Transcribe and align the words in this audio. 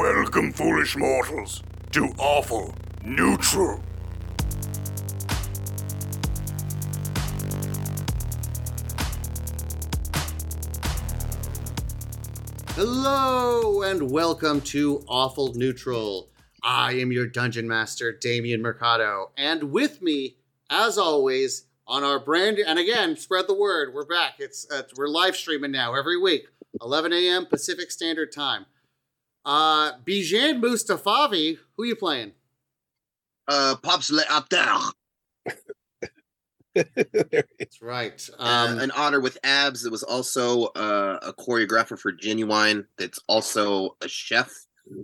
Welcome, 0.00 0.54
foolish 0.54 0.96
mortals, 0.96 1.62
to 1.90 2.06
Awful 2.16 2.74
Neutral. 3.04 3.82
Hello 12.70 13.82
and 13.82 14.10
welcome 14.10 14.62
to 14.62 15.04
Awful 15.06 15.52
Neutral. 15.52 16.30
I 16.62 16.92
am 16.94 17.12
your 17.12 17.26
dungeon 17.26 17.68
master, 17.68 18.10
Damian 18.10 18.62
Mercado, 18.62 19.32
and 19.36 19.64
with 19.64 20.00
me, 20.00 20.36
as 20.70 20.96
always, 20.96 21.66
on 21.86 22.04
our 22.04 22.18
brand 22.18 22.58
and 22.58 22.78
again, 22.78 23.18
spread 23.18 23.46
the 23.46 23.54
word. 23.54 23.92
We're 23.92 24.06
back. 24.06 24.36
It's 24.38 24.66
uh, 24.72 24.84
we're 24.96 25.08
live 25.08 25.36
streaming 25.36 25.72
now 25.72 25.92
every 25.94 26.18
week, 26.18 26.46
11 26.80 27.12
a.m. 27.12 27.44
Pacific 27.44 27.90
Standard 27.90 28.32
Time. 28.32 28.64
Uh, 29.44 29.92
Bijan 30.04 30.60
Mustafavi, 30.62 31.58
who 31.76 31.84
you 31.84 31.96
playing? 31.96 32.32
Uh, 33.48 33.76
Pops 33.82 34.10
Le 34.10 34.22
Abdel. 34.30 34.92
That's 36.74 37.80
right. 37.82 38.28
Uh, 38.38 38.66
Um, 38.70 38.78
an 38.78 38.90
otter 38.94 39.20
with 39.20 39.38
abs 39.42 39.82
that 39.82 39.90
was 39.90 40.02
also 40.02 40.66
uh, 40.66 41.18
a 41.22 41.32
choreographer 41.32 41.98
for 41.98 42.12
Ginuwine. 42.12 42.86
That's 42.98 43.18
also 43.28 43.96
a 44.00 44.08
chef 44.08 44.52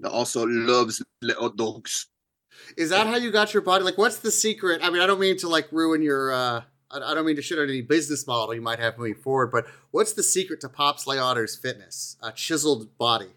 that 0.02 0.10
also 0.10 0.46
loves 0.46 1.02
little 1.22 1.50
dogs. 1.50 2.06
is 2.76 2.90
that 2.90 3.06
how 3.06 3.16
you 3.16 3.30
got 3.30 3.52
your 3.54 3.62
body? 3.62 3.84
Like, 3.84 3.98
what's 3.98 4.18
the 4.18 4.30
secret? 4.30 4.80
I 4.82 4.90
mean, 4.90 5.00
I 5.02 5.06
don't 5.06 5.20
mean 5.20 5.36
to 5.38 5.48
like 5.48 5.70
ruin 5.72 6.02
your. 6.02 6.32
uh 6.32 6.62
I 6.90 6.98
I 6.98 7.14
don't 7.14 7.26
mean 7.26 7.36
to 7.36 7.42
shit 7.42 7.58
on 7.58 7.68
any 7.68 7.82
business 7.82 8.26
model 8.26 8.54
you 8.54 8.60
might 8.62 8.78
have 8.78 8.96
moving 8.98 9.14
forward, 9.16 9.50
but 9.50 9.66
what's 9.90 10.12
the 10.12 10.22
secret 10.22 10.60
to 10.60 10.68
Pops 10.68 11.04
Layotter's 11.04 11.56
fitness? 11.56 12.16
A 12.22 12.30
chiseled 12.32 12.96
body. 12.96 13.30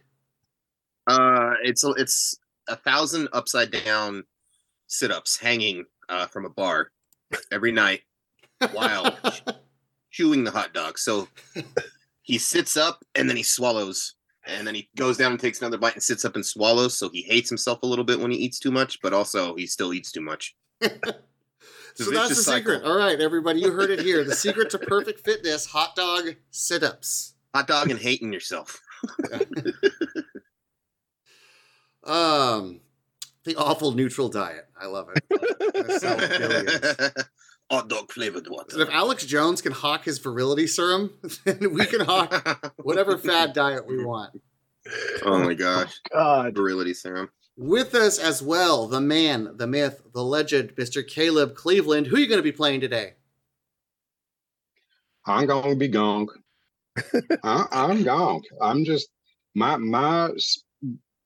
Uh, 1.09 1.53
it's 1.63 1.83
a- 1.83 1.91
it's 1.97 2.37
a 2.67 2.75
thousand 2.75 3.27
upside 3.33 3.71
down 3.71 4.23
sit 4.87 5.11
ups 5.11 5.37
hanging 5.37 5.85
uh, 6.09 6.25
from 6.27 6.45
a 6.45 6.49
bar 6.49 6.91
every 7.51 7.71
night 7.71 8.01
while 8.71 9.17
chewing 10.11 10.43
the 10.43 10.51
hot 10.51 10.73
dog. 10.73 10.97
So 10.97 11.27
he 12.21 12.37
sits 12.37 12.77
up 12.77 13.03
and 13.15 13.29
then 13.29 13.37
he 13.37 13.43
swallows. 13.43 14.15
And 14.45 14.65
then 14.65 14.73
he 14.73 14.89
goes 14.97 15.17
down 15.17 15.31
and 15.31 15.39
takes 15.39 15.61
another 15.61 15.77
bite 15.77 15.93
and 15.93 16.01
sits 16.01 16.25
up 16.25 16.35
and 16.35 16.45
swallows. 16.45 16.97
So 16.97 17.09
he 17.09 17.21
hates 17.21 17.49
himself 17.49 17.79
a 17.83 17.85
little 17.85 18.05
bit 18.05 18.19
when 18.19 18.31
he 18.31 18.37
eats 18.37 18.57
too 18.57 18.71
much, 18.71 18.99
but 19.01 19.13
also 19.13 19.53
he 19.55 19.67
still 19.67 19.93
eats 19.93 20.11
too 20.11 20.21
much. 20.21 20.55
So 21.95 22.05
that's 22.11 22.29
the 22.29 22.35
vicious 22.35 22.45
secret. 22.45 22.83
All 22.83 22.95
right, 22.95 23.19
everybody, 23.19 23.59
you 23.59 23.71
heard 23.73 23.89
it 23.89 23.99
here. 23.99 24.23
The 24.23 24.33
secret 24.33 24.69
to 24.69 24.79
perfect 24.79 25.25
fitness: 25.25 25.65
hot 25.65 25.97
dog 25.97 26.33
sit-ups. 26.51 27.33
Hot 27.53 27.67
dog 27.67 27.89
and 27.89 27.99
hating 27.99 28.31
yourself. 28.31 28.79
Um, 32.03 32.81
the 33.43 33.55
awful 33.55 33.91
neutral 33.91 34.29
diet. 34.29 34.65
I 34.79 34.87
love 34.87 35.09
it. 35.15 35.23
That's 35.73 36.01
so 36.01 36.17
brilliant. 36.37 37.13
Hot 37.71 37.87
dog 37.87 38.11
flavored 38.11 38.45
So 38.45 38.51
water. 38.51 38.81
if 38.81 38.89
Alex 38.89 39.25
Jones 39.25 39.61
can 39.61 39.71
hawk 39.71 40.05
his 40.05 40.17
virility 40.17 40.65
serum, 40.67 41.11
then 41.45 41.73
we 41.73 41.85
can 41.85 42.01
hawk 42.01 42.73
whatever 42.77 43.17
fad 43.17 43.53
diet 43.53 43.85
we 43.85 44.03
want. 44.03 44.41
oh 45.23 45.39
my 45.43 45.53
gosh. 45.53 45.99
God. 46.11 46.55
Virility 46.55 46.93
serum. 46.93 47.29
With 47.57 47.93
us 47.93 48.17
as 48.17 48.41
well, 48.41 48.87
the 48.87 49.01
man, 49.01 49.57
the 49.57 49.67
myth, 49.67 50.01
the 50.13 50.23
legend, 50.23 50.75
Mr. 50.77 51.05
Caleb 51.05 51.55
Cleveland. 51.55 52.07
Who 52.07 52.15
are 52.15 52.19
you 52.19 52.27
going 52.27 52.39
to 52.39 52.43
be 52.43 52.53
playing 52.53 52.79
today? 52.81 53.15
I'm 55.25 55.45
gonna 55.45 55.75
be 55.75 55.89
gong. 55.89 56.29
I, 57.43 57.65
I'm 57.71 58.03
gong. 58.03 58.41
I'm 58.61 58.83
just 58.85 59.09
my 59.53 59.75
my 59.77 60.31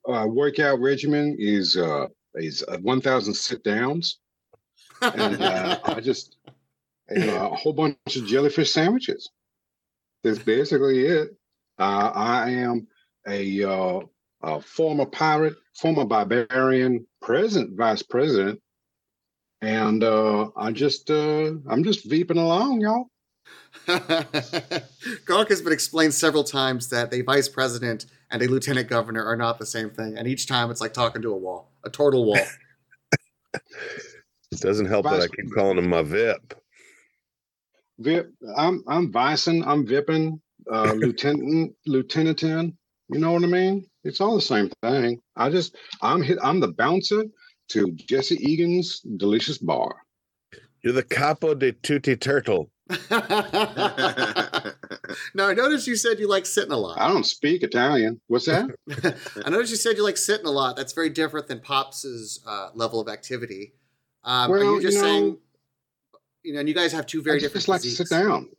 uh, 0.07 0.25
workout 0.27 0.79
regimen 0.79 1.35
is 1.39 1.77
uh 1.77 2.07
is 2.35 2.63
uh, 2.67 2.77
1,000 2.79 3.33
sit 3.33 3.63
downs, 3.63 4.19
and 5.01 5.41
uh, 5.41 5.79
I 5.83 5.99
just 5.99 6.37
a 7.09 7.49
whole 7.49 7.73
bunch 7.73 7.97
of 8.15 8.25
jellyfish 8.25 8.71
sandwiches. 8.71 9.29
That's 10.23 10.39
basically 10.39 11.05
it. 11.05 11.29
Uh, 11.77 12.11
I 12.13 12.49
am 12.51 12.87
a, 13.27 13.63
uh, 13.63 13.99
a 14.41 14.61
former 14.61 15.05
pirate, 15.05 15.55
former 15.75 16.05
barbarian, 16.05 17.05
present 17.21 17.75
vice 17.77 18.03
president, 18.03 18.61
and 19.61 20.03
uh, 20.03 20.49
I 20.55 20.71
just 20.71 21.09
uh, 21.09 21.51
I'm 21.69 21.83
just 21.83 22.09
veeping 22.09 22.37
along, 22.37 22.81
y'all. 22.81 23.09
Gark 25.25 25.49
has 25.49 25.61
been 25.61 25.73
explained 25.73 26.13
several 26.13 26.43
times 26.43 26.89
that 26.89 27.13
a 27.13 27.21
vice 27.21 27.49
president 27.49 28.05
and 28.33 28.41
a 28.41 28.47
lieutenant 28.47 28.89
governor 28.89 29.23
are 29.23 29.37
not 29.37 29.59
the 29.59 29.65
same 29.65 29.91
thing, 29.91 30.17
and 30.17 30.27
each 30.27 30.47
time 30.47 30.71
it's 30.71 30.81
like 30.81 30.91
talking 30.91 31.21
to 31.21 31.29
a 31.31 31.37
wall, 31.37 31.71
a 31.85 31.89
turtle 31.89 32.25
wall. 32.25 32.39
It 34.51 34.59
doesn't 34.59 34.85
help 34.85 35.05
that 35.05 35.19
I 35.19 35.27
keep 35.27 35.51
calling 35.55 35.79
him 35.79 35.89
my 35.89 36.03
VIP. 36.03 36.53
Vip, 37.97 38.31
I'm 38.55 38.83
I'm 38.87 39.11
Vicing, 39.11 39.63
I'm 39.63 39.85
vipping, 39.85 40.39
uh, 40.71 40.93
Lieutenant, 40.95 41.73
Lieutenantin. 41.87 42.75
You 43.09 43.19
know 43.19 43.31
what 43.31 43.43
I 43.43 43.47
mean? 43.47 43.87
It's 44.03 44.21
all 44.21 44.35
the 44.35 44.41
same 44.41 44.69
thing. 44.83 45.19
I 45.35 45.49
just 45.49 45.75
I'm 46.03 46.21
hit. 46.21 46.37
I'm 46.43 46.59
the 46.59 46.71
bouncer 46.71 47.23
to 47.69 47.91
Jesse 47.93 48.35
Egan's 48.35 48.99
delicious 49.17 49.57
bar. 49.57 49.95
You're 50.83 50.93
the 50.93 51.01
capo 51.01 51.55
de 51.55 51.71
tutti 51.71 52.15
turtle. 52.15 52.69
now 55.33 55.47
I 55.47 55.53
noticed 55.53 55.87
you 55.87 55.95
said 55.95 56.19
you 56.19 56.27
like 56.29 56.45
sitting 56.45 56.71
a 56.71 56.77
lot. 56.77 56.99
I 56.99 57.07
don't 57.07 57.25
speak 57.25 57.63
Italian. 57.63 58.19
What's 58.27 58.45
that? 58.45 58.69
I 59.45 59.49
noticed 59.49 59.71
you 59.71 59.77
said 59.77 59.97
you 59.97 60.03
like 60.03 60.17
sitting 60.17 60.45
a 60.45 60.51
lot. 60.51 60.75
That's 60.75 60.93
very 60.93 61.09
different 61.09 61.47
than 61.47 61.59
Pops's 61.59 62.41
uh, 62.47 62.69
level 62.73 62.99
of 62.99 63.07
activity. 63.07 63.73
Um, 64.23 64.51
are 64.51 64.53
Well, 64.53 64.63
you 64.63 64.75
you 64.75 64.81
just 64.81 64.97
know- 64.97 65.03
saying? 65.03 65.37
You 66.43 66.53
know, 66.53 66.59
and 66.59 66.67
you 66.67 66.75
guys 66.75 66.91
have 66.91 67.05
two 67.05 67.21
very 67.21 67.37
I 67.37 67.39
different. 67.39 67.53
just 67.55 67.67
like 67.69 67.81
to 67.83 67.89
sit 67.89 68.09
down. 68.09 68.49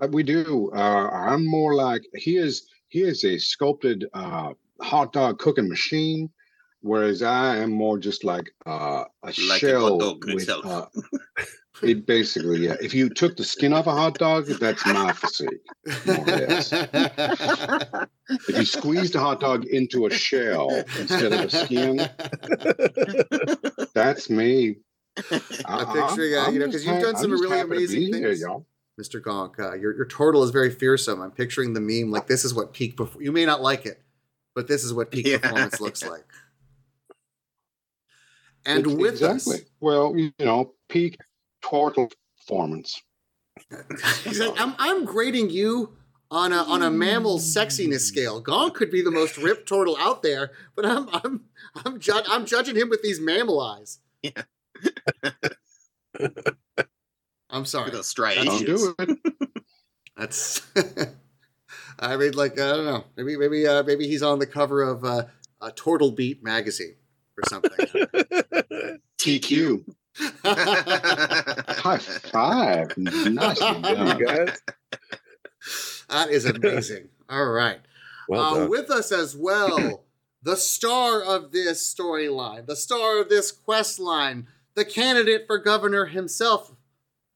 Uh, 0.00 0.08
we 0.10 0.22
do. 0.22 0.70
Uh, 0.74 1.08
I'm 1.10 1.44
more 1.46 1.74
like 1.74 2.02
he 2.14 2.36
is. 2.38 2.66
He 2.88 3.02
is 3.02 3.24
a 3.24 3.36
sculpted 3.38 4.06
uh, 4.14 4.54
hot 4.80 5.12
dog 5.12 5.38
cooking 5.38 5.68
machine, 5.68 6.30
whereas 6.82 7.22
I 7.22 7.56
am 7.56 7.70
more 7.72 7.98
just 7.98 8.22
like 8.24 8.52
uh, 8.66 9.04
a 9.22 9.26
Like 9.26 9.36
a 9.38 9.42
hot 9.50 9.58
shell. 9.58 9.98
dog 9.98 10.24
with, 10.26 10.42
itself. 10.42 10.66
uh, 10.66 10.86
it 11.82 12.06
basically, 12.06 12.60
yeah. 12.66 12.76
If 12.80 12.92
you 12.94 13.08
took 13.08 13.36
the 13.36 13.44
skin 13.44 13.72
off 13.72 13.86
a 13.86 13.92
hot 13.92 14.18
dog, 14.18 14.46
that's 14.60 14.84
my 14.86 15.12
physique. 15.12 15.62
More 16.06 16.28
or 16.28 16.36
less. 16.36 16.72
If 18.48 18.56
you 18.56 18.64
squeezed 18.64 19.14
a 19.14 19.20
hot 19.20 19.40
dog 19.40 19.66
into 19.66 20.06
a 20.06 20.10
shell 20.10 20.84
instead 20.98 21.32
of 21.32 21.40
a 21.40 21.50
skin, 21.50 22.08
that's 23.94 24.30
me. 24.30 24.76
I'm 25.66 25.86
picturing, 25.92 26.34
uh, 26.38 26.48
you 26.48 26.58
know, 26.60 26.70
'cause 26.70 26.84
you've 26.84 27.02
done 27.02 27.16
some 27.16 27.30
really 27.32 27.60
amazing 27.60 28.10
things. 28.12 28.40
y'all. 28.40 28.66
Mr. 29.00 29.20
Gonk, 29.20 29.58
uh, 29.58 29.74
your 29.74 29.94
your 29.96 30.06
turtle 30.06 30.42
is 30.44 30.50
very 30.50 30.70
fearsome. 30.70 31.20
I'm 31.20 31.30
picturing 31.32 31.72
the 31.74 31.80
meme 31.80 32.10
like 32.10 32.26
this 32.26 32.44
is 32.44 32.54
what 32.54 32.72
peak 32.72 32.96
Before 32.96 33.20
You 33.22 33.32
may 33.32 33.44
not 33.44 33.60
like 33.60 33.86
it, 33.86 34.00
but 34.54 34.66
this 34.68 34.84
is 34.84 34.94
what 34.94 35.10
peak 35.10 35.26
Yeah. 35.26 35.38
performance 35.38 35.80
looks 35.80 36.04
like. 36.04 36.24
And 38.64 38.86
Ex- 38.86 38.94
with 38.96 39.12
exactly. 39.14 39.54
us, 39.56 39.60
Well, 39.80 40.16
you 40.16 40.32
know, 40.38 40.74
peak 40.88 41.18
turtle 41.68 42.10
performance. 42.38 43.02
he's 44.24 44.40
like, 44.40 44.58
I'm 44.60 44.74
I'm 44.78 45.04
grading 45.04 45.50
you 45.50 45.96
on 46.30 46.52
a 46.52 46.56
on 46.58 46.82
a 46.82 46.90
mammal 46.90 47.38
sexiness 47.38 48.00
scale. 48.00 48.42
Gonk 48.42 48.74
could 48.74 48.90
be 48.90 49.02
the 49.02 49.10
most 49.10 49.36
ripped 49.36 49.68
turtle 49.68 49.96
out 49.98 50.22
there, 50.22 50.52
but 50.74 50.86
I'm 50.86 51.08
I'm 51.12 51.40
I'm 51.84 51.98
ju- 52.00 52.22
I'm 52.28 52.46
judging 52.46 52.76
him 52.76 52.88
with 52.88 53.02
these 53.02 53.20
mammal 53.20 53.60
eyes. 53.60 53.98
Yeah. 54.22 54.42
I'm 57.50 57.64
sorry. 57.64 57.86
With 57.86 57.94
those 57.94 58.06
striations. 58.08 58.62
Don't 58.62 58.66
do 58.66 58.94
it. 58.98 59.18
That's. 60.16 60.62
I 61.98 62.16
mean, 62.16 62.32
like 62.32 62.52
I 62.58 62.70
don't 62.72 62.86
know. 62.86 63.04
Maybe 63.16 63.36
maybe 63.36 63.66
uh, 63.66 63.82
maybe 63.82 64.06
he's 64.08 64.22
on 64.22 64.38
the 64.38 64.46
cover 64.46 64.82
of 64.82 65.04
uh, 65.04 65.24
a 65.60 65.70
Turtle 65.72 66.10
Beat 66.10 66.42
magazine 66.42 66.96
or 67.42 67.48
something. 67.48 69.00
TQ. 69.18 69.84
High 70.44 71.98
five. 71.98 72.96
Nicely 72.96 73.80
done. 73.82 74.18
You 74.18 74.26
guys? 74.26 74.60
that 76.08 76.30
is 76.30 76.44
amazing. 76.44 77.08
All 77.28 77.46
right. 77.46 77.80
Well 78.28 78.62
uh, 78.62 78.66
with 78.68 78.90
us 78.90 79.12
as 79.12 79.36
well, 79.36 80.04
the 80.42 80.56
star 80.56 81.22
of 81.22 81.52
this 81.52 81.94
storyline, 81.94 82.66
the 82.66 82.76
star 82.76 83.20
of 83.20 83.28
this 83.28 83.50
quest 83.50 83.98
line, 83.98 84.46
the 84.74 84.84
candidate 84.84 85.44
for 85.46 85.58
governor 85.58 86.06
himself, 86.06 86.72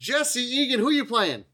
Jesse 0.00 0.40
Egan. 0.40 0.80
Who 0.80 0.88
are 0.88 0.92
you 0.92 1.04
playing? 1.04 1.44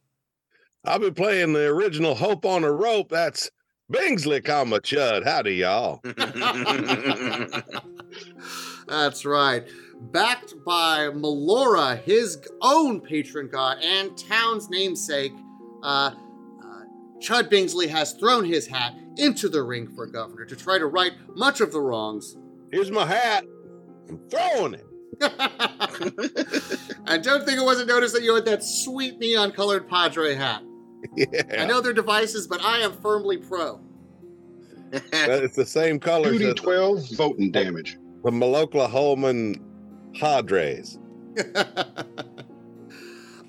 I've 0.85 1.01
been 1.01 1.15
playing 1.15 1.53
the 1.53 1.67
original 1.67 2.17
Hope 2.17 2.45
on 2.45 2.65
a 2.65 2.73
Rope. 2.73 3.09
That's 3.11 3.51
Bingsley, 3.93 4.45
comma 4.45 4.81
Chud. 4.81 5.25
Howdy, 5.25 5.55
y'all. 5.55 6.01
That's 8.89 9.25
right. 9.25 9.65
Backed 10.01 10.55
by 10.65 11.09
Melora, 11.13 12.03
his 12.03 12.47
own 12.61 13.01
patron 13.01 13.49
god 13.51 13.79
and 13.83 14.17
town's 14.17 14.69
namesake, 14.69 15.33
uh, 15.83 16.11
uh, 16.63 16.81
Chud 17.21 17.51
Bingsley 17.51 17.89
has 17.89 18.13
thrown 18.15 18.45
his 18.45 18.67
hat 18.67 18.95
into 19.17 19.49
the 19.49 19.63
ring 19.63 19.87
for 19.95 20.07
governor 20.07 20.45
to 20.47 20.57
try 20.57 20.79
to 20.79 20.87
right 20.87 21.13
much 21.37 21.61
of 21.61 21.73
the 21.73 21.81
wrongs. 21.81 22.37
Here's 22.73 22.91
my 22.91 23.07
hat. 23.07 23.45
I'm 24.09 24.19
throwing 24.29 24.75
it. 24.75 24.87
I 27.07 27.19
don't 27.19 27.45
think 27.45 27.59
it 27.59 27.65
wasn't 27.65 27.89
noticed 27.89 28.15
that 28.15 28.23
you 28.23 28.35
had 28.35 28.45
that 28.47 28.65
sweet 28.65 29.19
neon 29.19 29.53
colored 29.53 29.89
Padre 29.89 30.35
hat. 30.35 30.63
I 31.59 31.65
know 31.67 31.81
they're 31.81 31.93
devices, 31.93 32.47
but 32.47 32.63
I 32.63 32.79
am 32.79 32.93
firmly 32.93 33.37
pro. 33.37 33.81
But 34.91 35.43
it's 35.45 35.57
the 35.57 35.67
same 35.67 35.99
color. 35.99 36.31
Duty 36.33 36.55
12, 36.55 37.11
voting 37.11 37.51
damage. 37.51 37.99
The 38.23 38.31
Maloklahoman 38.31 39.61
Padres. 40.19 40.99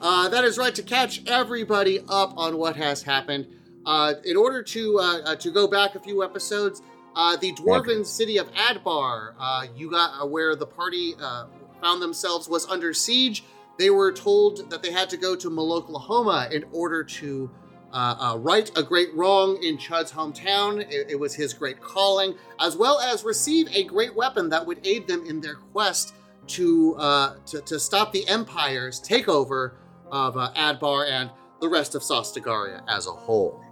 uh, 0.01 0.29
that 0.29 0.43
is 0.43 0.57
right 0.57 0.73
to 0.75 0.83
catch 0.83 1.21
everybody 1.27 1.99
up 2.09 2.33
on 2.37 2.57
what 2.57 2.75
has 2.75 3.03
happened. 3.03 3.47
Uh, 3.85 4.13
in 4.23 4.37
order 4.37 4.63
to 4.63 4.97
uh, 4.99 5.19
uh, 5.21 5.35
to 5.35 5.51
go 5.51 5.67
back 5.67 5.95
a 5.95 5.99
few 5.99 6.23
episodes, 6.23 6.81
uh, 7.15 7.35
the 7.37 7.53
dwarven 7.53 8.05
city 8.05 8.37
of 8.37 8.51
Adbar, 8.53 9.33
uh, 9.39 9.65
you 9.75 9.91
got 9.91 10.21
uh, 10.21 10.25
where 10.25 10.55
the 10.55 10.65
party 10.65 11.13
uh, 11.21 11.45
found 11.81 12.01
themselves 12.01 12.47
was 12.47 12.65
under 12.67 12.93
siege. 12.93 13.43
They 13.77 13.89
were 13.89 14.11
told 14.11 14.69
that 14.69 14.81
they 14.81 14.91
had 14.91 15.09
to 15.09 15.17
go 15.17 15.35
to 15.35 15.49
Maloklahoma 15.49 16.51
in 16.51 16.63
order 16.71 17.03
to 17.03 17.51
uh, 17.93 18.15
uh, 18.19 18.37
right 18.37 18.69
a 18.75 18.83
great 18.83 19.13
wrong 19.13 19.57
in 19.63 19.77
Chud's 19.77 20.11
hometown. 20.11 20.81
It, 20.91 21.11
it 21.11 21.19
was 21.19 21.35
his 21.35 21.53
great 21.53 21.79
calling, 21.79 22.35
as 22.59 22.75
well 22.75 22.99
as 22.99 23.23
receive 23.23 23.67
a 23.71 23.83
great 23.83 24.15
weapon 24.15 24.49
that 24.49 24.65
would 24.65 24.85
aid 24.85 25.07
them 25.07 25.23
in 25.25 25.39
their 25.39 25.55
quest 25.55 26.15
to 26.47 26.95
uh, 26.95 27.35
to, 27.45 27.61
to 27.61 27.79
stop 27.79 28.11
the 28.11 28.27
Empire's 28.27 28.99
takeover 28.99 29.73
of 30.11 30.35
uh, 30.37 30.51
Adbar 30.55 31.09
and 31.09 31.29
the 31.61 31.69
rest 31.69 31.95
of 31.95 32.01
Sostagaria 32.01 32.83
as 32.89 33.07
a 33.07 33.11
whole. 33.11 33.63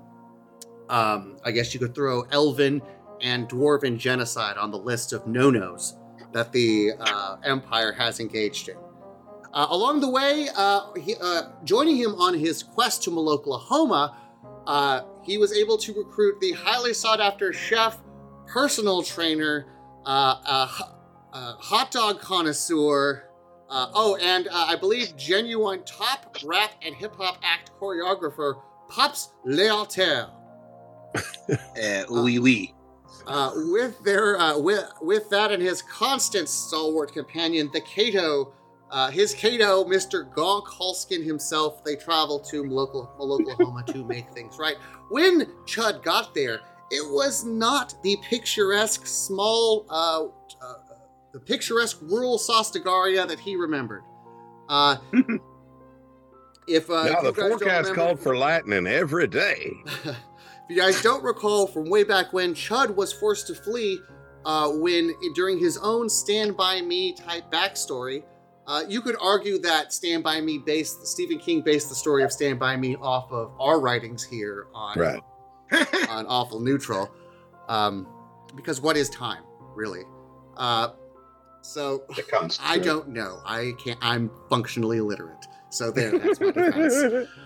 Um, 0.89 1.38
I 1.44 1.51
guess 1.51 1.74
you 1.74 1.79
could 1.79 1.95
throw 1.95 2.21
Elven 2.31 2.81
and 3.21 3.50
Dwarven 3.50 3.97
genocide 3.97 4.57
on 4.57 4.71
the 4.71 4.77
list 4.77 5.13
of 5.13 5.25
no-nos 5.27 5.95
that 6.31 6.51
the 6.51 6.91
uh, 7.00 7.38
Empire 7.44 7.91
has 7.91 8.19
engaged 8.19 8.69
in. 8.69 8.77
Uh, 9.53 9.68
along 9.69 10.00
the 10.00 10.09
way, 10.09 10.48
uh, 10.56 10.94
he, 10.94 11.15
uh, 11.21 11.50
joining 11.63 11.98
him 11.98 12.15
on 12.15 12.33
his 12.33 12.63
quest 12.63 13.03
to 13.03 13.12
Maloklahoma, 13.12 14.15
uh, 14.65 15.01
he 15.24 15.38
was 15.38 15.51
able 15.53 15.77
to 15.77 15.94
recruit 15.94 16.39
the 16.39 16.51
highly 16.53 16.94
sought-after 16.94 17.51
chef, 17.51 17.98
personal 18.48 19.03
trainer, 19.03 19.65
uh, 20.06 20.36
uh, 20.45 20.68
uh, 21.33 21.53
hot 21.57 21.92
dog 21.92 22.19
connoisseur, 22.21 23.31
uh, 23.71 23.89
oh, 23.94 24.18
and 24.18 24.50
uh, 24.50 24.65
I 24.68 24.75
believe 24.75 25.15
Ginuwine 25.15 25.83
top 25.86 26.36
rap 26.44 26.71
and 26.81 26.94
hip 26.94 27.15
hop 27.15 27.38
act 27.42 27.71
choreographer 27.80 28.62
Pops 28.89 29.31
Lealter. 29.45 30.30
Uh, 31.51 32.03
oui, 32.09 32.39
oui. 32.39 32.74
Uh, 33.27 33.51
with 33.74 34.01
their 34.06 34.39
uh, 34.39 34.57
with 34.57 34.86
with 35.01 35.30
that 35.30 35.51
and 35.51 35.62
his 35.62 35.81
constant 35.81 36.48
stalwart 36.48 37.12
companion, 37.12 37.69
the 37.74 37.81
Cato, 37.81 38.53
uh, 38.91 39.09
his 39.09 39.33
Cato, 39.33 39.85
Mister 39.85 40.25
Gonk 40.25 40.65
Holskin 40.65 41.23
himself, 41.23 41.83
they 41.83 41.95
travel 41.95 42.39
to 42.39 42.63
local 42.63 43.09
Oklahoma 43.19 43.83
to 43.88 44.03
make 44.03 44.29
things 44.31 44.57
right. 44.59 44.75
When 45.09 45.45
Chud 45.65 46.03
got 46.03 46.35
there, 46.35 46.59
it 46.91 47.09
was 47.09 47.45
not 47.45 47.95
the 48.03 48.17
picturesque 48.21 49.07
small, 49.07 49.85
uh, 49.89 50.25
uh, 50.61 50.73
the 51.31 51.39
picturesque 51.39 51.99
rural 52.01 52.38
Sostagaria 52.38 53.25
that 53.27 53.39
he 53.39 53.55
remembered. 53.55 54.03
Uh, 54.67 54.97
if 56.67 56.89
uh, 56.89 57.05
now 57.05 57.21
the 57.21 57.27
you 57.27 57.33
guys 57.33 57.35
don't 57.35 57.49
forecast 57.49 57.89
remember- 57.89 57.95
called 57.95 58.19
for 58.19 58.35
lightning 58.35 58.88
every 58.88 59.27
day. 59.27 59.71
if 60.03 60.15
you 60.69 60.75
guys 60.75 61.01
don't 61.01 61.23
recall 61.23 61.65
from 61.65 61.89
way 61.89 62.03
back 62.03 62.33
when, 62.33 62.53
Chud 62.53 62.93
was 62.93 63.13
forced 63.13 63.47
to 63.47 63.55
flee 63.55 63.99
uh, 64.45 64.69
when 64.69 65.13
during 65.33 65.59
his 65.59 65.77
own 65.77 66.09
Stand 66.09 66.57
By 66.57 66.81
Me 66.81 67.13
type 67.13 67.49
backstory. 67.49 68.23
Uh, 68.67 68.83
you 68.87 69.01
could 69.01 69.15
argue 69.19 69.59
that 69.59 69.91
Stand 69.91 70.23
By 70.23 70.39
Me 70.39 70.57
based 70.57 71.05
Stephen 71.07 71.39
King 71.39 71.61
based 71.61 71.89
the 71.89 71.95
story 71.95 72.23
of 72.23 72.31
Stand 72.31 72.59
By 72.59 72.77
Me 72.77 72.95
off 72.95 73.31
of 73.31 73.51
our 73.59 73.79
writings 73.79 74.23
here 74.23 74.67
on 74.73 74.97
Right. 74.99 75.21
on 76.09 76.25
Awful 76.27 76.59
Neutral, 76.59 77.09
um, 77.69 78.07
because 78.55 78.81
what 78.81 78.97
is 78.97 79.09
time 79.09 79.43
really? 79.73 80.03
Uh, 80.57 80.89
so. 81.61 82.03
I 82.61 82.77
don't 82.77 83.09
know. 83.09 83.39
I 83.45 83.73
can't. 83.83 83.99
I'm 84.01 84.31
functionally 84.49 84.97
illiterate. 84.97 85.45
So 85.69 85.91
there. 85.91 86.17
That's 86.17 86.39
my 86.39 86.51
defense. 86.51 87.29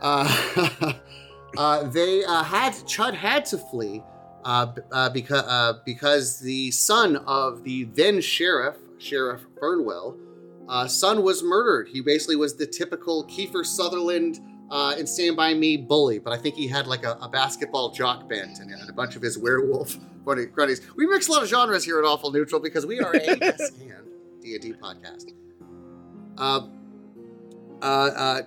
Uh, 0.00 0.92
uh, 1.58 1.82
they 1.88 2.24
uh, 2.24 2.44
had 2.44 2.72
Chud 2.72 3.14
had 3.14 3.44
to 3.46 3.58
flee 3.58 4.00
uh, 4.44 4.72
uh, 4.92 5.10
because 5.10 5.42
uh, 5.42 5.72
because 5.84 6.38
the 6.38 6.70
son 6.70 7.16
of 7.26 7.64
the 7.64 7.82
then 7.94 8.20
sheriff, 8.20 8.76
Sheriff 8.98 9.44
Fernwell, 9.58 10.16
uh, 10.68 10.86
son 10.86 11.22
was 11.22 11.42
murdered. 11.42 11.88
He 11.88 12.00
basically 12.00 12.36
was 12.36 12.56
the 12.56 12.66
typical 12.66 13.24
Kiefer 13.24 13.64
Sutherland 13.64 14.40
uh, 14.70 14.94
in 14.98 15.06
Stand 15.06 15.36
By 15.36 15.54
Me 15.54 15.76
bully, 15.76 16.18
but 16.18 16.32
I 16.32 16.36
think 16.36 16.54
he 16.54 16.68
had 16.68 16.86
like 16.86 17.04
a, 17.04 17.12
a 17.20 17.28
basketball 17.28 17.90
jock 17.90 18.28
bent 18.28 18.58
and, 18.58 18.70
and 18.70 18.88
a 18.88 18.92
bunch 18.92 19.16
of 19.16 19.22
his 19.22 19.38
werewolf 19.38 19.96
funny 20.24 20.46
cruddies. 20.46 20.82
We 20.96 21.06
mix 21.06 21.28
a 21.28 21.32
lot 21.32 21.42
of 21.42 21.48
genres 21.48 21.84
here 21.84 21.98
at 21.98 22.04
Awful 22.04 22.30
Neutral 22.30 22.60
because 22.60 22.84
we 22.84 23.00
are 23.00 23.12
a 23.12 23.24
yes 23.40 23.70
and 23.80 24.42
D&D 24.42 24.74
podcast. 24.74 25.32
Uh, 26.36 26.68
uh, 27.80 27.84
uh, 27.84 28.42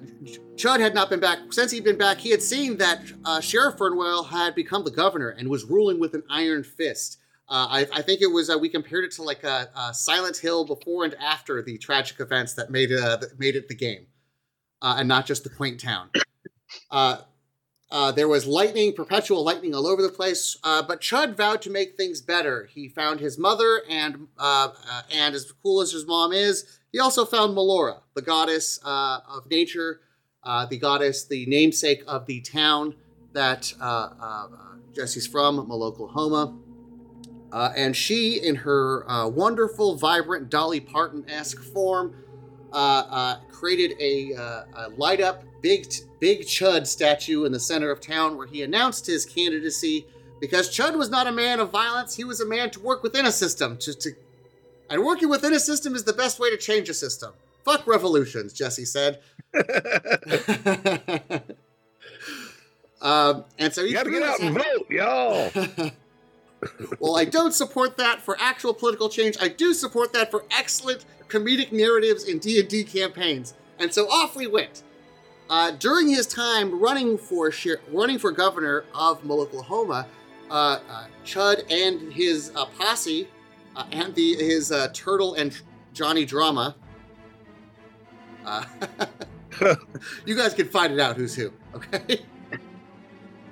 Chud 0.55 0.79
had 0.79 0.93
not 0.93 1.09
been 1.09 1.19
back 1.19 1.39
since 1.51 1.71
he'd 1.71 1.83
been 1.83 1.97
back. 1.97 2.19
He 2.19 2.31
had 2.31 2.41
seen 2.41 2.77
that 2.77 3.01
uh, 3.25 3.39
Sheriff 3.39 3.77
Fernwell 3.77 4.23
had 4.25 4.55
become 4.55 4.83
the 4.83 4.91
governor 4.91 5.29
and 5.29 5.49
was 5.49 5.65
ruling 5.65 5.99
with 5.99 6.13
an 6.13 6.23
iron 6.29 6.63
fist. 6.63 7.17
Uh, 7.51 7.67
I, 7.69 7.87
I 7.91 8.01
think 8.01 8.21
it 8.21 8.31
was 8.31 8.49
uh, 8.49 8.57
we 8.57 8.69
compared 8.69 9.03
it 9.03 9.11
to 9.13 9.23
like 9.23 9.43
a, 9.43 9.69
a 9.75 9.93
Silent 9.93 10.37
Hill 10.37 10.63
before 10.63 11.03
and 11.03 11.13
after 11.15 11.61
the 11.61 11.77
tragic 11.77 12.21
events 12.21 12.53
that 12.53 12.71
made 12.71 12.93
uh, 12.93 13.17
that 13.17 13.37
made 13.37 13.57
it 13.57 13.67
the 13.67 13.75
game, 13.75 14.07
uh, 14.81 14.95
and 14.97 15.07
not 15.07 15.25
just 15.25 15.43
the 15.43 15.49
quaint 15.49 15.79
town. 15.79 16.09
Uh, 16.89 17.17
uh, 17.91 18.09
there 18.13 18.29
was 18.29 18.47
lightning, 18.47 18.93
perpetual 18.93 19.43
lightning 19.43 19.75
all 19.75 19.85
over 19.85 20.01
the 20.01 20.07
place. 20.09 20.55
Uh, 20.63 20.81
but 20.81 21.01
Chud 21.01 21.35
vowed 21.35 21.61
to 21.63 21.69
make 21.69 21.97
things 21.97 22.21
better. 22.21 22.69
He 22.73 22.87
found 22.87 23.19
his 23.19 23.37
mother, 23.37 23.81
and 23.89 24.27
uh, 24.39 24.69
uh, 24.89 25.01
and 25.11 25.35
as 25.35 25.51
cool 25.61 25.81
as 25.81 25.91
his 25.91 26.07
mom 26.07 26.31
is, 26.31 26.79
he 26.93 26.99
also 26.99 27.25
found 27.25 27.55
Melora, 27.55 27.99
the 28.15 28.21
goddess 28.21 28.79
uh, 28.85 29.19
of 29.27 29.49
nature, 29.49 29.99
uh, 30.43 30.65
the 30.65 30.77
goddess, 30.77 31.25
the 31.25 31.45
namesake 31.47 32.01
of 32.07 32.27
the 32.27 32.39
town 32.39 32.95
that 33.33 33.73
uh, 33.81 34.09
uh, 34.21 34.47
Jesse's 34.93 35.27
from, 35.27 35.57
Maloklahoma. 35.67 36.60
Uh, 37.51 37.73
and 37.75 37.95
she, 37.95 38.37
in 38.37 38.55
her 38.55 39.09
uh, 39.09 39.27
wonderful, 39.27 39.95
vibrant 39.95 40.49
Dolly 40.49 40.79
Parton 40.79 41.25
esque 41.29 41.61
form, 41.61 42.15
uh, 42.71 43.03
uh, 43.09 43.37
created 43.51 43.97
a, 43.99 44.33
uh, 44.35 44.63
a 44.75 44.89
light 44.95 45.19
up 45.19 45.43
big, 45.61 45.87
big 46.19 46.41
Chud 46.41 46.87
statue 46.87 47.43
in 47.45 47.51
the 47.51 47.59
center 47.59 47.91
of 47.91 47.99
town 47.99 48.37
where 48.37 48.47
he 48.47 48.63
announced 48.63 49.05
his 49.05 49.25
candidacy 49.25 50.05
because 50.39 50.69
Chud 50.69 50.97
was 50.97 51.09
not 51.09 51.27
a 51.27 51.31
man 51.31 51.59
of 51.59 51.69
violence. 51.69 52.15
He 52.15 52.23
was 52.23 52.39
a 52.39 52.45
man 52.45 52.69
to 52.71 52.79
work 52.79 53.03
within 53.03 53.25
a 53.25 53.31
system. 53.31 53.77
To, 53.79 53.93
to, 53.93 54.11
and 54.89 55.03
working 55.03 55.29
within 55.29 55.53
a 55.53 55.59
system 55.59 55.93
is 55.93 56.03
the 56.03 56.13
best 56.13 56.39
way 56.39 56.49
to 56.49 56.57
change 56.57 56.87
a 56.89 56.93
system. 56.93 57.33
Fuck 57.65 57.85
revolutions, 57.85 58.53
Jesse 58.53 58.85
said. 58.85 59.19
um, 63.01 63.43
and 63.59 63.73
so 63.73 63.83
he 63.83 63.89
You 63.89 63.93
got 63.93 64.03
to 64.03 64.11
get 64.11 64.23
out 64.23 64.39
and 64.39 64.55
vote, 64.55 64.89
y'all. 64.89 65.51
well, 66.99 67.17
I 67.17 67.25
don't 67.25 67.53
support 67.53 67.97
that 67.97 68.21
for 68.21 68.37
actual 68.39 68.73
political 68.73 69.09
change. 69.09 69.37
I 69.41 69.47
do 69.47 69.73
support 69.73 70.13
that 70.13 70.31
for 70.31 70.45
excellent 70.51 71.05
comedic 71.27 71.71
narratives 71.71 72.25
in 72.25 72.39
D&D 72.39 72.83
campaigns. 72.83 73.53
And 73.79 73.93
so 73.93 74.05
off 74.09 74.35
we 74.35 74.47
went. 74.47 74.83
Uh, 75.49 75.71
during 75.71 76.07
his 76.07 76.27
time 76.27 76.79
running 76.79 77.17
for 77.17 77.51
running 77.91 78.17
for 78.17 78.31
governor 78.31 78.85
of 78.95 79.29
Oklahoma, 79.29 80.07
uh, 80.49 80.79
uh, 80.89 81.07
Chud 81.25 81.63
and 81.69 82.13
his 82.13 82.51
uh, 82.55 82.65
posse 82.65 83.27
uh, 83.75 83.85
and 83.91 84.15
the 84.15 84.35
his 84.35 84.71
uh, 84.71 84.87
turtle 84.93 85.33
and 85.33 85.59
Johnny 85.93 86.25
drama. 86.25 86.75
Uh, 88.45 88.63
you 90.25 90.35
guys 90.35 90.53
can 90.53 90.67
find 90.67 90.93
it 90.93 90.99
out 90.99 91.17
who's 91.17 91.35
who, 91.35 91.51
okay? 91.75 92.21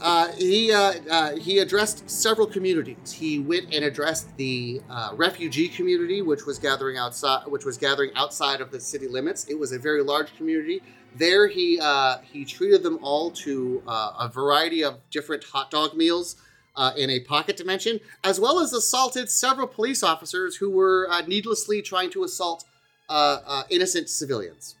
Uh, 0.00 0.32
he 0.32 0.72
uh, 0.72 0.94
uh, 1.10 1.36
he 1.36 1.58
addressed 1.58 2.08
several 2.08 2.46
communities. 2.46 3.12
He 3.12 3.38
went 3.38 3.72
and 3.74 3.84
addressed 3.84 4.34
the 4.36 4.80
uh, 4.88 5.10
refugee 5.14 5.68
community, 5.68 6.22
which 6.22 6.46
was 6.46 6.58
gathering 6.58 6.96
outside, 6.96 7.46
which 7.46 7.64
was 7.64 7.76
gathering 7.76 8.10
outside 8.16 8.60
of 8.60 8.70
the 8.70 8.80
city 8.80 9.06
limits. 9.08 9.44
It 9.48 9.58
was 9.58 9.72
a 9.72 9.78
very 9.78 10.02
large 10.02 10.34
community. 10.36 10.82
There, 11.16 11.48
he 11.48 11.78
uh, 11.80 12.18
he 12.18 12.44
treated 12.44 12.82
them 12.82 12.98
all 13.02 13.30
to 13.32 13.82
uh, 13.86 14.12
a 14.20 14.28
variety 14.28 14.82
of 14.82 14.98
different 15.10 15.44
hot 15.44 15.70
dog 15.70 15.94
meals 15.94 16.36
in 16.96 17.10
a 17.10 17.20
pocket 17.20 17.58
dimension, 17.58 18.00
as 18.24 18.40
well 18.40 18.58
as 18.58 18.72
assaulted 18.72 19.28
several 19.28 19.66
police 19.66 20.02
officers 20.02 20.56
who 20.56 20.70
were 20.70 21.06
needlessly 21.26 21.82
trying 21.82 22.10
to 22.10 22.24
assault 22.24 22.64
innocent 23.68 24.08
civilians. 24.08 24.76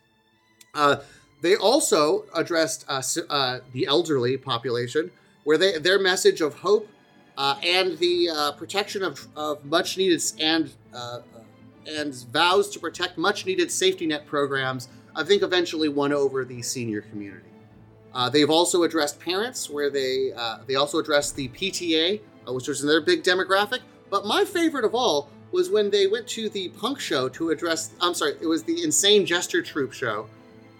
Uh, 1.40 1.42
they 1.42 1.56
also 1.56 2.24
addressed 2.34 2.84
uh, 2.88 3.02
uh, 3.28 3.60
the 3.72 3.86
elderly 3.86 4.36
population, 4.36 5.10
where 5.44 5.58
they 5.58 5.78
their 5.78 5.98
message 5.98 6.40
of 6.40 6.54
hope 6.54 6.88
uh, 7.36 7.56
and 7.64 7.98
the 7.98 8.28
uh, 8.28 8.52
protection 8.52 9.02
of, 9.02 9.26
of 9.36 9.64
much 9.64 9.96
needed 9.96 10.22
and 10.38 10.70
uh, 10.94 11.20
and 11.86 12.14
vows 12.32 12.68
to 12.70 12.78
protect 12.78 13.16
much 13.16 13.46
needed 13.46 13.70
safety 13.70 14.06
net 14.06 14.26
programs. 14.26 14.88
I 15.16 15.24
think 15.24 15.42
eventually 15.42 15.88
won 15.88 16.12
over 16.12 16.44
the 16.44 16.62
senior 16.62 17.00
community. 17.00 17.46
Uh, 18.12 18.28
they've 18.28 18.50
also 18.50 18.82
addressed 18.82 19.20
parents, 19.20 19.70
where 19.70 19.90
they 19.90 20.32
uh, 20.36 20.58
they 20.66 20.74
also 20.74 20.98
addressed 20.98 21.36
the 21.36 21.48
PTA, 21.48 22.20
uh, 22.46 22.52
which 22.52 22.68
was 22.68 22.82
another 22.82 23.00
big 23.00 23.22
demographic. 23.22 23.80
But 24.10 24.26
my 24.26 24.44
favorite 24.44 24.84
of 24.84 24.94
all 24.94 25.30
was 25.52 25.70
when 25.70 25.90
they 25.90 26.06
went 26.06 26.26
to 26.28 26.48
the 26.48 26.68
punk 26.70 27.00
show 27.00 27.28
to 27.30 27.50
address. 27.50 27.90
I'm 28.00 28.14
sorry, 28.14 28.34
it 28.40 28.46
was 28.46 28.64
the 28.64 28.82
Insane 28.82 29.26
Gesture 29.26 29.62
Troupe 29.62 29.92
show, 29.92 30.22
uh, 30.22 30.26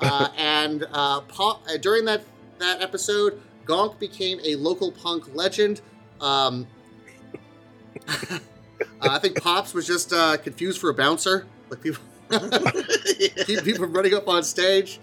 and 0.01 0.85
uh, 0.93 1.21
uh, 1.39 1.55
during 1.81 2.05
that 2.07 2.23
that 2.59 2.83
episode, 2.83 3.41
Gonk 3.65 3.99
became 3.99 4.39
a 4.45 4.55
local 4.57 4.93
punk 4.93 5.35
legend. 5.35 5.81
Um, 6.21 6.67
uh, 8.09 8.39
I 9.01 9.19
think 9.19 9.41
Pops 9.41 9.75
was 9.75 9.87
just 9.87 10.13
uh, 10.13 10.37
confused 10.37 10.81
for 10.81 10.91
a 10.91 10.95
bouncer, 10.95 11.47
like 11.69 11.81
people 11.81 12.03
keep 13.47 13.65
people 13.65 13.87
running 13.87 14.15
up 14.15 14.29
on 14.29 14.43
stage. 14.43 15.01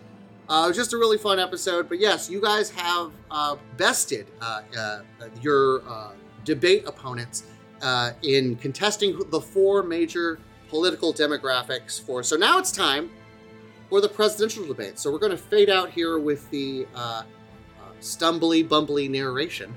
Uh, 0.50 0.64
it 0.66 0.68
was 0.70 0.78
just 0.78 0.94
a 0.94 0.98
really 0.98 1.18
fun 1.18 1.40
episode. 1.40 1.90
But 1.90 2.00
yes, 2.00 2.30
you 2.30 2.42
guys 2.42 2.70
have 2.70 3.12
uh, 3.30 3.58
bested 3.76 4.28
uh, 4.42 4.62
uh, 4.78 5.00
your 5.42 5.82
uh, 5.88 6.12
debate 6.46 6.86
opponents 6.88 7.44
uh, 7.82 8.12
in 8.24 8.56
contesting 8.56 9.20
the 9.30 9.42
four 9.42 9.84
major 9.84 10.40
political 10.70 11.14
demographics 11.14 12.02
for. 12.02 12.24
So 12.24 12.38
now 12.38 12.60
it's 12.60 12.72
time 12.72 13.10
for 13.90 14.02
the 14.02 14.10
presidential 14.10 14.66
debate. 14.66 15.00
So 15.00 15.12
we're 15.12 15.20
going 15.20 15.32
to 15.32 15.38
fade 15.38 15.70
out 15.70 15.90
here 15.90 16.20
with 16.20 16.50
the 16.50 16.88
uh, 16.96 16.98
uh, 16.98 17.24
stumbly 18.02 18.68
bumbly 18.68 19.10
narration. 19.10 19.74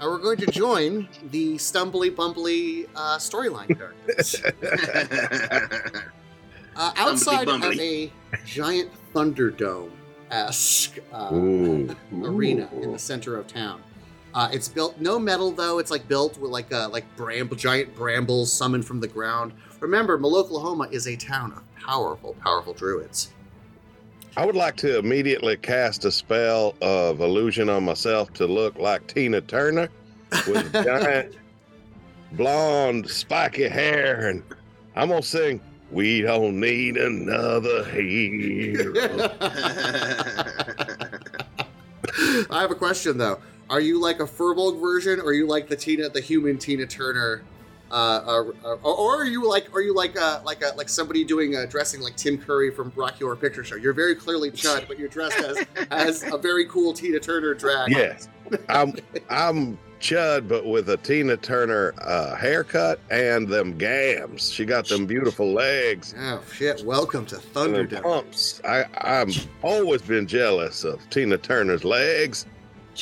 And 0.00 0.10
we're 0.10 0.18
going 0.18 0.38
to 0.38 0.46
join 0.46 1.08
the 1.30 1.56
stumbly 1.56 2.10
bumbly 2.10 2.88
uh, 2.94 3.18
storyline 3.18 3.76
characters. 3.76 4.42
Uh, 6.76 6.92
outside 6.96 7.48
of 7.48 7.60
bumbly. 7.60 8.10
a 8.32 8.36
giant 8.46 8.90
Thunderdome 9.12 9.90
esque 10.30 10.98
uh, 11.12 11.30
Ooh. 11.32 11.94
arena 12.22 12.68
in 12.80 12.92
the 12.92 12.98
center 12.98 13.36
of 13.36 13.46
town. 13.46 13.82
Uh, 14.32 14.48
it's 14.52 14.68
built 14.68 14.98
no 15.00 15.18
metal 15.18 15.50
though. 15.50 15.78
It's 15.78 15.90
like 15.90 16.06
built 16.06 16.38
with 16.38 16.50
like 16.50 16.72
uh, 16.72 16.88
like 16.88 17.04
bramble, 17.16 17.56
giant 17.56 17.94
brambles 17.96 18.52
summoned 18.52 18.86
from 18.86 19.00
the 19.00 19.08
ground. 19.08 19.52
Remember, 19.80 20.18
Oklahoma 20.24 20.88
is 20.90 21.08
a 21.08 21.16
town 21.16 21.52
of 21.52 21.62
powerful, 21.84 22.36
powerful 22.40 22.72
druids. 22.72 23.32
I 24.36 24.46
would 24.46 24.56
like 24.56 24.76
to 24.78 24.98
immediately 24.98 25.56
cast 25.56 26.04
a 26.04 26.10
spell 26.10 26.74
of 26.80 27.20
illusion 27.20 27.68
on 27.68 27.84
myself 27.84 28.32
to 28.34 28.46
look 28.46 28.78
like 28.78 29.06
Tina 29.06 29.40
Turner 29.40 29.88
with 30.46 30.72
giant 30.84 31.36
blonde 32.32 33.10
spiky 33.10 33.68
hair 33.68 34.28
and 34.28 34.42
I'm 34.94 35.08
gonna 35.08 35.22
sing 35.22 35.60
We 35.90 36.20
Don't 36.22 36.60
Need 36.60 36.96
Another 36.96 37.84
Hero. 37.84 38.94
I 42.50 42.60
have 42.60 42.70
a 42.70 42.76
question 42.76 43.18
though. 43.18 43.40
Are 43.68 43.80
you 43.80 44.00
like 44.00 44.20
a 44.20 44.24
Firbolg 44.24 44.80
version, 44.80 45.20
or 45.20 45.26
are 45.26 45.32
you 45.32 45.46
like 45.46 45.68
the 45.68 45.76
Tina, 45.76 46.08
the 46.08 46.20
human 46.20 46.58
Tina 46.58 46.86
Turner, 46.86 47.42
uh, 47.90 48.22
or, 48.26 48.54
or, 48.62 48.76
or 48.82 49.22
are 49.22 49.24
you 49.24 49.48
like, 49.48 49.74
are 49.74 49.80
you 49.80 49.94
like 49.94 50.18
uh, 50.18 50.40
like 50.44 50.62
a, 50.62 50.74
like 50.76 50.88
somebody 50.88 51.24
doing 51.24 51.56
a 51.56 51.66
dressing 51.66 52.00
like 52.00 52.16
Tim 52.16 52.38
Curry 52.38 52.70
from 52.70 52.92
Rocky 52.94 53.24
Horror 53.24 53.36
Picture 53.36 53.64
Show? 53.64 53.76
You're 53.76 53.92
very 53.92 54.14
clearly 54.14 54.50
Chud, 54.50 54.86
but 54.86 54.98
you're 54.98 55.08
dressed 55.08 55.38
as 55.38 55.66
as 55.90 56.22
a 56.32 56.38
very 56.38 56.66
cool 56.66 56.92
Tina 56.92 57.18
Turner 57.18 57.54
drag. 57.54 57.90
yes. 57.90 58.28
I'm 58.68 58.94
I'm 59.28 59.78
Chud 60.00 60.48
but 60.48 60.66
with 60.66 60.88
a 60.88 60.96
Tina 60.96 61.36
Turner 61.36 61.94
uh, 62.00 62.34
haircut 62.34 63.00
and 63.10 63.46
them 63.46 63.76
gams. 63.76 64.50
She 64.50 64.64
got 64.64 64.88
them 64.88 65.06
beautiful 65.06 65.52
legs. 65.52 66.14
Oh 66.18 66.42
shit! 66.52 66.84
Welcome 66.84 67.26
to 67.26 67.36
and 67.36 67.74
them 67.74 67.86
Thunderdome. 67.88 68.02
pumps. 68.02 68.60
I 68.64 68.84
I'm 68.98 69.30
always 69.62 70.02
been 70.02 70.26
jealous 70.26 70.84
of 70.84 71.08
Tina 71.10 71.38
Turner's 71.38 71.84
legs 71.84 72.46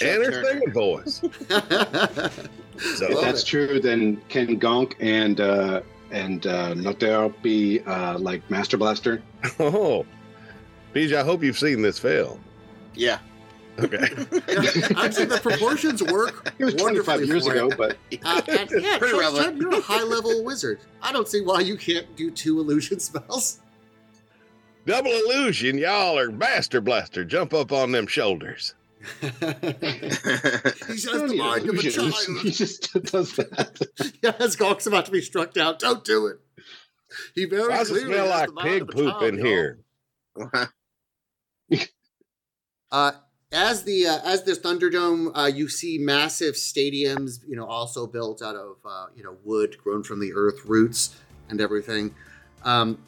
and 0.03 0.23
her 0.23 0.45
singing 0.45 0.73
voice. 0.73 1.23
So 2.79 3.07
If 3.11 3.21
that's 3.21 3.43
it. 3.43 3.47
true, 3.47 3.81
then 3.81 4.21
can 4.29 4.59
Gonk 4.61 4.95
and 5.01 5.41
uh, 5.41 5.83
and 6.11 6.47
uh, 6.47 6.75
Notel 6.75 7.35
be 7.43 7.81
uh, 7.81 8.19
like 8.19 8.49
Master 8.51 8.77
Blaster? 8.77 9.23
Oh, 9.61 10.07
PJ, 10.95 11.15
I 11.15 11.23
hope 11.23 11.43
you've 11.43 11.59
seen 11.59 11.83
this 11.83 11.99
fail. 11.99 12.39
yeah. 12.95 13.19
Okay. 13.81 13.97
Actually, 14.97 15.27
the 15.27 15.39
proportions 15.41 16.03
work. 16.03 16.53
It 16.59 16.65
was 16.65 16.75
25 16.75 17.25
years 17.27 17.47
ago, 17.47 17.71
but 17.79 17.97
Uh, 18.25 18.43
and 18.49 18.69
yeah, 18.83 18.99
Pretty 18.99 19.17
relevant. 19.17 19.59
You're 19.59 19.77
a 19.79 19.81
high 19.81 20.03
level 20.03 20.43
wizard. 20.45 20.81
I 21.01 21.13
don't 21.13 21.29
see 21.29 21.43
why 21.43 21.61
you 21.61 21.77
can't 21.77 22.17
do 22.17 22.29
two 22.33 22.59
illusion 22.59 22.99
spells. 22.99 23.61
Double 24.85 25.13
illusion, 25.13 25.79
y'all 25.79 26.19
are 26.19 26.33
Master 26.33 26.81
Blaster. 26.81 27.25
Jump 27.25 27.55
up 27.55 27.71
on 27.71 27.93
them 27.93 28.09
shoulders. 28.09 28.75
He 29.21 30.99
says 30.99 31.31
the 31.31 31.37
mind 31.37 31.69
of 31.69 31.79
a 31.79 31.83
he 32.43 32.51
just 32.51 32.93
does 33.05 33.37
that. 33.37 34.13
Yes, 34.23 34.57
Gawk's 34.57 34.87
about 34.87 35.07
to 35.07 35.13
be 35.13 35.21
struck 35.21 35.53
down. 35.55 35.77
Don't 35.79 36.05
do 36.05 36.27
it. 36.27 36.39
He 37.35 37.45
very 37.47 37.69
Why 37.69 37.79
does 37.79 37.91
it 37.91 38.07
smell 38.07 38.29
like 38.29 38.51
pig 38.61 38.89
poop 38.89 39.13
child, 39.13 39.23
in 39.25 39.39
here? 39.39 39.79
Uh, 42.91 43.13
as 43.53 43.85
the 43.85 44.07
uh, 44.07 44.19
as 44.25 44.45
this 44.45 44.59
Thunderdome, 44.59 45.31
uh, 45.35 45.45
you 45.45 45.69
see 45.69 45.99
massive 45.99 46.55
stadiums. 46.55 47.41
You 47.47 47.55
know, 47.55 47.67
also 47.67 48.07
built 48.07 48.41
out 48.41 48.57
of 48.57 48.77
uh, 48.83 49.07
you 49.15 49.23
know 49.23 49.37
wood 49.45 49.77
grown 49.85 50.03
from 50.03 50.21
the 50.21 50.33
earth, 50.35 50.65
roots, 50.65 51.15
and 51.51 51.61
everything. 51.61 52.15
Um, 52.65 52.99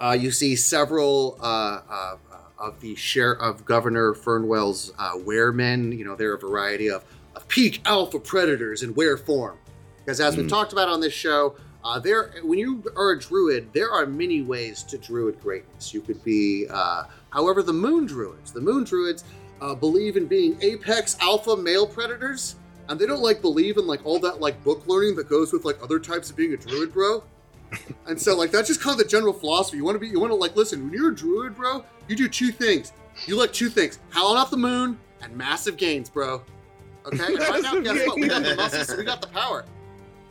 uh, 0.00 0.16
you 0.18 0.30
see 0.30 0.56
several 0.56 1.38
uh, 1.40 1.80
uh, 1.88 2.16
of 2.58 2.80
the 2.80 2.94
share 2.94 3.36
of 3.40 3.64
Governor 3.64 4.14
Fernwell's 4.14 4.92
uh, 4.98 5.12
weremen. 5.24 5.92
You 5.92 6.04
know, 6.04 6.16
they're 6.16 6.34
a 6.34 6.38
variety 6.38 6.88
of, 6.90 7.04
of 7.34 7.46
peak 7.48 7.80
alpha 7.84 8.18
predators 8.18 8.82
in 8.82 8.94
were 8.94 9.16
form. 9.16 9.58
Because 10.04 10.20
as 10.20 10.36
we've 10.36 10.46
Mm. 10.46 10.50
talked 10.50 10.72
about 10.72 10.88
on 10.88 11.00
this 11.00 11.12
show, 11.12 11.54
uh, 11.84 11.98
there 11.98 12.32
when 12.42 12.58
you 12.58 12.82
are 12.96 13.12
a 13.12 13.18
druid, 13.18 13.72
there 13.72 13.90
are 13.90 14.06
many 14.06 14.42
ways 14.42 14.82
to 14.84 14.98
druid 14.98 15.40
greatness. 15.40 15.94
You 15.94 16.00
could 16.00 16.22
be, 16.24 16.66
uh, 16.68 17.04
however, 17.30 17.62
the 17.62 17.72
moon 17.72 18.06
druids. 18.06 18.52
The 18.52 18.60
moon 18.60 18.84
druids 18.84 19.24
uh, 19.60 19.74
believe 19.74 20.16
in 20.16 20.26
being 20.26 20.58
apex 20.60 21.16
alpha 21.20 21.56
male 21.56 21.86
predators, 21.86 22.56
and 22.88 22.98
they 22.98 23.06
don't 23.06 23.22
like 23.22 23.40
believe 23.42 23.76
in 23.76 23.86
like 23.86 24.04
all 24.04 24.18
that 24.20 24.40
like 24.40 24.62
book 24.64 24.82
learning 24.86 25.14
that 25.16 25.28
goes 25.28 25.52
with 25.52 25.64
like 25.64 25.80
other 25.82 25.98
types 26.00 26.30
of 26.30 26.36
being 26.36 26.52
a 26.52 26.56
druid, 26.56 26.92
bro. 26.92 27.22
and 28.06 28.20
so 28.20 28.36
like 28.36 28.50
that's 28.50 28.68
just 28.68 28.80
kind 28.80 28.92
of 28.92 28.98
the 28.98 29.10
general 29.10 29.32
philosophy. 29.32 29.76
You 29.76 29.84
want 29.84 29.96
to 29.96 29.98
be, 29.98 30.08
you 30.08 30.20
want 30.20 30.30
to 30.30 30.36
like 30.36 30.56
listen. 30.56 30.84
When 30.84 30.92
you're 30.92 31.12
a 31.12 31.14
druid, 31.14 31.56
bro, 31.56 31.84
you 32.08 32.16
do 32.16 32.28
two 32.28 32.50
things. 32.50 32.92
You 33.26 33.36
like 33.36 33.52
two 33.52 33.68
things: 33.68 33.98
howling 34.10 34.38
off 34.38 34.50
the 34.50 34.56
moon 34.56 34.98
and 35.20 35.36
massive 35.36 35.76
gains, 35.76 36.08
bro. 36.08 36.42
Okay. 37.06 37.24
And 37.24 37.38
right 37.38 37.62
now, 37.62 37.78
guess 37.80 38.06
what? 38.06 38.16
We 38.16 38.28
got 38.28 38.42
the 38.42 38.56
muscles. 38.56 38.96
We 38.96 39.04
got 39.04 39.20
the 39.20 39.28
power. 39.28 39.64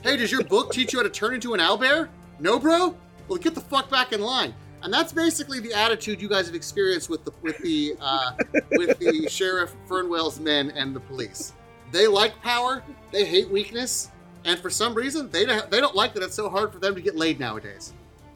Hey, 0.03 0.17
does 0.17 0.31
your 0.31 0.43
book 0.43 0.71
teach 0.71 0.93
you 0.93 0.99
how 0.99 1.03
to 1.03 1.09
turn 1.09 1.33
into 1.33 1.53
an 1.53 1.59
owlbear? 1.59 2.09
No, 2.39 2.59
bro. 2.59 2.95
Well, 3.27 3.39
get 3.39 3.55
the 3.55 3.61
fuck 3.61 3.89
back 3.89 4.13
in 4.13 4.21
line. 4.21 4.53
And 4.83 4.93
that's 4.93 5.11
basically 5.11 5.59
the 5.59 5.73
attitude 5.73 6.21
you 6.21 6.29
guys 6.29 6.45
have 6.45 6.55
experienced 6.55 7.09
with 7.09 7.25
the 7.25 7.31
with 7.41 7.57
the 7.59 7.95
uh, 7.99 8.33
with 8.71 8.99
the 8.99 9.27
sheriff 9.29 9.75
Fernwell's 9.87 10.39
men 10.39 10.71
and 10.71 10.95
the 10.95 10.99
police. 10.99 11.53
They 11.91 12.07
like 12.07 12.39
power. 12.41 12.83
They 13.11 13.25
hate 13.25 13.49
weakness. 13.49 14.11
And 14.45 14.59
for 14.59 14.69
some 14.69 14.93
reason, 14.93 15.29
they 15.31 15.45
don't 15.45 15.69
they 15.71 15.79
don't 15.81 15.95
like 15.95 16.13
that 16.13 16.23
it's 16.23 16.35
so 16.35 16.49
hard 16.49 16.71
for 16.71 16.79
them 16.79 16.95
to 16.95 17.01
get 17.01 17.15
laid 17.15 17.39
nowadays. 17.39 17.93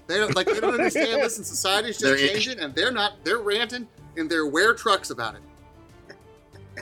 They 0.08 0.17
don't 0.17 0.36
like 0.36 0.48
they 0.48 0.60
don't 0.60 0.74
understand. 0.74 1.22
Listen, 1.22 1.43
society's 1.43 1.98
just 1.98 2.03
They're- 2.17 2.27
changing, 2.27 2.60
and 2.60 2.75
they're 2.75 2.91
not. 2.91 3.24
They're 3.24 3.39
ranting 3.39 3.88
in 4.17 4.27
their 4.27 4.46
wear 4.48 4.74
trucks 4.74 5.10
about 5.10 5.36
it. 5.36 5.41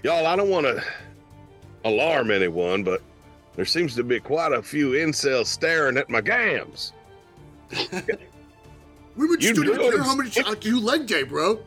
Y'all, 0.04 0.26
I 0.26 0.36
don't 0.36 0.50
want 0.50 0.66
to 0.66 0.84
alarm 1.86 2.32
anyone, 2.32 2.84
but 2.84 3.02
there 3.56 3.66
seems 3.66 3.96
to 3.96 4.04
be 4.04 4.20
quite 4.20 4.52
a 4.54 4.62
few 4.62 4.92
incels 4.92 5.48
staring 5.48 5.98
at 5.98 6.10
my 6.10 6.22
gams. 6.22 6.94
We 9.16 9.28
would 9.28 9.44
You 9.44 9.54
just 9.54 9.62
don't 9.66 9.76
do 9.76 9.92
care 9.92 10.02
how 10.02 10.16
many 10.16 10.32
I 10.38 10.52
uh, 10.52 10.56
do 10.56 10.80
leg 10.80 11.06
day, 11.06 11.24
bro. 11.24 11.60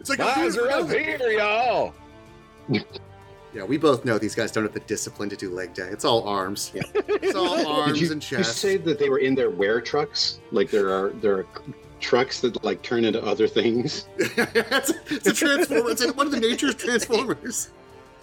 It's 0.00 0.10
like 0.10 0.18
I'm 0.18 0.34
doing 0.34 0.46
Eyes 0.48 0.56
are 0.56 0.70
up 0.70 0.90
here, 0.90 1.30
y'all. 1.30 1.94
Yeah, 3.56 3.64
we 3.64 3.78
both 3.78 4.04
know 4.04 4.18
these 4.18 4.34
guys 4.34 4.52
don't 4.52 4.64
have 4.64 4.74
the 4.74 4.80
discipline 4.80 5.30
to 5.30 5.36
do 5.36 5.48
leg 5.48 5.72
day. 5.72 5.88
It's 5.88 6.04
all 6.04 6.28
arms. 6.28 6.72
It's 6.74 7.34
all 7.34 7.66
arms 7.66 8.02
you, 8.02 8.12
and 8.12 8.30
you 8.30 8.44
say 8.44 8.76
that 8.76 8.98
they 8.98 9.08
were 9.08 9.20
in 9.20 9.34
their 9.34 9.48
wear 9.48 9.80
trucks? 9.80 10.40
Like 10.52 10.70
there 10.70 10.90
are 10.90 11.08
there 11.22 11.38
are 11.38 11.46
trucks 11.98 12.42
that 12.42 12.62
like 12.62 12.82
turn 12.82 13.06
into 13.06 13.24
other 13.24 13.48
things? 13.48 14.08
it's, 14.18 14.92
it's 15.10 15.26
a 15.26 15.32
transformer. 15.32 15.88
It's 15.88 16.04
one 16.12 16.26
of 16.26 16.32
the 16.32 16.40
nature's 16.40 16.74
transformers. 16.74 17.70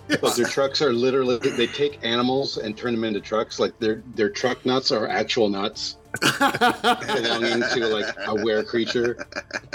But 0.07 0.35
their 0.35 0.45
trucks 0.45 0.83
are 0.83 0.93
literally 0.93 1.39
they 1.39 1.65
take 1.65 2.05
animals 2.05 2.57
and 2.57 2.77
turn 2.77 2.93
them 2.93 3.03
into 3.03 3.19
trucks. 3.19 3.59
Like 3.59 3.79
their 3.79 4.03
their 4.13 4.29
truck 4.29 4.63
nuts 4.67 4.91
are 4.91 5.07
actual 5.07 5.49
nuts 5.49 5.97
belonging 6.21 7.63
to 7.73 7.87
like 7.87 8.15
a 8.27 8.35
were 8.35 8.63
creature. 8.63 9.25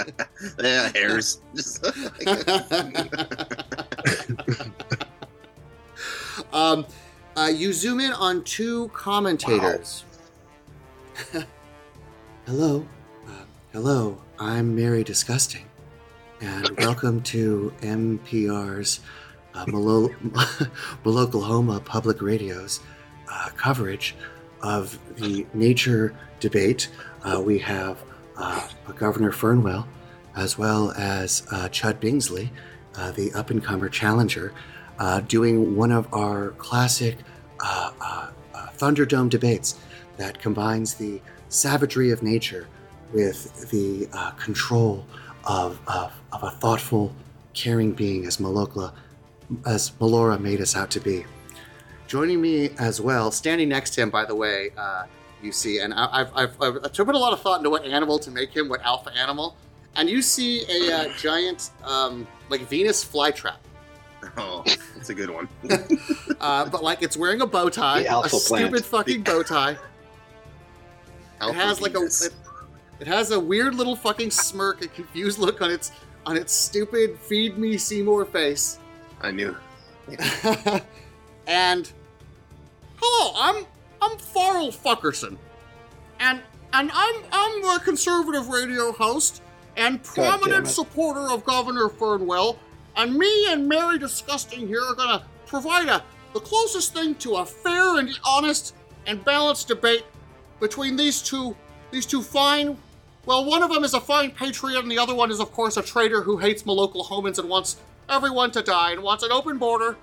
yeah, 0.63 0.89
hairs. 0.95 1.41
Um, 6.51 6.85
uh, 7.37 7.51
you 7.53 7.73
zoom 7.73 7.99
in 7.99 8.11
on 8.11 8.43
two 8.43 8.87
commentators. 8.89 10.03
hello, 12.45 12.87
uh, 13.27 13.43
hello. 13.71 14.19
I'm 14.39 14.75
Mary 14.75 15.03
Disgusting, 15.03 15.65
and 16.41 16.69
welcome 16.79 17.21
to 17.23 17.71
MPR's 17.81 19.01
uh, 19.53 19.65
Malo- 19.67 20.09
Maloklahoma 21.05 21.85
Public 21.85 22.19
Radio's 22.21 22.79
uh, 23.31 23.49
coverage 23.55 24.15
of 24.63 24.97
the 25.17 25.45
nature 25.53 26.15
debate. 26.39 26.89
Uh, 27.23 27.39
we 27.39 27.59
have 27.59 28.01
uh, 28.37 28.67
Governor 28.95 29.31
Fernwell, 29.31 29.85
as 30.35 30.57
well 30.57 30.91
as 30.97 31.45
uh, 31.51 31.69
Chud 31.69 31.99
Bingsley, 31.99 32.49
uh, 32.95 33.11
the 33.11 33.31
up 33.33 33.51
and 33.51 33.63
comer 33.63 33.87
challenger, 33.89 34.51
uh, 34.99 35.21
doing 35.21 35.75
one 35.75 35.91
of 35.91 36.13
our 36.13 36.51
classic 36.51 37.17
uh, 37.61 37.91
uh, 37.99 38.27
uh, 38.53 38.67
Thunderdome 38.77 39.29
debates 39.29 39.79
that 40.17 40.39
combines 40.39 40.95
the 40.95 41.21
savagery 41.49 42.11
of 42.11 42.21
nature 42.21 42.67
with 43.13 43.69
the 43.71 44.07
uh, 44.13 44.31
control 44.31 45.05
of, 45.45 45.79
of, 45.87 46.11
of 46.31 46.43
a 46.43 46.51
thoughtful, 46.51 47.13
caring 47.53 47.93
being 47.93 48.25
as 48.25 48.37
Malokla, 48.37 48.93
as 49.65 49.91
Melora 49.99 50.39
made 50.39 50.61
us 50.61 50.75
out 50.75 50.91
to 50.91 50.99
be. 50.99 51.25
Joining 52.07 52.41
me 52.41 52.69
as 52.77 52.99
well, 53.01 53.31
standing 53.31 53.69
next 53.69 53.91
to 53.91 54.01
him, 54.01 54.09
by 54.09 54.25
the 54.25 54.35
way, 54.35 54.71
uh, 54.77 55.03
you 55.41 55.51
see, 55.51 55.79
and 55.79 55.93
I- 55.93 56.09
I've, 56.21 56.31
I've, 56.35 56.61
I've, 56.61 56.77
I've 56.83 56.93
put 56.93 57.15
a 57.15 57.17
lot 57.17 57.33
of 57.33 57.41
thought 57.41 57.59
into 57.59 57.69
what 57.69 57.85
animal 57.85 58.19
to 58.19 58.31
make 58.31 58.55
him, 58.55 58.67
what 58.67 58.81
alpha 58.83 59.11
animal, 59.17 59.55
and 59.95 60.09
you 60.09 60.21
see 60.21 60.63
a 60.65 61.11
giant, 61.17 61.71
um, 61.83 62.27
like 62.49 62.61
Venus 62.61 63.03
flytrap. 63.03 63.57
oh, 64.37 64.63
that's 64.95 65.09
a 65.09 65.13
good 65.13 65.29
one. 65.29 65.47
Uh, 66.39 66.69
but 66.69 66.81
like 66.81 67.03
it's 67.03 67.17
wearing 67.17 67.41
a 67.41 67.45
bow 67.45 67.67
tie, 67.67 67.99
The 68.03 68.05
a 68.07 68.11
alpha 68.11 68.29
plant. 68.29 68.67
stupid 68.67 68.85
fucking 68.85 69.23
bow 69.23 69.43
tie. 69.43 69.77
It 71.41 71.53
has 71.53 71.81
like 71.81 71.95
a 71.95 72.03
it, 72.03 72.29
it 73.01 73.07
has 73.07 73.31
a 73.31 73.39
weird 73.39 73.75
little 73.75 73.95
fucking 73.97 74.31
smirk, 74.31 74.81
a 74.81 74.87
confused 74.87 75.37
look 75.37 75.61
on 75.61 75.69
its 75.69 75.91
on 76.25 76.37
its 76.37 76.53
stupid 76.53 77.19
"Feed 77.19 77.57
Me 77.57 77.77
Seymour" 77.77 78.23
face. 78.23 78.79
I 79.21 79.31
knew. 79.31 79.53
and 81.47 81.91
hello, 83.01 83.33
I'm 83.37 83.65
I'm 84.01 84.17
Farrell 84.17 84.71
Fuckerson, 84.71 85.37
and 86.21 86.41
and 86.71 86.89
I'm 86.93 87.15
I'm 87.33 87.61
the 87.61 87.81
conservative 87.83 88.47
radio 88.47 88.93
host 88.93 89.41
and 89.75 90.01
prominent 90.03 90.67
supporter 90.67 91.29
of 91.29 91.43
Governor 91.43 91.89
Fernwell. 91.89 92.57
And 92.99 93.15
me 93.15 93.45
and 93.47 93.65
Mary 93.65 93.97
Disgusting 93.97 94.67
here 94.67 94.83
are 94.83 94.93
gonna 94.93 95.23
provide 95.45 95.87
a 95.87 96.03
the 96.33 96.41
closest 96.41 96.93
thing 96.93 97.15
to 97.15 97.37
a 97.37 97.45
fair 97.45 97.97
and 97.97 98.09
honest 98.25 98.75
and 99.07 99.23
balanced 99.23 99.69
debate 99.69 100.03
between 100.59 100.97
these 100.97 101.21
two 101.21 101.55
these 101.91 102.05
two 102.05 102.21
fine. 102.21 102.77
Well, 103.25 103.45
one 103.45 103.63
of 103.63 103.71
them 103.71 103.85
is 103.85 103.93
a 103.93 104.01
fine 104.01 104.31
patriot, 104.31 104.79
and 104.79 104.91
the 104.91 104.99
other 104.99 105.15
one 105.15 105.31
is, 105.31 105.39
of 105.39 105.53
course, 105.53 105.77
a 105.77 105.81
traitor 105.81 106.23
who 106.23 106.39
hates 106.39 106.63
Maloklahomans 106.63 107.39
and 107.39 107.47
wants 107.47 107.77
everyone 108.09 108.51
to 108.51 108.61
die 108.61 108.91
and 108.91 109.01
wants 109.01 109.23
an 109.23 109.31
open 109.31 109.57
border 109.57 109.95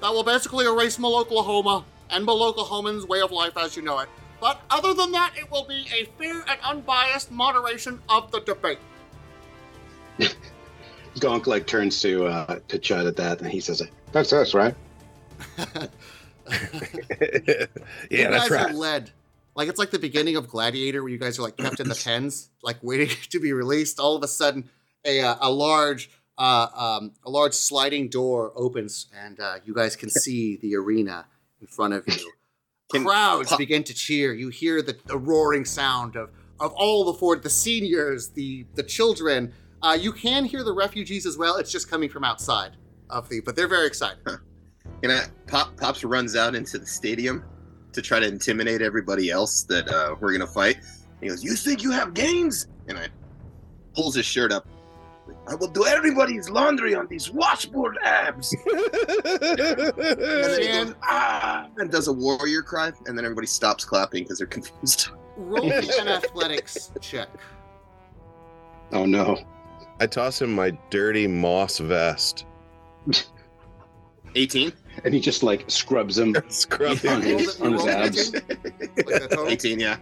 that 0.00 0.12
will 0.12 0.24
basically 0.24 0.66
erase 0.66 0.98
Maloklahoma 0.98 1.84
and 2.10 2.26
Maloklahoman's 2.26 3.06
way 3.06 3.20
of 3.20 3.30
life 3.30 3.56
as 3.56 3.76
you 3.76 3.82
know 3.82 4.00
it. 4.00 4.08
But 4.40 4.60
other 4.70 4.92
than 4.92 5.12
that, 5.12 5.34
it 5.38 5.48
will 5.52 5.66
be 5.66 5.86
a 5.94 6.06
fair 6.18 6.44
and 6.48 6.58
unbiased 6.64 7.30
moderation 7.30 8.00
of 8.08 8.32
the 8.32 8.40
debate. 8.40 8.78
Gonk 11.18 11.46
like 11.46 11.66
turns 11.66 12.00
to 12.02 12.26
uh 12.26 12.58
to 12.68 12.78
Chud 12.78 13.06
at 13.06 13.16
that 13.16 13.40
and 13.40 13.50
he 13.50 13.60
says, 13.60 13.82
That's 14.12 14.32
us, 14.32 14.54
right? 14.54 14.74
yeah, 16.50 17.66
you 18.10 18.28
that's 18.28 18.48
guys 18.48 18.50
right. 18.50 18.70
are 18.70 18.72
led. 18.72 19.10
Like 19.54 19.68
it's 19.68 19.78
like 19.78 19.90
the 19.90 19.98
beginning 19.98 20.36
of 20.36 20.48
Gladiator, 20.48 21.02
where 21.02 21.10
you 21.10 21.18
guys 21.18 21.38
are 21.38 21.42
like 21.42 21.56
kept 21.56 21.80
in 21.80 21.88
the 21.88 22.00
pens, 22.04 22.50
like 22.62 22.76
waiting 22.82 23.08
to 23.30 23.40
be 23.40 23.52
released. 23.52 23.98
All 23.98 24.16
of 24.16 24.22
a 24.22 24.28
sudden, 24.28 24.70
a 25.04 25.20
uh, 25.20 25.36
a 25.40 25.50
large 25.50 26.10
uh, 26.38 26.68
um, 26.74 27.12
a 27.24 27.30
large 27.30 27.54
sliding 27.54 28.08
door 28.08 28.52
opens, 28.54 29.08
and 29.12 29.40
uh, 29.40 29.56
you 29.64 29.74
guys 29.74 29.96
can 29.96 30.10
see 30.10 30.56
the 30.56 30.76
arena 30.76 31.26
in 31.60 31.66
front 31.66 31.94
of 31.94 32.04
you. 32.06 32.32
Crowds 33.02 33.50
pop- 33.50 33.58
begin 33.58 33.82
to 33.84 33.92
cheer. 33.92 34.32
You 34.32 34.48
hear 34.48 34.80
the, 34.80 34.96
the 35.06 35.18
roaring 35.18 35.64
sound 35.64 36.16
of 36.16 36.30
of 36.60 36.72
all 36.74 37.04
the 37.04 37.14
for 37.14 37.36
the 37.36 37.50
seniors, 37.50 38.28
the 38.28 38.64
the 38.74 38.82
children. 38.82 39.52
Uh, 39.82 39.96
you 39.98 40.12
can 40.12 40.44
hear 40.44 40.64
the 40.64 40.72
refugees 40.72 41.26
as 41.26 41.36
well. 41.36 41.56
It's 41.56 41.70
just 41.70 41.88
coming 41.88 42.08
from 42.08 42.24
outside 42.24 42.76
of 43.10 43.28
the, 43.28 43.40
but 43.40 43.56
they're 43.56 43.68
very 43.68 43.86
excited. 43.86 44.18
And 45.02 45.12
I, 45.12 45.24
Pop 45.46 45.76
Pops 45.76 46.02
runs 46.04 46.34
out 46.34 46.54
into 46.54 46.78
the 46.78 46.86
stadium 46.86 47.44
to 47.92 48.02
try 48.02 48.18
to 48.20 48.26
intimidate 48.26 48.82
everybody 48.82 49.30
else 49.30 49.62
that 49.64 49.88
uh, 49.88 50.16
we're 50.20 50.32
gonna 50.32 50.46
fight. 50.46 50.78
He 51.20 51.28
goes, 51.28 51.44
"You 51.44 51.54
think 51.54 51.82
you 51.82 51.90
have 51.92 52.14
gains?" 52.14 52.66
And 52.88 52.98
I 52.98 53.08
pulls 53.94 54.14
his 54.14 54.26
shirt 54.26 54.52
up. 54.52 54.66
I 55.46 55.54
will 55.54 55.68
do 55.68 55.84
everybody's 55.86 56.48
laundry 56.48 56.94
on 56.94 57.06
these 57.08 57.30
washboard 57.30 57.98
abs. 58.02 58.54
And 58.66 60.54
then 60.54 60.60
he 60.62 60.68
goes, 60.68 60.94
ah, 61.02 61.68
and 61.76 61.90
does 61.90 62.08
a 62.08 62.12
warrior 62.12 62.62
cry, 62.62 62.92
and 63.06 63.16
then 63.16 63.24
everybody 63.24 63.46
stops 63.46 63.84
clapping 63.84 64.24
because 64.24 64.38
they're 64.38 64.46
confused. 64.58 65.10
Roll 65.36 65.70
an 65.70 66.08
athletics 66.08 66.90
check. 67.00 67.28
Oh 68.92 69.04
no. 69.04 69.38
I 70.00 70.06
toss 70.06 70.40
him 70.40 70.54
my 70.54 70.70
dirty 70.90 71.26
moss 71.26 71.78
vest. 71.78 72.44
18? 74.34 74.72
And 75.04 75.14
he 75.14 75.20
just 75.20 75.42
like 75.42 75.64
scrubs 75.68 76.18
him 76.18 76.34
Scrub 76.48 76.98
on 77.08 77.22
him. 77.22 77.38
his, 77.38 77.60
on 77.60 77.72
his 77.72 77.86
abs. 77.86 78.32
Like 78.32 79.32
18, 79.32 79.78
yeah. 79.80 79.96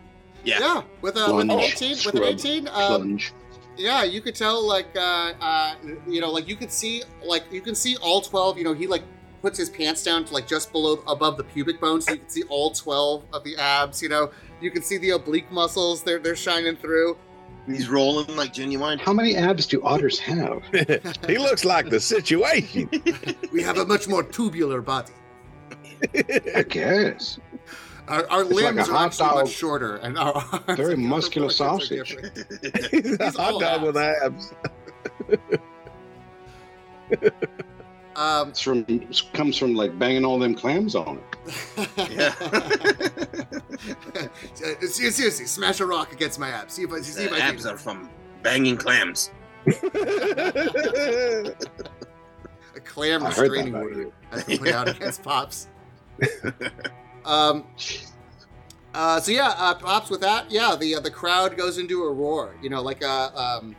Yeah. 0.45 0.59
Yeah, 0.61 0.83
with 1.03 1.17
a 1.17 1.33
with 1.35 1.43
an 1.43 1.49
Plunge, 1.49 1.65
eighteen, 1.65 1.97
with 2.07 2.15
an 2.15 2.23
eighteen, 2.23 2.69
um, 2.69 2.75
Plunge. 3.03 3.33
yeah, 3.77 4.05
you 4.05 4.21
could 4.21 4.37
tell 4.37 4.65
like 4.65 4.87
uh, 4.95 5.33
uh, 5.41 5.75
you 6.07 6.21
know, 6.21 6.31
like 6.31 6.47
you 6.47 6.55
could 6.55 6.71
see 6.71 7.03
like 7.25 7.43
you 7.51 7.61
can 7.61 7.75
see 7.75 7.97
all 7.97 8.21
twelve. 8.21 8.57
You 8.57 8.63
know, 8.63 8.73
he 8.73 8.87
like 8.87 9.03
puts 9.43 9.59
his 9.59 9.69
pants 9.69 10.05
down 10.05 10.25
to 10.25 10.33
like 10.33 10.47
just 10.47 10.71
below 10.71 11.03
above 11.09 11.37
the 11.37 11.43
pubic 11.43 11.81
bone, 11.81 12.01
so 12.01 12.13
you 12.13 12.19
can 12.19 12.29
see 12.29 12.45
all 12.45 12.71
twelve 12.71 13.25
of 13.33 13.43
the 13.43 13.57
abs. 13.57 14.01
You 14.01 14.09
know, 14.09 14.31
you 14.61 14.71
can 14.71 14.83
see 14.83 14.99
the 14.99 15.11
oblique 15.11 15.51
muscles; 15.51 16.05
they're 16.05 16.21
they're 16.21 16.37
shining 16.37 16.77
through. 16.77 17.17
He's 17.67 17.89
rolling 17.89 18.35
like 18.37 18.53
genuine. 18.53 18.99
How 18.99 19.13
many 19.13 19.37
abs 19.37 19.67
do 19.67 19.83
otters 19.83 20.19
have? 20.21 20.63
he 21.27 21.39
looks 21.39 21.65
like 21.65 21.89
the 21.91 22.01
situation. 22.01 22.89
We 23.53 23.63
have 23.63 23.79
a 23.79 23.87
much 23.87 24.07
more 24.09 24.23
tubular 24.23 24.81
body. 24.83 25.13
I 26.55 26.63
guess. 26.69 27.39
Our, 28.09 28.29
our 28.31 28.43
It's 28.43 28.53
like 28.53 28.65
limbs 28.75 28.89
are 28.89 28.93
hot 28.93 29.07
actually 29.07 29.27
dog. 29.27 29.45
much 29.47 29.51
shorter, 29.51 29.97
and 29.97 30.17
our 30.19 30.35
arms 30.35 30.77
Very 30.77 30.97
muscular 30.97 31.49
proportions 31.49 31.91
are 31.91 32.05
sausage. 32.05 32.17
different. 32.63 32.91
He's 33.07 33.21
a 33.21 33.31
hot 33.33 33.61
dog 33.61 33.83
with 33.83 33.97
abs. 33.97 34.53
Um, 38.17 38.49
It's 38.49 38.61
from 38.63 38.85
it 38.89 39.23
comes 39.35 39.59
from 39.59 39.75
like 39.75 39.99
banging 39.99 40.25
all 40.25 40.39
them 40.39 40.55
clams 40.55 40.95
on 40.95 41.19
it. 41.19 41.37
Yeah. 42.11 42.35
Seriously, 44.81 45.45
smash 45.47 45.81
a 45.81 45.87
rock 45.87 46.13
against 46.13 46.39
my 46.41 46.49
abs. 46.49 46.75
See 46.75 46.83
if 46.83 46.93
I 46.93 47.01
see 47.03 47.25
if 47.25 47.31
The 47.31 47.37
I 47.37 47.41
can. 47.41 47.55
abs 47.55 47.67
are 47.67 47.77
from 47.77 48.09
banging 48.43 48.77
clams. 48.79 49.31
a 49.67 49.73
clam 52.85 53.25
I 53.25 53.31
heard 53.31 53.51
restraining 53.51 53.75
about 53.75 53.83
order 53.85 54.01
you. 54.01 54.13
has 54.31 54.45
been 54.45 54.59
put 54.59 54.69
out 54.69 54.89
against 54.97 55.23
Pops. 55.23 55.69
um. 57.25 57.65
Uh, 58.95 59.21
so 59.21 59.31
yeah, 59.31 59.53
uh, 59.59 59.75
Pops. 59.75 60.09
With 60.09 60.23
that, 60.23 60.51
yeah, 60.51 60.75
the 60.75 60.95
uh, 60.95 61.01
the 61.01 61.11
crowd 61.11 61.57
goes 61.57 61.77
into 61.79 62.03
a 62.05 62.13
roar. 62.13 62.55
You 62.63 62.71
know, 62.71 62.81
like 62.81 63.05
uh, 63.05 63.31
um, 63.35 63.77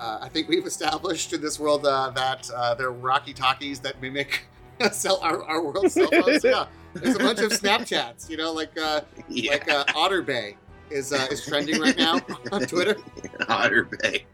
uh, 0.00 0.18
I 0.22 0.28
think 0.30 0.48
we've 0.48 0.66
established 0.66 1.32
in 1.32 1.40
this 1.42 1.60
world 1.60 1.84
uh, 1.86 2.10
that 2.14 2.50
uh, 2.56 2.74
there 2.74 2.86
are 2.88 2.92
Rocky 2.92 3.34
talkies 3.34 3.80
that 3.80 4.00
mimic 4.00 4.46
cell 4.92 5.18
our, 5.22 5.42
our 5.44 5.62
world 5.62 5.90
cell 5.92 6.08
phones. 6.10 6.42
Yeah, 6.42 6.66
there's 6.94 7.16
a 7.16 7.18
bunch 7.18 7.40
of 7.40 7.52
Snapchats. 7.52 8.28
You 8.30 8.36
know, 8.38 8.52
like 8.52 8.76
uh, 8.78 9.02
Yeah. 9.28 9.52
like 9.52 9.70
uh, 9.70 9.84
Otter 9.94 10.22
Bay 10.22 10.56
is 10.90 11.12
uh, 11.12 11.26
is 11.30 11.44
trending 11.44 11.78
right 11.80 11.96
now 11.96 12.18
on 12.52 12.62
Twitter. 12.62 12.96
Otter 13.48 13.84
Bay. 13.84 14.24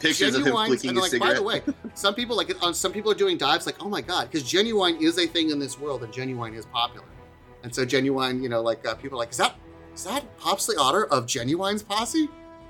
Pictures 0.00 0.34
of 0.34 0.46
him 0.46 0.52
Ginuwine, 0.52 0.66
flicking 0.66 0.90
and 0.90 0.98
a 0.98 1.00
like 1.00 1.10
cigarette. 1.10 1.32
by 1.32 1.38
the 1.38 1.42
way, 1.42 1.62
some 1.94 2.14
people 2.14 2.36
like 2.36 2.62
on 2.62 2.74
some 2.74 2.92
people 2.92 3.10
are 3.10 3.14
doing 3.14 3.38
dives 3.38 3.64
like, 3.64 3.82
oh 3.82 3.88
my 3.88 4.02
god, 4.02 4.30
because 4.30 4.44
Ginuwine 4.46 5.00
is 5.00 5.18
a 5.18 5.26
thing 5.26 5.48
in 5.50 5.58
this 5.58 5.80
world, 5.80 6.02
and 6.04 6.12
Ginuwine 6.12 6.54
is 6.54 6.66
popular, 6.66 7.06
and 7.62 7.74
so 7.74 7.86
Ginuwine, 7.86 8.42
you 8.42 8.50
know, 8.50 8.60
like 8.60 8.86
uh, 8.86 8.94
people 8.94 9.16
are 9.16 9.20
like, 9.20 9.30
is 9.30 9.38
that 9.38 9.54
is 9.94 10.04
that 10.04 10.36
Pops 10.36 10.66
the 10.66 10.78
Otter 10.78 11.06
of 11.06 11.24
Ginuwine's 11.24 11.82
posse? 11.82 12.28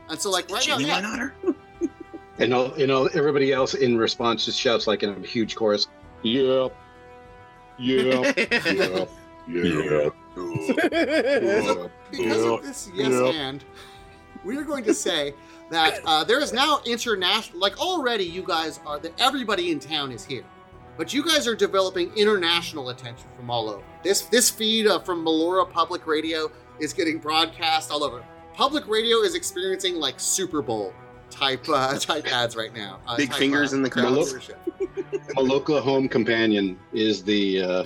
And 0.09 0.21
so 0.21 0.31
like 0.31 0.51
right 0.51 0.66
now, 0.69 0.79
Ginuwine 0.79 0.87
yeah, 0.87 1.12
otter? 1.12 1.35
And 2.38 2.53
all, 2.53 2.79
you 2.79 2.87
know, 2.87 3.07
everybody 3.14 3.51
else 3.55 3.73
in 3.73 3.97
response 3.97 4.45
just 4.45 4.61
shouts 4.61 4.87
like 4.87 5.03
in 5.03 5.09
a 5.09 5.27
huge 5.27 5.57
chorus. 5.57 5.88
Yep. 6.23 6.77
Yep. 7.79 8.37
Yep. 8.66 9.11
Yeah. 9.49 9.62
Yep. 9.73 10.14
because 12.11 12.42
Yep. 12.42 12.47
of 12.47 12.62
this 12.62 12.90
yes 12.95 13.12
Yep. 13.12 13.35
and, 13.35 13.64
we 14.45 14.57
are 14.57 14.64
going 14.64 14.85
to 14.85 14.92
say 14.95 15.33
that 15.71 16.01
uh, 16.05 16.23
there 16.25 16.40
is 16.40 16.53
now 16.53 16.81
international. 16.87 17.59
Like 17.59 17.81
already, 17.81 18.25
you 18.25 18.42
guys 18.42 18.81
are 18.87 18.99
that 19.01 19.12
everybody 19.21 19.71
in 19.73 19.81
town 19.81 20.12
is 20.12 20.25
here, 20.25 20.45
but 20.97 21.12
you 21.14 21.25
guys 21.25 21.49
are 21.49 21.57
developing 21.57 22.12
international 22.16 22.90
attention 22.90 23.29
from 23.37 23.51
all 23.51 23.69
over. 23.69 23.83
This 24.05 24.23
this 24.23 24.51
feed 24.51 24.87
uh, 24.87 25.01
from 25.01 25.25
Melora 25.25 25.69
Public 25.69 26.07
Radio 26.07 26.51
is 26.79 26.92
getting 26.92 27.19
broadcast 27.19 27.90
all 27.90 28.05
over. 28.05 28.23
Public 28.57 28.88
radio 28.88 29.19
is 29.19 29.35
experiencing 29.35 29.97
like 29.97 30.19
Super 30.19 30.62
Bowl 30.62 30.95
type 31.29 31.69
uh, 31.69 31.99
type 31.99 32.27
ads 32.33 32.57
right 32.57 32.75
now. 32.75 33.01
Uh, 33.07 33.14
Big 33.16 33.35
fingers 33.35 33.75
in 33.75 33.83
the 33.83 33.90
crowd. 33.90 34.07
Maloka 35.37 35.83
Home 35.83 36.09
Companion 36.09 36.79
is 36.95 37.23
the 37.23 37.62
uh, 37.62 37.83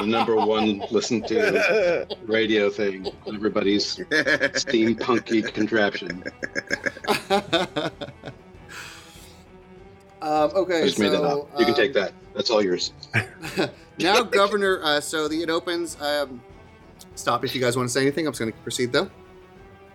the 0.00 0.06
number 0.06 0.36
one 0.36 0.80
listened 0.90 1.26
to 1.28 2.06
radio 2.24 2.70
thing. 2.70 3.06
Everybody's 3.26 3.96
steampunky 3.96 5.52
contraption. 5.52 6.24
um, 10.22 10.50
okay, 10.54 10.80
I 10.80 10.84
just 10.84 10.96
so 10.96 11.02
made 11.02 11.12
that 11.12 11.22
up. 11.22 11.50
You 11.58 11.66
can 11.66 11.74
um, 11.74 11.80
take 11.80 11.92
that. 11.92 12.14
That's 12.34 12.48
all 12.48 12.62
yours. 12.62 12.94
now, 13.98 14.22
Governor. 14.22 14.80
Uh, 14.82 15.00
so 15.02 15.28
the 15.28 15.42
it 15.42 15.50
opens. 15.50 16.00
Um, 16.00 16.40
stop 17.14 17.44
if 17.44 17.54
you 17.54 17.60
guys 17.60 17.76
want 17.76 17.90
to 17.90 17.92
say 17.92 18.00
anything. 18.00 18.26
I'm 18.26 18.32
just 18.32 18.40
going 18.40 18.50
to 18.50 18.58
proceed 18.60 18.90
though. 18.90 19.10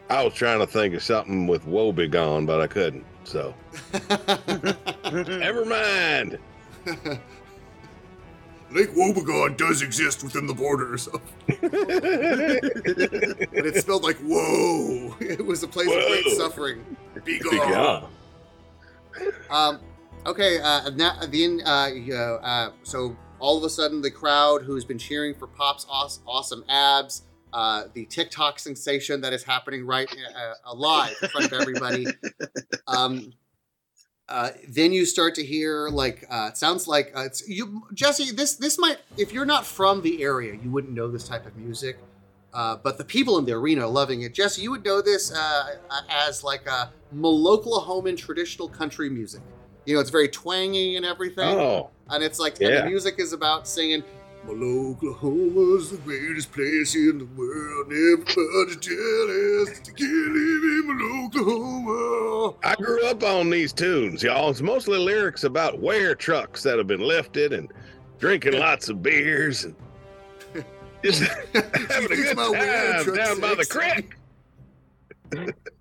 I 0.09 0.23
was 0.23 0.33
trying 0.33 0.59
to 0.59 0.67
think 0.67 0.95
of 0.95 1.03
something 1.03 1.45
with 1.47 1.65
woe 1.65 1.91
begone, 1.91 2.45
but 2.45 2.59
I 2.61 2.67
couldn't. 2.67 3.05
So 3.23 3.53
never 5.11 5.65
mind. 5.65 6.39
Lake 8.71 8.91
Wobegon 8.91 9.57
does 9.57 9.81
exist 9.81 10.23
within 10.23 10.45
the 10.45 10.53
borders 10.53 11.07
of 11.07 11.21
but 11.47 11.59
it 13.65 13.81
spelled 13.81 14.03
like 14.03 14.17
whoa. 14.17 15.15
It 15.19 15.43
was 15.45 15.63
a 15.63 15.67
place 15.67 15.87
of 15.87 15.93
great 15.93 16.25
suffering. 16.37 16.97
Be 17.23 17.39
gone. 17.39 18.09
Um, 19.49 19.79
okay, 20.25 20.59
uh, 20.59 20.91
now 20.91 21.17
then, 21.27 21.61
uh, 21.65 21.87
you 21.87 22.13
know, 22.13 22.35
uh, 22.35 22.71
so 22.83 23.17
all 23.39 23.57
of 23.57 23.63
a 23.63 23.69
sudden, 23.69 24.01
the 24.01 24.11
crowd 24.11 24.61
who's 24.63 24.85
been 24.85 24.99
cheering 24.99 25.33
for 25.33 25.47
Pop's 25.47 25.87
aw- 25.89 26.19
awesome 26.27 26.63
abs, 26.69 27.23
uh, 27.53 27.83
the 27.93 28.05
TikTok 28.05 28.59
sensation 28.59 29.21
that 29.21 29.33
is 29.33 29.43
happening 29.43 29.85
right 29.85 30.09
uh, 30.09 30.69
uh, 30.69 30.73
live 30.75 31.15
in 31.21 31.29
front 31.29 31.51
of 31.51 31.53
everybody. 31.53 32.07
Um, 32.87 33.33
uh, 34.27 34.51
then 34.67 34.93
you 34.93 35.05
start 35.05 35.35
to 35.35 35.43
hear 35.43 35.89
like 35.89 36.25
uh, 36.29 36.49
it 36.51 36.57
sounds 36.57 36.87
like 36.87 37.11
uh, 37.15 37.21
it's 37.21 37.47
you, 37.47 37.83
Jesse. 37.93 38.31
This 38.31 38.55
this 38.55 38.77
might 38.77 38.97
if 39.17 39.31
you're 39.31 39.45
not 39.45 39.65
from 39.65 40.01
the 40.01 40.23
area, 40.23 40.53
you 40.53 40.71
wouldn't 40.71 40.93
know 40.93 41.09
this 41.09 41.27
type 41.27 41.45
of 41.45 41.55
music. 41.55 41.97
Uh, 42.53 42.75
but 42.75 42.97
the 42.97 43.03
people 43.03 43.37
in 43.37 43.45
the 43.45 43.53
arena 43.53 43.81
are 43.81 43.89
loving 43.89 44.23
it. 44.23 44.33
Jesse, 44.33 44.61
you 44.61 44.71
would 44.71 44.83
know 44.83 45.01
this 45.01 45.31
uh, 45.31 45.75
as 46.09 46.43
like 46.43 46.65
a 46.67 46.91
Maloklahoman 47.15 48.17
traditional 48.17 48.67
country 48.67 49.09
music. 49.09 49.41
You 49.85 49.95
know, 49.95 50.01
it's 50.01 50.09
very 50.09 50.27
twangy 50.27 50.95
and 50.95 51.05
everything. 51.05 51.47
Oh, 51.47 51.89
And 52.09 52.23
it's 52.23 52.39
like, 52.39 52.59
and 52.61 52.75
the 52.75 52.85
music 52.85 53.15
is 53.19 53.33
about 53.33 53.67
singing, 53.67 54.03
Maloklahoma's 54.49 55.91
the 55.91 55.97
greatest 55.97 56.51
place 56.51 56.95
in 56.95 57.19
the 57.19 57.25
world. 57.25 57.85
Everybody's 57.85 58.77
jealous. 58.77 59.79
You 59.85 59.93
can't 59.93 60.33
live 60.33 60.63
in 60.63 61.31
Maloklahoma. 61.31 62.55
I 62.63 62.75
grew 62.75 63.05
up 63.05 63.21
on 63.21 63.51
these 63.51 63.71
tunes, 63.71 64.23
y'all. 64.23 64.49
It's 64.49 64.61
mostly 64.61 64.97
lyrics 64.97 65.43
about 65.43 65.79
ware 65.79 66.15
trucks 66.15 66.63
that 66.63 66.79
have 66.79 66.87
been 66.87 67.01
lifted 67.01 67.53
and 67.53 67.71
drinking 68.17 68.53
lots 68.57 68.89
of 68.89 69.03
beers 69.03 69.65
and 69.65 69.75
just 71.03 71.21
having 71.53 72.11
a 72.11 72.15
good 72.15 72.35
time 72.35 73.15
down 73.15 73.39
by 73.39 73.53
the 73.53 73.67
creek. 73.69 74.15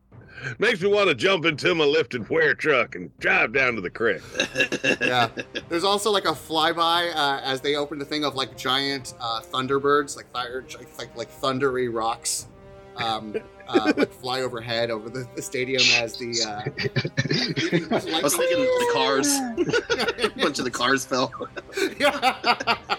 Makes 0.59 0.83
me 0.83 0.89
want 0.89 1.09
to 1.09 1.15
jump 1.15 1.45
into 1.45 1.75
my 1.75 1.85
lifted 1.85 2.29
ware 2.29 2.55
truck 2.55 2.95
and 2.95 3.17
drive 3.19 3.53
down 3.53 3.75
to 3.75 3.81
the 3.81 3.91
creek. 3.91 4.23
Yeah. 5.01 5.29
There's 5.69 5.85
also 5.85 6.11
like 6.11 6.25
a 6.25 6.33
flyby 6.33 7.15
uh, 7.15 7.41
as 7.43 7.61
they 7.61 7.77
open 7.77 7.99
the 7.99 8.05
thing 8.05 8.25
of 8.25 8.35
like 8.35 8.57
giant 8.57 9.15
uh, 9.21 9.41
thunderbirds, 9.41 10.17
like 10.17 10.31
fire, 10.31 10.65
like 10.99 11.17
like 11.17 11.31
thundery 11.31 11.93
rocks, 11.93 12.49
um, 12.97 13.35
uh, 13.69 13.93
like 13.97 14.13
fly 14.21 14.41
overhead 14.41 14.91
over 14.91 15.09
the, 15.09 15.27
the 15.35 15.43
stadium 15.43 15.83
as 15.97 16.17
the. 16.19 16.43
Uh, 16.43 18.17
I 18.17 18.23
was 18.23 18.37
thinking 18.37 18.59
the 18.59 18.91
cars. 18.93 19.29
a 20.25 20.29
bunch 20.43 20.59
of 20.59 20.65
the 20.65 20.71
cars 20.71 21.05
fell. 21.05 21.33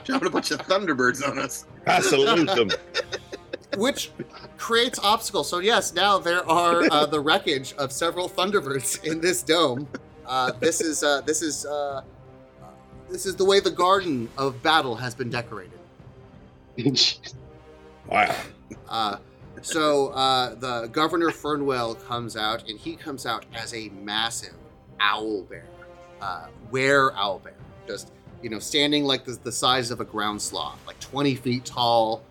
Dropping 0.04 0.28
a 0.28 0.32
bunch 0.32 0.52
of 0.52 0.60
Thunderbirds 0.62 1.28
on 1.28 1.40
us. 1.40 1.66
I 1.86 2.02
salute 2.02 2.48
them. 2.48 2.70
Which 3.78 4.12
creates 4.58 5.00
obstacles. 5.00 5.50
So 5.50 5.60
yes, 5.60 5.94
now 5.94 6.18
there 6.18 6.48
are 6.50 6.84
uh, 6.92 7.06
the 7.06 7.20
wreckage 7.20 7.74
of 7.74 7.92
several 7.92 8.30
Thunderbirds 8.30 9.04
in 9.04 9.22
this 9.22 9.44
dome. 9.44 9.88
Uh, 10.26 10.52
this 10.60 10.82
is 10.82 11.04
uh, 11.04 11.22
this 11.22 11.42
is 11.42 11.66
uh, 11.66 12.02
this 13.10 13.26
is 13.26 13.36
the 13.36 13.46
way 13.46 13.60
the 13.60 13.72
Garden 13.72 14.30
of 14.38 14.62
Battle 14.62 14.96
has 14.96 15.16
been 15.16 15.30
decorated. 15.30 15.80
Wow. 18.10 18.36
Uh, 18.88 19.18
so 19.62 20.08
uh, 20.08 20.56
the 20.56 20.88
Governor 20.88 21.30
Fernwell 21.30 21.94
comes 21.94 22.36
out, 22.36 22.68
and 22.68 22.80
he 22.80 22.96
comes 22.96 23.28
out 23.28 23.46
as 23.54 23.74
a 23.74 23.90
massive 23.90 24.56
owl 25.00 25.44
bear, 25.44 25.66
uh, 26.20 26.48
were 26.72 27.14
owl 27.16 27.40
bear, 27.40 27.54
just 27.88 28.12
you 28.42 28.50
know, 28.50 28.58
standing 28.58 29.04
like 29.04 29.26
the, 29.26 29.38
the 29.44 29.52
size 29.52 29.92
of 29.92 30.00
a 30.00 30.06
ground 30.06 30.42
sloth, 30.42 30.80
like 30.88 31.00
twenty 31.00 31.36
feet 31.36 31.66
tall. 31.66 32.24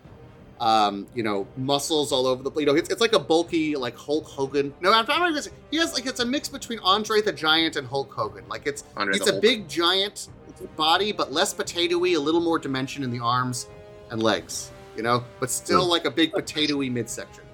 Um, 0.60 1.06
you 1.14 1.22
know, 1.22 1.46
muscles 1.56 2.10
all 2.10 2.26
over 2.26 2.42
the 2.42 2.50
place. 2.50 2.66
You 2.66 2.72
know, 2.72 2.76
it's, 2.76 2.90
it's 2.90 3.00
like 3.00 3.12
a 3.12 3.18
bulky, 3.18 3.76
like 3.76 3.96
Hulk 3.96 4.26
Hogan. 4.26 4.74
No, 4.80 4.92
I'm 4.92 5.06
not 5.06 5.30
even. 5.30 5.42
He 5.70 5.76
has 5.76 5.92
like 5.94 6.04
it's 6.06 6.18
a 6.20 6.26
mix 6.26 6.48
between 6.48 6.80
Andre 6.80 7.20
the 7.20 7.32
Giant 7.32 7.76
and 7.76 7.86
Hulk 7.86 8.12
Hogan. 8.12 8.44
Like 8.48 8.66
it's 8.66 8.82
Andre 8.96 9.14
it's 9.16 9.28
a 9.28 9.32
Hulk. 9.32 9.42
big 9.42 9.68
giant 9.68 10.28
body, 10.76 11.12
but 11.12 11.32
less 11.32 11.54
potatoey, 11.54 12.16
a 12.16 12.18
little 12.18 12.40
more 12.40 12.58
dimension 12.58 13.04
in 13.04 13.10
the 13.12 13.20
arms 13.20 13.68
and 14.10 14.20
legs. 14.20 14.72
You 14.96 15.04
know, 15.04 15.22
but 15.38 15.48
still 15.48 15.86
like 15.86 16.06
a 16.06 16.10
big 16.10 16.32
potatoey 16.32 16.90
midsection. 16.90 17.44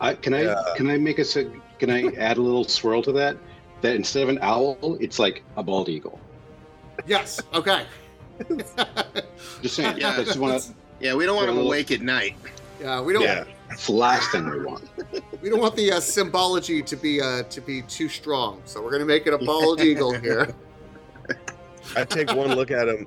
I, 0.00 0.14
can 0.14 0.34
I 0.34 0.42
Yeah. 0.42 0.62
can 0.76 0.88
I 0.88 0.98
make 0.98 1.18
a 1.18 1.24
can 1.80 1.90
I 1.90 2.04
add 2.16 2.36
a 2.36 2.40
little 2.42 2.62
swirl 2.64 3.02
to 3.02 3.12
that? 3.12 3.36
That 3.80 3.96
instead 3.96 4.22
of 4.22 4.28
an 4.28 4.38
owl, 4.40 4.96
it's 5.00 5.18
like 5.18 5.42
a 5.56 5.64
bald 5.64 5.88
eagle. 5.88 6.20
Yes. 7.06 7.40
Okay. 7.52 7.86
Just 9.62 9.74
saying. 9.76 9.96
Yeah. 9.98 10.10
I 10.16 10.24
just 10.24 10.38
want 10.38 10.62
to 10.62 10.74
Yeah, 11.00 11.14
we 11.14 11.26
don't 11.26 11.36
want 11.36 11.48
them 11.48 11.56
Well- 11.56 11.66
awake 11.66 11.90
at 11.90 12.00
night. 12.00 12.36
yeah, 12.80 13.00
we 13.00 13.12
don't. 13.12 13.22
Yeah. 13.22 13.44
It's 13.70 13.86
the 13.86 13.92
last 13.92 14.30
thing 14.30 14.48
we 14.48 14.64
want. 14.64 14.88
We 15.42 15.50
don't 15.50 15.60
want 15.60 15.76
the 15.76 15.92
uh, 15.92 16.00
symbology 16.00 16.80
to 16.82 16.96
be 16.96 17.20
uh, 17.20 17.42
to 17.42 17.60
be 17.60 17.82
too 17.82 18.08
strong. 18.08 18.62
So 18.64 18.80
we're 18.82 18.90
gonna 18.92 19.04
make 19.04 19.26
it 19.26 19.34
a 19.34 19.38
bald 19.38 19.82
eagle 19.82 20.14
here. 20.14 20.54
I 21.96 22.04
take 22.04 22.32
one 22.32 22.54
look 22.54 22.70
at 22.70 22.88
him. 22.88 23.06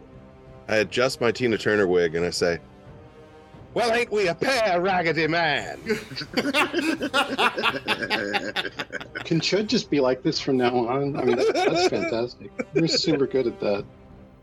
I 0.68 0.76
adjust 0.78 1.20
my 1.20 1.32
Tina 1.32 1.58
Turner 1.58 1.88
wig 1.88 2.14
and 2.14 2.24
I 2.24 2.30
say, 2.30 2.60
Well, 3.74 3.92
ain't 3.92 4.12
we 4.12 4.28
a 4.28 4.36
pair, 4.36 4.80
Raggedy 4.82 5.28
Man? 5.28 5.80
Can 9.24 9.40
Chud 9.40 9.68
just 9.68 9.90
be 9.90 10.00
like 10.00 10.22
this 10.22 10.40
from 10.40 10.58
now 10.58 10.76
on? 10.88 11.16
I 11.18 11.24
mean, 11.24 11.38
that, 11.38 11.54
that's 11.54 11.88
fantastic. 11.88 12.52
You're 12.76 12.88
super 12.88 13.26
good 13.28 13.48
at 13.48 13.60
that. 13.60 13.86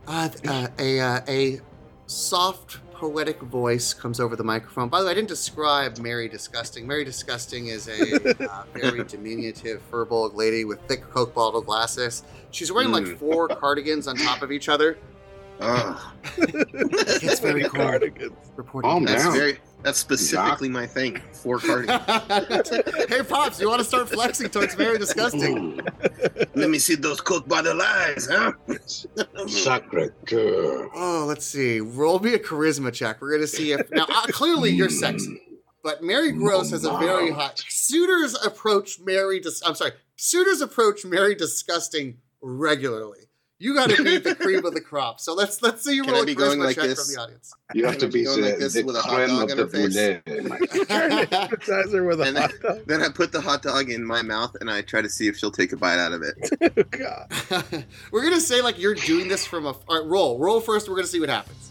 Uh, 0.09 0.28
uh, 0.48 0.68
a 0.78 1.00
uh, 1.00 1.20
a 1.28 1.61
soft 2.07 2.78
poetic 2.94 3.40
voice 3.40 3.92
comes 3.92 4.20
over 4.20 4.37
the 4.37 4.44
microphone. 4.44 4.88
By 4.88 5.00
the 5.00 5.07
way, 5.07 5.12
I 5.12 5.14
didn't 5.14 5.28
describe 5.28 5.98
Mary 5.98 6.28
Disgusting. 6.28 6.87
Mary 6.87 7.04
Disgusting 7.04 7.66
is 7.66 7.88
a 7.88 8.48
uh, 8.50 8.64
very 8.72 9.04
diminutive 9.09 9.83
firbolg 9.90 10.35
lady 10.35 10.64
with 10.64 10.80
thick 10.88 11.02
Coke 11.11 11.35
bottle 11.35 11.61
glasses. 11.61 12.22
She's 12.50 12.70
wearing 12.72 12.92
like 12.92 13.04
Mm. 13.04 13.18
four 13.18 13.48
cardigans 13.48 14.07
on 14.09 14.16
top 14.16 14.42
of 14.42 14.50
each 14.52 14.68
other. 14.68 14.96
Ugh, 15.61 16.00
It's 16.38 17.40
very 17.40 17.64
cold. 17.64 18.02
Calm 18.83 19.04
down. 19.04 19.33
very. 19.33 19.59
That's 19.85 19.99
specifically 19.99 20.70
my 20.70 20.87
thing. 20.87 21.20
Four 21.33 21.59
cardigans. 21.59 22.70
hey, 23.11 23.23
pops, 23.23 23.61
you 23.61 23.68
want 23.68 23.81
to 23.81 23.85
start 23.85 24.09
flexing 24.09 24.49
towards 24.49 24.79
Mary 24.79 24.97
Disgusting? 24.97 25.79
Let 26.55 26.70
me 26.70 26.79
see 26.79 26.94
those 26.94 27.20
cooked 27.20 27.47
by 27.47 27.61
the 27.61 27.75
lies, 27.75 28.27
huh? 28.31 28.53
Sacre 29.47 30.14
coeur. 30.25 30.88
Oh, 30.94 31.27
let's 31.29 31.44
see. 31.44 31.81
Roll 31.81 32.18
me 32.18 32.33
a 32.33 32.38
charisma 32.38 32.94
check. 32.94 33.20
We're 33.20 33.33
gonna 33.33 33.47
see 33.47 33.73
if 33.73 33.90
now 33.90 34.07
uh, 34.09 34.23
clearly 34.29 34.70
you're 34.70 34.88
sexy, 34.88 35.38
but 35.83 36.03
Mary 36.03 36.33
Gross 36.33 36.70
has 36.70 36.87
a 36.87 36.97
very 36.97 37.31
hot. 37.31 37.62
Suitors 37.68 38.35
approach 38.42 39.01
Mary. 39.01 39.38
Dis- 39.38 39.62
I'm 39.66 39.75
sorry. 39.75 39.92
Suitors 40.16 40.62
approach 40.62 41.05
Mary 41.05 41.35
disgusting 41.35 42.16
regularly. 42.40 43.29
You 43.61 43.73
got 43.75 43.88
to 43.90 44.03
be 44.03 44.19
the 44.19 44.35
cream 44.35 44.64
of 44.67 44.75
the 44.75 44.81
crop. 44.90 45.21
So 45.21 45.33
let's 45.33 45.62
let's 45.62 45.83
see 45.85 45.95
you 45.95 46.03
Can 46.03 46.12
roll 46.12 46.21
I 46.21 46.25
a 46.25 46.27
be 46.27 46.35
going 46.35 46.59
charisma 46.59 46.64
like 46.64 46.77
check 46.77 46.85
this? 46.87 47.07
from 47.07 47.14
the 47.14 47.21
audience. 47.21 47.53
You 47.73 47.87
have 47.87 47.99
to 47.99 48.09
be 48.09 48.25
Going 48.25 48.40
the, 48.43 48.49
like 48.51 48.59
this 48.59 48.73
the 48.75 48.83
with 48.83 48.97
a 48.97 49.01
hot 49.01 49.29
dog 49.29 49.43
of 49.45 49.51
in 49.51 49.57
the 49.57 49.62
her 49.62 49.69
face. 49.69 49.97
brûlée, 49.97 50.49
my 50.49 50.59
Turn 50.59 51.11
the 51.11 51.40
appetizer 51.40 52.05
with 52.05 52.21
a 52.21 52.25
And 52.25 52.37
hot 52.38 52.53
dog. 52.61 52.81
Then 52.87 53.01
I 53.03 53.09
put 53.09 53.31
the 53.33 53.40
hot 53.40 53.62
dog 53.62 53.90
in 53.90 54.05
my 54.05 54.23
mouth 54.23 54.57
and 54.61 54.69
I 54.71 54.83
try 54.83 55.03
to 55.03 55.09
see 55.09 55.29
if 55.29 55.37
she'll 55.37 55.53
take 55.53 55.73
a 55.73 55.77
bite 55.77 55.99
out 55.99 56.12
of 56.12 56.23
it. 56.23 56.35
Oh, 56.77 56.83
God. 56.90 57.85
we're 58.11 58.23
gonna 58.25 58.40
say 58.40 58.61
like 58.61 58.79
you're 58.79 58.95
doing 58.95 59.29
this 59.29 59.47
from 59.47 59.67
a 59.67 59.71
all 59.71 60.01
right, 60.01 60.05
roll. 60.05 60.38
Roll 60.38 60.61
first. 60.61 60.88
We're 60.88 60.97
gonna 60.97 61.07
see 61.07 61.21
what 61.21 61.29
happens. 61.29 61.71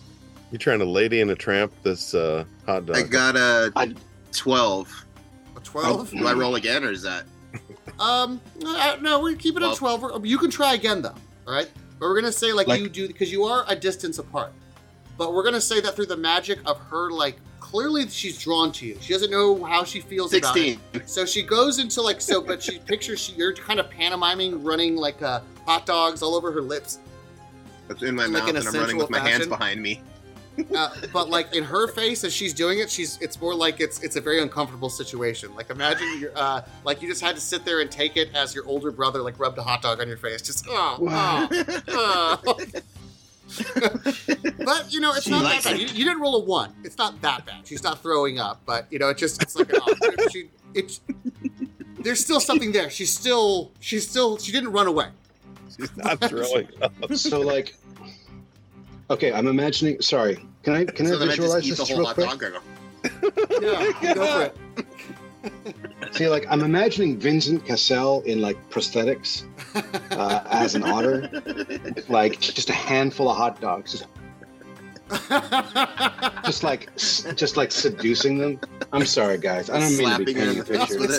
You're 0.51 0.59
trying 0.59 0.79
to 0.79 0.85
lady 0.85 1.19
in 1.19 1.29
a 1.31 1.35
tramp 1.35 1.73
this 1.83 2.13
uh, 2.15 2.45
hot 2.65 2.85
dog. 2.85 2.95
I 2.95 3.01
got 3.03 3.35
a 3.35 3.71
I- 3.75 3.93
12. 4.31 5.05
A 5.55 5.59
twelve. 5.59 6.09
Do 6.11 6.25
I 6.27 6.33
roll 6.33 6.55
again 6.55 6.83
or 6.85 6.91
is 6.91 7.01
that? 7.03 7.25
Um, 7.99 8.39
uh, 8.65 8.97
no, 9.01 9.19
we 9.19 9.35
keep 9.35 9.57
it 9.57 9.63
at 9.63 9.75
twelve. 9.75 10.25
You 10.25 10.37
can 10.37 10.49
try 10.49 10.73
again 10.75 11.01
though. 11.01 11.15
All 11.47 11.53
right, 11.53 11.69
but 11.99 12.07
we're 12.07 12.15
gonna 12.15 12.31
say 12.31 12.53
like, 12.53 12.67
Like- 12.67 12.81
you 12.81 12.89
do 12.89 13.07
because 13.07 13.31
you 13.31 13.43
are 13.43 13.65
a 13.67 13.75
distance 13.75 14.19
apart. 14.19 14.51
But 15.17 15.33
we're 15.33 15.43
gonna 15.43 15.61
say 15.61 15.79
that 15.81 15.95
through 15.95 16.07
the 16.07 16.17
magic 16.17 16.59
of 16.65 16.79
her, 16.89 17.11
like 17.11 17.37
clearly 17.59 18.07
she's 18.07 18.37
drawn 18.41 18.71
to 18.73 18.85
you. 18.85 18.97
She 19.01 19.13
doesn't 19.13 19.31
know 19.31 19.63
how 19.63 19.83
she 19.83 19.99
feels 20.01 20.33
about 20.33 20.55
it. 20.57 20.79
So 21.05 21.25
she 21.25 21.43
goes 21.43 21.79
into 21.79 22.01
like 22.01 22.21
so, 22.21 22.41
but 22.41 22.61
she 22.61 22.79
pictures 22.79 23.19
she, 23.19 23.33
you're 23.33 23.53
kind 23.53 23.79
of 23.79 23.89
pantomiming, 23.89 24.63
running 24.63 24.95
like 24.95 25.21
uh, 25.21 25.41
hot 25.65 25.85
dogs 25.85 26.21
all 26.21 26.35
over 26.35 26.51
her 26.51 26.61
lips. 26.61 26.99
That's 27.87 28.03
in 28.03 28.15
my 28.15 28.23
Like 28.23 28.31
mouth 28.31 28.49
in 28.49 28.55
a 28.55 28.59
and 28.59 28.67
I'm 28.67 28.73
running 28.75 28.97
with 28.97 29.09
my 29.09 29.19
hands 29.19 29.47
behind 29.47 29.81
me. 29.81 30.01
Uh, 30.75 30.89
but 31.11 31.29
like 31.29 31.55
in 31.55 31.63
her 31.63 31.87
face 31.87 32.23
as 32.23 32.33
she's 32.33 32.53
doing 32.53 32.79
it, 32.79 32.89
she's 32.89 33.17
it's 33.21 33.39
more 33.39 33.53
like 33.55 33.79
it's 33.79 34.01
it's 34.01 34.15
a 34.15 34.21
very 34.21 34.41
uncomfortable 34.41 34.89
situation. 34.89 35.53
Like 35.55 35.69
imagine 35.69 36.07
you're 36.19 36.31
uh, 36.35 36.61
like 36.83 37.01
you 37.01 37.07
just 37.07 37.21
had 37.21 37.35
to 37.35 37.41
sit 37.41 37.63
there 37.65 37.81
and 37.81 37.89
take 37.91 38.17
it 38.17 38.29
as 38.35 38.53
your 38.55 38.65
older 38.67 38.91
brother 38.91 39.21
like 39.21 39.39
rubbed 39.39 39.57
a 39.57 39.63
hot 39.63 39.81
dog 39.81 39.99
on 40.01 40.07
your 40.07 40.17
face. 40.17 40.41
Just 40.41 40.65
oh, 40.69 40.97
Wow. 40.99 41.47
oh, 41.51 42.41
oh. 42.45 42.57
but 44.65 44.91
you 44.93 44.99
know 44.99 45.13
it's 45.13 45.23
She 45.23 45.31
not 45.31 45.43
that 45.43 45.63
bad. 45.63 45.79
You, 45.79 45.85
you 45.87 46.05
didn't 46.05 46.21
roll 46.21 46.35
a 46.35 46.43
one. 46.43 46.73
It's 46.83 46.97
not 46.97 47.21
that 47.21 47.45
bad. 47.45 47.67
She's 47.67 47.83
not 47.83 48.01
throwing 48.01 48.39
up, 48.39 48.61
but 48.65 48.87
you 48.91 48.99
know 48.99 49.09
it 49.09 49.17
just 49.17 49.41
it's 49.41 49.55
like 49.55 49.69
an 49.69 49.77
off. 49.79 50.31
She, 50.31 50.49
it's 50.73 51.01
there's 51.99 52.19
still 52.19 52.39
something 52.39 52.71
there. 52.71 52.89
She's 52.89 53.15
still 53.15 53.71
she's 53.79 54.07
still 54.09 54.37
she 54.37 54.51
didn't 54.51 54.71
run 54.71 54.87
away. 54.87 55.07
She's 55.77 55.95
not 55.97 56.19
throwing 56.21 56.67
up. 56.81 57.13
so 57.15 57.41
like 57.41 57.75
okay 59.13 59.31
i'm 59.33 59.47
imagining 59.47 60.01
sorry 60.01 60.35
can 60.63 60.73
i 60.73 60.85
can 60.85 61.05
so 61.07 61.15
i 61.15 61.19
then 61.19 61.27
I 61.29 61.31
visualize 61.31 61.63
just 61.65 61.81
eat 61.81 61.85
this 61.85 61.89
the 61.89 61.95
whole 61.95 62.03
real 62.05 62.13
quick 62.13 62.53
dog. 62.53 62.63
Yeah, 63.61 64.13
go 64.15 64.25
for 64.25 64.43
it. 64.43 64.55
see 66.15 66.27
like 66.29 66.45
i'm 66.49 66.61
imagining 66.61 67.17
vincent 67.19 67.65
cassel 67.65 68.21
in 68.21 68.39
like 68.41 68.57
prosthetics 68.69 69.43
uh, 70.11 70.41
as 70.49 70.75
an 70.75 70.83
otter 70.83 71.29
like 72.07 72.39
just 72.39 72.69
a 72.69 72.73
handful 72.73 73.29
of 73.29 73.35
hot 73.35 73.59
dogs 73.59 73.91
just, 73.91 74.07
just 76.45 76.63
like 76.63 76.95
just 77.35 77.57
like 77.57 77.71
seducing 77.71 78.37
them 78.37 78.59
i'm 78.93 79.05
sorry 79.05 79.37
guys 79.37 79.69
i 79.69 79.79
don't 79.79 79.97
mean 79.97 80.17
to 80.17 80.23
be 80.23 80.33
her 80.33 80.39
painting 80.45 80.59
a 80.59 80.63
the 80.63 80.77
picture 80.77 80.99
with 80.99 81.11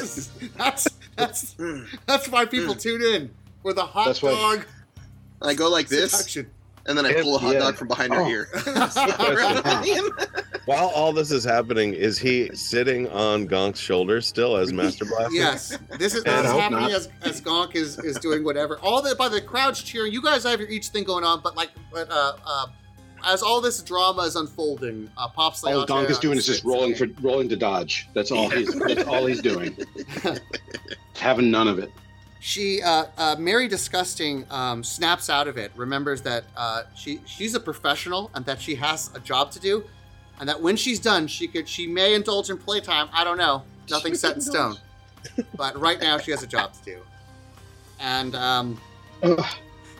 it. 0.43 0.53
That's 0.57 0.89
that's 1.17 1.55
"Mm." 1.55 1.87
that's 2.07 2.29
why 2.29 2.45
people 2.47 2.75
tune 2.75 3.03
in 3.03 3.31
for 3.63 3.73
the 3.75 3.85
hot 3.85 4.07
That's 4.07 4.23
why- 4.23 4.31
dog 4.31 4.67
I 5.43 5.53
go 5.53 5.69
like 5.69 5.89
this, 5.89 6.13
seduction. 6.13 6.51
And 6.87 6.97
then 6.97 7.07
I 7.07 7.13
pull 7.23 7.37
a 7.37 7.39
hot 7.39 7.55
yeah. 7.55 7.61
dog 7.61 7.77
from 7.77 7.89
behind 7.89 8.13
her 8.13 8.23
Oh. 8.23 8.29
ear. 8.29 8.49
While 10.67 10.89
all 10.89 11.13
this 11.13 11.31
is 11.31 11.45
happening, 11.45 11.93
is 11.95 12.19
he 12.19 12.55
sitting 12.55 13.09
on 13.11 13.47
Gonk's 13.47 13.81
shoulder 13.81 14.21
still 14.21 14.57
as 14.57 14.73
Master 14.73 15.05
Blaster? 15.05 15.35
Yes, 15.35 15.79
this 15.99 16.15
is, 16.15 16.25
this 16.25 16.45
is 16.45 16.53
happening 16.53 16.81
not. 16.81 16.93
as, 16.93 17.09
as 17.23 17.41
Gonk 17.41 17.75
is, 17.75 17.99
is 17.99 18.19
doing 18.19 18.45
whatever. 18.45 18.79
All 18.79 19.03
the 19.03 19.15
by 19.15 19.29
the 19.29 19.41
crowd's 19.41 19.83
cheering. 19.83 20.13
You 20.13 20.23
guys 20.23 20.45
have 20.45 20.61
your 20.61 20.69
each 20.69 20.89
thing 20.89 21.05
going 21.05 21.25
on, 21.25 21.41
but 21.43 21.57
like, 21.57 21.71
but 21.93 22.11
uh, 22.11 22.37
uh, 22.45 22.67
as 23.27 23.43
all 23.43 23.61
this 23.61 23.83
drama 23.83 24.23
is 24.23 24.37
unfolding, 24.37 25.11
uh, 25.17 25.29
Pops 25.29 25.65
all 25.65 25.87
donk 25.87 26.11
is 26.11 26.19
doing 26.19 26.39
is 26.39 26.47
just 26.47 26.65
rolling 26.65 26.95
for 26.95 27.07
rolling 27.21 27.49
to 27.49 27.57
dodge 27.57 28.09
that's 28.15 28.31
all 28.31 28.49
he's 28.51 28.73
that's 28.75 29.05
all 29.05 29.27
he's 29.27 29.41
doing 29.41 29.77
having 31.17 31.51
none 31.51 31.69
of 31.69 31.79
it 31.79 31.91
She, 32.47 32.83
uh, 32.83 33.07
uh, 33.17 33.37
Mary 33.39 33.69
Disgusting, 33.69 34.45
um, 34.51 34.85
snaps 34.85 35.31
out 35.31 35.49
of 35.49 35.57
it. 35.57 35.73
Remembers 35.75 36.21
that 36.23 36.45
uh, 36.55 36.83
she 36.95 37.23
she's 37.25 37.55
a 37.55 37.61
professional 37.61 38.31
and 38.35 38.45
that 38.45 38.61
she 38.61 38.75
has 38.75 39.11
a 39.15 39.19
job 39.21 39.51
to 39.53 39.59
do, 39.59 39.83
and 40.39 40.47
that 40.47 40.61
when 40.61 40.77
she's 40.77 41.01
done, 41.01 41.27
she 41.27 41.49
could 41.49 41.67
she 41.67 41.87
may 41.87 42.13
indulge 42.13 42.51
in 42.51 42.59
playtime. 42.59 43.09
I 43.15 43.25
don't 43.25 43.39
know. 43.39 43.63
Nothing's 43.89 44.21
set 44.21 44.35
in 44.35 44.43
stone. 44.43 44.77
but 45.57 45.81
right 45.81 45.99
now, 45.99 46.19
she 46.19 46.33
has 46.33 46.43
a 46.43 46.47
job 46.47 46.75
to 46.75 46.85
do. 46.85 46.99
And 47.99 48.35
um, 48.35 48.79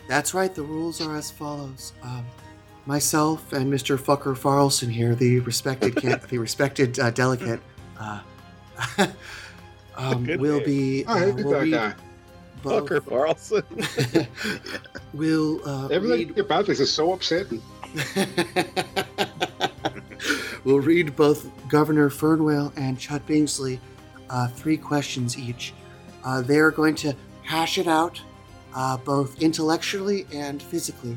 that's 0.07 0.35
right. 0.35 0.53
The 0.53 0.61
rules 0.61 1.01
are 1.01 1.15
as 1.15 1.31
follows. 1.31 1.93
Um, 2.03 2.23
myself 2.85 3.53
and 3.53 3.73
Mr. 3.73 3.97
Fucker 3.97 4.37
Farlson 4.37 4.91
here, 4.91 5.15
the 5.15 5.39
respected 5.39 5.95
can- 6.01 6.21
the 6.29 6.37
respected 6.37 6.99
uh, 6.99 7.09
delegate, 7.09 7.59
uh, 7.99 8.19
um, 9.95 10.25
Good 10.25 10.39
will 10.39 10.59
be. 10.63 11.05
all 11.05 11.17
Uh, 11.17 11.25
right 11.25 11.35
will 11.43 11.51
that 11.71 11.97
read 12.69 12.73
guy 12.73 12.79
both- 12.79 12.89
Fucker 12.89 13.07
Carlson. 13.07 14.27
will 15.13 15.61
uh, 15.67 15.87
everything 15.87 16.27
read 16.29 16.39
about 16.39 16.65
this 16.65 16.79
is 16.79 16.91
so 16.91 17.13
upsetting 17.13 17.61
we'll 20.63 20.79
read 20.79 21.15
both 21.15 21.49
Governor 21.69 22.09
Fernwell 22.09 22.73
and 22.75 22.97
Chud 22.97 23.21
Bingsley 23.21 23.79
uh, 24.29 24.47
three 24.49 24.77
questions 24.77 25.37
each. 25.37 25.73
Uh, 26.23 26.41
they're 26.41 26.71
going 26.71 26.95
to 26.95 27.15
hash 27.43 27.77
it 27.77 27.87
out 27.87 28.19
uh, 28.73 28.97
both 28.97 29.41
intellectually 29.41 30.25
and 30.33 30.61
physically, 30.61 31.15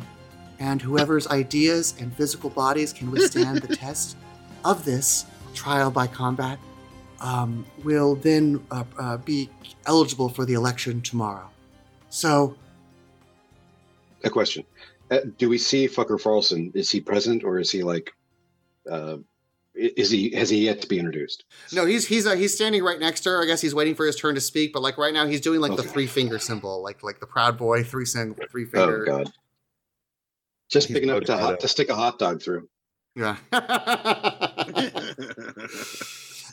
and 0.60 0.80
whoever's 0.82 1.26
ideas 1.28 1.94
and 1.98 2.14
physical 2.14 2.50
bodies 2.50 2.92
can 2.92 3.10
withstand 3.10 3.62
the 3.62 3.74
test 3.84 4.16
of 4.64 4.84
this 4.84 5.24
trial 5.54 5.90
by 5.90 6.06
combat 6.06 6.58
um, 7.20 7.64
will 7.84 8.14
then 8.16 8.64
uh, 8.70 8.84
uh, 8.98 9.16
be 9.18 9.48
eligible 9.86 10.28
for 10.28 10.44
the 10.44 10.54
election 10.54 11.00
tomorrow. 11.00 11.48
So, 12.10 12.56
a 14.24 14.30
question 14.30 14.64
uh, 15.10 15.20
do 15.36 15.48
we 15.48 15.58
see 15.58 15.86
fucker 15.86 16.20
Farlson? 16.20 16.72
is 16.74 16.90
he 16.90 17.00
present 17.00 17.44
or 17.44 17.58
is 17.58 17.70
he 17.70 17.82
like 17.82 18.12
uh 18.90 19.16
is 19.74 20.10
he 20.10 20.30
has 20.30 20.50
he 20.50 20.64
yet 20.64 20.80
to 20.82 20.88
be 20.88 20.98
introduced 20.98 21.44
No, 21.72 21.86
he's 21.86 22.06
he's 22.06 22.26
uh, 22.26 22.34
he's 22.34 22.54
standing 22.54 22.82
right 22.82 22.98
next 22.98 23.20
to 23.20 23.30
her. 23.30 23.42
I 23.42 23.46
guess 23.46 23.60
he's 23.60 23.74
waiting 23.74 23.94
for 23.94 24.06
his 24.06 24.16
turn 24.16 24.34
to 24.34 24.40
speak, 24.40 24.72
but 24.72 24.82
like 24.82 24.98
right 24.98 25.14
now 25.14 25.26
he's 25.26 25.40
doing 25.40 25.60
like 25.60 25.76
the 25.76 25.82
three 25.82 26.06
finger 26.06 26.38
symbol, 26.38 26.82
like 26.82 27.02
like 27.02 27.20
the 27.20 27.26
proud 27.26 27.56
boy 27.56 27.84
three 27.84 28.04
sing 28.04 28.34
three 28.50 28.64
oh 28.64 28.70
finger. 28.70 29.04
god 29.04 29.32
just 30.68 30.88
He's 30.88 30.94
big 30.94 31.04
enough 31.04 31.24
to, 31.24 31.36
hot, 31.36 31.60
to 31.60 31.68
stick 31.68 31.88
a 31.88 31.94
hot 31.94 32.18
dog 32.18 32.42
through 32.42 32.68
Yeah. 33.14 33.36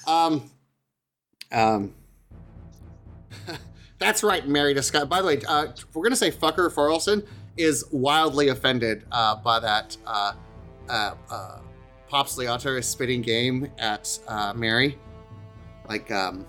um, 0.08 0.50
um. 1.52 1.94
That's 3.98 4.24
right, 4.24 4.48
Mary 4.48 4.74
Discuss. 4.74 5.06
By 5.06 5.22
the 5.22 5.28
way, 5.28 5.42
uh, 5.48 5.68
we're 5.94 6.04
gonna 6.04 6.16
say 6.16 6.32
fucker 6.32 6.72
Farlson 6.72 7.26
is 7.58 7.86
wildly 7.92 8.50
offended 8.50 9.06
uh, 9.12 9.36
by 9.38 9.60
that. 9.60 9.96
Uh, 10.06 10.34
uh, 10.90 11.16
uh, 11.30 11.60
Pops 12.10 12.38
Leotter 12.38 12.78
is 12.78 12.88
spitting 12.88 13.22
game 13.22 13.72
at 13.78 14.20
uh, 14.28 14.54
Mary. 14.54 14.98
Like, 15.88 16.12
um, 16.12 16.46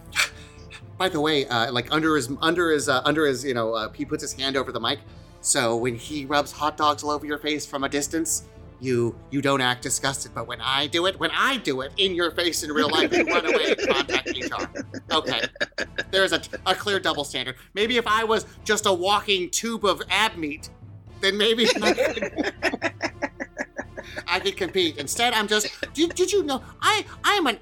by 0.98 1.08
the 1.08 1.20
way, 1.20 1.46
uh, 1.46 1.72
like 1.72 1.92
under 1.92 2.16
his 2.16 2.30
under 2.40 2.70
his 2.70 2.88
under 2.88 3.26
his 3.26 3.44
you 3.44 3.54
know 3.54 3.90
he 3.94 4.04
puts 4.04 4.22
his 4.22 4.32
hand 4.32 4.56
over 4.56 4.72
the 4.72 4.80
mic. 4.80 4.98
So 5.40 5.76
when 5.76 5.94
he 5.94 6.26
rubs 6.26 6.50
hot 6.50 6.76
dogs 6.76 7.04
all 7.04 7.10
over 7.10 7.24
your 7.24 7.38
face 7.38 7.64
from 7.64 7.84
a 7.84 7.88
distance, 7.88 8.48
you 8.80 9.16
you 9.30 9.40
don't 9.42 9.60
act 9.60 9.82
disgusted. 9.82 10.32
But 10.34 10.46
when 10.46 10.60
I 10.60 10.86
do 10.86 11.06
it, 11.06 11.18
when 11.18 11.30
I 11.32 11.56
do 11.58 11.80
it 11.80 11.92
in 11.96 12.14
your 12.14 12.30
face 12.30 12.62
in 12.62 12.70
real 12.72 12.90
life, 12.90 13.12
you 13.12 13.24
run 13.24 13.46
away 13.46 13.74
and 13.78 13.88
contact 13.88 14.28
HR. 14.28 14.66
Okay, 15.12 15.42
there's 16.10 16.32
a, 16.32 16.40
a 16.66 16.74
clear 16.74 17.00
double 17.00 17.24
standard. 17.24 17.56
Maybe 17.74 17.96
if 17.96 18.06
I 18.06 18.24
was 18.24 18.46
just 18.64 18.86
a 18.86 18.92
walking 18.92 19.50
tube 19.50 19.84
of 19.84 20.02
ab 20.10 20.36
meat, 20.36 20.70
then 21.20 21.36
maybe 21.36 21.66
I 24.28 24.40
could, 24.40 24.56
compete. 24.56 24.98
Instead, 24.98 25.34
I'm 25.34 25.48
just. 25.48 25.68
Did, 25.94 26.14
did 26.14 26.32
you 26.32 26.42
know 26.42 26.62
I 26.80 27.04
I 27.24 27.34
am 27.34 27.46
an 27.46 27.58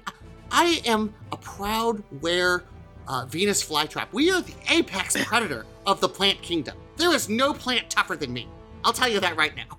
I 0.51 0.81
am 0.85 1.13
a 1.31 1.37
proud 1.37 2.03
were 2.21 2.63
uh, 3.07 3.25
Venus 3.25 3.63
flytrap. 3.63 4.07
We 4.11 4.31
are 4.31 4.41
the 4.41 4.55
apex 4.69 5.15
predator 5.25 5.65
of 5.85 6.01
the 6.01 6.09
plant 6.09 6.41
kingdom. 6.41 6.77
There 6.97 7.13
is 7.13 7.29
no 7.29 7.53
plant 7.53 7.89
tougher 7.89 8.15
than 8.15 8.33
me. 8.33 8.47
I'll 8.83 8.93
tell 8.93 9.09
you 9.09 9.19
that 9.19 9.35
right 9.37 9.55
now. 9.55 9.77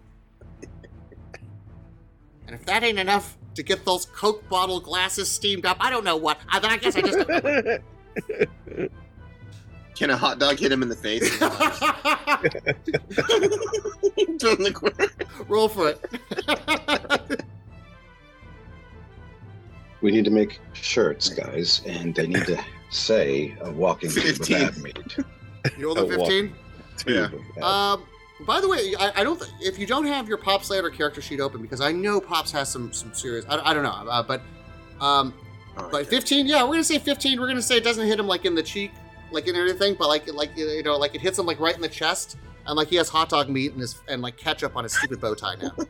And 2.57 2.63
if 2.63 2.67
that 2.69 2.83
ain't 2.85 2.99
enough 2.99 3.37
to 3.55 3.63
get 3.63 3.85
those 3.85 4.07
Coke 4.07 4.49
bottle 4.49 4.81
glasses 4.81 5.31
steamed 5.31 5.67
up, 5.67 5.77
I 5.79 5.91
don't 5.91 6.05
know 6.05 6.17
what. 6.17 6.41
I, 6.49 6.59
then 6.59 6.71
I 6.71 6.79
guess 6.79 6.97
I 6.97 7.03
just. 7.03 7.19
Can 9.95 10.09
a 10.11 10.17
hot 10.17 10.39
dog 10.39 10.59
hit 10.59 10.73
him 10.73 10.83
in 10.83 10.89
the 10.89 10.97
face? 10.97 11.39
Turn 11.39 11.51
the 14.63 14.73
corner. 14.75 15.11
Roll 15.49 15.69
for 15.69 15.91
it. 15.91 16.01
we 20.01 20.11
need 20.11 20.25
to 20.25 20.31
make 20.31 20.59
shirts 20.73 21.29
guys 21.29 21.83
and 21.87 22.15
they 22.15 22.27
need 22.27 22.47
to 22.47 22.59
say 22.91 23.55
a 23.61 23.71
walking 23.71 24.11
tube 24.11 24.25
of 24.25 24.37
15. 24.47 24.83
meat 24.83 24.99
You 25.79 25.87
rolled 25.87 25.99
a 25.99 26.03
Oh, 26.03 26.07
well. 26.07 26.19
15? 26.27 26.55
Yeah. 27.07 27.29
Um, 27.63 28.05
By 28.41 28.61
the 28.61 28.69
way, 28.69 28.95
I, 28.99 29.21
I 29.21 29.25
don't. 29.25 29.39
Th- 29.41 29.51
if 29.61 29.79
you 29.79 29.87
don't 29.87 30.07
have 30.07 30.29
your 30.29 30.37
Pops 30.37 30.69
Later 30.71 30.91
character 30.91 31.23
sheet 31.23 31.41
open, 31.41 31.63
because 31.63 31.81
I 31.81 31.93
know 31.93 32.21
Pops 32.21 32.51
has 32.53 32.69
some 32.71 32.93
some 32.93 33.15
serious. 33.15 33.45
I, 33.49 33.71
I 33.71 33.73
don't 33.75 33.83
know, 33.83 33.91
uh, 33.91 34.23
but 34.23 34.43
um, 35.01 35.33
All 35.79 35.85
but 35.91 35.93
right. 35.93 36.07
15. 36.07 36.47
Yeah, 36.47 36.63
we're 36.63 36.73
gonna 36.73 36.85
say 36.85 36.99
15. 36.99 37.41
We're 37.41 37.49
gonna 37.49 37.63
say 37.63 37.77
it 37.79 37.85
doesn't 37.85 38.07
hit 38.07 38.19
him 38.21 38.27
like 38.27 38.45
in 38.45 38.55
the 38.55 38.63
cheek, 38.63 38.93
like 39.31 39.47
in 39.49 39.57
anything, 39.57 39.95
but 39.99 40.09
like 40.09 40.31
like 40.35 40.51
you 40.57 40.83
know, 40.83 40.97
like 40.99 41.15
it 41.15 41.21
hits 41.23 41.39
him 41.39 41.47
like 41.47 41.59
right 41.61 41.75
in 41.75 41.81
the 41.81 41.89
chest, 41.89 42.37
and 42.67 42.77
like 42.77 42.89
he 42.89 42.97
has 42.97 43.09
hot 43.09 43.31
dog 43.31 43.49
meat 43.49 43.73
and 43.73 43.81
his 43.81 44.01
and 44.09 44.21
like 44.21 44.37
ketchup 44.37 44.77
on 44.77 44.85
his 44.85 44.93
stupid 44.95 45.21
bow 45.21 45.35
tie 45.35 45.57
now. 45.57 45.71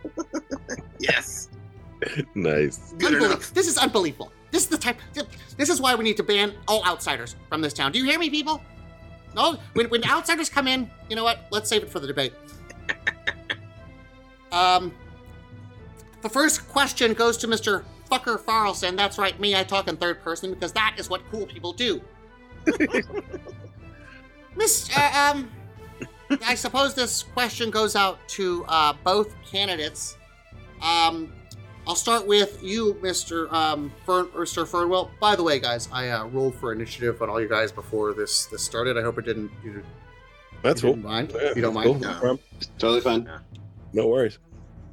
Yes. 0.98 1.48
Nice. 2.34 2.92
Good 2.98 3.14
Unbelie- 3.14 3.26
enough. 3.26 3.54
This 3.54 3.66
is 3.68 3.78
unbelievable. 3.78 4.30
This 4.50 4.62
is 4.62 4.68
the 4.68 4.76
type. 4.78 4.98
This 5.56 5.68
is 5.68 5.80
why 5.80 5.94
we 5.94 6.04
need 6.04 6.16
to 6.18 6.22
ban 6.22 6.52
all 6.68 6.84
outsiders 6.84 7.36
from 7.48 7.60
this 7.62 7.72
town. 7.72 7.90
Do 7.92 7.98
you 7.98 8.04
hear 8.04 8.18
me, 8.18 8.28
people? 8.30 8.62
No, 9.36 9.58
when, 9.74 9.88
when 9.90 10.02
outsiders 10.04 10.48
come 10.48 10.66
in, 10.66 10.90
you 11.10 11.16
know 11.16 11.24
what? 11.24 11.46
Let's 11.50 11.68
save 11.68 11.82
it 11.82 11.90
for 11.90 12.00
the 12.00 12.06
debate. 12.06 12.32
um, 14.52 14.94
the 16.22 16.30
first 16.30 16.66
question 16.68 17.12
goes 17.12 17.36
to 17.38 17.46
Mr. 17.46 17.84
Fucker 18.10 18.40
Farlson. 18.40 18.96
That's 18.96 19.18
right, 19.18 19.38
me. 19.38 19.54
I 19.54 19.62
talk 19.62 19.88
in 19.88 19.96
third 19.98 20.22
person 20.22 20.54
because 20.54 20.72
that 20.72 20.94
is 20.98 21.10
what 21.10 21.20
cool 21.30 21.44
people 21.46 21.74
do. 21.74 22.00
Miss, 24.56 24.88
uh, 24.96 25.34
um, 25.34 25.50
I 26.46 26.54
suppose 26.54 26.94
this 26.94 27.22
question 27.22 27.70
goes 27.70 27.94
out 27.94 28.26
to 28.30 28.64
uh, 28.68 28.94
both 29.04 29.34
candidates. 29.44 30.16
Um, 30.80 31.32
I'll 31.86 31.94
start 31.94 32.26
with 32.26 32.62
you, 32.64 32.94
Mr. 32.94 33.50
Um, 33.52 33.92
Fern, 34.04 34.26
Mr. 34.28 34.66
Fernwell. 34.66 35.08
By 35.20 35.36
the 35.36 35.44
way, 35.44 35.60
guys, 35.60 35.88
I 35.92 36.08
uh, 36.08 36.26
rolled 36.26 36.56
for 36.56 36.72
initiative 36.72 37.22
on 37.22 37.30
all 37.30 37.40
you 37.40 37.48
guys 37.48 37.70
before 37.70 38.12
this 38.12 38.46
this 38.46 38.62
started. 38.62 38.98
I 38.98 39.02
hope 39.02 39.18
it 39.18 39.24
didn't. 39.24 39.52
You, 39.62 39.84
That's 40.62 40.82
you 40.82 40.88
cool. 40.88 40.94
didn't 40.96 41.04
mind. 41.08 41.32
Yeah, 41.34 41.52
you 41.54 41.62
don't 41.62 41.74
that's 41.74 41.86
mind. 41.86 42.02
cool. 42.02 42.28
No. 42.28 42.32
No. 42.32 42.38
Totally 42.78 43.00
fine. 43.00 43.30
No 43.92 44.08
worries. 44.08 44.38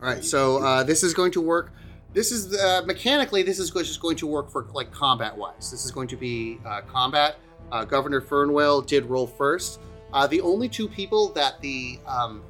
All 0.01 0.07
right. 0.07 0.23
So 0.23 0.63
uh, 0.63 0.83
this 0.83 1.01
is 1.03 1.15
going 1.15 1.31
to 1.31 1.41
work. 1.41 1.73
This 2.13 2.31
is 2.31 2.55
uh, 2.55 2.83
mechanically. 2.85 3.41
This 3.41 3.57
is 3.57 3.71
just 3.71 3.99
going 3.99 4.17
to 4.17 4.27
work 4.27 4.51
for 4.51 4.67
like 4.73 4.91
combat 4.91 5.35
wise. 5.35 5.71
This 5.71 5.85
is 5.85 5.89
going 5.89 6.07
to 6.09 6.15
be 6.15 6.59
uh, 6.63 6.81
combat. 6.81 7.37
Uh, 7.71 7.85
Governor 7.85 8.21
Fernwell 8.21 8.85
did 8.85 9.05
roll 9.05 9.25
first. 9.25 9.79
Uh, 10.13 10.27
the 10.27 10.41
only 10.41 10.69
two 10.69 10.87
people 10.87 11.29
that 11.29 11.59
the 11.59 11.97
um, 12.05 12.43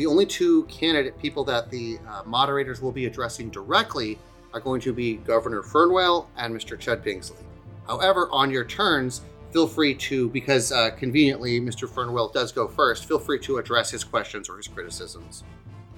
the 0.00 0.06
only 0.06 0.24
two 0.24 0.64
candidate 0.64 1.18
people 1.18 1.44
that 1.44 1.70
the 1.70 1.98
uh, 2.08 2.22
moderators 2.24 2.80
will 2.80 2.90
be 2.90 3.04
addressing 3.04 3.50
directly 3.50 4.18
are 4.54 4.60
going 4.60 4.80
to 4.80 4.94
be 4.94 5.16
Governor 5.16 5.62
Fernwell 5.62 6.26
and 6.38 6.54
Mr. 6.54 6.78
Chud 6.78 7.04
Bingsley. 7.04 7.44
However, 7.86 8.26
on 8.32 8.50
your 8.50 8.64
turns, 8.64 9.20
feel 9.52 9.66
free 9.66 9.94
to, 9.96 10.30
because 10.30 10.72
uh, 10.72 10.92
conveniently 10.92 11.60
Mr. 11.60 11.86
Fernwell 11.86 12.32
does 12.32 12.50
go 12.50 12.66
first, 12.66 13.04
feel 13.04 13.18
free 13.18 13.38
to 13.40 13.58
address 13.58 13.90
his 13.90 14.02
questions 14.02 14.48
or 14.48 14.56
his 14.56 14.68
criticisms 14.68 15.44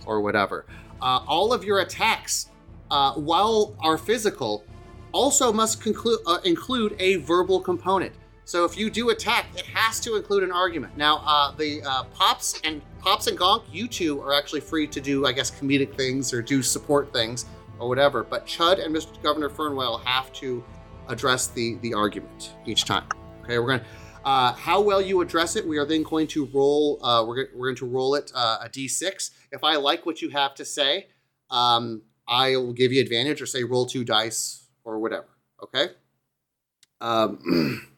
or 0.04 0.20
whatever. 0.20 0.66
Uh, 1.00 1.20
all 1.28 1.52
of 1.52 1.62
your 1.62 1.78
attacks, 1.78 2.50
uh, 2.90 3.12
while 3.12 3.76
are 3.78 3.96
physical, 3.96 4.64
also 5.12 5.52
must 5.52 5.80
conclude, 5.80 6.18
uh, 6.26 6.38
include 6.42 6.96
a 6.98 7.16
verbal 7.18 7.60
component. 7.60 8.12
So 8.46 8.64
if 8.64 8.76
you 8.76 8.90
do 8.90 9.10
attack, 9.10 9.46
it 9.56 9.66
has 9.66 10.00
to 10.00 10.16
include 10.16 10.42
an 10.42 10.50
argument. 10.50 10.96
Now, 10.96 11.22
uh, 11.24 11.52
the 11.52 11.82
uh, 11.84 12.02
pops 12.14 12.60
and 12.64 12.82
pops 13.02 13.26
and 13.26 13.38
Gonk, 13.38 13.64
you 13.70 13.88
two 13.88 14.22
are 14.22 14.32
actually 14.32 14.60
free 14.60 14.86
to 14.86 15.00
do, 15.00 15.26
I 15.26 15.32
guess, 15.32 15.50
comedic 15.50 15.94
things 15.96 16.32
or 16.32 16.40
do 16.40 16.62
support 16.62 17.12
things 17.12 17.44
or 17.78 17.88
whatever. 17.88 18.22
But 18.22 18.46
Chud 18.46 18.82
and 18.84 18.94
Mr. 18.94 19.20
Governor 19.22 19.50
Fernwell 19.50 19.98
have 20.04 20.32
to 20.34 20.64
address 21.08 21.48
the 21.48 21.76
the 21.82 21.92
argument 21.92 22.54
each 22.64 22.84
time. 22.84 23.04
Okay, 23.42 23.58
we're 23.58 23.78
gonna. 23.78 23.84
Uh, 24.24 24.52
how 24.52 24.80
well 24.80 25.02
you 25.02 25.20
address 25.20 25.56
it, 25.56 25.66
we 25.66 25.78
are 25.78 25.84
then 25.84 26.04
going 26.04 26.28
to 26.28 26.46
roll. 26.54 27.04
Uh, 27.04 27.24
we're, 27.26 27.48
we're 27.56 27.66
going 27.66 27.74
to 27.74 27.86
roll 27.86 28.14
it 28.14 28.30
uh, 28.36 28.58
a 28.62 28.68
d6. 28.68 29.30
If 29.50 29.64
I 29.64 29.74
like 29.74 30.06
what 30.06 30.22
you 30.22 30.30
have 30.30 30.54
to 30.54 30.64
say, 30.64 31.08
um, 31.50 32.02
I 32.28 32.56
will 32.56 32.72
give 32.72 32.92
you 32.92 33.00
advantage 33.00 33.42
or 33.42 33.46
say 33.46 33.64
roll 33.64 33.84
two 33.84 34.04
dice 34.04 34.68
or 34.84 35.00
whatever. 35.00 35.26
Okay. 35.60 35.88
Um, 37.00 37.88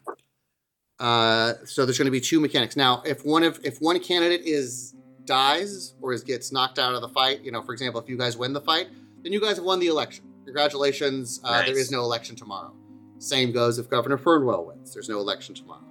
uh, 1.00 1.54
so 1.64 1.85
there's 1.85 1.98
going 1.98 2.07
to 2.07 2.12
be 2.12 2.20
two 2.20 2.40
mechanics. 2.40 2.76
Now, 2.76 3.02
if 3.04 3.24
one 3.24 3.42
of 3.42 3.61
if 3.64 3.80
one 3.80 3.98
candidate 4.00 4.42
is 4.44 4.94
dies 5.24 5.94
or 6.00 6.12
is 6.12 6.22
gets 6.22 6.52
knocked 6.52 6.78
out 6.78 6.94
of 6.94 7.00
the 7.00 7.09
fight, 7.09 7.42
you 7.42 7.50
know, 7.50 7.62
for 7.62 7.72
example, 7.72 8.00
if 8.00 8.09
you 8.09 8.16
guys 8.16 8.37
win 8.37 8.52
the 8.52 8.61
fight, 8.61 8.88
then 9.22 9.33
you 9.33 9.40
guys 9.40 9.57
have 9.57 9.64
won 9.64 9.80
the 9.80 9.87
election. 9.88 10.24
Congratulations. 10.44 11.40
Uh, 11.42 11.62
Nice. 11.62 11.68
is 11.70 11.90
no 11.90 12.00
election 12.02 12.37
tomorrow. 12.37 12.72
Same 13.18 13.52
goes 13.52 13.78
if 13.78 13.88
Governor 13.88 14.18
Fernwell 14.18 14.66
wins. 14.66 14.92
There's 14.92 15.09
no 15.09 15.18
election 15.18 15.54
tomorrow. 15.54 15.83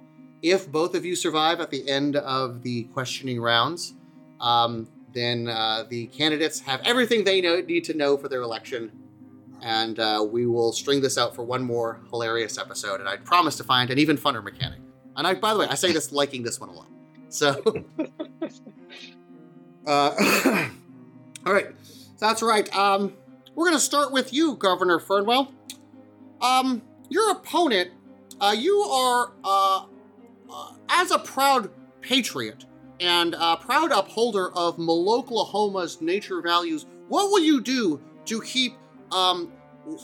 If 0.42 0.70
both 0.70 0.94
of 0.94 1.04
you 1.04 1.16
survive 1.16 1.60
at 1.60 1.70
the 1.70 1.88
end 1.88 2.16
of 2.16 2.62
the 2.62 2.84
questioning 2.84 3.40
rounds, 3.40 3.94
um, 4.40 4.86
then 5.12 5.48
uh, 5.48 5.84
the 5.88 6.06
candidates 6.08 6.60
have 6.60 6.80
everything 6.84 7.24
they 7.24 7.40
know, 7.40 7.60
need 7.60 7.84
to 7.84 7.94
know 7.94 8.16
for 8.16 8.28
their 8.28 8.42
election. 8.42 8.92
And 9.62 9.98
uh, 9.98 10.26
we 10.30 10.46
will 10.46 10.72
string 10.72 11.00
this 11.00 11.16
out 11.16 11.34
for 11.34 11.42
one 11.42 11.62
more 11.62 12.00
hilarious 12.10 12.58
episode. 12.58 13.00
And 13.00 13.08
I 13.08 13.16
promise 13.16 13.56
to 13.56 13.64
find 13.64 13.90
an 13.90 13.98
even 13.98 14.18
funner 14.18 14.44
mechanic. 14.44 14.80
And 15.16 15.26
I, 15.26 15.34
by 15.34 15.52
the 15.52 15.60
way, 15.60 15.66
I 15.68 15.74
say 15.74 15.92
this 15.92 16.12
liking 16.12 16.42
this 16.42 16.60
one 16.60 16.70
a 16.70 16.72
lot. 16.72 16.88
So, 17.28 17.62
uh, 19.86 20.68
all 21.46 21.52
right, 21.52 21.68
that's 22.18 22.42
right. 22.42 22.74
Um, 22.74 23.14
we're 23.54 23.66
going 23.66 23.76
to 23.76 23.84
start 23.84 24.12
with 24.12 24.32
you, 24.32 24.54
Governor 24.56 24.98
Fernwell. 24.98 25.52
Um, 26.40 26.82
your 27.08 27.30
opponent, 27.32 27.90
uh, 28.40 28.54
you 28.56 28.80
are, 28.80 29.32
uh, 29.44 29.86
uh, 30.52 30.72
as 30.88 31.10
a 31.10 31.18
proud 31.18 31.70
patriot 32.00 32.64
and 33.00 33.34
a 33.38 33.56
proud 33.56 33.92
upholder 33.92 34.52
of 34.52 34.76
Maloklahoma's 34.76 36.00
nature 36.00 36.40
values, 36.40 36.86
what 37.08 37.30
will 37.30 37.40
you 37.40 37.60
do 37.60 38.00
to 38.26 38.40
keep 38.40 38.74
um, 39.12 39.52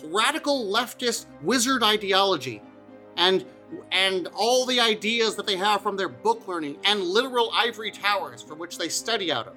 radical 0.05 0.67
leftist 0.73 1.27
wizard 1.43 1.83
ideology 1.83 2.63
and 3.17 3.45
and 3.93 4.29
all 4.35 4.67
the 4.67 4.81
ideas 4.81 5.37
that 5.37 5.47
they 5.47 5.57
have 5.57 5.83
from 5.83 5.97
their 5.97 6.09
book 6.09 6.47
learning 6.49 6.79
and 6.85 7.03
literal 7.03 7.51
ivory 7.55 7.91
towers 7.91 8.43
from 8.43 8.59
which 8.59 8.79
they 8.79 8.89
study 8.89 9.33
out 9.33 9.47
of? 9.47 9.57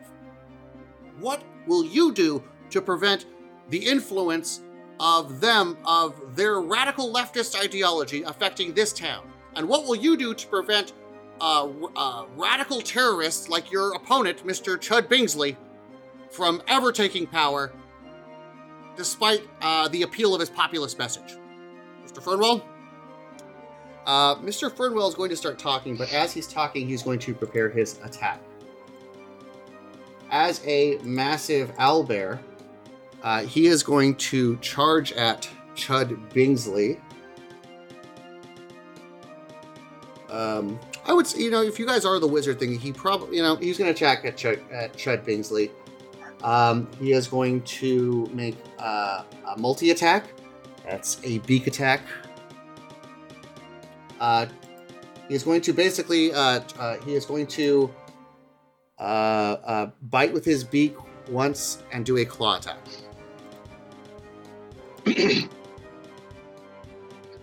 What 1.19 1.43
will 1.67 1.85
you 1.85 2.13
do 2.13 2.43
to 2.71 2.81
prevent 2.81 3.25
the 3.69 3.77
influence 3.77 4.61
of 4.99 5.41
them, 5.41 5.77
of 5.85 6.35
their 6.35 6.61
radical 6.61 7.13
leftist 7.13 7.59
ideology 7.61 8.23
affecting 8.23 8.73
this 8.73 8.93
town? 8.93 9.27
And 9.55 9.67
what 9.67 9.85
will 9.85 9.95
you 9.95 10.17
do 10.17 10.33
to 10.33 10.47
prevent 10.47 10.93
uh, 11.39 11.69
uh, 11.95 12.25
radical 12.35 12.81
terrorists 12.81 13.49
like 13.49 13.71
your 13.71 13.93
opponent, 13.95 14.45
Mr. 14.45 14.77
Chud 14.77 15.07
Bingsley, 15.07 15.55
from 16.29 16.61
ever 16.67 16.91
taking 16.91 17.27
power, 17.27 17.71
despite 18.95 19.47
uh, 19.61 19.87
the 19.89 20.03
appeal 20.03 20.33
of 20.33 20.39
his 20.39 20.49
populist 20.49 20.97
message? 20.97 21.37
Mr. 22.05 22.21
Fernwell? 22.21 22.63
Uh, 24.05 24.35
Mr. 24.35 24.71
Fernwell 24.71 25.07
is 25.07 25.15
going 25.15 25.29
to 25.29 25.35
start 25.35 25.57
talking, 25.57 25.95
but 25.95 26.11
as 26.13 26.33
he's 26.33 26.47
talking, 26.47 26.87
he's 26.87 27.03
going 27.03 27.19
to 27.19 27.33
prepare 27.33 27.69
his 27.69 27.99
attack. 28.03 28.41
As 30.29 30.65
a 30.65 30.97
massive 31.03 31.73
owlbear, 31.75 32.39
uh, 33.21 33.43
he 33.43 33.67
is 33.67 33.83
going 33.83 34.15
to 34.15 34.57
charge 34.57 35.13
at 35.13 35.49
Chud 35.75 36.17
Bingsley. 36.31 36.99
Um, 40.29 40.79
I 41.05 41.13
would 41.13 41.27
say, 41.27 41.41
you 41.41 41.51
know, 41.51 41.61
if 41.61 41.77
you 41.79 41.85
guys 41.85 42.05
are 42.05 42.19
the 42.19 42.27
wizard 42.27 42.59
thing, 42.59 42.77
he 42.77 42.91
probably, 42.91 43.37
you 43.37 43.43
know, 43.43 43.55
he's 43.55 43.77
going 43.77 43.93
to 43.93 43.95
attack 43.95 44.25
at 44.25 44.35
Chud, 44.35 44.59
at 44.73 44.93
Chud 44.93 45.23
Bingsley. 45.23 45.69
Um, 46.43 46.89
he 46.99 47.13
is 47.13 47.27
going 47.27 47.61
to 47.61 48.29
make 48.33 48.57
uh, 48.79 49.23
a 49.55 49.57
multi 49.57 49.91
attack. 49.91 50.25
That's 50.83 51.21
a 51.23 51.39
beak 51.39 51.67
attack. 51.67 52.01
Uh, 54.23 54.45
he 55.27 55.35
is 55.35 55.43
going 55.43 55.59
to 55.59 55.73
basically, 55.73 56.31
uh, 56.31 56.61
uh, 56.79 56.95
he 57.01 57.13
is 57.13 57.25
going 57.25 57.45
to 57.45 57.93
uh, 58.97 59.01
uh, 59.03 59.91
bite 60.03 60.31
with 60.31 60.45
his 60.45 60.63
beak 60.63 60.95
once 61.29 61.83
and 61.91 62.05
do 62.05 62.15
a 62.17 62.25
claw 62.25 62.57
attack. 62.57 62.79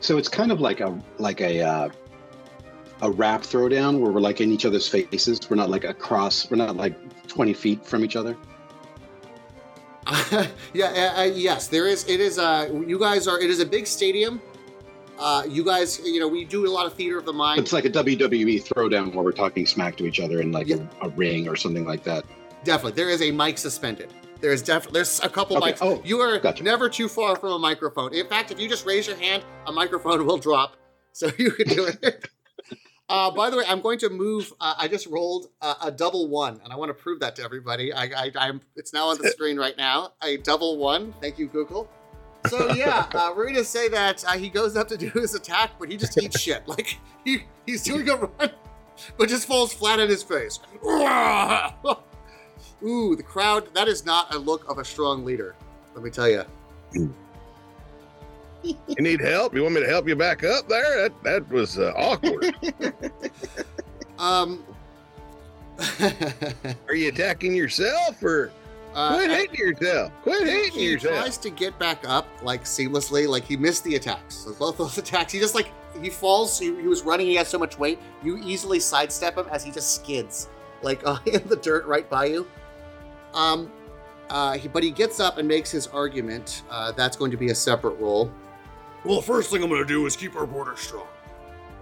So 0.03 0.17
it's 0.17 0.31
kind 0.31 0.51
of 0.51 0.63
like 0.63 0.81
a 0.81 0.99
like 1.19 1.43
a 1.43 1.61
uh, 1.61 1.91
a 3.03 3.11
rap 3.11 3.43
throwdown 3.43 4.01
where 4.01 4.11
we're 4.11 4.23
like 4.23 4.41
in 4.41 4.51
each 4.51 4.65
other's 4.65 4.89
faces. 4.89 5.39
We're 5.49 5.57
not 5.57 5.69
like 5.69 5.85
across. 5.85 6.51
We're 6.51 6.57
not 6.57 6.75
like 6.75 6.97
twenty 7.29 7.53
feet 7.53 7.85
from 7.85 8.03
each 8.03 8.17
other. 8.17 8.35
yeah, 10.73 11.25
yes, 11.25 11.69
there 11.69 11.87
is. 11.87 12.09
It 12.09 12.19
is. 12.19 12.39
Uh, 12.39 12.83
you 12.87 12.99
guys 12.99 13.29
are. 13.29 13.39
It 13.39 13.51
is 13.51 13.61
a 13.61 13.67
big 13.67 13.87
stadium. 13.87 14.41
Uh, 15.21 15.43
you 15.47 15.63
guys, 15.63 16.01
you 16.05 16.19
know, 16.19 16.27
we 16.27 16.45
do 16.45 16.67
a 16.67 16.73
lot 16.73 16.87
of 16.87 16.95
theater 16.95 17.19
of 17.19 17.27
the 17.27 17.33
mind. 17.33 17.61
It's 17.61 17.73
like 17.75 17.85
a 17.85 17.91
WWE 17.91 18.67
throwdown 18.67 19.15
where 19.15 19.23
we're 19.23 19.33
talking 19.33 19.67
smack 19.67 19.97
to 19.99 20.07
each 20.07 20.19
other 20.19 20.41
in 20.41 20.51
like 20.51 20.67
Yeah. 20.67 20.79
a, 21.03 21.07
a 21.07 21.09
ring 21.11 21.47
or 21.47 21.57
something 21.57 21.85
like 21.85 22.03
that. 22.05 22.25
Definitely, 22.65 22.93
there 22.93 23.11
is 23.11 23.21
a 23.23 23.31
mic 23.31 23.59
suspended. 23.59 24.13
There 24.41 24.53
is 24.53 24.63
definitely 24.63 24.99
there's 24.99 25.21
a 25.21 25.29
couple 25.29 25.59
Okay, 25.59 25.73
mics. 25.73 25.79
oh, 25.83 26.01
you 26.05 26.19
are 26.21 26.39
gotcha. 26.39 26.63
never 26.65 26.89
too 26.89 27.09
far 27.09 27.37
from 27.37 27.53
a 27.53 27.59
microphone. 27.59 28.15
In 28.15 28.27
fact, 28.27 28.51
if 28.51 28.59
you 28.59 28.69
just 28.69 28.87
raise 28.87 29.07
your 29.07 29.17
hand, 29.17 29.43
a 29.67 29.73
microphone 29.73 30.25
will 30.25 30.39
drop. 30.39 30.77
So 31.13 31.31
you 31.39 31.51
can 31.53 31.69
do 31.69 31.85
it. 32.03 32.29
Uh, 33.13 33.29
by 33.29 33.51
the 33.51 33.57
way, 33.57 33.65
I'm 33.67 33.81
going 33.81 33.99
to 33.99 34.09
move. 34.09 34.53
Uh, 34.61 34.75
I 34.79 34.87
just 34.87 35.09
rolled 35.09 35.49
uh, 35.61 35.75
a 35.83 35.91
double 35.91 36.29
one, 36.29 36.61
and 36.63 36.73
I 36.73 36.77
want 36.77 36.91
to 36.91 36.95
prove 36.95 37.19
that 37.19 37.35
to 37.37 37.43
everybody. 37.43 37.93
I, 37.93 38.05
I, 38.05 38.31
I'm. 38.39 38.61
It's 38.77 38.93
now 38.93 39.09
on 39.09 39.19
the 39.21 39.29
screen 39.33 39.57
right 39.59 39.77
now. 39.77 40.13
A 40.23 40.37
double 40.37 40.77
one. 40.79 41.13
Thank 41.21 41.37
you, 41.37 41.49
Google. 41.49 41.91
So 42.49 42.73
yeah, 42.73 43.07
uh, 43.13 43.33
we're 43.37 43.47
gonna 43.47 43.65
say 43.65 43.89
that 43.89 44.25
uh, 44.27 44.33
he 44.33 44.49
goes 44.49 44.77
up 44.77 44.89
to 44.89 44.97
do 44.97 45.11
his 45.11 45.35
attack, 45.35 45.73
but 45.79 45.91
he 45.91 45.97
just 45.97 46.17
eats 46.21 46.41
shit. 46.45 46.67
Like 46.67 46.99
he, 47.25 47.45
he's 47.67 47.83
doing 47.83 48.09
a 48.09 48.17
run, 48.17 48.51
but 49.19 49.29
just 49.29 49.47
falls 49.47 49.73
flat 49.73 50.01
on 50.01 50.09
his 50.09 50.23
face. 50.23 50.59
Ooh, 52.83 53.15
the 53.15 53.23
crowd. 53.23 53.73
That 53.75 53.89
is 53.89 54.07
not 54.07 54.35
a 54.35 54.39
look 54.39 54.69
of 54.71 54.79
a 54.79 54.85
strong 54.85 55.25
leader. 55.25 55.55
Let 55.95 56.03
me 56.05 56.11
tell 56.11 56.29
you. 56.29 56.45
You 58.63 58.97
need 58.99 59.23
help? 59.23 59.55
You 59.55 59.63
want 59.63 59.77
me 59.77 59.81
to 59.81 59.89
help 59.89 60.07
you 60.07 60.15
back 60.15 60.45
up 60.45 60.69
there? 60.69 61.09
That 61.09 61.23
that 61.23 61.49
was 61.49 61.79
uh, 61.79 61.95
awkward. 61.97 62.55
Um. 64.19 64.63
Are 66.89 66.95
you 66.95 67.09
attacking 67.09 67.55
yourself 67.55 68.23
or 68.23 68.53
uh, 68.95 69.15
quit 69.17 69.31
hating 69.31 69.55
yourself? 69.55 70.13
Quit 70.23 70.47
hating 70.47 70.73
he 70.73 70.91
yourself. 70.91 71.15
He 71.15 71.21
tries 71.21 71.39
to 71.39 71.51
get 71.51 71.79
back 71.79 72.05
up 72.07 72.29
like 72.43 72.65
seamlessly. 72.65 73.29
Like 73.29 73.45
he 73.45 73.57
missed 73.57 73.85
the 73.85 73.97
attacks. 73.97 74.35
So 74.37 74.53
both 74.55 74.79
those 74.79 74.99
attacks. 75.05 75.33
He 75.33 75.39
just 75.39 75.55
like 75.55 75.71
he 76.01 76.11
falls. 76.11 76.59
He, 76.59 76.67
he 76.81 76.89
was 76.89 77.03
running. 77.03 77.27
He 77.27 77.35
has 77.37 77.49
so 77.49 77.59
much 77.59 77.79
weight. 77.79 77.99
You 78.23 78.37
easily 78.39 78.81
sidestep 78.81 79.37
him 79.37 79.47
as 79.51 79.65
he 79.65 79.71
just 79.71 79.95
skids 79.95 80.49
like 80.83 81.03
uh, 81.07 81.19
in 81.27 81.47
the 81.49 81.57
dirt 81.57 81.87
right 81.87 82.09
by 82.09 82.27
you. 82.27 82.47
Um 83.35 83.71
uh 84.29 84.53
he, 84.59 84.69
but 84.69 84.83
he 84.83 84.91
gets 84.91 85.21
up 85.21 85.39
and 85.39 85.47
makes 85.49 85.71
his 85.71 85.87
argument. 85.89 86.63
Uh 86.71 86.93
that's 86.93 87.17
going 87.17 87.31
to 87.31 87.37
be 87.37 87.51
a 87.51 87.55
separate 87.55 87.95
roll 88.01 88.33
Well, 89.05 89.17
the 89.21 89.27
first 89.27 89.51
thing 89.51 89.63
I'm 89.63 89.69
going 89.69 89.83
to 89.83 89.87
do 89.87 90.07
is 90.07 90.17
keep 90.17 90.37
our 90.37 90.47
border 90.47 90.77
strong. 90.77 91.07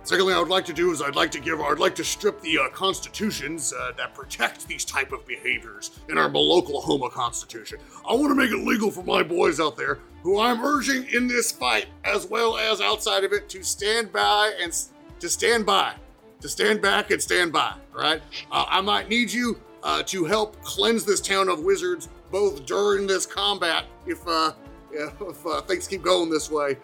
Second 0.09 0.25
thing 0.25 0.37
I 0.37 0.39
would 0.39 0.49
like 0.49 0.65
to 0.65 0.73
do 0.73 0.91
is 0.91 1.03
I'd 1.03 1.17
like 1.17 1.31
to 1.33 1.39
give, 1.39 1.61
I'd 1.61 1.79
like 1.79 1.95
to 1.97 2.03
strip 2.03 2.41
the 2.41 2.61
uh, 2.61 2.71
constitutions 2.71 3.75
uh, 3.75 3.93
that 3.99 4.15
protect 4.15 4.67
these 4.67 4.83
type 4.83 5.13
of 5.13 5.27
behaviors 5.27 5.91
in 6.09 6.17
our 6.17 6.35
Oklahoma 6.35 7.11
Constitution. 7.11 7.79
I 8.09 8.15
want 8.15 8.31
to 8.31 8.35
make 8.35 8.51
it 8.51 8.67
legal 8.67 8.91
for 8.91 9.03
my 9.03 9.23
boys 9.23 9.61
out 9.61 9.77
there, 9.77 9.99
who 10.23 10.41
I'm 10.41 10.65
urging 10.65 11.07
in 11.13 11.27
this 11.29 11.53
fight, 11.53 11.89
as 12.05 12.25
well 12.25 12.57
as 12.57 12.81
outside 12.81 13.23
of 13.23 13.35
it, 13.35 13.51
to 13.51 13.63
stand 13.63 14.11
by 14.11 14.55
and 14.63 14.73
to 15.21 15.29
stand 15.29 15.67
by, 15.67 15.93
to 16.41 16.49
stand 16.49 16.81
back 16.81 17.11
and 17.11 17.21
stand 17.21 17.53
by. 17.53 17.75
Right? 17.93 18.23
uh, 18.51 18.65
I 18.67 18.81
might 18.81 19.11
need 19.11 19.31
you 19.31 19.61
uh, 19.83 20.05
to 20.05 20.25
help 20.25 20.59
cleanse 20.63 21.05
this 21.05 21.21
town 21.21 21.51
of 21.51 21.61
wizards, 21.61 22.09
both 22.31 22.65
during 22.65 23.07
this 23.07 23.27
combat, 23.27 23.85
if 24.07 24.27
uh, 24.27 24.53
if 24.91 25.47
uh, 25.47 25.61
things 25.61 25.87
keep 25.87 26.01
going 26.01 26.31
this 26.31 26.51
way, 26.51 26.79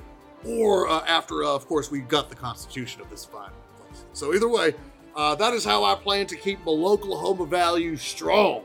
or 0.47 0.88
uh, 0.88 1.05
after, 1.07 1.45
uh, 1.45 1.49
of 1.49 1.66
course, 1.66 1.90
we've 1.90 2.09
got 2.09 2.28
the 2.28 2.36
constitution 2.36 3.01
of 3.01 3.11
this 3.11 3.24
fine 3.24 3.51
place. 3.78 4.05
So 4.12 4.34
either 4.34 4.49
way, 4.49 4.74
uh, 5.16 5.34
that 5.36 5.55
is 5.55 5.64
how 5.64 5.84
I 5.84 5.95
plan 5.95 6.26
to 6.26 6.36
keep 6.36 6.64
the 6.64 6.70
Maloklahoma 6.70 7.49
values 7.49 8.03
strong. 8.03 8.64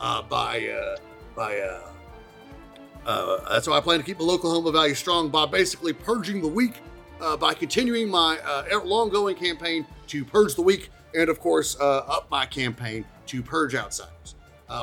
Uh, 0.00 0.20
by 0.20 0.66
uh, 0.66 0.96
by 1.36 1.60
uh, 3.06 3.38
that's 3.48 3.66
how 3.66 3.72
I 3.72 3.80
plan 3.80 4.00
to 4.00 4.04
keep 4.04 4.18
the 4.18 4.24
Maloklahoma 4.24 4.72
values 4.72 4.98
strong 4.98 5.28
by 5.28 5.46
basically 5.46 5.92
purging 5.92 6.42
the 6.42 6.48
weak, 6.48 6.80
by 7.38 7.54
continuing 7.54 8.08
my 8.08 8.36
uh, 8.44 8.80
long-going 8.84 9.36
campaign 9.36 9.86
to 10.08 10.24
purge 10.24 10.56
the 10.56 10.62
weak, 10.62 10.90
and 11.14 11.28
of 11.28 11.38
course, 11.38 11.76
up 11.80 12.28
my 12.32 12.44
campaign 12.46 13.04
to 13.26 13.44
purge 13.44 13.76
outsiders. 13.76 14.34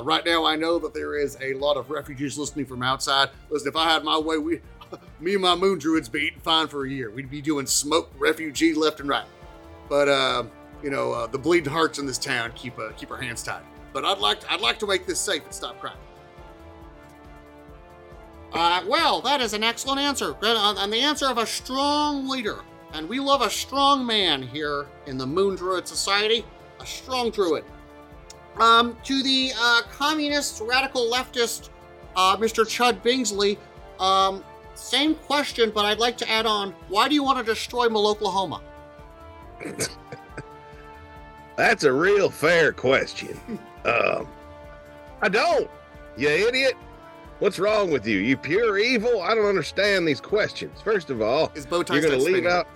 Right 0.03 0.25
now, 0.25 0.45
I 0.45 0.55
know 0.55 0.79
that 0.79 0.93
there 0.93 1.17
is 1.17 1.37
a 1.41 1.53
lot 1.55 1.75
of 1.75 1.89
refugees 1.89 2.37
listening 2.37 2.65
from 2.65 2.81
outside. 2.81 3.29
Listen, 3.49 3.67
if 3.67 3.75
I 3.75 3.91
had 3.91 4.05
my 4.05 4.17
way, 4.17 4.37
we, 4.37 4.61
me 5.19 5.33
and 5.33 5.41
my 5.41 5.55
moon 5.55 5.79
druids 5.79 6.09
be 6.09 6.19
eating 6.21 6.39
fine 6.39 6.67
for 6.67 6.85
a 6.85 6.89
year. 6.89 7.11
We'd 7.11 7.29
be 7.29 7.41
doing 7.41 7.65
smoke 7.65 8.11
refugee 8.17 8.73
left 8.73 8.99
and 8.99 9.09
right. 9.09 9.25
But 9.87 10.07
uh, 10.07 10.43
you 10.83 10.89
know, 10.89 11.11
uh, 11.13 11.27
the 11.27 11.37
bleeding 11.37 11.71
hearts 11.71 11.99
in 11.99 12.05
this 12.05 12.17
town 12.17 12.51
keep 12.55 12.77
uh, 12.79 12.91
keep 12.97 13.11
our 13.11 13.21
hands 13.21 13.43
tied. 13.43 13.63
But 13.91 14.05
I'd 14.05 14.19
like 14.19 14.41
to, 14.41 14.53
I'd 14.53 14.61
like 14.61 14.79
to 14.79 14.87
make 14.87 15.05
this 15.05 15.19
safe 15.19 15.43
and 15.43 15.53
stop 15.53 15.79
crime. 15.79 15.97
Uh, 18.53 18.83
well, 18.87 19.21
that 19.21 19.41
is 19.41 19.53
an 19.53 19.63
excellent 19.63 19.99
answer, 19.99 20.35
and, 20.41 20.77
and 20.79 20.91
the 20.91 20.99
answer 20.99 21.27
of 21.27 21.37
a 21.37 21.45
strong 21.45 22.27
leader. 22.27 22.59
And 22.93 23.07
we 23.07 23.19
love 23.19 23.41
a 23.41 23.49
strong 23.49 24.05
man 24.05 24.41
here 24.41 24.87
in 25.05 25.17
the 25.17 25.27
Moon 25.27 25.55
Druid 25.55 25.87
Society, 25.87 26.43
a 26.79 26.85
strong 26.85 27.29
druid. 27.29 27.63
Um, 28.59 28.97
to 29.03 29.21
the 29.21 29.51
uh, 29.55 29.83
communist, 29.91 30.61
radical 30.61 31.03
leftist, 31.11 31.69
uh, 32.15 32.35
Mr. 32.37 32.65
Chud 32.65 33.01
Bingsley, 33.03 33.57
um, 33.99 34.43
same 34.79 35.15
question, 35.15 35.71
but 35.73 35.85
I'd 35.85 35.99
like 35.99 36.17
to 36.17 36.29
add 36.29 36.45
on: 36.45 36.73
Why 36.87 37.07
do 37.07 37.15
you 37.15 37.23
want 37.23 37.37
to 37.39 37.43
destroy 37.43 37.87
Oklahoma? 37.87 38.61
That's 41.55 41.83
a 41.83 41.91
real 41.91 42.29
fair 42.29 42.71
question. 42.71 43.37
um, 43.85 44.27
I 45.21 45.29
don't. 45.29 45.69
You 46.17 46.29
idiot. 46.29 46.73
What's 47.39 47.59
wrong 47.59 47.91
with 47.91 48.05
you? 48.05 48.17
You 48.19 48.35
pure 48.35 48.77
evil? 48.77 49.21
I 49.21 49.33
don't 49.33 49.45
understand 49.45 50.07
these 50.07 50.19
questions. 50.19 50.81
First 50.81 51.09
of 51.09 51.21
all, 51.21 51.47
His 51.49 51.65
bow 51.65 51.83
tie 51.83 51.95
you're 51.95 52.03
going 52.03 52.17
to 52.19 52.23
leave 52.25 52.35
spinning. 52.37 52.51
out. 52.51 52.67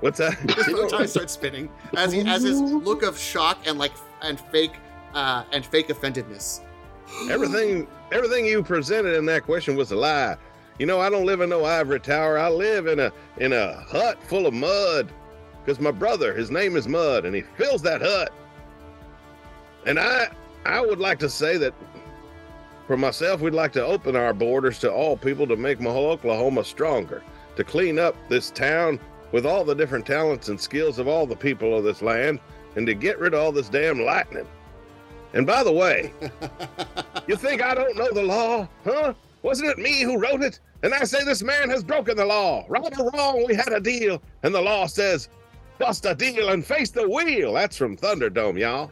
What's 0.00 0.18
that? 0.18 0.34
His 0.56 0.66
bow 0.66 0.88
tie 0.88 1.06
starts 1.06 1.32
spinning 1.32 1.70
as 1.96 2.12
he 2.12 2.20
as 2.22 2.42
his 2.42 2.60
look 2.60 3.02
of 3.02 3.18
shock 3.18 3.58
and 3.66 3.78
like 3.78 3.92
and 4.22 4.40
fake 4.40 4.74
uh, 5.14 5.44
and 5.52 5.64
fake 5.64 5.88
offendedness. 5.88 6.60
everything, 7.30 7.86
everything 8.10 8.46
you 8.46 8.62
presented 8.62 9.16
in 9.16 9.26
that 9.26 9.44
question 9.44 9.76
was 9.76 9.92
a 9.92 9.96
lie. 9.96 10.36
You 10.78 10.86
know, 10.86 11.00
I 11.00 11.08
don't 11.08 11.26
live 11.26 11.40
in 11.40 11.50
no 11.50 11.64
ivory 11.64 12.00
tower. 12.00 12.38
I 12.38 12.48
live 12.48 12.86
in 12.86 12.98
a 12.98 13.12
in 13.38 13.52
a 13.52 13.74
hut 13.88 14.22
full 14.22 14.46
of 14.46 14.54
mud. 14.54 15.10
Because 15.64 15.80
my 15.80 15.92
brother, 15.92 16.34
his 16.34 16.50
name 16.50 16.76
is 16.76 16.86
Mud, 16.86 17.24
and 17.24 17.34
he 17.34 17.40
fills 17.40 17.80
that 17.82 18.02
hut. 18.02 18.32
And 19.86 19.98
I, 19.98 20.28
I 20.66 20.80
would 20.80 20.98
like 20.98 21.18
to 21.20 21.30
say 21.30 21.56
that 21.56 21.72
for 22.86 22.98
myself, 22.98 23.40
we'd 23.40 23.54
like 23.54 23.72
to 23.72 23.84
open 23.84 24.14
our 24.14 24.34
borders 24.34 24.78
to 24.80 24.92
all 24.92 25.16
people 25.16 25.46
to 25.46 25.56
make 25.56 25.78
Maloklahoma 25.78 26.66
stronger, 26.66 27.22
to 27.56 27.64
clean 27.64 27.98
up 27.98 28.14
this 28.28 28.50
town 28.50 29.00
with 29.32 29.46
all 29.46 29.64
the 29.64 29.74
different 29.74 30.04
talents 30.04 30.50
and 30.50 30.60
skills 30.60 30.98
of 30.98 31.08
all 31.08 31.26
the 31.26 31.36
people 31.36 31.76
of 31.76 31.82
this 31.82 32.02
land, 32.02 32.40
and 32.76 32.86
to 32.86 32.94
get 32.94 33.18
rid 33.18 33.32
of 33.32 33.40
all 33.40 33.52
this 33.52 33.70
damn 33.70 34.00
lightning. 34.00 34.46
And 35.32 35.46
by 35.46 35.64
the 35.64 35.72
way, 35.72 36.12
you 37.26 37.36
think 37.36 37.62
I 37.62 37.74
don't 37.74 37.96
know 37.96 38.12
the 38.12 38.22
law, 38.22 38.68
huh? 38.84 39.14
Wasn't 39.44 39.68
it 39.68 39.78
me 39.78 40.02
who 40.02 40.18
wrote 40.18 40.42
it? 40.42 40.58
And 40.82 40.92
I 40.92 41.04
say 41.04 41.22
this 41.22 41.42
man 41.42 41.70
has 41.70 41.84
broken 41.84 42.16
the 42.16 42.24
law. 42.26 42.64
Right 42.68 42.98
or 42.98 43.10
wrong, 43.10 43.44
we 43.46 43.54
had 43.54 43.72
a 43.72 43.78
deal, 43.80 44.20
and 44.42 44.54
the 44.54 44.60
law 44.60 44.86
says, 44.86 45.28
bust 45.78 46.04
a 46.06 46.14
deal 46.14 46.48
and 46.48 46.64
face 46.64 46.90
the 46.90 47.08
wheel. 47.08 47.52
That's 47.52 47.76
from 47.76 47.96
Thunderdome, 47.96 48.58
y'all. 48.58 48.90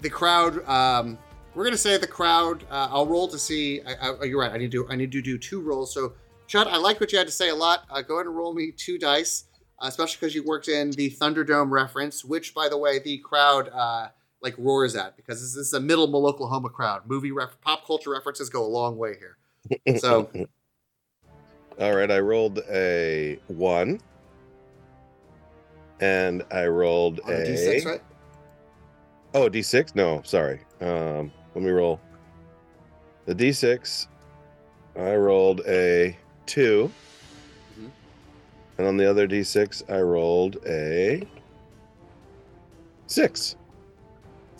the 0.00 0.08
crowd 0.10 0.66
um 0.66 1.18
we're 1.54 1.64
gonna 1.64 1.76
say 1.76 1.98
the 1.98 2.06
crowd 2.06 2.64
uh, 2.70 2.88
i'll 2.90 3.06
roll 3.06 3.28
to 3.28 3.38
see 3.38 3.82
I, 3.82 3.92
I, 4.12 4.24
you're 4.24 4.40
right 4.40 4.50
i 4.52 4.56
need 4.56 4.70
to 4.72 4.88
i 4.88 4.96
need 4.96 5.12
to 5.12 5.20
do 5.20 5.36
two 5.36 5.60
rolls 5.60 5.92
so 5.92 6.14
chad 6.46 6.66
i 6.68 6.76
like 6.78 7.00
what 7.00 7.12
you 7.12 7.18
had 7.18 7.26
to 7.26 7.32
say 7.32 7.50
a 7.50 7.54
lot 7.54 7.84
uh, 7.90 8.00
go 8.00 8.14
ahead 8.14 8.26
and 8.26 8.34
roll 8.34 8.54
me 8.54 8.72
two 8.74 8.96
dice 8.98 9.44
uh, 9.82 9.88
especially 9.88 10.16
because 10.20 10.34
you 10.34 10.42
worked 10.44 10.68
in 10.68 10.90
the 10.92 11.10
thunderdome 11.10 11.70
reference 11.70 12.24
which 12.24 12.54
by 12.54 12.66
the 12.68 12.78
way 12.78 12.98
the 13.00 13.18
crowd 13.18 13.68
uh 13.74 14.08
like 14.40 14.54
roars 14.56 14.96
at 14.96 15.16
because 15.18 15.40
this 15.42 15.54
is 15.56 15.74
a 15.74 15.80
middle 15.80 16.08
oklahoma 16.26 16.70
crowd 16.70 17.02
movie 17.06 17.32
ref- 17.32 17.60
pop 17.60 17.86
culture 17.86 18.10
references 18.10 18.48
go 18.48 18.64
a 18.64 18.72
long 18.80 18.96
way 18.96 19.14
here 19.18 19.36
so 19.98 20.30
All 21.80 21.94
right, 21.94 22.10
I 22.10 22.18
rolled 22.18 22.58
a 22.70 23.38
one. 23.48 24.00
And 26.00 26.42
I 26.50 26.66
rolled 26.66 27.20
a 27.26 27.42
a 27.42 27.46
d6 27.46 27.86
right 27.86 28.02
Oh, 29.34 29.48
d6? 29.48 29.94
No, 29.94 30.22
sorry. 30.24 30.60
Um, 30.80 31.30
let 31.54 31.62
me 31.62 31.70
roll. 31.70 32.00
The 33.26 33.34
D6, 33.34 34.08
I 34.96 35.14
rolled 35.14 35.60
a 35.68 36.16
2 36.46 36.90
Mhm. 37.78 37.90
And 38.78 38.86
on 38.88 38.96
the 38.96 39.08
other 39.08 39.28
D6, 39.28 39.88
I 39.88 40.00
rolled 40.00 40.56
a 40.66 41.22
six. 43.06 43.56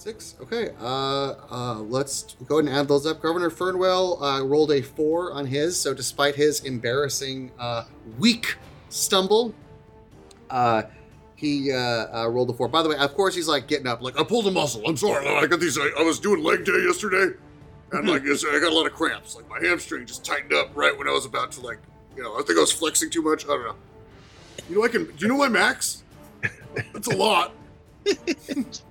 Six. 0.01 0.35
Okay. 0.41 0.71
Uh, 0.81 1.35
uh, 1.51 1.75
let's 1.81 2.35
go 2.47 2.59
ahead 2.59 2.71
and 2.71 2.75
add 2.75 2.89
those 2.89 3.05
up. 3.05 3.21
Governor 3.21 3.51
Fernwell 3.51 4.23
uh, 4.23 4.43
rolled 4.43 4.73
a 4.73 4.81
four 4.81 5.35
on 5.35 5.45
his, 5.45 5.79
so 5.79 5.93
despite 5.93 6.35
his 6.35 6.61
embarrassing 6.61 7.53
uh, 7.59 7.85
weak 8.19 8.57
stumble, 8.89 9.55
uh, 10.49 10.85
he 11.37 11.71
uh, 11.71 11.77
uh, 11.77 12.29
rolled 12.31 12.49
a 12.49 12.55
four. 12.55 12.67
By 12.67 12.83
the 12.83 12.89
way, 12.89 12.97
of 12.97 13.15
course, 13.15 13.35
he's 13.35 13.47
like 13.47 13.69
getting 13.69 13.87
up, 13.87 14.01
like 14.01 14.19
I 14.19 14.25
pulled 14.25 14.47
a 14.47 14.51
muscle. 14.51 14.81
I'm 14.87 14.97
sorry. 14.97 15.29
I 15.29 15.47
got 15.47 15.61
these. 15.61 15.77
I, 15.77 15.91
I 15.99 16.03
was 16.03 16.19
doing 16.19 16.43
leg 16.43 16.65
day 16.65 16.83
yesterday, 16.87 17.37
and 17.93 18.09
like 18.09 18.23
I 18.23 18.59
got 18.59 18.73
a 18.73 18.75
lot 18.75 18.87
of 18.87 18.95
cramps. 18.95 19.37
Like 19.37 19.51
my 19.51 19.61
hamstring 19.61 20.07
just 20.07 20.25
tightened 20.25 20.55
up 20.55 20.75
right 20.75 20.97
when 20.97 21.09
I 21.09 21.13
was 21.13 21.27
about 21.27 21.53
to 21.53 21.61
like, 21.61 21.79
you 22.17 22.23
know, 22.23 22.39
I 22.39 22.43
think 22.43 22.57
I 22.57 22.63
was 22.63 22.73
flexing 22.73 23.11
too 23.11 23.21
much. 23.21 23.45
I 23.45 23.49
don't 23.49 23.65
know. 23.65 23.77
You 24.71 24.77
know, 24.77 24.85
I 24.85 24.89
can. 24.89 25.05
Do 25.05 25.13
you 25.19 25.29
know 25.29 25.37
my 25.37 25.49
max? 25.49 26.05
That's 26.95 27.09
a 27.09 27.15
lot. 27.15 27.53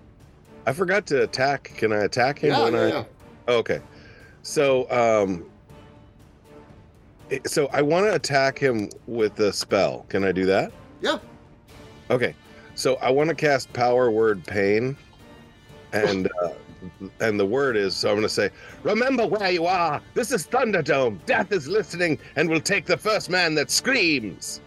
I 0.69 0.71
forgot 0.71 1.07
to 1.07 1.23
attack. 1.23 1.73
Can 1.77 1.91
I 1.91 2.03
attack 2.03 2.37
him 2.37 2.51
yeah, 2.51 2.63
when 2.63 2.73
yeah, 2.73 2.79
I? 2.79 2.87
yeah. 2.89 3.03
Okay. 3.47 3.81
So, 4.43 4.87
um, 4.91 5.43
so 7.47 7.67
I 7.73 7.81
want 7.81 8.05
to 8.05 8.13
attack 8.13 8.59
him 8.59 8.91
with 9.07 9.39
a 9.39 9.51
spell. 9.51 10.05
Can 10.09 10.23
I 10.23 10.31
do 10.31 10.45
that? 10.45 10.71
Yeah. 11.01 11.17
Okay. 12.11 12.35
So 12.75 12.97
I 12.97 13.09
want 13.09 13.29
to 13.29 13.35
cast 13.35 13.73
power 13.73 14.11
word 14.11 14.45
pain, 14.45 14.95
and 15.91 16.29
uh, 16.43 16.51
and 17.19 17.39
the 17.39 17.47
word 17.47 17.75
is 17.75 17.95
so 17.95 18.09
I'm 18.09 18.17
going 18.17 18.27
to 18.27 18.29
say, 18.29 18.51
remember 18.83 19.25
where 19.25 19.49
you 19.49 19.65
are. 19.65 19.99
This 20.13 20.31
is 20.31 20.45
Thunderdome. 20.45 21.25
Death 21.25 21.51
is 21.51 21.67
listening 21.67 22.19
and 22.35 22.47
will 22.47 22.61
take 22.61 22.85
the 22.85 22.97
first 22.97 23.31
man 23.31 23.55
that 23.55 23.71
screams. 23.71 24.61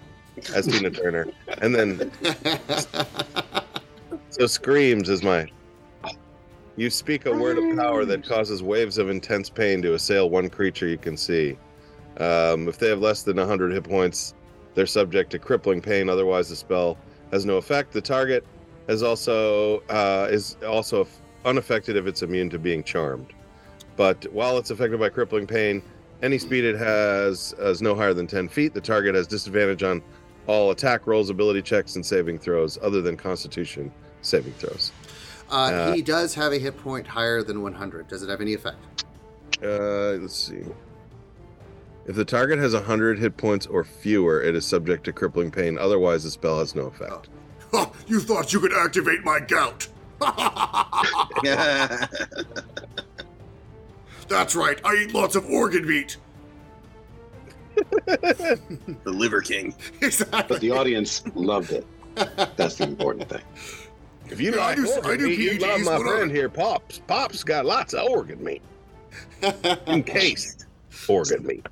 As 0.52 0.66
Tina 0.66 0.90
Turner, 0.90 1.28
and 1.58 1.72
then 1.72 2.10
so 4.30 4.48
screams 4.48 5.08
is 5.08 5.22
my. 5.22 5.48
You 6.76 6.88
speak 6.88 7.26
a 7.26 7.32
word 7.32 7.58
of 7.58 7.76
power 7.76 8.06
that 8.06 8.26
causes 8.26 8.62
waves 8.62 8.96
of 8.96 9.10
intense 9.10 9.50
pain 9.50 9.82
to 9.82 9.92
assail 9.94 10.30
one 10.30 10.48
creature 10.48 10.88
you 10.88 10.96
can 10.96 11.18
see. 11.18 11.58
Um, 12.16 12.66
if 12.66 12.78
they 12.78 12.88
have 12.88 13.00
less 13.00 13.22
than 13.22 13.36
100 13.36 13.72
hit 13.72 13.84
points, 13.84 14.34
they're 14.74 14.86
subject 14.86 15.30
to 15.32 15.38
crippling 15.38 15.82
pain. 15.82 16.08
Otherwise, 16.08 16.48
the 16.48 16.56
spell 16.56 16.96
has 17.30 17.44
no 17.44 17.58
effect. 17.58 17.92
The 17.92 18.00
target 18.00 18.46
has 18.88 19.02
also 19.02 19.80
uh, 19.90 20.28
is 20.30 20.56
also 20.66 21.06
unaffected 21.44 21.96
if 21.96 22.06
it's 22.06 22.22
immune 22.22 22.48
to 22.50 22.58
being 22.58 22.82
charmed. 22.82 23.34
But 23.96 24.24
while 24.32 24.56
it's 24.56 24.70
affected 24.70 24.98
by 24.98 25.10
crippling 25.10 25.46
pain, 25.46 25.82
any 26.22 26.38
speed 26.38 26.64
it 26.64 26.78
has 26.78 27.52
is 27.58 27.82
no 27.82 27.94
higher 27.94 28.14
than 28.14 28.26
10 28.26 28.48
feet. 28.48 28.72
The 28.72 28.80
target 28.80 29.14
has 29.14 29.26
disadvantage 29.26 29.82
on 29.82 30.02
all 30.46 30.70
attack 30.70 31.06
rolls, 31.06 31.28
ability 31.28 31.62
checks, 31.62 31.96
and 31.96 32.04
saving 32.04 32.38
throws, 32.38 32.78
other 32.80 33.02
than 33.02 33.16
Constitution 33.16 33.92
saving 34.22 34.52
throws. 34.54 34.92
Uh, 35.52 35.54
Uh, 35.54 35.92
he 35.94 36.02
does 36.02 36.34
have 36.34 36.52
a 36.52 36.58
hit 36.58 36.76
point 36.78 37.06
higher 37.06 37.42
than 37.42 37.60
100. 37.62 38.08
Does 38.08 38.22
it 38.22 38.30
have 38.30 38.40
any 38.40 38.54
effect? 38.54 39.04
Uh, 39.62 40.16
let's 40.20 40.34
see. 40.34 40.62
If 42.06 42.16
the 42.16 42.24
target 42.24 42.58
has 42.58 42.74
100 42.74 43.18
hit 43.18 43.36
points 43.36 43.66
or 43.66 43.84
fewer, 43.84 44.42
it 44.42 44.56
is 44.56 44.64
subject 44.64 45.04
to 45.04 45.12
crippling 45.12 45.50
pain. 45.52 45.78
Otherwise, 45.78 46.24
the 46.24 46.30
spell 46.30 46.58
has 46.58 46.74
no 46.74 46.86
effect. 46.86 47.28
Ha, 47.72 47.92
you 48.06 48.18
thought 48.18 48.52
you 48.52 48.60
could 48.60 48.72
activate 48.72 49.22
my 49.24 49.38
gout. 49.40 49.86
That's 54.28 54.56
right, 54.56 54.80
I 54.84 54.94
eat 54.96 55.12
lots 55.14 55.36
of 55.36 55.44
organ 55.50 55.86
meat. 55.86 56.16
the 58.06 58.58
Liver 59.04 59.40
King. 59.42 59.74
Exactly. 60.00 60.44
But 60.48 60.60
the 60.60 60.70
audience 60.70 61.22
loved 61.34 61.72
it. 61.72 61.86
That's 62.56 62.76
the 62.76 62.84
important 62.84 63.28
thing. 63.28 63.42
If 64.32 64.40
you 64.40 64.52
Yeah, 64.54 64.60
I 64.60 64.66
like 64.68 64.76
do- 64.76 64.90
I 64.90 64.96
organ 64.96 65.18
do 65.18 65.26
meat, 65.28 65.38
you 65.38 65.58
love 65.58 65.80
my 65.82 65.98
what 65.98 66.06
are- 66.06 66.16
friend 66.16 66.30
here, 66.30 66.48
Pops. 66.48 66.98
Pops 67.06 67.44
got 67.44 67.66
lots 67.66 67.92
of 67.92 68.08
organ 68.08 68.42
meat. 68.42 68.62
Encased 69.86 70.64
organ 71.06 71.44
meat. 71.46 71.66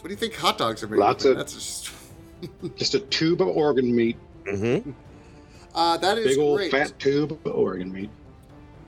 What 0.00 0.04
do 0.04 0.10
you 0.10 0.16
think 0.16 0.34
hot 0.34 0.58
dogs 0.58 0.82
are 0.82 0.88
made 0.88 0.98
Lots 0.98 1.24
of? 1.24 1.32
of- 1.32 1.36
That's 1.38 1.54
just. 1.54 1.90
Just 2.76 2.94
a 2.94 3.00
tube 3.00 3.42
of 3.42 3.48
organ 3.48 3.94
meat, 3.94 4.16
Mm-hmm. 4.46 4.92
Uh, 5.74 5.96
that 5.98 6.16
is 6.16 6.26
big 6.28 6.38
old 6.38 6.56
great. 6.58 6.70
fat 6.70 6.98
tube 6.98 7.32
of 7.32 7.52
organ 7.52 7.92
meat. 7.92 8.08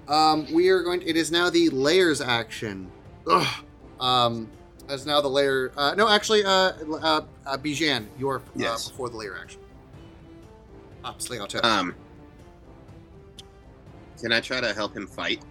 Um, 0.08 0.46
we 0.52 0.70
are 0.70 0.82
going. 0.82 1.00
To, 1.00 1.06
it 1.08 1.16
is 1.16 1.30
now 1.30 1.50
the 1.50 1.68
layers 1.68 2.20
action. 2.22 2.90
Ugh. 3.30 3.64
Um, 4.00 4.48
as 4.88 5.04
now 5.06 5.20
the 5.20 5.28
layer. 5.28 5.70
Uh, 5.76 5.94
no, 5.94 6.08
actually, 6.08 6.44
uh, 6.44 6.50
uh, 6.50 7.20
uh 7.46 7.56
Bijan, 7.58 8.06
you're 8.18 8.38
uh, 8.38 8.40
Yes. 8.56 8.88
before 8.88 9.10
the 9.10 9.16
layer 9.18 9.36
action. 9.38 9.60
Sling 11.18 11.40
out 11.40 11.54
Um, 11.64 11.94
can 14.22 14.32
I 14.32 14.40
try 14.40 14.60
to 14.60 14.72
help 14.72 14.96
him 14.96 15.06
fight? 15.06 15.42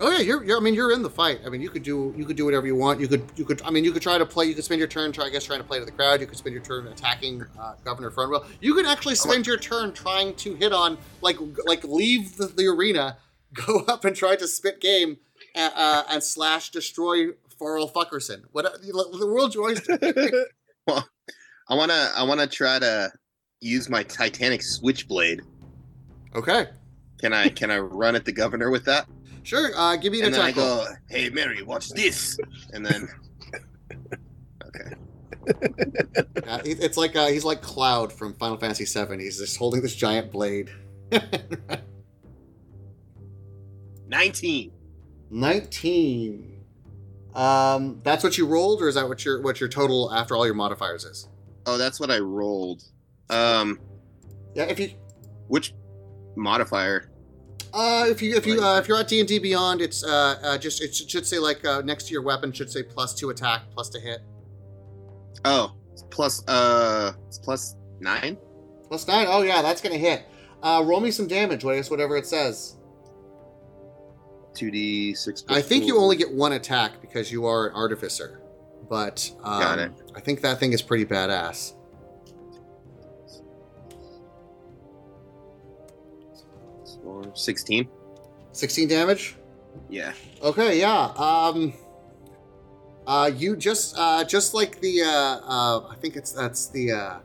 Oh 0.00 0.10
yeah, 0.12 0.20
you're, 0.20 0.44
you're. 0.44 0.58
I 0.58 0.60
mean, 0.60 0.74
you're 0.74 0.92
in 0.92 1.02
the 1.02 1.10
fight. 1.10 1.40
I 1.44 1.48
mean, 1.48 1.60
you 1.60 1.70
could 1.70 1.82
do. 1.82 2.14
You 2.16 2.24
could 2.24 2.36
do 2.36 2.44
whatever 2.44 2.68
you 2.68 2.76
want. 2.76 3.00
You 3.00 3.08
could. 3.08 3.24
You 3.34 3.44
could. 3.44 3.60
I 3.62 3.70
mean, 3.70 3.82
you 3.82 3.90
could 3.90 4.02
try 4.02 4.16
to 4.16 4.24
play. 4.24 4.46
You 4.46 4.54
could 4.54 4.62
spend 4.62 4.78
your 4.78 4.86
turn. 4.86 5.10
Try, 5.10 5.26
I 5.26 5.30
guess, 5.30 5.44
trying 5.44 5.58
to 5.58 5.64
play 5.64 5.80
to 5.80 5.84
the 5.84 5.90
crowd. 5.90 6.20
You 6.20 6.26
could 6.28 6.38
spend 6.38 6.54
your 6.54 6.62
turn 6.62 6.86
attacking 6.86 7.44
uh, 7.58 7.74
Governor 7.84 8.12
Fernwell. 8.12 8.46
You 8.60 8.74
could 8.74 8.86
actually 8.86 9.16
spend 9.16 9.44
your 9.44 9.56
turn 9.56 9.92
trying 9.92 10.36
to 10.36 10.54
hit 10.54 10.72
on, 10.72 10.98
like, 11.20 11.38
like 11.66 11.82
leave 11.82 12.36
the, 12.36 12.46
the 12.46 12.66
arena, 12.68 13.16
go 13.66 13.80
up 13.88 14.04
and 14.04 14.14
try 14.14 14.36
to 14.36 14.46
spit 14.46 14.80
game, 14.80 15.18
uh, 15.56 15.70
uh, 15.74 16.02
and 16.08 16.22
slash 16.22 16.70
destroy 16.70 17.30
Farrell 17.58 17.88
Fuckerson. 17.88 18.42
What 18.52 18.80
the 18.80 19.26
world's 19.26 19.56
your 19.56 19.64
oyster. 19.64 19.98
I 21.70 21.74
wanna 21.74 22.12
I 22.16 22.22
wanna 22.22 22.46
try 22.46 22.78
to 22.78 23.10
use 23.60 23.90
my 23.90 24.04
Titanic 24.04 24.62
switchblade. 24.62 25.42
Okay, 26.34 26.66
Can 27.18 27.32
I 27.32 27.48
can 27.48 27.70
I 27.70 27.78
run 27.78 28.14
at 28.14 28.24
the 28.24 28.32
governor 28.32 28.70
with 28.70 28.84
that? 28.84 29.06
sure. 29.42 29.70
Uh, 29.76 29.96
give 29.96 30.12
me 30.12 30.20
an 30.20 30.26
And 30.26 30.34
then 30.34 30.40
I 30.40 30.52
go, 30.52 30.84
"Hey 31.08 31.30
Mary, 31.30 31.62
watch 31.62 31.88
this," 31.90 32.38
and 32.72 32.84
then 32.84 33.08
okay, 34.66 34.94
Uh, 36.46 36.60
it's 36.64 36.96
like 36.96 37.16
uh, 37.16 37.26
he's 37.26 37.44
like 37.44 37.60
Cloud 37.62 38.12
from 38.12 38.34
Final 38.34 38.56
Fantasy 38.56 38.84
VII. 38.84 39.18
He's 39.22 39.38
just 39.38 39.56
holding 39.56 39.80
this 39.82 39.94
giant 39.94 40.30
blade. 40.32 40.70
nineteen. 44.08 44.72
19 45.30 46.54
um 47.34 48.00
that's 48.02 48.24
what 48.24 48.38
you 48.38 48.46
rolled 48.46 48.80
or 48.80 48.88
is 48.88 48.94
that 48.94 49.06
what 49.06 49.22
your 49.26 49.42
what 49.42 49.60
your 49.60 49.68
total 49.68 50.10
after 50.10 50.34
all 50.34 50.46
your 50.46 50.54
modifiers 50.54 51.04
is 51.04 51.28
Oh, 51.66 51.76
that's 51.76 52.00
what 52.00 52.10
I 52.10 52.18
rolled. 52.18 52.82
Um, 53.28 53.78
yeah 54.54 54.64
if 54.64 54.80
you 54.80 54.92
which 55.48 55.74
modifier? 56.38 57.10
uh 57.74 58.06
if 58.08 58.22
you 58.22 58.34
if 58.34 58.46
you 58.46 58.62
uh, 58.62 58.78
if 58.78 58.88
you're 58.88 58.96
at 58.96 59.06
d&d 59.08 59.38
beyond 59.40 59.82
it's 59.82 60.02
uh, 60.02 60.38
uh 60.42 60.56
just 60.56 60.80
it 60.82 60.94
should, 60.94 61.10
should 61.10 61.26
say 61.26 61.38
like 61.38 61.62
uh, 61.66 61.82
next 61.82 62.04
to 62.06 62.12
your 62.14 62.22
weapon 62.22 62.50
should 62.50 62.70
say 62.70 62.82
plus 62.82 63.14
two 63.14 63.28
attack 63.28 63.62
plus 63.74 63.90
to 63.90 64.00
hit 64.00 64.20
Oh, 65.44 65.74
plus 66.10 66.42
uh, 66.48 67.12
plus 67.44 67.76
nine. 68.00 68.38
plus 68.88 69.06
nine. 69.06 69.26
Oh 69.28 69.42
yeah 69.42 69.60
that's 69.60 69.82
gonna 69.82 69.98
hit 69.98 70.24
uh 70.62 70.82
roll 70.86 71.00
me 71.00 71.10
some 71.10 71.26
damage 71.28 71.62
guess 71.62 71.90
whatever 71.90 72.16
it 72.16 72.24
says 72.26 72.76
Two 74.54 74.70
d 74.70 75.14
six. 75.14 75.44
i 75.48 75.60
think 75.60 75.86
you 75.86 75.98
only 75.98 76.16
get 76.16 76.32
one 76.32 76.52
attack 76.52 77.00
because 77.02 77.30
you 77.30 77.44
are 77.44 77.68
an 77.68 77.74
artificer 77.74 78.40
but 78.88 79.30
um, 79.44 79.60
Got 79.60 79.78
it. 79.78 79.92
i 80.16 80.20
think 80.20 80.40
that 80.40 80.58
thing 80.58 80.72
is 80.72 80.80
pretty 80.80 81.04
badass 81.04 81.74
sixteen. 87.34 87.88
16 88.52 88.88
damage 88.88 89.36
Yeah. 89.88 90.12
Okay, 90.42 90.80
yeah. 90.80 91.12
Um 91.16 91.72
uh 93.06 93.30
you 93.34 93.56
just 93.56 93.96
uh 93.98 94.24
just 94.24 94.54
like 94.54 94.80
the 94.80 95.02
uh 95.02 95.08
uh 95.08 95.86
I 95.90 95.94
think 96.00 96.16
it's 96.16 96.32
that's 96.32 96.68
the 96.68 96.92
uh 96.92 96.96
uh, 96.96 97.20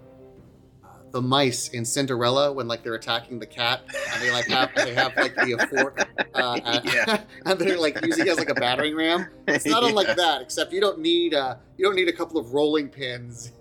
the 1.12 1.22
mice 1.22 1.70
in 1.70 1.86
Cinderella 1.86 2.52
when 2.52 2.68
like 2.68 2.84
they're 2.84 2.96
attacking 2.96 3.40
the 3.40 3.46
cat 3.46 3.82
and 4.14 4.22
they 4.22 4.32
like 4.32 4.48
have 4.48 4.72
they 4.76 4.94
have 4.94 5.16
like 5.18 5.34
the 5.36 5.68
fork 5.72 6.08
uh, 6.36 6.60
and- 6.64 6.86
Yeah. 6.86 7.22
and 7.46 7.60
they're 7.60 7.80
like 7.80 8.00
using 8.06 8.28
it 8.28 8.30
as 8.32 8.38
like 8.38 8.50
a 8.50 8.54
battering 8.56 8.96
ram. 8.96 9.28
It's 9.48 9.66
not 9.66 9.84
unlike 9.88 10.08
Yeah. 10.08 10.14
that, 10.16 10.42
except 10.42 10.72
you 10.74 10.82
don't 10.82 11.00
need 11.00 11.34
uh 11.34 11.56
you 11.78 11.86
don't 11.86 11.96
need 11.96 12.10
a 12.10 12.14
couple 12.14 12.38
of 12.38 12.54
rolling 12.54 12.90
pins 12.90 13.52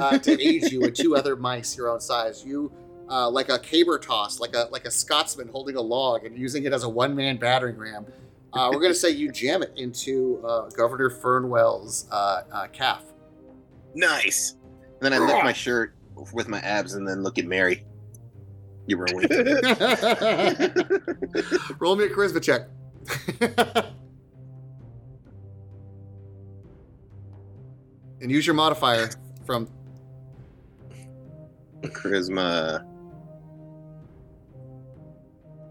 uh, 0.00 0.18
to 0.18 0.42
aid 0.42 0.72
you 0.72 0.82
and 0.84 0.96
two 0.96 1.14
other 1.16 1.36
mice 1.36 1.76
your 1.76 1.90
own 1.90 2.00
size. 2.00 2.44
You 2.44 2.72
uh, 3.10 3.30
like 3.30 3.48
a 3.48 3.58
caber 3.58 3.98
toss, 3.98 4.40
like 4.40 4.54
a 4.54 4.68
like 4.70 4.84
a 4.84 4.90
Scotsman 4.90 5.48
holding 5.48 5.76
a 5.76 5.80
log 5.80 6.24
and 6.24 6.36
using 6.36 6.64
it 6.64 6.72
as 6.72 6.84
a 6.84 6.88
one 6.88 7.14
man 7.14 7.36
battering 7.36 7.76
ram. 7.76 8.06
Uh, 8.52 8.70
we're 8.72 8.80
gonna 8.80 8.94
say 8.94 9.10
you 9.10 9.30
jam 9.30 9.62
it 9.62 9.72
into 9.76 10.42
uh, 10.46 10.68
Governor 10.70 11.10
Fernwell's 11.10 12.06
uh, 12.10 12.42
uh, 12.52 12.66
calf. 12.68 13.02
Nice. 13.94 14.56
And 15.00 15.02
then 15.12 15.12
I 15.12 15.18
lift 15.18 15.44
my 15.44 15.52
shirt 15.52 15.94
with 16.32 16.48
my 16.48 16.58
abs 16.60 16.94
and 16.94 17.06
then 17.06 17.22
look 17.22 17.38
at 17.38 17.44
Mary. 17.44 17.84
You 18.86 18.98
were 18.98 19.06
a 19.10 19.14
wink. 19.14 19.30
Roll 21.78 21.94
me 21.94 22.04
a 22.04 22.08
charisma 22.08 22.42
check. 22.42 22.68
and 28.20 28.30
use 28.30 28.46
your 28.46 28.54
modifier 28.54 29.10
from 29.44 29.68
charisma. 31.82 32.86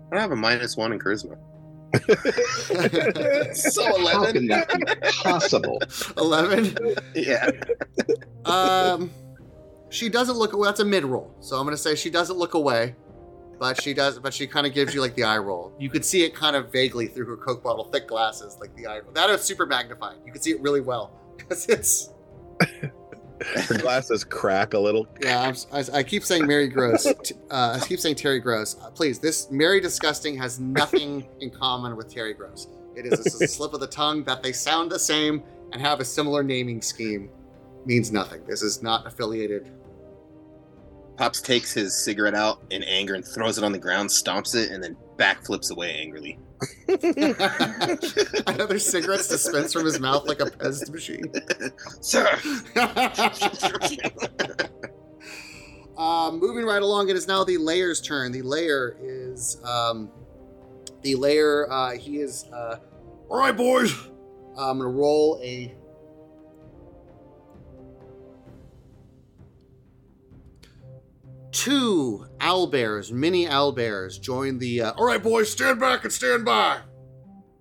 I 0.08 0.16
don't 0.16 0.22
have 0.22 0.32
a 0.32 0.36
minus 0.36 0.78
one 0.78 0.94
in 0.94 1.00
charisma. 1.00 1.38
so 3.56 3.86
How 3.86 3.96
eleven. 3.96 4.34
can 4.34 4.48
that 4.48 4.68
be 4.78 4.84
possible? 5.24 5.82
11. 6.18 6.78
Yeah. 7.16 7.50
Um, 8.46 9.10
she 9.90 10.10
doesn't 10.10 10.36
look 10.38 10.54
away. 10.54 10.68
That's 10.68 10.80
a 10.82 10.86
mid 10.86 11.06
roll. 11.06 11.34
So 11.40 11.56
I'm 11.58 11.64
going 11.64 11.76
to 11.76 11.82
say 11.82 11.96
she 11.96 12.10
doesn't 12.10 12.38
look 12.38 12.54
away, 12.56 12.96
but 13.60 13.82
she 13.82 13.94
does, 13.94 14.20
but 14.20 14.34
she 14.34 14.48
kind 14.48 14.68
of 14.68 14.74
gives 14.74 14.94
you 14.94 15.02
like 15.02 15.16
the 15.16 15.24
eye 15.24 15.38
roll. 15.38 15.74
You 15.80 15.90
could 15.90 16.04
see 16.06 16.24
it 16.24 16.36
kind 16.36 16.56
of 16.56 16.72
vaguely 16.72 17.08
through 17.08 17.26
her 17.28 17.38
Coke 17.38 17.64
bottle 17.64 17.86
thick 17.86 18.08
glasses, 18.08 18.58
like 18.60 18.76
the 18.76 18.86
eye 18.88 19.00
roll. 19.00 19.12
That 19.14 19.30
is 19.30 19.42
super 19.42 19.66
magnified. 19.66 20.18
You 20.26 20.32
can 20.32 20.42
see 20.42 20.52
it 20.52 20.62
really 20.62 20.82
well 20.82 21.12
because 21.38 21.68
it's, 21.68 22.10
Her 23.46 23.78
glasses 23.78 24.24
crack 24.24 24.74
a 24.74 24.80
little. 24.80 25.08
yeah, 25.22 25.42
I'm, 25.42 25.56
I, 25.72 26.00
I 26.00 26.04
keep 26.04 26.24
saying 26.24 26.48
Mary 26.48 26.68
Gross. 26.68 27.04
T- 27.24 27.36
Uh, 27.52 27.80
I 27.82 27.86
keep 27.86 28.00
saying 28.00 28.16
Terry 28.16 28.40
Gross. 28.40 28.76
Uh, 28.82 28.90
please, 28.90 29.20
this 29.20 29.50
Mary 29.52 29.80
Disgusting 29.80 30.36
has 30.38 30.60
nothing 30.60 31.28
in 31.40 31.50
common 31.52 31.96
with 31.96 32.12
Terry 32.14 32.34
Gross. 32.34 32.68
It 32.96 33.06
is 33.06 33.12
this 33.24 33.36
is 33.36 33.42
a 33.42 33.48
slip 33.48 33.74
of 33.74 33.80
the 33.80 33.88
tongue 33.88 34.24
that 34.24 34.42
they 34.42 34.52
sound 34.52 34.92
the 34.92 34.98
same 35.00 35.44
and 35.72 35.82
have 35.82 36.00
a 36.00 36.06
similar 36.06 36.42
naming 36.44 36.82
scheme 36.82 37.30
means 37.86 38.12
nothing. 38.12 38.44
This 38.48 38.64
is 38.64 38.82
not 38.82 39.06
affiliated. 39.06 39.72
Pops 41.18 41.42
takes 41.42 41.74
his 41.74 41.96
cigarette 41.96 42.36
out 42.36 42.62
in 42.70 42.84
anger 42.84 43.16
and 43.16 43.26
throws 43.26 43.58
it 43.58 43.64
on 43.64 43.72
the 43.72 43.80
ground, 43.80 44.10
stomps 44.10 44.56
it, 44.56 44.72
and 44.72 44.84
then 44.84 44.96
backflips 45.18 45.72
away 45.72 45.92
angrily. 46.00 46.38
Another 48.48 48.80
cigarettes 48.80 49.28
dispensed 49.28 49.74
from 49.74 49.86
his 49.86 50.00
mouth 50.00 50.28
like 50.28 50.40
a 50.40 50.46
Pez 50.46 50.90
machine. 50.90 51.32
Sir! 52.02 52.28
uh, 55.98 56.32
moving 56.32 56.66
right 56.66 56.82
along, 56.82 57.10
it 57.10 57.16
is 57.16 57.28
now 57.28 57.44
the 57.44 57.58
layer's 57.58 58.02
turn. 58.02 58.32
The 58.32 58.42
layer 58.42 58.98
is 59.00 59.62
um, 59.64 60.10
the 61.02 61.16
layer. 61.16 61.72
Uh, 61.72 61.92
he 61.92 62.18
is. 62.18 62.46
Uh, 62.46 62.80
All 63.30 63.40
right, 63.40 63.56
boys. 63.56 63.94
I'm 64.58 64.80
gonna 64.80 64.90
roll 64.90 65.40
a. 65.44 65.76
Two 71.52 72.26
owl 72.40 72.68
bears, 72.68 73.12
mini 73.12 73.48
owl 73.48 73.72
bears, 73.72 74.20
join 74.20 74.60
the. 74.60 74.82
Uh, 74.82 74.94
All 74.94 75.06
right, 75.06 75.22
boys, 75.22 75.52
stand 75.52 75.80
back 75.80 76.04
and 76.04 76.12
stand 76.12 76.46
by. 76.46 76.80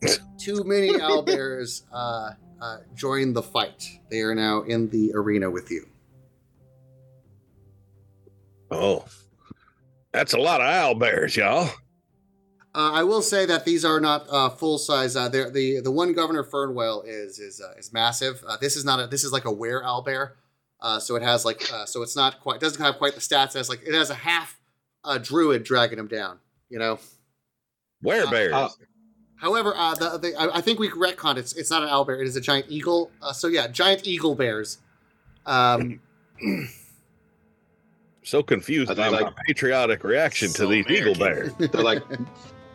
two 0.39 0.65
mini 0.65 1.01
owl 1.01 1.23
bears 1.23 1.85
uh, 1.93 2.31
uh, 2.61 2.79
join 2.95 3.33
the 3.33 3.43
fight. 3.43 3.89
They 4.11 4.21
are 4.21 4.35
now 4.35 4.63
in 4.63 4.89
the 4.91 5.13
arena 5.15 5.51
with 5.51 5.71
you. 5.71 5.87
Oh, 8.71 9.05
that's 10.13 10.33
a 10.33 10.39
lot 10.39 10.61
of 10.61 10.67
owl 10.67 10.95
bears, 10.95 11.37
y'all. 11.37 11.71
Uh, 12.75 12.93
I 12.93 13.05
will 13.05 13.23
say 13.23 13.47
that 13.47 13.65
these 13.65 13.87
are 13.87 14.01
not 14.01 14.27
uh, 14.29 14.51
full 14.51 14.77
size. 14.77 15.17
Uh, 15.17 15.31
the 15.31 15.81
the 15.83 15.91
one 15.91 16.13
Governor 16.13 16.45
Fernwell 16.45 17.03
is 17.07 17.39
is 17.39 17.59
uh, 17.59 17.73
is 17.79 17.91
massive. 17.91 18.45
Uh, 18.47 18.59
this 18.59 18.77
is 18.77 18.85
not 18.85 19.01
a 19.01 19.07
this 19.07 19.25
is 19.25 19.33
like 19.33 19.47
a 19.47 19.53
were 19.53 19.83
owl 19.83 20.03
bear. 20.03 20.37
Uh, 20.81 20.99
so 20.99 21.17
it 21.17 21.23
has 21.23 21.45
like 21.45 21.73
uh, 21.73 21.87
so 21.87 22.03
it's 22.03 22.15
not 22.17 22.41
quite 22.41 22.61
doesn't 22.61 22.83
have 22.83 22.97
quite 22.99 23.15
the 23.15 23.21
stats 23.21 23.57
as 23.57 23.69
like 23.69 23.83
it 23.87 23.95
has 23.95 24.11
a 24.11 24.15
half 24.15 24.59
uh, 25.05 25.19
druid 25.19 25.65
dragging 25.65 25.99
him 25.99 26.09
down. 26.09 26.39
You 26.69 26.79
know. 26.79 26.99
Where 28.03 28.27
Uh, 28.27 28.31
bears? 28.31 28.53
uh, 28.53 28.69
However, 29.37 29.75
uh, 29.77 29.95
the, 29.95 30.19
the 30.19 30.35
I, 30.41 30.59
I 30.59 30.61
think 30.61 30.79
we 30.79 30.89
retconned 30.91 31.37
it's 31.39 31.53
it's 31.55 31.71
not 31.71 31.83
an 31.83 31.89
owl 31.89 32.05
bear. 32.05 32.21
It 32.21 32.27
is 32.27 32.37
a 32.37 32.41
giant 32.41 32.67
eagle. 32.69 33.11
Uh, 33.23 33.33
so 33.33 33.49
yeah, 33.49 33.67
giant 33.69 34.07
eagle 34.07 34.35
bears. 34.35 34.79
Um, 35.47 36.01
so 38.23 38.43
confused 38.43 38.91
Are 38.91 38.95
they 38.95 39.03
by 39.03 39.11
my 39.11 39.21
like- 39.21 39.37
patriotic 39.47 40.05
reaction 40.05 40.49
to 40.49 40.55
So 40.55 40.67
these 40.69 40.87
eagle 40.89 41.15
bears. 41.15 41.53
They're 41.59 41.83
like 41.83 42.03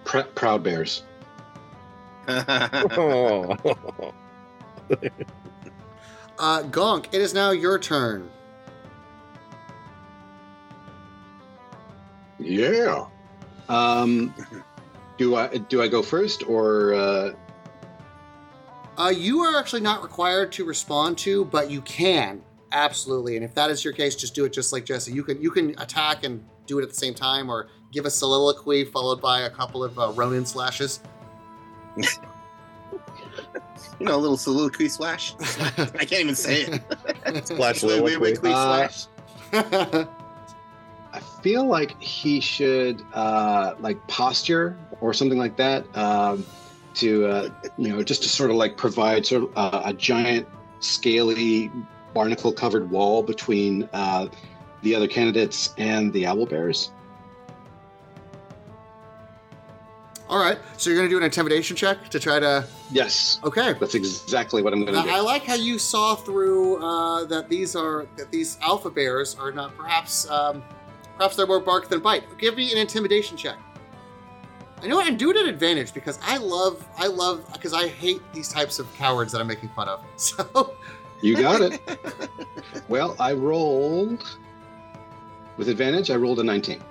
pr- 0.06 0.20
proud 0.36 0.64
bears. 0.64 1.04
oh. 2.28 3.56
uh, 6.42 6.64
Gonk, 6.64 7.06
it 7.14 7.22
is 7.22 7.34
now 7.34 7.52
your 7.52 7.80
turn. 7.80 8.30
Yeah. 12.39 13.06
Um, 13.70 14.34
do 15.18 15.36
I 15.36 15.58
do 15.58 15.82
I 15.82 15.88
go 15.88 16.02
first 16.02 16.44
or 16.50 16.94
uh, 16.96 17.32
Uh, 18.98 19.10
you 19.10 19.39
are 19.42 19.58
actually 19.58 19.82
not 19.82 20.02
required 20.02 20.52
to 20.54 20.66
respond 20.66 21.18
to, 21.20 21.46
but 21.46 21.70
you 21.70 21.82
can 21.82 22.42
absolutely. 22.72 23.36
And 23.36 23.46
if 23.46 23.54
that 23.56 23.70
is 23.70 23.84
your 23.84 23.94
case, 23.94 24.16
just 24.16 24.34
do 24.34 24.44
it 24.46 24.52
just 24.52 24.74
like 24.74 24.84
Jesse. 24.86 25.14
You 25.14 25.24
can 25.24 25.42
you 25.42 25.52
can 25.52 25.80
attack 25.80 26.24
and 26.24 26.44
do 26.66 26.80
it 26.80 26.84
at 26.84 26.89
the 26.89 26.96
same 26.96 27.14
time, 27.14 27.50
or 27.50 27.68
give 27.92 28.06
a 28.06 28.10
soliloquy 28.10 28.84
followed 28.86 29.22
by 29.22 29.42
a 29.42 29.50
couple 29.50 29.84
of 29.84 29.98
uh, 30.00 30.12
Ronin 30.14 30.46
slashes. 30.46 31.02
you 33.99 34.05
know, 34.05 34.15
a 34.15 34.17
little 34.17 34.38
soliloquy 34.38 34.89
slash. 34.89 35.36
I 35.39 36.05
can't 36.05 36.13
even 36.13 36.36
say 36.36 36.61
it. 36.63 37.47
Splash 37.47 37.84
Wait, 37.84 38.01
wait, 38.01 38.19
wait, 38.19 38.41
wait, 38.41 38.53
Uh, 38.53 38.89
slash. 38.89 40.07
I 41.13 41.19
feel 41.41 41.65
like 41.65 42.01
he 42.01 42.39
should 42.39 43.03
uh, 43.13 43.75
like 43.79 44.05
posture 44.07 44.77
or 45.01 45.13
something 45.13 45.38
like 45.38 45.57
that 45.57 45.86
um, 45.97 46.45
to 46.95 47.25
uh, 47.25 47.49
you 47.77 47.89
know 47.89 48.01
just 48.01 48.23
to 48.23 48.29
sort 48.29 48.49
of 48.49 48.55
like 48.55 48.77
provide 48.77 49.25
sort 49.25 49.43
of 49.43 49.51
uh, 49.57 49.82
a 49.86 49.93
giant 49.93 50.47
scaly 50.79 51.69
barnacle 52.13 52.51
covered 52.51 52.89
wall 52.89 53.23
between 53.23 53.89
uh, 53.93 54.27
the 54.84 54.95
other 54.95 55.07
candidates 55.07 55.73
and 55.77 56.13
the 56.13 56.25
owl 56.25 56.45
bears. 56.45 56.91
All 60.29 60.39
right, 60.39 60.57
so 60.77 60.89
you're 60.89 60.97
gonna 60.97 61.09
do 61.09 61.17
an 61.17 61.23
intimidation 61.23 61.75
check 61.75 62.09
to 62.09 62.19
try 62.19 62.39
to. 62.39 62.65
Yes, 62.92 63.39
Okay. 63.44 63.74
that's 63.80 63.96
exactly 63.96 64.62
what 64.62 64.74
I'm 64.74 64.84
going 64.84 64.94
to 64.96 65.02
do. 65.02 65.10
I 65.10 65.20
like 65.22 65.44
how 65.44 65.54
you 65.56 65.80
saw 65.80 66.16
through 66.16 66.84
uh, 66.84 67.24
that 67.26 67.48
these 67.50 67.76
are 67.76 68.06
that 68.18 68.32
these 68.32 68.58
alpha 68.62 68.89
bears 68.89 69.36
are 69.36 69.52
not 69.52 69.76
perhaps 69.78 70.30
um, 70.30 70.62
perhaps 71.18 71.36
they're 71.38 71.48
more 71.48 71.60
bark 71.62 71.88
than 71.89 72.02
bite. 72.02 72.24
Give 72.38 72.56
me 72.56 72.72
an 72.72 72.78
intimidation 72.78 73.38
check. 73.38 73.58
I 74.84 74.88
know 74.88 74.96
what, 74.98 75.08
and 75.08 75.18
do 75.18 75.30
it 75.30 75.38
at 75.38 75.46
advantage 75.46 75.94
because 75.94 76.20
I 76.24 76.38
love 76.38 76.86
I 76.98 77.08
love 77.08 77.46
because 77.54 77.74
I 77.74 77.88
hate 77.88 78.22
these 78.34 78.50
types 78.50 78.80
of 78.80 78.92
cowards 78.96 79.32
that 79.32 79.39
I'm 79.39 79.48
making 79.48 79.70
fun 79.70 79.88
of. 79.88 80.04
So 80.18 80.76
You 81.22 81.38
got 81.38 81.62
it. 81.62 81.80
well, 82.89 83.16
I 83.20 83.34
rolled 83.34 84.38
with 85.56 85.70
advantage. 85.70 86.10
I 86.10 86.16
rolled 86.16 86.39
a 86.39 86.44
19. 86.44 86.82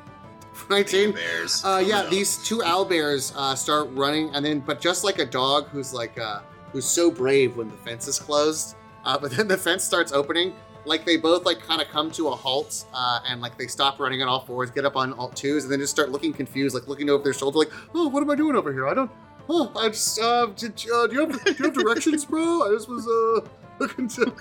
19. 0.68 1.12
Bears. 1.12 1.64
Uh, 1.64 1.82
yeah, 1.84 2.06
these 2.10 2.42
two 2.44 2.62
owl 2.62 2.84
bears 2.84 3.32
uh, 3.36 3.54
start 3.54 3.88
running, 3.92 4.34
and 4.34 4.44
then, 4.44 4.60
but 4.60 4.80
just 4.80 5.04
like 5.04 5.18
a 5.18 5.24
dog 5.24 5.68
who's 5.68 5.92
like, 5.92 6.18
uh, 6.18 6.40
who's 6.72 6.84
so 6.84 7.10
brave 7.10 7.56
when 7.56 7.70
the 7.70 7.76
fence 7.78 8.08
is 8.08 8.18
closed, 8.18 8.76
uh, 9.04 9.18
but 9.18 9.30
then 9.30 9.48
the 9.48 9.56
fence 9.56 9.84
starts 9.84 10.12
opening, 10.12 10.52
like 10.84 11.04
they 11.04 11.16
both 11.16 11.44
like 11.44 11.60
kind 11.60 11.80
of 11.80 11.88
come 11.88 12.10
to 12.12 12.28
a 12.28 12.34
halt, 12.34 12.84
uh, 12.92 13.20
and 13.28 13.40
like 13.40 13.56
they 13.56 13.66
stop 13.66 14.00
running 14.00 14.22
on 14.22 14.28
all 14.28 14.40
fours, 14.40 14.70
get 14.70 14.84
up 14.84 14.96
on 14.96 15.12
all 15.14 15.28
twos, 15.28 15.64
and 15.64 15.72
then 15.72 15.80
just 15.80 15.92
start 15.92 16.10
looking 16.10 16.32
confused, 16.32 16.74
like 16.74 16.88
looking 16.88 17.10
over 17.10 17.22
their 17.22 17.32
shoulder, 17.32 17.58
like, 17.58 17.70
oh, 17.94 18.08
what 18.08 18.22
am 18.22 18.30
I 18.30 18.34
doing 18.34 18.56
over 18.56 18.72
here? 18.72 18.88
I 18.88 18.94
don't, 18.94 19.10
oh, 19.48 19.72
I 19.76 19.88
just, 19.88 20.20
uh, 20.20 20.46
did, 20.46 20.72
uh, 20.92 21.06
do 21.06 21.14
you 21.14 21.20
have, 21.20 21.44
do 21.44 21.54
you 21.58 21.64
have 21.64 21.74
directions, 21.74 22.24
bro? 22.24 22.68
I 22.68 22.74
just 22.74 22.88
was, 22.88 23.06
uh, 23.06 23.48
looking 23.78 24.08
to, 24.08 24.32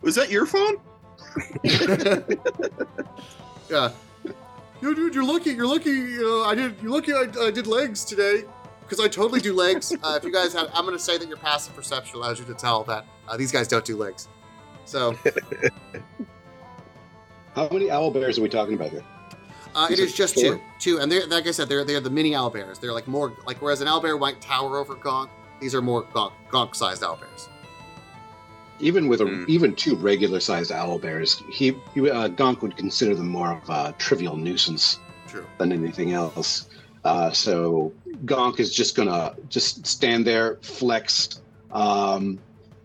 Was 0.00 0.14
that 0.16 0.30
your 0.30 0.46
phone? 0.46 0.76
yeah. 3.70 3.90
Yo, 4.82 4.92
dude, 4.92 5.14
you're 5.14 5.24
lucky. 5.24 5.50
You're 5.50 5.68
lucky. 5.68 5.90
You 5.90 6.22
know, 6.22 6.44
I 6.44 6.56
did. 6.56 6.74
You're 6.82 6.90
lucky. 6.90 7.12
I, 7.12 7.26
I 7.40 7.52
did 7.52 7.68
legs 7.68 8.04
today 8.04 8.42
because 8.80 8.98
I 8.98 9.06
totally 9.06 9.40
do 9.40 9.54
legs. 9.54 9.94
Uh, 10.02 10.16
if 10.16 10.24
you 10.24 10.32
guys 10.32 10.52
have, 10.52 10.68
I'm 10.74 10.86
to 10.86 10.98
say 10.98 11.16
that 11.18 11.28
your 11.28 11.36
passive 11.36 11.76
perception 11.76 12.16
allows 12.16 12.40
you 12.40 12.44
to 12.46 12.54
tell 12.54 12.82
that 12.84 13.06
uh, 13.28 13.36
these 13.36 13.52
guys 13.52 13.68
don't 13.68 13.84
do 13.84 13.96
legs. 13.96 14.26
So 14.84 15.16
How 17.54 17.68
many 17.70 17.88
owl 17.90 18.10
bears 18.10 18.38
are 18.38 18.42
we 18.42 18.48
talking 18.48 18.74
about 18.74 18.90
here? 18.90 19.04
uh, 19.76 19.86
it 19.88 19.92
Is 19.94 20.00
it 20.00 20.04
is 20.06 20.14
just 20.14 20.34
four? 20.34 20.56
two, 20.56 20.60
two, 20.80 20.98
and 20.98 21.12
they're 21.12 21.26
like 21.28 21.46
I 21.46 21.52
said, 21.52 21.68
they're 21.68 21.84
they're 21.84 22.00
the 22.00 22.10
mini 22.10 22.34
owl 22.34 22.50
bears. 22.50 22.80
They're 22.80 22.92
like 22.92 23.06
more 23.06 23.32
like 23.46 23.62
whereas 23.62 23.80
an 23.80 23.86
owl 23.86 24.00
bear 24.00 24.18
might 24.18 24.40
tower 24.40 24.78
over 24.78 24.96
Gonk, 24.96 25.28
these 25.60 25.76
are 25.76 25.82
more 25.82 26.02
Gonk 26.02 26.32
Gonk 26.50 26.74
sized 26.74 27.04
owl 27.04 27.16
bears. 27.16 27.48
Even 28.82 29.08
with 29.08 29.20
a, 29.20 29.24
Hmm. 29.26 29.44
even 29.48 29.74
two 29.74 29.94
regular 29.94 30.40
sized 30.40 30.72
owl 30.72 30.98
bears, 30.98 31.42
he, 31.50 31.76
he 31.94 32.10
uh, 32.10 32.28
Gonk 32.28 32.60
would 32.62 32.76
consider 32.76 33.14
them 33.14 33.28
more 33.28 33.52
of 33.52 33.70
a 33.70 33.94
trivial 33.96 34.36
nuisance 34.36 34.98
True. 35.28 35.46
than 35.58 35.72
anything 35.72 36.12
else. 36.12 36.68
Uh, 37.04 37.30
so 37.30 37.92
Gonk 38.26 38.60
is 38.60 38.74
just 38.74 38.94
gonna 38.96 39.34
just 39.48 39.86
stand 39.86 40.26
there, 40.26 40.58
flex, 40.62 41.40
um, 41.72 42.38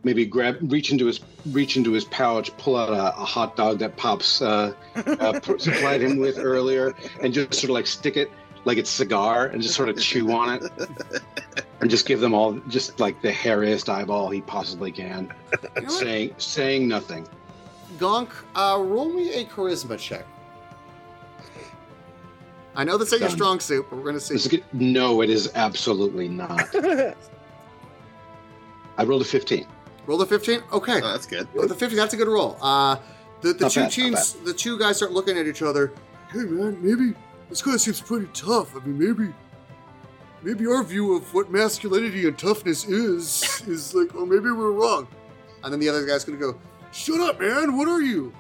maybe 0.03 0.25
grab, 0.25 0.57
reach 0.71 0.91
into 0.91 1.05
his 1.07 1.19
reach 1.51 1.77
into 1.77 1.91
his 1.93 2.05
pouch, 2.05 2.55
pull 2.57 2.75
out 2.75 2.89
a, 2.89 3.07
a 3.21 3.25
hot 3.25 3.55
dog 3.55 3.79
that 3.79 3.95
Pops 3.97 4.41
uh, 4.41 4.73
uh, 4.95 5.39
supplied 5.57 6.01
him 6.01 6.17
with 6.17 6.37
earlier, 6.37 6.93
and 7.21 7.33
just 7.33 7.53
sort 7.53 7.65
of 7.65 7.69
like 7.71 7.87
stick 7.87 8.17
it 8.17 8.29
like 8.68 8.78
it's 8.78 8.89
cigar 8.89 9.47
and 9.47 9.61
just 9.61 9.76
sort 9.76 9.88
of 9.88 9.97
chew 9.97 10.30
on 10.32 10.55
it, 10.55 10.72
and 11.82 11.89
just 11.89 12.05
give 12.05 12.20
them 12.20 12.34
all 12.34 12.53
just 12.68 12.99
like 12.99 13.22
the 13.22 13.32
hairiest 13.32 13.88
eyeball 13.88 14.30
he 14.30 14.41
possibly 14.41 14.91
can, 14.91 15.34
You 15.82 15.89
saying 15.89 16.36
saying 16.38 16.88
nothing. 16.88 17.26
Gonk, 17.97 18.30
uh, 18.55 18.78
roll 18.80 19.07
me 19.07 19.34
a 19.34 19.45
charisma 19.45 19.97
check. 19.97 20.26
I 22.76 22.84
know 22.84 22.97
this 22.97 23.11
ain't 23.13 23.22
your 23.22 23.30
strong 23.32 23.61
suit, 23.61 23.88
but 23.89 23.95
we're 23.95 24.03
going 24.03 24.15
to 24.15 24.20
see. 24.20 24.49
Good. 24.49 24.65
No, 24.74 25.22
it 25.22 25.30
is 25.32 25.49
absolutely 25.55 26.28
not. 26.28 26.76
I 28.97 29.03
rolled 29.03 29.22
a 29.22 29.26
15. 29.26 29.65
Roll 30.05 30.18
the 30.18 30.26
15. 30.26 30.61
Okay. 30.74 31.01
Oh, 31.01 31.11
that's 31.11 31.26
good. 31.26 31.47
Oh, 31.57 31.65
the 31.65 31.74
50, 31.74 31.95
that's 31.95 32.13
a 32.13 32.18
good 32.18 32.28
roll. 32.28 32.57
Uh, 32.61 32.97
the 33.41 33.53
the 33.53 33.65
Not 33.65 33.72
two 33.72 33.82
bad, 33.82 33.91
teams, 33.91 34.34
the 34.34 34.53
two 34.53 34.78
guys 34.78 34.97
start 34.97 35.11
looking 35.11 35.38
at 35.38 35.47
each 35.47 35.61
other. 35.61 35.93
Hey, 36.32 36.39
man, 36.39 36.78
maybe 36.82 37.15
this 37.49 37.61
guy 37.61 37.77
seems 37.77 38.01
pretty 38.01 38.27
tough. 38.33 38.75
I 38.75 38.79
mean, 38.85 38.97
maybe, 38.99 39.33
maybe 40.43 40.67
our 40.67 40.83
view 40.83 41.15
of 41.15 41.33
what 41.33 41.49
masculinity 41.51 42.27
and 42.27 42.37
toughness 42.37 42.85
is 42.85 43.63
is 43.67 43.93
like, 43.93 44.13
or 44.15 44.25
maybe 44.25 44.51
we're 44.51 44.71
wrong. 44.71 45.07
And 45.63 45.73
then 45.73 45.79
the 45.79 45.89
other 45.89 46.05
guy's 46.05 46.23
gonna 46.23 46.37
go, 46.37 46.57
"Shut 46.91 47.19
up, 47.19 47.39
man! 47.39 47.77
What 47.77 47.87
are 47.87 48.01
you? 48.01 48.33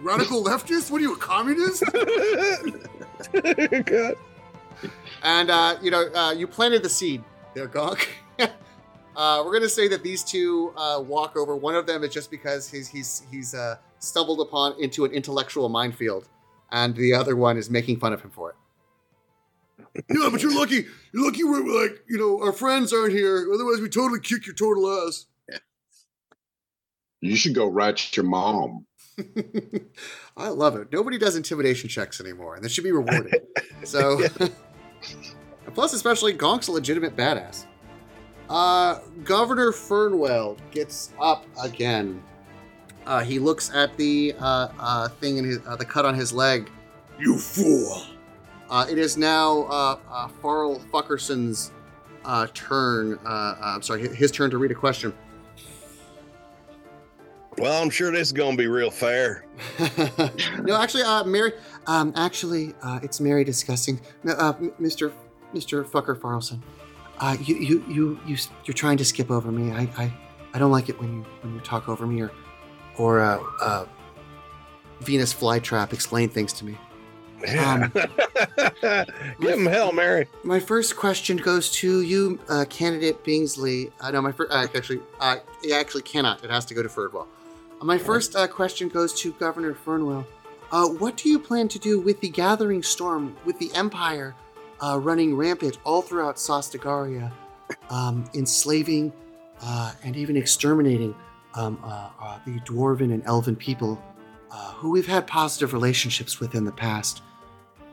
Radical 0.00 0.42
leftist? 0.50 0.90
What 0.90 1.00
are 1.00 1.04
you, 1.04 1.14
a 1.14 1.18
communist?" 1.18 1.84
God. 3.86 4.16
And 5.22 5.50
uh, 5.50 5.76
you 5.82 5.90
know, 5.90 6.08
uh, 6.14 6.32
you 6.32 6.46
planted 6.46 6.82
the 6.82 6.88
seed 6.88 7.22
there, 7.54 7.68
Gonk. 7.68 8.06
uh, 8.38 9.42
we're 9.44 9.52
gonna 9.52 9.68
say 9.68 9.88
that 9.88 10.02
these 10.02 10.22
two 10.24 10.72
uh, 10.76 11.02
walk 11.06 11.36
over. 11.36 11.56
One 11.56 11.74
of 11.74 11.86
them 11.86 12.04
is 12.04 12.12
just 12.12 12.30
because 12.30 12.70
he's 12.70 12.88
he's 12.88 13.22
he's 13.30 13.54
uh, 13.54 13.76
stumbled 13.98 14.40
upon 14.40 14.80
into 14.80 15.04
an 15.04 15.12
intellectual 15.12 15.68
minefield. 15.68 16.28
And 16.70 16.94
the 16.94 17.14
other 17.14 17.36
one 17.36 17.56
is 17.56 17.70
making 17.70 17.98
fun 17.98 18.12
of 18.12 18.22
him 18.22 18.30
for 18.30 18.50
it. 18.50 18.56
Yeah, 20.10 20.28
but 20.30 20.42
you're 20.42 20.54
lucky. 20.54 20.86
You're 21.12 21.24
lucky 21.24 21.44
we're 21.44 21.82
like, 21.82 22.04
you 22.08 22.18
know, 22.18 22.40
our 22.44 22.52
friends 22.52 22.92
aren't 22.92 23.12
here. 23.12 23.48
Otherwise, 23.52 23.80
we 23.80 23.88
totally 23.88 24.20
kick 24.20 24.46
your 24.46 24.54
total 24.54 25.06
ass. 25.06 25.26
You 27.20 27.36
should 27.36 27.54
go 27.54 27.66
rat 27.66 28.16
your 28.16 28.24
mom. 28.24 28.86
I 30.36 30.48
love 30.48 30.76
it. 30.76 30.92
Nobody 30.92 31.18
does 31.18 31.36
intimidation 31.36 31.88
checks 31.88 32.20
anymore, 32.20 32.54
and 32.54 32.64
this 32.64 32.72
should 32.72 32.84
be 32.84 32.92
rewarded. 32.92 33.42
so, 33.84 34.22
and 34.22 34.54
plus, 35.74 35.92
especially 35.92 36.34
Gonk's 36.34 36.68
a 36.68 36.72
legitimate 36.72 37.16
badass. 37.16 37.66
Uh, 38.48 39.00
Governor 39.24 39.72
Fernwell 39.72 40.56
gets 40.70 41.12
up 41.20 41.44
again. 41.62 42.22
Uh, 43.08 43.20
he 43.20 43.38
looks 43.38 43.74
at 43.74 43.96
the 43.96 44.34
uh, 44.38 44.68
uh, 44.78 45.08
thing 45.08 45.38
in 45.38 45.44
his, 45.44 45.58
uh, 45.66 45.74
the 45.76 45.84
cut 45.84 46.04
on 46.04 46.14
his 46.14 46.30
leg. 46.30 46.70
You 47.18 47.38
fool. 47.38 48.02
Uh, 48.68 48.86
it 48.88 48.98
is 48.98 49.16
now 49.16 49.62
uh, 49.62 49.98
uh, 50.10 50.28
Farrell 50.42 50.78
Fuckerson's 50.92 51.72
uh, 52.26 52.46
turn. 52.52 53.18
Uh, 53.24 53.28
uh, 53.28 53.56
I'm 53.62 53.82
sorry, 53.82 54.14
his 54.14 54.30
turn 54.30 54.50
to 54.50 54.58
read 54.58 54.70
a 54.70 54.74
question. 54.74 55.14
Well, 57.56 57.82
I'm 57.82 57.90
sure 57.90 58.12
this 58.12 58.28
is 58.28 58.32
gonna 58.32 58.56
be 58.56 58.68
real 58.68 58.90
fair. 58.90 59.46
no, 60.62 60.76
actually, 60.76 61.02
uh, 61.02 61.24
Mary. 61.24 61.54
Um, 61.86 62.12
actually, 62.14 62.74
uh, 62.82 63.00
it's 63.02 63.20
Mary 63.20 63.42
discussing. 63.42 64.00
No, 64.22 64.34
uh, 64.34 64.52
Mr. 64.78 65.12
Mr. 65.54 65.84
Fucker 65.84 66.16
Farrelson. 66.16 66.60
Uh, 67.18 67.36
you, 67.40 67.56
you, 67.56 67.84
you, 67.88 68.20
you, 68.26 68.36
you're 68.64 68.74
trying 68.74 68.98
to 68.98 69.04
skip 69.04 69.30
over 69.30 69.50
me. 69.50 69.72
I, 69.72 69.88
I, 69.96 70.12
I 70.54 70.58
don't 70.58 70.70
like 70.70 70.88
it 70.88 71.00
when 71.00 71.12
you, 71.12 71.26
when 71.40 71.54
you 71.54 71.60
talk 71.60 71.88
over 71.88 72.06
me 72.06 72.20
or, 72.20 72.30
or, 72.98 73.20
uh, 73.20 73.42
uh, 73.60 73.86
Venus 75.00 75.32
flytrap 75.32 75.92
explain 75.92 76.28
things 76.28 76.52
to 76.54 76.64
me. 76.64 76.76
Yeah. 77.46 77.88
Give 79.40 79.50
him 79.50 79.66
hell, 79.66 79.92
Mary. 79.92 80.26
My 80.42 80.58
first 80.58 80.96
question 80.96 81.36
goes 81.36 81.70
to 81.72 82.02
you, 82.02 82.40
uh, 82.48 82.64
candidate 82.68 83.24
Bingsley. 83.24 83.92
Uh, 84.00 84.10
no, 84.10 84.22
my 84.22 84.32
first, 84.32 84.52
uh, 84.52 84.66
actually, 84.74 85.00
uh, 85.20 85.36
it 85.62 85.72
actually 85.72 86.02
cannot. 86.02 86.42
It 86.42 86.50
has 86.50 86.64
to 86.66 86.74
go 86.74 86.82
to 86.82 86.88
Fernwell. 86.88 87.28
Uh, 87.80 87.84
my 87.84 87.98
first 87.98 88.34
uh, 88.34 88.46
question 88.48 88.88
goes 88.88 89.14
to 89.20 89.32
Governor 89.34 89.74
Fernwell. 89.74 90.26
Uh, 90.70 90.86
what 90.86 91.16
do 91.16 91.28
you 91.28 91.38
plan 91.38 91.68
to 91.68 91.78
do 91.78 91.98
with 91.98 92.20
the 92.20 92.28
gathering 92.28 92.82
storm, 92.82 93.36
with 93.44 93.58
the 93.58 93.70
Empire 93.74 94.34
uh, 94.82 94.98
running 95.00 95.36
rampant 95.36 95.78
all 95.84 96.02
throughout 96.02 96.36
Sostagaria, 96.36 97.32
um, 97.90 98.28
enslaving 98.34 99.12
uh, 99.62 99.92
and 100.04 100.16
even 100.16 100.36
exterminating 100.36 101.14
um, 101.58 101.78
uh, 101.82 102.10
uh, 102.20 102.38
the 102.46 102.60
dwarven 102.60 103.12
and 103.12 103.22
elven 103.26 103.56
people 103.56 104.00
uh, 104.50 104.72
who 104.74 104.90
we've 104.90 105.06
had 105.06 105.26
positive 105.26 105.72
relationships 105.72 106.38
with 106.38 106.54
in 106.54 106.64
the 106.64 106.72
past? 106.72 107.22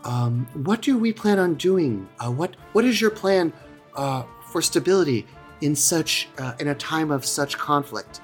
Um, 0.03 0.47
what 0.53 0.84
do 0.84 0.97
we 0.97 1.11
plan 1.11 1.39
on 1.39 1.55
doing? 1.55 2.07
Uh, 2.20 2.32
what 2.32 2.55
What 2.74 2.86
is 2.86 3.01
your 3.01 3.09
plan 3.09 3.51
uh, 3.95 4.24
for 4.51 4.61
stability 4.61 5.26
in 5.61 5.76
such 5.76 6.28
uh, 6.38 6.53
in 6.59 6.68
a 6.68 6.76
time 6.76 7.09
of 7.09 7.26
such 7.26 7.57
conflict? 7.57 8.22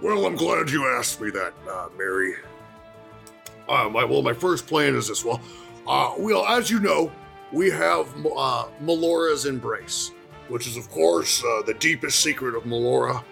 Well, 0.00 0.24
I'm 0.24 0.36
glad 0.36 0.70
you 0.70 0.86
asked 0.86 1.20
me 1.20 1.30
that, 1.30 1.52
Mary. 1.98 2.34
My, 3.68 4.04
well, 4.04 4.22
my 4.22 4.32
first 4.32 4.66
plan 4.66 4.94
is 4.94 5.08
this. 5.08 5.24
Well, 5.24 5.42
well, 5.86 6.46
as 6.46 6.70
you 6.70 6.80
know, 6.80 7.12
we 7.52 7.68
have 7.70 8.06
Melora's 8.80 9.44
embrace, 9.44 10.12
which 10.48 10.66
is, 10.66 10.78
of 10.78 10.88
course, 10.88 11.42
the 11.66 11.76
deepest 11.78 12.20
secret 12.20 12.54
of 12.54 12.62
Melora. 12.62 13.22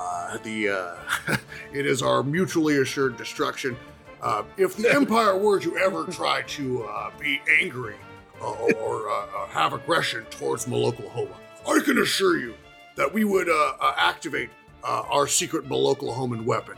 Uh, 0.00 0.38
the 0.38 0.68
uh, 0.68 1.36
it 1.72 1.84
is 1.86 2.02
our 2.02 2.22
mutually 2.22 2.78
assured 2.78 3.16
destruction. 3.16 3.76
Uh, 4.22 4.44
if 4.56 4.76
the 4.76 4.90
Empire 4.94 5.36
were 5.36 5.60
to 5.60 5.76
ever 5.76 6.04
try 6.04 6.42
to 6.42 6.84
uh, 6.84 7.10
be 7.18 7.40
angry 7.60 7.96
uh, 8.40 8.50
or 8.50 9.10
have 9.50 9.72
aggression 9.72 10.24
towards 10.30 10.66
Maloklahoma, 10.66 11.36
I 11.68 11.80
can 11.84 11.98
assure 11.98 12.38
you 12.38 12.54
that 12.96 13.12
we 13.12 13.24
would 13.24 13.48
activate 13.80 14.50
uh, 14.84 15.02
our 15.10 15.26
secret 15.26 15.68
Maloklahoman 15.68 16.44
weapon. 16.44 16.76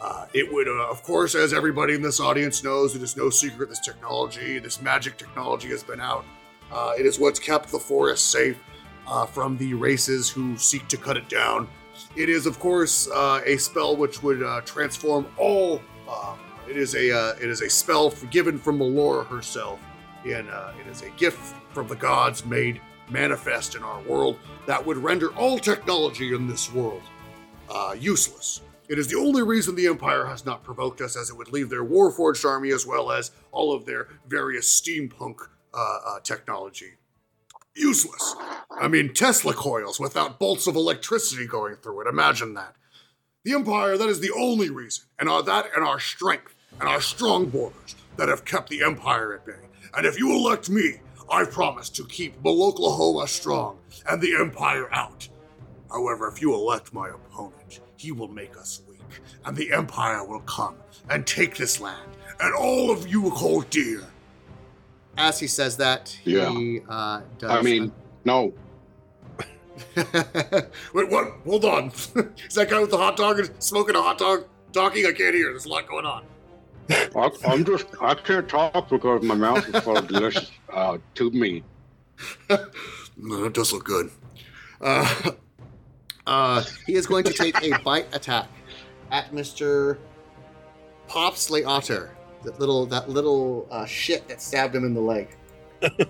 Uh, 0.00 0.26
it 0.32 0.52
would, 0.52 0.68
uh, 0.68 0.90
of 0.90 1.02
course, 1.02 1.34
as 1.34 1.52
everybody 1.52 1.94
in 1.94 2.02
this 2.02 2.20
audience 2.20 2.62
knows, 2.62 2.94
it 2.94 3.02
is 3.02 3.16
no 3.16 3.30
secret 3.30 3.68
this 3.68 3.80
technology, 3.80 4.58
this 4.58 4.80
magic 4.80 5.16
technology 5.16 5.68
has 5.68 5.82
been 5.82 6.00
out. 6.00 6.24
Uh, 6.70 6.92
it 6.98 7.04
is 7.04 7.18
what's 7.18 7.40
kept 7.40 7.70
the 7.70 7.78
forest 7.78 8.30
safe 8.30 8.58
uh, 9.08 9.26
from 9.26 9.56
the 9.56 9.74
races 9.74 10.30
who 10.30 10.56
seek 10.56 10.86
to 10.88 10.96
cut 10.96 11.16
it 11.16 11.28
down. 11.28 11.68
It 12.18 12.28
is, 12.28 12.46
of 12.46 12.58
course, 12.58 13.08
uh, 13.08 13.42
a 13.46 13.58
spell 13.58 13.96
which 13.96 14.24
would 14.24 14.42
uh, 14.42 14.62
transform 14.62 15.28
all. 15.36 15.80
Uh, 16.08 16.34
it 16.68 16.76
is 16.76 16.96
a 16.96 17.16
uh, 17.16 17.36
it 17.40 17.48
is 17.48 17.60
a 17.60 17.70
spell 17.70 18.10
given 18.32 18.58
from 18.58 18.80
Melora 18.80 19.24
herself, 19.24 19.78
and 20.26 20.50
uh, 20.50 20.72
it 20.80 20.88
is 20.88 21.02
a 21.02 21.10
gift 21.10 21.54
from 21.72 21.86
the 21.86 21.94
gods 21.94 22.44
made 22.44 22.80
manifest 23.08 23.76
in 23.76 23.84
our 23.84 24.02
world 24.02 24.36
that 24.66 24.84
would 24.84 24.96
render 24.96 25.32
all 25.36 25.60
technology 25.60 26.34
in 26.34 26.48
this 26.48 26.72
world 26.72 27.02
uh, 27.70 27.94
useless. 27.96 28.62
It 28.88 28.98
is 28.98 29.06
the 29.06 29.16
only 29.16 29.42
reason 29.42 29.76
the 29.76 29.86
Empire 29.86 30.26
has 30.26 30.44
not 30.44 30.64
provoked 30.64 31.00
us, 31.00 31.16
as 31.16 31.30
it 31.30 31.36
would 31.36 31.52
leave 31.52 31.70
their 31.70 31.84
Warforged 31.84 32.44
army 32.44 32.70
as 32.70 32.84
well 32.84 33.12
as 33.12 33.30
all 33.52 33.72
of 33.72 33.86
their 33.86 34.08
various 34.26 34.66
steampunk 34.68 35.36
uh, 35.72 36.18
technology 36.24 36.97
useless. 37.78 38.34
I 38.70 38.88
mean, 38.88 39.14
Tesla 39.14 39.54
coils 39.54 39.98
without 39.98 40.38
bolts 40.38 40.66
of 40.66 40.76
electricity 40.76 41.46
going 41.46 41.76
through 41.76 42.02
it. 42.02 42.06
Imagine 42.08 42.54
that. 42.54 42.76
The 43.44 43.54
Empire, 43.54 43.96
that 43.96 44.08
is 44.08 44.20
the 44.20 44.32
only 44.36 44.68
reason, 44.68 45.06
and 45.18 45.28
our, 45.28 45.42
that 45.42 45.66
and 45.74 45.84
our 45.84 46.00
strength 46.00 46.54
and 46.80 46.88
our 46.88 47.00
strong 47.00 47.46
borders 47.46 47.94
that 48.16 48.28
have 48.28 48.44
kept 48.44 48.68
the 48.68 48.82
Empire 48.82 49.34
at 49.34 49.46
bay. 49.46 49.68
And 49.96 50.04
if 50.04 50.18
you 50.18 50.32
elect 50.32 50.68
me, 50.68 51.00
I 51.30 51.44
promise 51.44 51.88
to 51.90 52.04
keep 52.04 52.42
Maloklahoma 52.42 53.28
strong 53.28 53.78
and 54.08 54.20
the 54.20 54.34
Empire 54.34 54.92
out. 54.92 55.28
However, 55.90 56.28
if 56.28 56.42
you 56.42 56.54
elect 56.54 56.92
my 56.92 57.08
opponent, 57.08 57.80
he 57.96 58.12
will 58.12 58.28
make 58.28 58.56
us 58.56 58.82
weak, 58.88 59.00
and 59.44 59.56
the 59.56 59.72
Empire 59.72 60.24
will 60.24 60.40
come 60.40 60.76
and 61.08 61.26
take 61.26 61.56
this 61.56 61.80
land, 61.80 62.10
and 62.40 62.54
all 62.54 62.90
of 62.90 63.08
you 63.08 63.30
hold 63.30 63.70
dear. 63.70 64.04
As 65.18 65.40
he 65.40 65.48
says 65.48 65.76
that, 65.78 66.08
he 66.22 66.80
uh, 66.88 67.22
does. 67.38 67.50
I 67.50 67.60
mean, 67.60 67.90
no. 68.24 68.54
Wait, 69.96 71.10
what? 71.10 71.32
Hold 71.44 71.64
on. 71.64 71.88
Is 72.46 72.54
that 72.54 72.68
guy 72.70 72.80
with 72.80 72.90
the 72.90 72.98
hot 72.98 73.16
dog 73.16 73.50
smoking 73.58 73.96
a 73.96 74.00
hot 74.00 74.18
dog 74.18 74.46
talking? 74.72 75.04
I 75.04 75.12
can't 75.12 75.34
hear. 75.34 75.50
There's 75.50 75.64
a 75.64 75.68
lot 75.68 75.88
going 75.88 76.06
on. 76.06 76.24
I, 76.90 77.30
I'm 77.46 77.64
just, 77.64 77.86
I 78.00 78.14
can't 78.14 78.48
talk 78.48 78.88
because 78.88 79.22
my 79.24 79.34
mouth 79.34 79.68
is 79.68 79.82
full 79.82 79.96
of 79.98 80.06
delicious 80.06 80.52
uh, 80.72 80.98
tube 81.16 81.34
meat. 81.34 81.64
No, 82.48 83.42
that 83.42 83.54
does 83.54 83.72
look 83.72 83.84
good. 83.84 84.10
Uh, 84.80 85.32
uh, 86.28 86.64
he 86.86 86.94
is 86.94 87.08
going 87.08 87.24
to 87.24 87.32
take 87.32 87.60
a 87.62 87.76
bite 87.80 88.06
attack 88.14 88.48
at 89.10 89.34
Mister 89.34 89.98
Pops 91.08 91.50
Otter. 91.50 92.16
That 92.44 92.58
little 92.60 92.86
that 92.86 93.08
little 93.08 93.66
uh, 93.70 93.84
shit 93.84 94.28
that 94.28 94.40
stabbed 94.40 94.74
him 94.74 94.84
in 94.84 94.94
the 94.94 95.00
leg. 95.00 95.36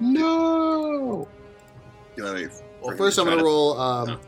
No. 0.00 1.28
You 2.16 2.22
know, 2.22 2.48
Well, 2.82 2.96
first 2.96 3.18
I'm 3.18 3.24
going 3.26 3.38
to 3.38 3.42
try 3.42 3.50
roll. 3.50 3.80
Um, 3.80 4.08
No. 4.08 4.20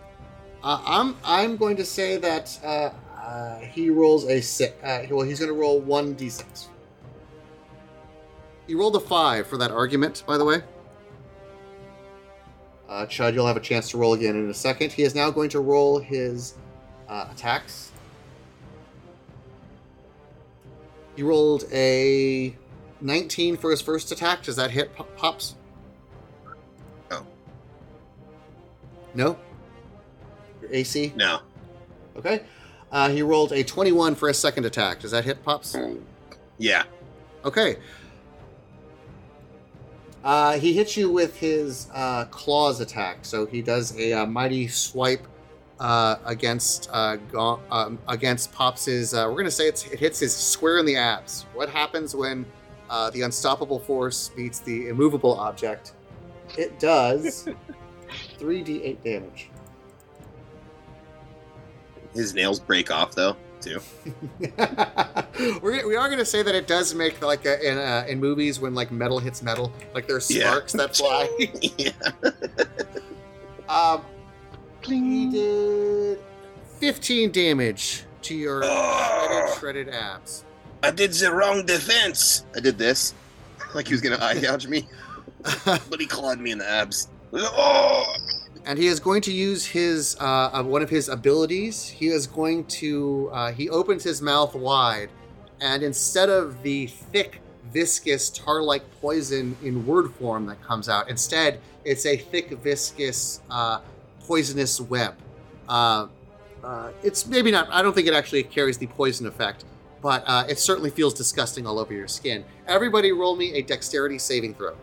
uh, 0.62 0.82
I'm 0.84 1.16
I'm 1.24 1.56
going 1.56 1.76
to 1.76 1.84
say 1.84 2.16
that 2.16 2.58
uh, 2.64 2.90
uh, 3.20 3.58
he 3.60 3.90
rolls 3.90 4.24
a 4.26 4.40
six. 4.40 4.72
Uh, 4.82 5.06
well, 5.10 5.22
he's 5.26 5.38
going 5.40 5.50
to 5.52 5.58
roll 5.58 5.80
one 5.80 6.14
d6. 6.14 6.66
He 8.66 8.74
rolled 8.74 8.96
a 8.96 9.00
five 9.00 9.46
for 9.46 9.56
that 9.58 9.70
argument, 9.70 10.24
by 10.26 10.38
the 10.38 10.44
way. 10.44 10.62
Uh, 12.88 13.04
Chud, 13.06 13.34
you'll 13.34 13.46
have 13.46 13.56
a 13.56 13.60
chance 13.60 13.90
to 13.90 13.98
roll 13.98 14.14
again 14.14 14.36
in 14.36 14.48
a 14.48 14.54
second. 14.54 14.92
He 14.92 15.02
is 15.02 15.14
now 15.14 15.30
going 15.30 15.50
to 15.50 15.60
roll 15.60 15.98
his 15.98 16.54
uh, 17.08 17.28
attacks. 17.32 17.90
He 21.16 21.22
rolled 21.22 21.64
a 21.72 22.54
19 23.00 23.56
for 23.56 23.70
his 23.70 23.80
first 23.80 24.12
attack. 24.12 24.42
Does 24.42 24.56
that 24.56 24.70
hit, 24.70 24.94
Pops? 25.16 25.54
No. 27.10 27.26
No? 29.14 29.38
Your 30.60 30.72
AC? 30.72 31.14
No. 31.16 31.40
Okay. 32.16 32.42
Uh, 32.92 33.08
he 33.08 33.22
rolled 33.22 33.52
a 33.52 33.64
21 33.64 34.14
for 34.14 34.28
his 34.28 34.38
second 34.38 34.66
attack. 34.66 35.00
Does 35.00 35.10
that 35.10 35.24
hit, 35.24 35.42
Pops? 35.42 35.74
Yeah. 36.58 36.84
Okay. 37.44 37.78
Uh, 40.22 40.58
he 40.58 40.72
hits 40.72 40.96
you 40.96 41.10
with 41.10 41.36
his 41.36 41.88
uh, 41.94 42.26
claws 42.26 42.80
attack. 42.80 43.24
So 43.24 43.46
he 43.46 43.62
does 43.62 43.96
a, 43.96 44.12
uh 44.12 44.26
mighty 44.26 44.68
swipe 44.68 45.26
uh, 45.80 46.16
against 46.24 46.88
uh, 46.92 47.16
Gon- 47.30 47.60
um, 47.70 47.98
against 48.08 48.52
Pops's. 48.52 49.12
Uh, 49.14 49.26
we're 49.30 49.36
gonna 49.38 49.50
say 49.50 49.68
it's, 49.68 49.86
it 49.86 49.98
hits 49.98 50.18
his 50.20 50.34
square 50.34 50.78
in 50.78 50.86
the 50.86 50.96
abs. 50.96 51.46
What 51.54 51.68
happens 51.68 52.14
when 52.16 52.46
uh, 52.90 53.10
the 53.10 53.22
unstoppable 53.22 53.78
force 53.80 54.30
meets 54.36 54.60
the 54.60 54.88
immovable 54.88 55.38
object? 55.38 55.92
It 56.56 56.78
does 56.78 57.48
3d8 58.38 59.02
damage. 59.04 59.50
His 62.14 62.32
nails 62.34 62.58
break 62.60 62.90
off 62.90 63.14
though. 63.14 63.36
to. 63.62 63.80
We're, 65.62 65.86
we 65.86 65.96
are 65.96 66.06
going 66.08 66.18
to 66.18 66.24
say 66.24 66.42
that 66.42 66.54
it 66.54 66.66
does 66.66 66.94
make 66.94 67.20
like 67.20 67.44
a, 67.44 67.60
in 67.70 67.76
uh, 67.76 68.06
in 68.08 68.18
movies 68.20 68.58
when 68.60 68.74
like 68.74 68.90
metal 68.90 69.18
hits 69.18 69.42
metal, 69.42 69.70
like 69.92 70.06
there's 70.06 70.30
Yeah. 70.30 70.44
sparks 70.50 70.72
that 70.74 70.96
fly. 70.96 71.28
yeah. 71.76 71.90
um, 73.68 74.02
he 74.87 75.30
did 75.30 76.18
15 76.78 77.32
damage 77.32 78.05
to 78.22 78.34
your 78.34 78.62
shredded, 78.62 79.59
shredded 79.59 79.89
abs. 79.89 80.45
I 80.82 80.91
did 80.91 81.12
the 81.12 81.32
wrong 81.32 81.66
defense. 81.66 82.45
I 82.55 82.61
did 82.61 82.78
this, 82.78 83.14
like 83.74 83.87
he 83.87 83.95
was 83.95 84.01
gonna 84.01 84.22
eye 84.22 84.41
gouge 84.41 84.66
me, 84.66 84.89
but 85.64 86.01
he 86.01 86.07
clawed 86.07 86.39
me 86.41 86.51
in 86.51 86.59
the 86.59 86.68
abs. 86.68 87.09
Oh! 87.32 88.14
and 88.66 88.78
he 88.78 88.89
is 88.89 88.99
going 88.99 89.22
to 89.22 89.32
use 89.32 89.64
his 89.64 90.16
uh, 90.20 90.51
uh, 90.53 90.62
one 90.62 90.82
of 90.82 90.91
his 90.91 91.09
abilities. 91.09 91.89
He 91.89 92.09
is 92.09 92.26
going 92.26 92.64
to 92.64 93.30
uh, 93.32 93.53
he 93.53 93.70
opens 93.70 94.03
his 94.03 94.20
mouth 94.20 94.55
wide, 94.55 95.09
and 95.61 95.82
instead 95.82 96.28
of 96.28 96.62
the 96.62 96.89
thick, 96.89 97.41
viscous 97.72 98.28
tar-like 98.30 98.82
poison 99.01 99.57
in 99.62 99.87
word 99.87 100.12
form 100.14 100.47
that 100.47 100.61
comes 100.62 100.89
out, 100.89 101.09
instead 101.09 101.61
it's 101.84 102.05
a 102.05 102.16
thick, 102.16 102.51
viscous, 102.59 103.41
uh, 103.49 103.80
poisonous 104.26 104.80
web. 104.80 105.14
Uh, 105.68 106.08
uh, 106.64 106.90
it's 107.02 107.26
maybe 107.26 107.50
not. 107.50 107.68
I 107.70 107.82
don't 107.82 107.94
think 107.94 108.08
it 108.08 108.14
actually 108.14 108.42
carries 108.42 108.76
the 108.78 108.86
poison 108.88 109.26
effect, 109.26 109.64
but 110.02 110.24
uh, 110.26 110.44
it 110.48 110.58
certainly 110.58 110.90
feels 110.90 111.14
disgusting 111.14 111.66
all 111.66 111.78
over 111.78 111.92
your 111.94 112.08
skin. 112.08 112.44
Everybody, 112.66 113.12
roll 113.12 113.36
me 113.36 113.54
a 113.54 113.62
dexterity 113.62 114.18
saving 114.18 114.54
throw. 114.54 114.76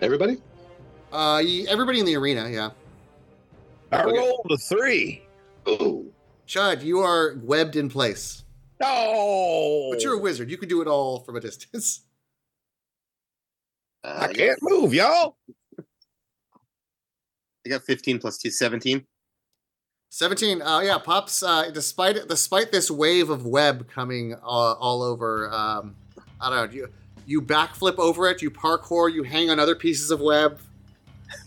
Everybody? 0.00 0.40
Uh, 1.12 1.42
everybody 1.68 2.00
in 2.00 2.06
the 2.06 2.16
arena, 2.16 2.48
yeah. 2.48 2.70
I 3.90 4.02
Okay. 4.04 4.18
rolled 4.18 4.46
a 4.50 4.56
three. 4.56 5.22
Oh, 5.66 6.06
Chud, 6.48 6.82
you 6.82 7.00
are 7.00 7.36
webbed 7.42 7.76
in 7.76 7.88
place. 7.88 8.44
Oh, 8.82 9.90
But 9.92 10.02
you're 10.02 10.14
a 10.14 10.18
wizard. 10.18 10.50
You 10.50 10.56
can 10.56 10.68
do 10.68 10.80
it 10.82 10.88
all 10.88 11.20
from 11.20 11.36
a 11.36 11.40
distance. 11.40 12.02
I 14.02 14.32
can't 14.32 14.58
move, 14.62 14.92
y'all. 14.92 15.36
I 17.66 17.68
got 17.70 17.82
15 17.82 18.18
plus 18.18 18.38
2, 18.38 18.50
17. 18.50 19.04
17. 20.10 20.60
Uh, 20.62 20.80
yeah, 20.80 20.98
Pops, 20.98 21.42
uh, 21.42 21.70
despite 21.70 22.28
despite 22.28 22.70
this 22.72 22.90
wave 22.90 23.30
of 23.30 23.46
web 23.46 23.88
coming 23.88 24.34
uh, 24.34 24.38
all 24.46 25.02
over, 25.02 25.50
um, 25.50 25.94
I 26.40 26.50
don't 26.50 26.70
know, 26.70 26.76
you, 26.76 26.88
you 27.24 27.40
backflip 27.40 27.98
over 27.98 28.28
it, 28.28 28.42
you 28.42 28.50
parkour, 28.50 29.12
you 29.12 29.22
hang 29.22 29.48
on 29.48 29.58
other 29.58 29.74
pieces 29.74 30.10
of 30.10 30.20
web. 30.20 30.58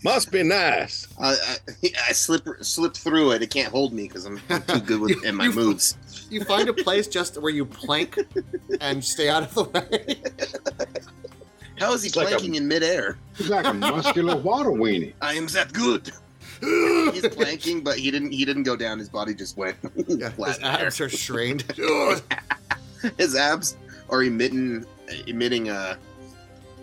Must 0.02 0.32
be 0.32 0.42
nice. 0.42 1.06
I, 1.20 1.34
I, 1.34 1.90
I 2.08 2.12
slip 2.12 2.44
slipped 2.62 2.96
through 2.98 3.30
it. 3.32 3.42
It 3.42 3.50
can't 3.50 3.70
hold 3.70 3.92
me 3.92 4.08
because 4.08 4.24
I'm, 4.24 4.40
I'm 4.50 4.62
too 4.62 4.80
good 4.84 5.00
with 5.00 5.10
You- 5.10 5.22
in 5.22 5.36
my 5.36 5.44
you- 5.44 5.52
moves. 5.52 5.96
You 6.28 6.42
find 6.44 6.68
a 6.68 6.72
place 6.72 7.06
just 7.06 7.40
where 7.40 7.52
you 7.52 7.64
plank 7.64 8.18
and 8.80 9.04
stay 9.04 9.28
out 9.28 9.44
of 9.44 9.54
the 9.54 9.62
way. 9.64 10.22
How 11.78 11.92
is 11.92 12.02
he 12.02 12.08
It's 12.08 12.16
like 12.16 12.26
a- 12.26 12.30
planking 12.30 12.54
in 12.56 12.66
midair? 12.68 13.18
he's 13.36 13.48
like 13.48 13.66
a 13.66 13.72
muscular 13.74 14.36
water 14.50 14.70
weenie. 14.70 15.12
I 15.20 15.34
am 15.34 15.46
that 15.48 15.72
good. 15.72 16.10
He's 16.62 17.28
planking, 17.28 17.84
but 17.84 17.98
he 17.98 18.10
didn't. 18.10 18.32
He 18.32 18.46
didn't 18.46 18.62
go 18.62 18.76
down. 18.76 18.98
His 18.98 19.10
body 19.10 19.34
just 19.34 19.58
went 19.58 19.76
Yeah, 20.08 20.30
flat 20.30 20.48
his 20.48 20.56
in 20.56 20.62
the 20.62 20.68
abs 20.68 21.00
are 21.02 21.08
strained. 21.10 21.62
His 23.18 23.34
abs 23.36 23.76
are 24.08 24.22
emitting 24.22 24.86
emitting 25.26 25.68
uh 25.68 25.96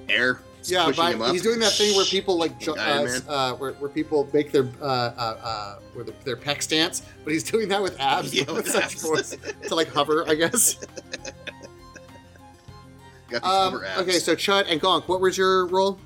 air. 0.09 0.41
Yeah, 0.65 0.85
pushing 0.85 1.03
by, 1.03 1.11
him 1.13 1.21
up. 1.23 1.31
he's 1.33 1.41
doing 1.41 1.59
that 1.59 1.73
thing 1.73 1.93
where 1.95 2.05
people 2.05 2.37
like 2.37 2.57
jo- 2.59 2.75
Iron 2.77 3.09
uh, 3.27 3.31
uh, 3.31 3.53
where, 3.55 3.71
where 3.73 3.89
people 3.89 4.29
make 4.31 4.51
their 4.51 4.69
uh, 4.79 4.85
uh, 4.85 5.37
uh, 5.43 5.79
where 5.93 6.05
the, 6.05 6.13
their 6.23 6.37
pec 6.37 6.61
stance, 6.61 7.01
but 7.23 7.33
he's 7.33 7.43
doing 7.43 7.67
that 7.69 7.81
with 7.81 7.99
abs, 7.99 8.33
Yeah, 8.33 8.43
with 8.45 8.57
with 8.65 8.69
such 8.69 8.83
abs. 8.83 9.01
force 9.01 9.35
to 9.67 9.75
like 9.75 9.89
hover, 9.89 10.23
I 10.29 10.35
guess. 10.35 10.77
Got 13.34 13.41
these 13.43 13.51
Um, 13.51 13.71
hover 13.73 13.86
abs. 13.86 14.01
okay, 14.01 14.19
so 14.19 14.36
Chud 14.36 14.65
and 14.69 14.79
Gonk, 14.79 15.07
what 15.07 15.19
was 15.19 15.38
your 15.38 15.65
roll? 15.67 15.97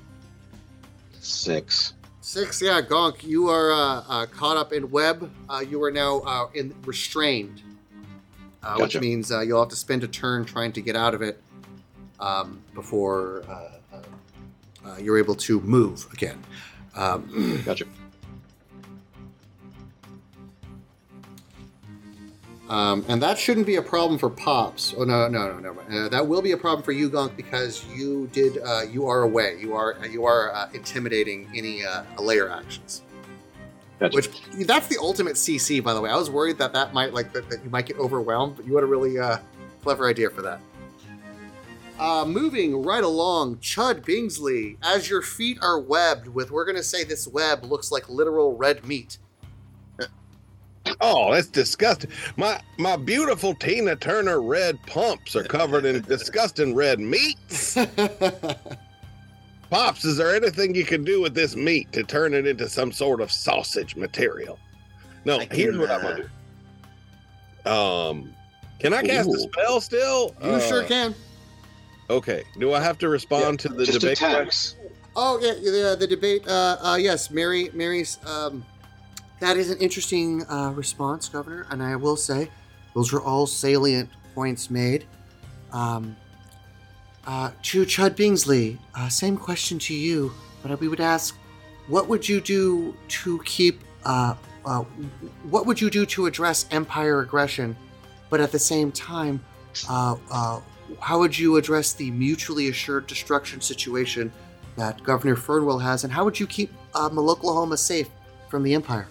Six. 1.20 1.92
Six. 2.22 2.62
Yeah, 2.62 2.80
Gonk, 2.80 3.22
you 3.22 3.48
are 3.48 3.70
uh, 3.72 4.02
uh, 4.08 4.26
caught 4.26 4.56
up 4.56 4.72
in 4.72 4.90
web. 4.90 5.30
Uh, 5.48 5.60
you 5.68 5.82
are 5.82 5.90
now 5.90 6.20
uh, 6.20 6.48
in 6.54 6.74
restrained, 6.84 7.62
uh, 8.62 8.76
which 8.78 8.98
means 8.98 9.30
uh, 9.30 9.40
you'll 9.40 9.60
have 9.60 9.68
to 9.70 9.76
spend 9.76 10.04
a 10.04 10.08
turn 10.08 10.44
trying 10.44 10.72
to 10.72 10.80
get 10.80 10.96
out 10.96 11.14
of 11.14 11.22
it 11.22 11.40
um, 12.20 12.62
before 12.74 13.42
uh, 13.48 13.96
uh, 13.96 14.02
uh, 14.86 14.96
you're 14.98 15.18
able 15.18 15.34
to 15.34 15.60
move 15.60 16.06
again. 16.12 16.42
Um, 16.94 17.62
Gotcha. 17.64 17.84
Um, 22.68 23.04
and 23.08 23.22
that 23.22 23.38
shouldn't 23.38 23.66
be 23.66 23.76
a 23.76 23.82
problem 23.82 24.18
for 24.18 24.28
Pops. 24.28 24.94
Oh 24.96 25.04
no, 25.04 25.26
no, 25.28 25.58
no, 25.58 25.72
no. 25.72 25.80
Uh, 26.04 26.08
that 26.10 26.26
will 26.26 26.42
be 26.42 26.52
a 26.52 26.56
problem 26.56 26.82
for 26.82 26.92
you, 26.92 27.08
Gonk, 27.08 27.34
because 27.34 27.84
you 27.86 28.28
did. 28.32 28.58
Uh, 28.58 28.82
you 28.82 29.06
are 29.06 29.22
away. 29.22 29.56
You 29.58 29.74
are. 29.74 29.96
You 30.06 30.26
are 30.26 30.54
uh, 30.54 30.68
intimidating 30.74 31.48
any 31.54 31.84
uh, 31.84 32.02
layer 32.20 32.50
actions. 32.50 33.02
Gotcha. 33.98 34.14
Which 34.14 34.30
that's 34.66 34.86
the 34.86 34.98
ultimate 35.00 35.34
CC, 35.34 35.82
by 35.82 35.94
the 35.94 36.00
way. 36.00 36.10
I 36.10 36.16
was 36.16 36.30
worried 36.30 36.58
that 36.58 36.72
that 36.74 36.92
might 36.92 37.14
like 37.14 37.32
that, 37.32 37.48
that 37.48 37.64
you 37.64 37.70
might 37.70 37.86
get 37.86 37.98
overwhelmed, 37.98 38.56
but 38.56 38.66
you 38.66 38.74
had 38.74 38.84
a 38.84 38.86
really 38.86 39.18
uh, 39.18 39.38
clever 39.82 40.08
idea 40.08 40.28
for 40.28 40.42
that. 40.42 40.60
Uh, 41.98 42.24
moving 42.24 42.82
right 42.84 43.02
along, 43.02 43.56
Chud 43.56 44.04
Bingsley, 44.04 44.76
as 44.84 45.10
your 45.10 45.20
feet 45.20 45.58
are 45.60 45.80
webbed 45.80 46.28
with, 46.28 46.52
we're 46.52 46.64
gonna 46.64 46.82
say 46.82 47.02
this 47.02 47.26
web 47.26 47.64
looks 47.64 47.90
like 47.90 48.08
literal 48.08 48.56
red 48.56 48.86
meat. 48.86 49.18
Oh, 51.00 51.32
that's 51.32 51.48
disgusting. 51.48 52.10
My 52.36 52.60
my 52.78 52.96
beautiful 52.96 53.54
Tina 53.54 53.96
Turner 53.96 54.40
red 54.40 54.78
pumps 54.86 55.36
are 55.36 55.44
covered 55.44 55.84
in 55.84 56.02
disgusting 56.08 56.74
red 56.74 56.98
meat. 57.00 57.36
Pops, 59.70 60.04
is 60.04 60.16
there 60.16 60.34
anything 60.34 60.74
you 60.74 60.84
can 60.84 61.04
do 61.04 61.20
with 61.20 61.34
this 61.34 61.54
meat 61.54 61.92
to 61.92 62.02
turn 62.02 62.32
it 62.32 62.46
into 62.46 62.68
some 62.68 62.90
sort 62.90 63.20
of 63.20 63.30
sausage 63.30 63.96
material? 63.96 64.58
No, 65.24 65.38
can, 65.40 65.50
here's 65.50 65.76
what 65.76 65.90
I'm 65.90 66.00
uh, 66.00 66.10
gonna 66.10 66.28
do. 67.64 67.70
Um, 67.70 68.34
can 68.78 68.94
I 68.94 69.02
cast 69.02 69.28
a 69.28 69.38
spell 69.38 69.80
still? 69.80 70.34
you 70.42 70.50
Uh, 70.50 70.60
sure 70.60 70.84
can. 70.84 71.14
Okay. 72.08 72.44
Do 72.58 72.72
I 72.72 72.80
have 72.80 72.96
to 72.98 73.08
respond 73.10 73.60
to 73.60 73.68
the 73.68 73.84
Just 73.84 74.00
debate? 74.00 74.18
attacks. 74.18 74.76
Oh 75.14 75.38
yeah, 75.42 75.52
the 75.52 75.96
the 75.98 76.06
debate. 76.06 76.46
Uh, 76.48 76.76
uh, 76.80 76.96
yes, 76.98 77.30
Mary. 77.30 77.70
Mary's. 77.74 78.18
Um, 78.24 78.64
that 79.40 79.56
is 79.56 79.70
an 79.70 79.78
interesting 79.78 80.44
uh, 80.46 80.72
response, 80.74 81.28
Governor, 81.28 81.66
and 81.70 81.82
I 81.82 81.96
will 81.96 82.16
say, 82.16 82.50
those 82.94 83.12
are 83.12 83.20
all 83.20 83.46
salient 83.46 84.10
points 84.34 84.70
made. 84.70 85.04
Um, 85.72 86.16
uh, 87.26 87.50
to 87.62 87.82
Chud 87.82 88.10
Bingsley, 88.16 88.78
uh, 88.94 89.08
same 89.08 89.36
question 89.36 89.78
to 89.80 89.94
you, 89.94 90.32
but 90.62 90.78
we 90.80 90.88
would 90.88 91.00
ask, 91.00 91.36
what 91.86 92.08
would 92.08 92.28
you 92.28 92.40
do 92.40 92.96
to 93.08 93.38
keep? 93.44 93.80
Uh, 94.04 94.34
uh, 94.64 94.84
what 95.48 95.66
would 95.66 95.80
you 95.80 95.90
do 95.90 96.04
to 96.06 96.26
address 96.26 96.66
Empire 96.70 97.20
aggression, 97.20 97.76
but 98.30 98.40
at 98.40 98.50
the 98.50 98.58
same 98.58 98.90
time, 98.90 99.40
uh, 99.88 100.16
how 101.00 101.18
would 101.18 101.38
you 101.38 101.56
address 101.56 101.92
the 101.92 102.10
mutually 102.10 102.68
assured 102.68 103.06
destruction 103.06 103.60
situation 103.60 104.32
that 104.76 105.02
Governor 105.02 105.36
Fernwell 105.36 105.78
has, 105.78 106.04
and 106.04 106.12
how 106.12 106.24
would 106.24 106.38
you 106.38 106.46
keep 106.46 106.72
um, 106.94 107.18
Oklahoma 107.18 107.76
safe 107.76 108.08
from 108.48 108.62
the 108.62 108.74
Empire? 108.74 109.08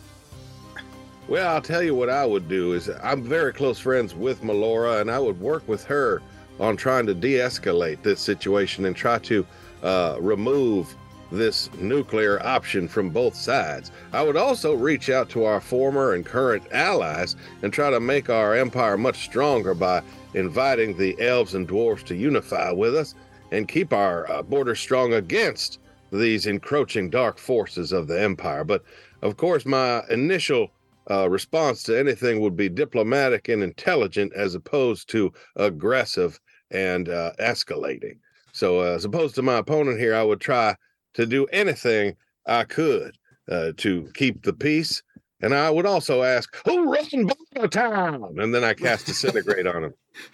Well, 1.28 1.53
I'll 1.53 1.61
tell 1.61 1.84
you 1.84 1.93
what 1.93 2.09
I 2.09 2.25
would 2.25 2.47
do 2.47 2.71
is 2.71 2.89
I'm 3.03 3.21
very 3.21 3.51
close 3.51 3.80
friends 3.80 4.15
with 4.15 4.43
Melora, 4.43 5.01
and 5.01 5.11
I 5.11 5.19
would 5.19 5.38
work 5.41 5.67
with 5.67 5.84
her 5.84 6.21
on 6.57 6.78
trying 6.78 7.05
to 7.07 7.13
de-escalate 7.13 8.01
this 8.01 8.21
situation 8.21 8.86
and 8.86 8.95
try 8.95 9.19
to 9.19 9.45
uh, 9.84 10.17
remove 10.21 10.95
this 11.30 11.69
nuclear 11.73 12.41
option 12.45 12.88
from 12.88 13.09
both 13.09 13.36
sides. 13.36 13.91
I 14.13 14.23
would 14.23 14.38
also 14.38 14.73
reach 14.73 15.09
out 15.09 15.30
to 15.32 15.43
our 15.43 15.59
former 15.59 16.13
and 16.13 16.25
current 16.25 16.63
allies 16.71 17.36
and 17.61 17.73
try 17.73 17.89
to 17.89 17.99
make 17.99 18.30
our 18.30 18.55
empire 18.55 18.97
much 18.97 19.25
stronger 19.25 19.73
by 19.73 20.03
inviting 20.34 20.97
the 20.97 21.19
elves 21.19 21.55
and 21.55 21.67
dwarves 21.67 22.05
to 22.05 22.15
unify 22.15 22.71
with 22.71 22.95
us 22.95 23.15
and 23.51 23.67
keep 23.67 23.91
our 23.91 24.32
uh, 24.32 24.41
border 24.43 24.75
strong 24.75 25.15
against 25.15 25.80
these 26.09 26.45
encroaching 26.45 27.09
dark 27.09 27.38
forces 27.38 27.91
of 27.91 28.07
the 28.07 28.21
empire. 28.21 28.63
But 28.63 28.86
of 29.21 29.36
course, 29.36 29.65
my 29.65 30.03
initial 30.09 30.71
uh, 31.10 31.30
response 31.30 31.84
to 31.84 31.97
anything 31.97 32.39
would 32.39 32.55
be 32.55 32.70
diplomatic 32.70 33.47
and 33.49 33.64
intelligent 33.64 34.34
as 34.34 34.55
opposed 34.55 35.10
to 35.10 35.32
aggressive 35.55 36.39
and 36.72 37.10
uh, 37.10 37.32
escalating. 37.39 38.18
So, 38.51 38.80
uh, 38.82 38.95
as 38.95 39.05
opposed 39.05 39.36
to 39.36 39.41
my 39.41 39.58
opponent 39.58 39.99
here, 39.99 40.16
I 40.16 40.24
would 40.24 40.41
try 40.41 40.76
to 41.14 41.26
do 41.26 41.45
anything 41.47 42.16
I 42.45 42.64
could 42.64 43.18
uh, 43.49 43.74
to 43.78 44.10
keep 44.14 44.43
the 44.43 44.53
peace. 44.53 45.01
And 45.41 45.53
I 45.53 45.70
would 45.70 45.86
also 45.86 46.24
ask, 46.24 46.55
who 46.66 46.91
run 46.91 47.30
Bartertown? 47.55 48.41
And 48.41 48.53
then 48.53 48.64
I 48.64 48.74
cast 48.74 49.05
Disintegrate 49.05 49.68
on 49.68 49.84
him. 49.84 49.93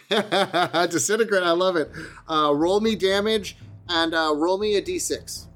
Disintegrate, 0.89 1.43
I 1.43 1.51
love 1.51 1.75
it. 1.75 1.91
Uh, 2.29 2.53
roll 2.55 2.79
me 2.79 2.95
damage 2.95 3.57
and 3.89 4.13
uh, 4.13 4.33
roll 4.33 4.57
me 4.57 4.77
a 4.77 4.81
d6. 4.81 5.47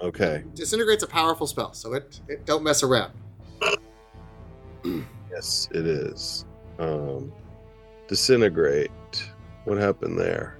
Okay. 0.00 0.44
Disintegrate's 0.54 1.02
a 1.02 1.06
powerful 1.06 1.46
spell, 1.46 1.74
so 1.74 1.92
it, 1.92 2.20
it 2.28 2.46
don't 2.46 2.62
mess 2.62 2.82
around. 2.82 3.12
Yeah, 4.86 5.00
Yes, 5.32 5.68
it 5.72 5.86
is. 5.86 6.44
Um, 6.78 7.32
disintegrate. 8.08 8.90
What 9.64 9.78
happened 9.78 10.18
there? 10.18 10.58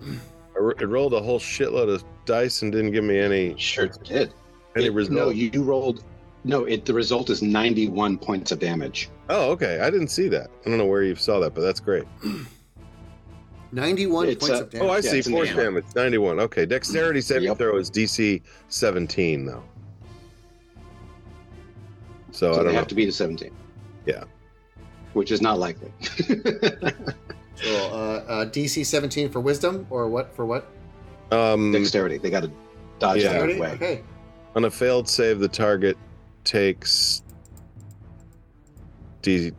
I 0.04 0.58
ro- 0.58 0.74
it 0.78 0.84
rolled 0.88 1.14
a 1.14 1.20
whole 1.20 1.38
shitload 1.40 1.92
of 1.92 2.04
dice 2.24 2.62
and 2.62 2.70
didn't 2.72 2.92
give 2.92 3.04
me 3.04 3.18
any 3.18 3.56
Sure 3.58 3.88
did. 3.88 4.34
any 4.76 4.86
It- 4.86 4.92
result. 4.92 5.16
No, 5.16 5.28
you, 5.30 5.50
you 5.52 5.62
rolled. 5.62 6.04
No, 6.44 6.64
it 6.64 6.84
the 6.84 6.94
result 6.94 7.30
is 7.30 7.42
91 7.42 8.18
points 8.18 8.52
of 8.52 8.58
damage. 8.60 9.10
oh, 9.28 9.50
okay. 9.50 9.80
I 9.80 9.90
didn't 9.90 10.08
see 10.08 10.28
that. 10.28 10.50
I 10.64 10.68
don't 10.68 10.78
know 10.78 10.86
where 10.86 11.02
you 11.02 11.14
saw 11.16 11.40
that, 11.40 11.54
but 11.54 11.62
that's 11.62 11.80
great. 11.80 12.04
91 13.72 14.28
It's, 14.28 14.40
points 14.48 14.60
uh, 14.60 14.64
of 14.64 14.70
damage. 14.70 14.86
Oh, 14.88 14.90
I 14.90 14.96
Yeah, 14.96 15.00
see. 15.02 15.18
it's 15.18 15.28
Force 15.30 15.54
damage, 15.54 15.84
91. 15.94 16.40
Okay. 16.40 16.64
Dexterity 16.64 17.20
saving 17.20 17.44
Yep. 17.48 17.58
throw 17.58 17.76
is 17.76 17.90
DC 17.90 18.40
17, 18.68 19.44
though. 19.44 19.62
So, 22.38 22.52
So 22.52 22.52
I 22.52 22.56
they 22.58 22.62
don't 22.64 22.72
know. 22.74 22.78
have 22.78 22.88
to 22.88 22.94
be 22.94 23.04
to 23.04 23.10
17. 23.10 23.50
Yeah. 24.06 24.22
Which 25.12 25.32
is 25.32 25.42
not 25.42 25.58
likely. 25.58 25.92
So, 27.60 27.74
uh, 27.92 28.24
uh, 28.28 28.44
DC 28.46 28.86
17 28.86 29.30
for 29.30 29.40
wisdom, 29.40 29.84
or 29.90 30.06
what? 30.08 30.32
For 30.36 30.46
what? 30.46 30.68
Um, 31.32 31.72
Dexterity. 31.72 32.16
They 32.18 32.30
got 32.30 32.44
to 32.44 32.52
dodge 33.00 33.24
Yeah. 33.24 33.30
out 33.32 33.48
of 33.48 33.56
the 33.56 33.60
way. 33.60 33.70
Okay. 33.72 34.02
on 34.54 34.64
a 34.64 34.70
failed 34.70 35.08
save, 35.08 35.40
the 35.40 35.48
target 35.48 35.98
takes 36.44 37.24
D 39.22 39.50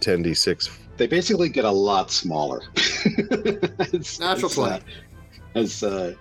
10d6. 0.00 0.70
They 0.96 1.06
basically 1.06 1.50
get 1.50 1.66
a 1.66 1.70
lot 1.70 2.10
smaller. 2.10 2.62
It's- 3.04 4.18
Natural 4.18 4.46
it's, 4.46 4.58
uh, 4.58 4.78
20. 4.78 4.84
As 5.56 5.82
uh, 5.82 6.14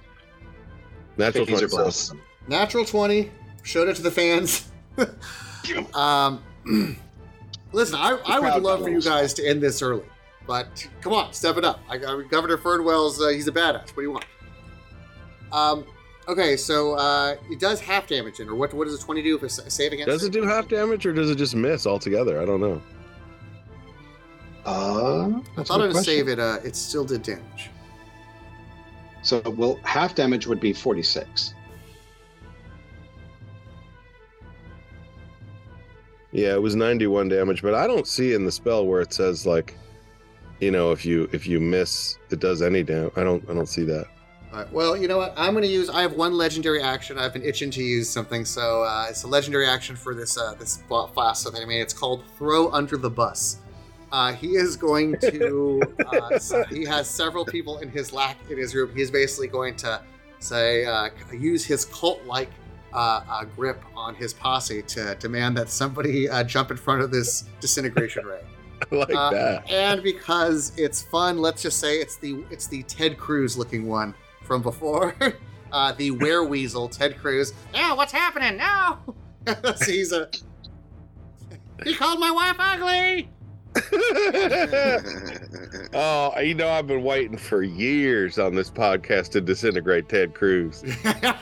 Natural 1.17 1.45
20. 1.45 2.19
Natural 2.49 2.83
20. 2.83 3.31
Showed 3.63 3.87
it 3.87 3.95
to 3.95 4.01
the 4.01 4.11
fans. 4.11 4.69
um, 5.93 6.43
listen, 7.71 7.95
I, 7.95 8.17
I 8.25 8.39
would 8.39 8.63
love 8.63 8.81
for 8.81 8.89
you 8.89 9.01
guys 9.01 9.33
to 9.35 9.47
end 9.47 9.61
this 9.61 9.81
early, 9.81 10.05
but 10.47 10.87
come 11.01 11.13
on, 11.13 11.33
step 11.33 11.57
it 11.57 11.65
up. 11.65 11.79
I, 11.89 11.95
I, 11.95 12.23
Governor 12.29 12.57
Fernwell's 12.57 13.21
uh, 13.21 13.29
he's 13.29 13.47
a 13.47 13.51
badass. 13.51 13.89
What 13.89 13.95
do 13.95 14.01
you 14.01 14.11
want? 14.11 14.25
Um, 15.51 15.85
okay, 16.27 16.57
so 16.57 16.93
uh, 16.93 17.35
it 17.49 17.59
does 17.59 17.79
half 17.79 18.07
damage 18.07 18.39
in, 18.39 18.49
or 18.49 18.55
what? 18.55 18.73
What 18.73 18.85
does 18.85 19.01
a 19.01 19.03
20 19.03 19.21
do 19.21 19.35
if 19.35 19.43
it's 19.43 19.59
a 19.59 19.69
save 19.69 19.93
against? 19.93 20.09
It? 20.09 20.11
Does 20.11 20.23
it 20.23 20.31
do 20.31 20.43
half 20.43 20.67
damage 20.67 21.05
or 21.05 21.13
does 21.13 21.29
it 21.29 21.37
just 21.37 21.55
miss 21.55 21.85
altogether? 21.85 22.41
I 22.41 22.45
don't 22.45 22.61
know. 22.61 22.81
Uh, 24.65 25.41
I 25.57 25.63
thought 25.63 25.79
good 25.79 25.89
on 25.91 25.95
a 25.97 26.03
save 26.03 26.29
it, 26.29 26.39
uh, 26.39 26.59
it 26.63 26.75
still 26.75 27.03
did 27.03 27.21
damage. 27.21 27.69
So, 29.21 29.41
well, 29.57 29.79
half 29.83 30.15
damage 30.15 30.47
would 30.47 30.59
be 30.59 30.73
46. 30.73 31.53
Yeah, 36.33 36.53
it 36.53 36.61
was 36.61 36.75
91 36.75 37.29
damage, 37.29 37.61
but 37.61 37.75
I 37.75 37.85
don't 37.85 38.07
see 38.07 38.33
in 38.33 38.43
the 38.43 38.51
spell 38.51 38.87
where 38.87 39.01
it 39.01 39.13
says 39.13 39.45
like, 39.45 39.77
you 40.59 40.71
know, 40.71 40.91
if 40.91 41.05
you 41.05 41.29
if 41.31 41.45
you 41.45 41.59
miss, 41.59 42.17
it 42.31 42.39
does 42.39 42.61
any 42.63 42.81
damage. 42.81 43.13
I 43.15 43.23
don't 43.23 43.47
I 43.49 43.53
don't 43.53 43.67
see 43.67 43.83
that. 43.83 44.07
All 44.51 44.59
right. 44.59 44.71
Well, 44.71 44.97
you 44.97 45.07
know 45.07 45.17
what? 45.17 45.33
I'm 45.37 45.53
going 45.53 45.63
to 45.63 45.69
use. 45.69 45.89
I 45.89 46.01
have 46.01 46.13
one 46.13 46.33
legendary 46.33 46.81
action. 46.81 47.17
I've 47.17 47.33
been 47.33 47.43
itching 47.43 47.69
to 47.71 47.83
use 47.83 48.09
something, 48.09 48.45
so 48.45 48.83
uh, 48.83 49.07
it's 49.09 49.23
a 49.23 49.27
legendary 49.27 49.67
action 49.67 49.95
for 49.95 50.13
this 50.15 50.37
uh, 50.37 50.55
this 50.55 50.77
class 50.87 51.43
that 51.43 51.55
I 51.55 51.65
made. 51.65 51.81
It's 51.81 51.93
called 51.93 52.23
Throw 52.37 52.71
Under 52.71 52.97
the 52.97 53.09
Bus. 53.09 53.57
Uh, 54.11 54.33
he 54.33 54.55
is 54.55 54.75
going 54.75 55.17
to. 55.21 55.81
Uh, 56.13 56.37
so 56.37 56.63
he 56.65 56.85
has 56.85 57.09
several 57.09 57.43
people 57.43 57.79
in 57.79 57.89
his 57.89 58.13
lack 58.13 58.37
in 58.51 58.57
his 58.57 58.73
group. 58.73 58.95
He's 58.95 59.09
basically 59.09 59.47
going 59.47 59.75
to 59.77 59.99
say 60.37 60.85
uh, 60.85 61.09
use 61.31 61.65
his 61.65 61.85
cult-like 61.85 62.51
uh, 62.93 63.23
uh, 63.29 63.43
grip 63.45 63.83
on 63.95 64.15
his 64.15 64.33
posse 64.33 64.81
to 64.83 65.15
demand 65.15 65.57
that 65.57 65.69
somebody 65.69 66.29
uh, 66.29 66.43
jump 66.43 66.71
in 66.71 66.77
front 66.77 67.01
of 67.01 67.11
this 67.11 67.45
disintegration 67.59 68.25
ray. 68.25 68.41
I 68.91 68.95
like 68.95 69.13
Uh, 69.15 69.29
that. 69.31 69.69
And 69.71 70.03
because 70.03 70.71
it's 70.77 71.01
fun, 71.01 71.37
let's 71.39 71.61
just 71.61 71.79
say 71.79 71.97
it's 71.97 72.17
the 72.17 72.43
it's 72.51 72.67
the 72.67 72.83
Ted 72.83 73.17
Cruz 73.17 73.57
looking 73.57 73.87
one 73.87 74.13
from 74.43 74.61
before. 74.61 75.15
Uh, 75.73 75.91
the 75.93 76.11
wereweasel 76.11 76.91
Ted 76.95 77.17
Cruz. 77.17 77.51
Yeah, 77.73 77.95
what's 77.95 78.11
happening? 78.11 78.57
No. 78.57 78.99
So 79.75 79.85
he's 79.91 80.11
a. 80.11 80.29
He 81.83 81.95
called 81.95 82.19
my 82.19 82.29
wife 82.29 82.55
ugly. 82.59 83.27
Oh, 85.93 86.39
you 86.39 86.53
know, 86.53 86.69
I've 86.69 86.87
been 86.87 87.03
waiting 87.03 87.37
for 87.37 87.63
years 87.63 88.39
on 88.39 88.55
this 88.55 88.69
podcast 88.69 89.29
to 89.31 89.41
disintegrate 89.41 90.09
Ted 90.09 90.33
Cruz. 90.33 90.83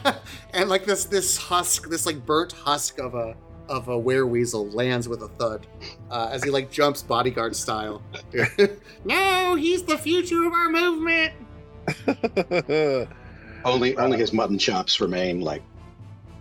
and 0.53 0.69
like 0.69 0.85
this 0.85 1.05
this 1.05 1.37
husk, 1.37 1.89
this 1.89 2.05
like 2.05 2.25
burnt 2.25 2.51
husk 2.51 2.99
of 2.99 3.15
a 3.15 3.35
of 3.69 3.87
a 3.87 3.99
wereweasel 3.99 4.73
lands 4.73 5.07
with 5.07 5.21
a 5.23 5.29
thud 5.29 5.65
uh, 6.09 6.29
as 6.31 6.43
he 6.43 6.49
like 6.49 6.69
jumps 6.69 7.01
bodyguard 7.01 7.55
style. 7.55 8.01
no, 9.05 9.55
he's 9.55 9.83
the 9.83 9.97
future 9.97 10.43
of 10.43 10.53
our 10.53 10.69
movement. 10.69 11.33
Only 13.63 13.95
only 13.97 14.17
his 14.17 14.33
mutton 14.33 14.57
chops 14.57 14.99
remain 14.99 15.41
like 15.41 15.61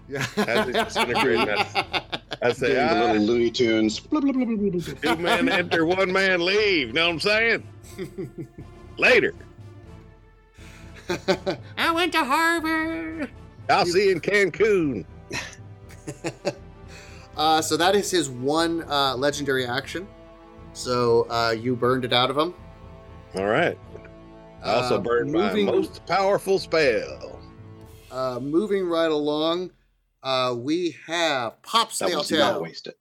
Yeah. 0.09 0.25
As 2.43 2.62
I 2.62 2.66
say, 2.68 2.74
doing 2.74 2.86
the 2.86 2.97
ah, 2.97 3.12
little 3.12 3.26
Looney 3.26 3.51
Tunes. 3.51 4.01
Blah, 4.01 4.20
blah, 4.20 4.32
blah, 4.32 4.45
blah, 4.45 4.57
blah, 4.57 4.70
blah. 4.80 5.14
two 5.14 5.22
man 5.22 5.49
enter, 5.49 5.84
one 5.84 6.11
man 6.12 6.45
leave. 6.45 6.95
Know 6.95 7.07
what 7.07 7.12
I'm 7.14 7.20
saying? 7.20 7.66
Later. 8.99 9.34
I 11.76 11.93
went 11.93 12.12
to 12.12 12.24
Harvard. 12.24 13.30
I'll 13.68 13.84
see 13.86 14.07
you 14.07 14.12
in 14.12 14.20
Cancun. 14.20 15.05
Uh, 17.36 17.62
so 17.62 17.74
that 17.74 17.95
is 17.95 18.11
his 18.11 18.28
one 18.28 18.82
uh, 18.91 19.14
legendary 19.16 19.64
action. 19.64 20.07
So 20.74 21.26
uh, 21.30 21.53
you 21.59 21.74
burned 21.74 22.05
it 22.05 22.12
out 22.12 22.28
of 22.28 22.36
him. 22.36 22.53
All 23.34 23.47
right. 23.47 23.78
I 24.62 24.74
also 24.74 24.97
Uh, 24.97 24.99
burned 24.99 25.32
my 25.32 25.55
most 25.55 26.05
powerful 26.05 26.59
spell. 26.59 27.41
uh, 28.11 28.41
moving 28.43 28.86
right 28.86 29.11
along, 29.11 29.70
uh, 30.23 30.55
we 30.59 30.97
have 31.07 31.62
Pop 31.62 31.93
That 31.95 32.11
was 32.14 32.31
not 32.31 32.55
Snailtail. 32.57 32.62
wasted. 32.62 32.95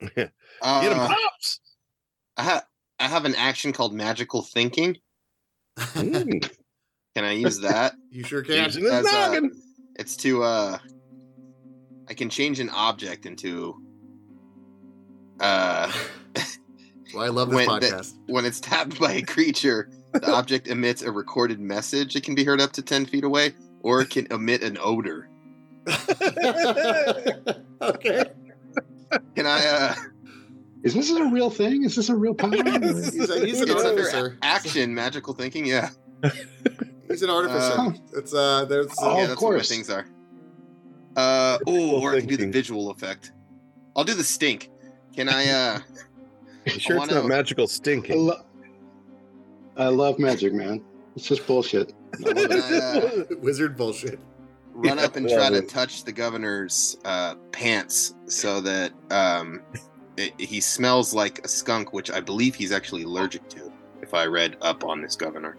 Get 0.00 0.12
him, 0.16 0.30
Uh, 0.62 1.08
pops. 1.08 1.60
I, 2.36 2.42
ha- 2.42 2.66
I 2.98 3.04
have 3.08 3.24
an 3.24 3.34
action 3.34 3.72
called 3.72 3.94
magical 3.94 4.42
thinking. 4.42 4.96
Mm, 5.78 6.42
Can 7.14 7.24
I 7.24 7.32
use 7.32 7.60
that? 7.62 7.94
you 8.10 8.24
sure 8.24 8.42
can. 8.42 8.64
As, 8.64 8.76
uh, 8.76 9.40
it's 9.96 10.16
to 10.18 10.42
uh 10.42 10.78
I 12.08 12.14
can 12.14 12.28
change 12.28 12.58
an 12.60 12.70
object 12.70 13.24
into 13.26 13.80
uh 15.40 15.92
Well, 17.14 17.24
I 17.24 17.28
love 17.28 17.50
this 17.50 17.56
when 17.66 17.80
the- 17.80 17.86
podcast. 17.86 18.14
when 18.26 18.44
it's 18.44 18.60
tapped 18.60 18.98
by 18.98 19.12
a 19.12 19.22
creature, 19.22 19.88
the 20.12 20.32
object 20.32 20.66
emits 20.68 21.02
a 21.02 21.12
recorded 21.12 21.60
message. 21.60 22.16
It 22.16 22.24
can 22.24 22.34
be 22.34 22.42
heard 22.44 22.60
up 22.60 22.72
to 22.72 22.82
ten 22.82 23.06
feet 23.06 23.22
away, 23.24 23.54
or 23.82 24.00
it 24.00 24.10
can 24.10 24.26
emit 24.32 24.62
an 24.64 24.76
odor. 24.80 25.28
okay. 27.82 28.24
Can 29.36 29.46
I 29.46 29.66
uh 29.66 29.94
Is 30.82 30.94
this 30.94 31.10
a 31.10 31.24
real 31.26 31.50
thing? 31.50 31.84
Is 31.84 31.96
this 31.96 32.08
a 32.08 32.14
real 32.16 32.34
power? 32.42 32.50
He's, 32.52 33.30
a, 33.30 33.44
he's 33.44 33.60
an 33.60 33.70
it's 33.70 33.84
artificer. 33.84 34.38
action, 34.42 34.94
magical 34.94 35.34
thinking, 35.34 35.66
yeah. 35.66 35.90
He's 37.08 37.22
an 37.22 37.28
artificer. 37.30 37.78
Uh, 37.80 37.92
it's 38.14 38.32
uh, 38.34 38.64
there's 38.64 38.86
Oh, 38.98 39.16
yeah, 39.18 39.22
of 39.24 39.28
that's 39.28 39.42
what 39.42 39.50
my 39.50 39.56
course. 39.56 39.68
things 39.68 39.90
are. 39.90 40.06
Uh 41.16 41.58
oh, 41.66 41.72
Visual 41.72 42.00
or 42.02 42.14
I 42.14 42.20
can 42.20 42.28
do 42.28 42.36
the 42.38 42.46
visual 42.50 42.90
effect. 42.90 43.32
I'll 43.94 44.04
do 44.04 44.14
the 44.14 44.24
stink. 44.24 44.70
Can 45.14 45.28
I 45.28 45.46
uh 45.50 45.78
You 46.66 46.72
sure 46.80 46.96
it's 46.96 47.00
wanna- 47.10 47.20
not 47.20 47.26
magical 47.26 47.64
I, 47.64 47.66
stinking? 47.66 48.18
lo- 48.26 48.42
I 49.76 49.88
love 49.88 50.18
magic, 50.18 50.54
man. 50.54 50.82
It's 51.14 51.26
just 51.28 51.46
bullshit. 51.46 51.92
I 52.14 52.30
love 52.30 52.36
can 52.36 52.52
it. 52.58 52.64
I 52.82 52.86
uh 52.88 53.24
wizard 53.42 53.76
bullshit. 53.76 54.18
Run 54.74 54.98
up 54.98 55.16
and 55.16 55.28
try 55.28 55.48
to 55.50 55.62
touch 55.62 56.04
the 56.04 56.12
governor's 56.12 56.96
uh, 57.04 57.34
pants 57.52 58.14
so 58.26 58.60
that 58.60 58.92
um, 59.10 59.62
it, 60.16 60.32
he 60.38 60.60
smells 60.60 61.14
like 61.14 61.44
a 61.44 61.48
skunk, 61.48 61.92
which 61.92 62.10
I 62.10 62.20
believe 62.20 62.54
he's 62.54 62.72
actually 62.72 63.04
allergic 63.04 63.48
to. 63.50 63.72
If 64.02 64.12
I 64.14 64.26
read 64.26 64.56
up 64.60 64.84
on 64.84 65.00
this 65.00 65.16
governor, 65.16 65.56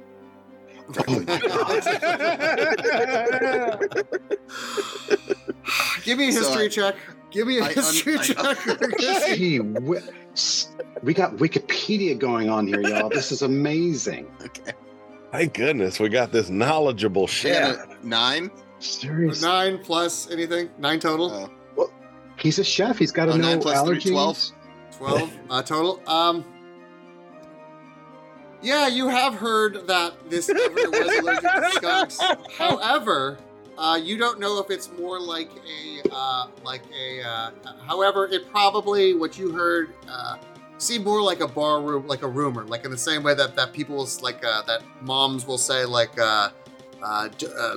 Give 6.03 6.18
me 6.20 6.30
a 6.30 6.32
So 6.32 6.39
history 6.41 6.66
I- 6.66 6.68
check. 6.70 6.95
Give 7.32 7.47
me 7.47 7.57
a 7.59 7.63
I 7.63 7.74
history 7.74 8.18
I- 8.18 8.24
check. 8.24 8.57
Gee, 9.36 9.57
wi- 9.57 10.01
s- 10.34 10.76
we 11.03 11.13
got 11.13 11.36
Wikipedia 11.38 12.18
going 12.18 12.49
on 12.49 12.68
here, 12.68 12.82
y'all. 12.82 13.09
This 13.09 13.32
is 13.32 13.41
amazing. 13.41 14.28
okay, 14.45 14.74
Thank 15.32 15.53
goodness 15.55 15.99
we 15.99 16.07
got 16.09 16.32
this 16.32 16.49
knowledgeable 16.49 17.24
I 17.24 17.28
chef. 17.28 17.78
got 17.78 17.97
a 18.03 18.07
nine. 18.07 18.51
Seriously. 18.80 19.47
Nine 19.47 19.78
plus 19.80 20.30
anything? 20.32 20.69
Nine 20.78 20.99
total? 20.99 21.32
Uh, 21.78 21.84
He's 22.38 22.59
a 22.59 22.63
chef. 22.63 22.97
He's 22.99 23.11
got 23.11 23.26
to 23.26 23.32
Oh, 23.34 23.38
know 23.38 23.49
nine 23.49 23.61
plus 23.61 23.82
three, 23.88 23.97
allergies. 23.99 24.11
12. 24.11 24.51
12 24.97 25.34
uh, 25.49 25.61
total. 25.63 26.01
Um, 26.07 26.43
yeah, 28.61 28.88
you 28.88 29.07
have 29.07 29.36
heard 29.36 29.88
that 29.88 30.13
this 30.30 30.47
governor 30.47 30.89
was 30.89 31.17
allergic 31.19 31.41
to 31.43 31.71
skunks. 31.76 32.19
However, 32.57 33.38
Uh, 33.78 33.99
you 34.01 34.17
don't 34.17 34.39
know 34.39 34.57
if 34.59 34.69
it's 34.71 34.89
more 34.97 35.19
like 35.19 35.49
a 35.67 36.01
uh, 36.09 36.47
like 36.63 36.82
a. 36.97 37.21
Uh, 37.21 37.51
however, 37.86 38.26
it 38.32 38.49
probably 38.49 39.13
what 39.13 39.38
you 39.38 39.51
heard 39.51 39.89
uh, 40.09 40.38
seemed 40.78 41.03
more 41.03 41.21
like 41.21 41.41
a 41.41 41.47
bar 41.47 41.82
room, 41.82 42.07
like 42.07 42.21
a 42.21 42.28
rumor, 42.28 42.63
like 42.63 42.86
in 42.86 42.91
the 42.91 42.97
same 42.97 43.21
way 43.21 43.34
that 43.34 43.53
that 43.57 43.73
people's 43.73 44.21
like 44.21 44.45
uh, 44.45 44.61
that 44.61 44.82
moms 45.01 45.45
will 45.45 45.57
say 45.57 45.84
like 45.84 46.17
uh, 46.17 46.51
uh, 47.03 47.28
d- 47.38 47.47
uh, 47.59 47.76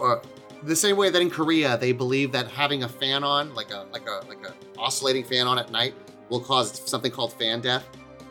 or 0.00 0.22
the 0.62 0.76
same 0.76 0.96
way 0.96 1.10
that 1.10 1.22
in 1.22 1.30
Korea 1.30 1.76
they 1.78 1.92
believe 1.92 2.32
that 2.32 2.48
having 2.48 2.82
a 2.82 2.88
fan 2.88 3.22
on, 3.24 3.54
like 3.54 3.70
a 3.70 3.86
like 3.92 4.08
a 4.08 4.24
like 4.28 4.44
a 4.46 4.54
oscillating 4.78 5.24
fan 5.24 5.46
on 5.46 5.58
at 5.58 5.70
night, 5.70 5.94
will 6.28 6.40
cause 6.40 6.82
something 6.88 7.12
called 7.12 7.32
fan 7.34 7.60
death. 7.60 7.86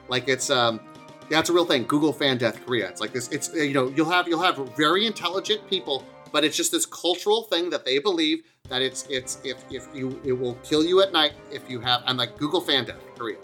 Like 0.09 0.27
it's 0.27 0.49
um 0.49 0.79
yeah, 1.29 1.39
it's 1.39 1.49
a 1.49 1.53
real 1.53 1.65
thing. 1.65 1.83
Google 1.85 2.11
fan 2.11 2.37
death 2.37 2.65
Korea. 2.65 2.89
It's 2.89 3.01
like 3.01 3.13
this. 3.13 3.29
It's 3.29 3.49
uh, 3.53 3.57
you 3.57 3.73
know 3.73 3.87
you'll 3.89 4.09
have 4.09 4.27
you'll 4.27 4.41
have 4.41 4.57
very 4.75 5.05
intelligent 5.05 5.67
people, 5.69 6.03
but 6.31 6.43
it's 6.43 6.57
just 6.57 6.71
this 6.71 6.85
cultural 6.85 7.43
thing 7.43 7.69
that 7.69 7.85
they 7.85 7.99
believe 7.99 8.43
that 8.67 8.81
it's 8.81 9.05
it's 9.09 9.39
if 9.43 9.63
if 9.71 9.87
you 9.93 10.19
it 10.23 10.33
will 10.33 10.55
kill 10.63 10.83
you 10.83 11.01
at 11.01 11.11
night 11.13 11.33
if 11.51 11.69
you 11.69 11.79
have. 11.79 12.01
I'm 12.05 12.17
like 12.17 12.37
Google 12.37 12.61
fan 12.61 12.85
death 12.85 13.01
Korea. 13.17 13.37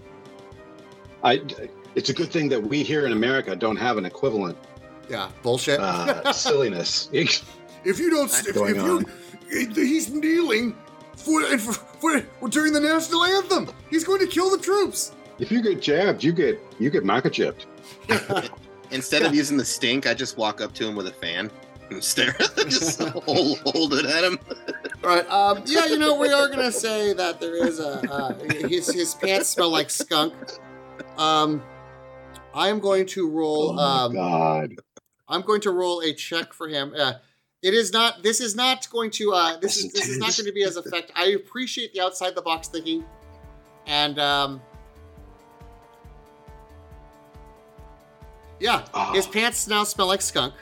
I, 1.24 1.42
it's 1.96 2.10
a 2.10 2.14
good 2.14 2.32
thing 2.32 2.50
that 2.50 2.62
we 2.62 2.84
here 2.84 3.06
in 3.08 3.12
America 3.12 3.56
don't 3.56 3.78
have 3.78 3.98
an 3.98 4.06
equivalent 4.06 4.56
Yeah, 5.10 5.30
bullshit. 5.42 5.80
uh, 5.80 6.32
silliness. 6.34 7.10
If 7.86 8.00
you 8.00 8.10
don't, 8.10 8.32
if, 8.32 8.54
Going 8.54 9.06
if 9.48 9.78
you, 9.78 9.84
he's 9.84 10.10
kneeling 10.12 10.76
for, 11.16 11.42
for, 11.58 11.74
for 12.22 12.50
during 12.50 12.74
the 12.74 12.80
national 12.80 13.24
anthem. 13.24 13.70
He's 13.90 14.04
going 14.04 14.20
to 14.20 14.28
kill 14.28 14.50
the 14.50 14.58
troops. 14.58 15.12
if 15.40 15.52
you 15.52 15.62
get 15.62 15.82
jabbed, 15.82 16.24
you 16.24 16.34
get 16.34 16.60
you 16.80 16.90
get 16.90 17.04
microchipped. 17.04 17.66
Instead 18.92 19.24
of 19.24 19.34
using 19.34 19.58
the 19.58 19.66
stink, 19.66 20.08
I 20.08 20.14
just 20.14 20.38
walk 20.38 20.62
up 20.62 20.74
to 20.76 20.88
him 20.88 20.96
with 20.96 21.08
a 21.08 21.12
fan 21.12 21.50
and 21.90 22.04
stare. 22.04 22.36
just 22.68 23.00
hold, 23.02 23.60
hold 23.60 23.94
it 23.94 24.06
at 24.06 24.24
him. 24.24 24.40
All 25.04 25.10
right. 25.10 25.30
Um, 25.30 25.64
yeah, 25.66 25.86
you 25.86 25.98
know, 25.98 26.16
we 26.16 26.32
are 26.32 26.50
gonna 26.50 26.72
say 26.72 27.14
that 27.14 27.40
there 27.40 27.56
is 27.68 27.80
a 27.80 28.02
uh, 28.12 28.34
his 28.68 28.88
his 28.92 29.14
pants 29.16 29.50
smell 29.50 29.70
like 29.70 29.90
skunk. 29.90 30.34
Um, 31.18 31.62
I 32.54 32.70
am 32.70 32.80
going 32.80 33.06
to 33.08 33.28
Oh 33.28 33.32
roll. 33.32 33.74
my 33.74 34.04
um, 34.04 34.14
god! 34.14 34.76
I'm 35.28 35.42
going 35.42 35.62
to 35.62 35.72
roll 35.72 36.02
a 36.02 36.14
check 36.14 36.54
for 36.54 36.68
him. 36.68 36.94
Uh, 36.98 37.14
it 37.66 37.74
is 37.74 37.92
not. 37.92 38.22
This 38.22 38.40
is 38.40 38.56
not 38.56 38.88
going 38.92 39.10
to. 39.12 39.34
Uh, 39.34 39.58
this 39.58 39.76
is 39.78 39.92
this 39.92 40.08
is 40.08 40.20
not 40.20 40.38
going 40.38 40.46
to 40.46 40.52
be 40.52 40.64
as 40.64 40.78
effective. 40.82 41.16
I 41.16 41.30
appreciate 41.30 41.94
the 41.94 42.00
outside 42.02 42.36
the 42.36 42.42
box 42.44 42.68
thinking, 42.68 43.04
and 43.88 44.20
um, 44.20 44.62
yeah, 48.60 48.86
Oh, 48.94 49.14
his 49.14 49.26
pants 49.26 49.68
now 49.68 49.84
smell 49.84 50.06
like 50.08 50.22
skunk. 50.22 50.54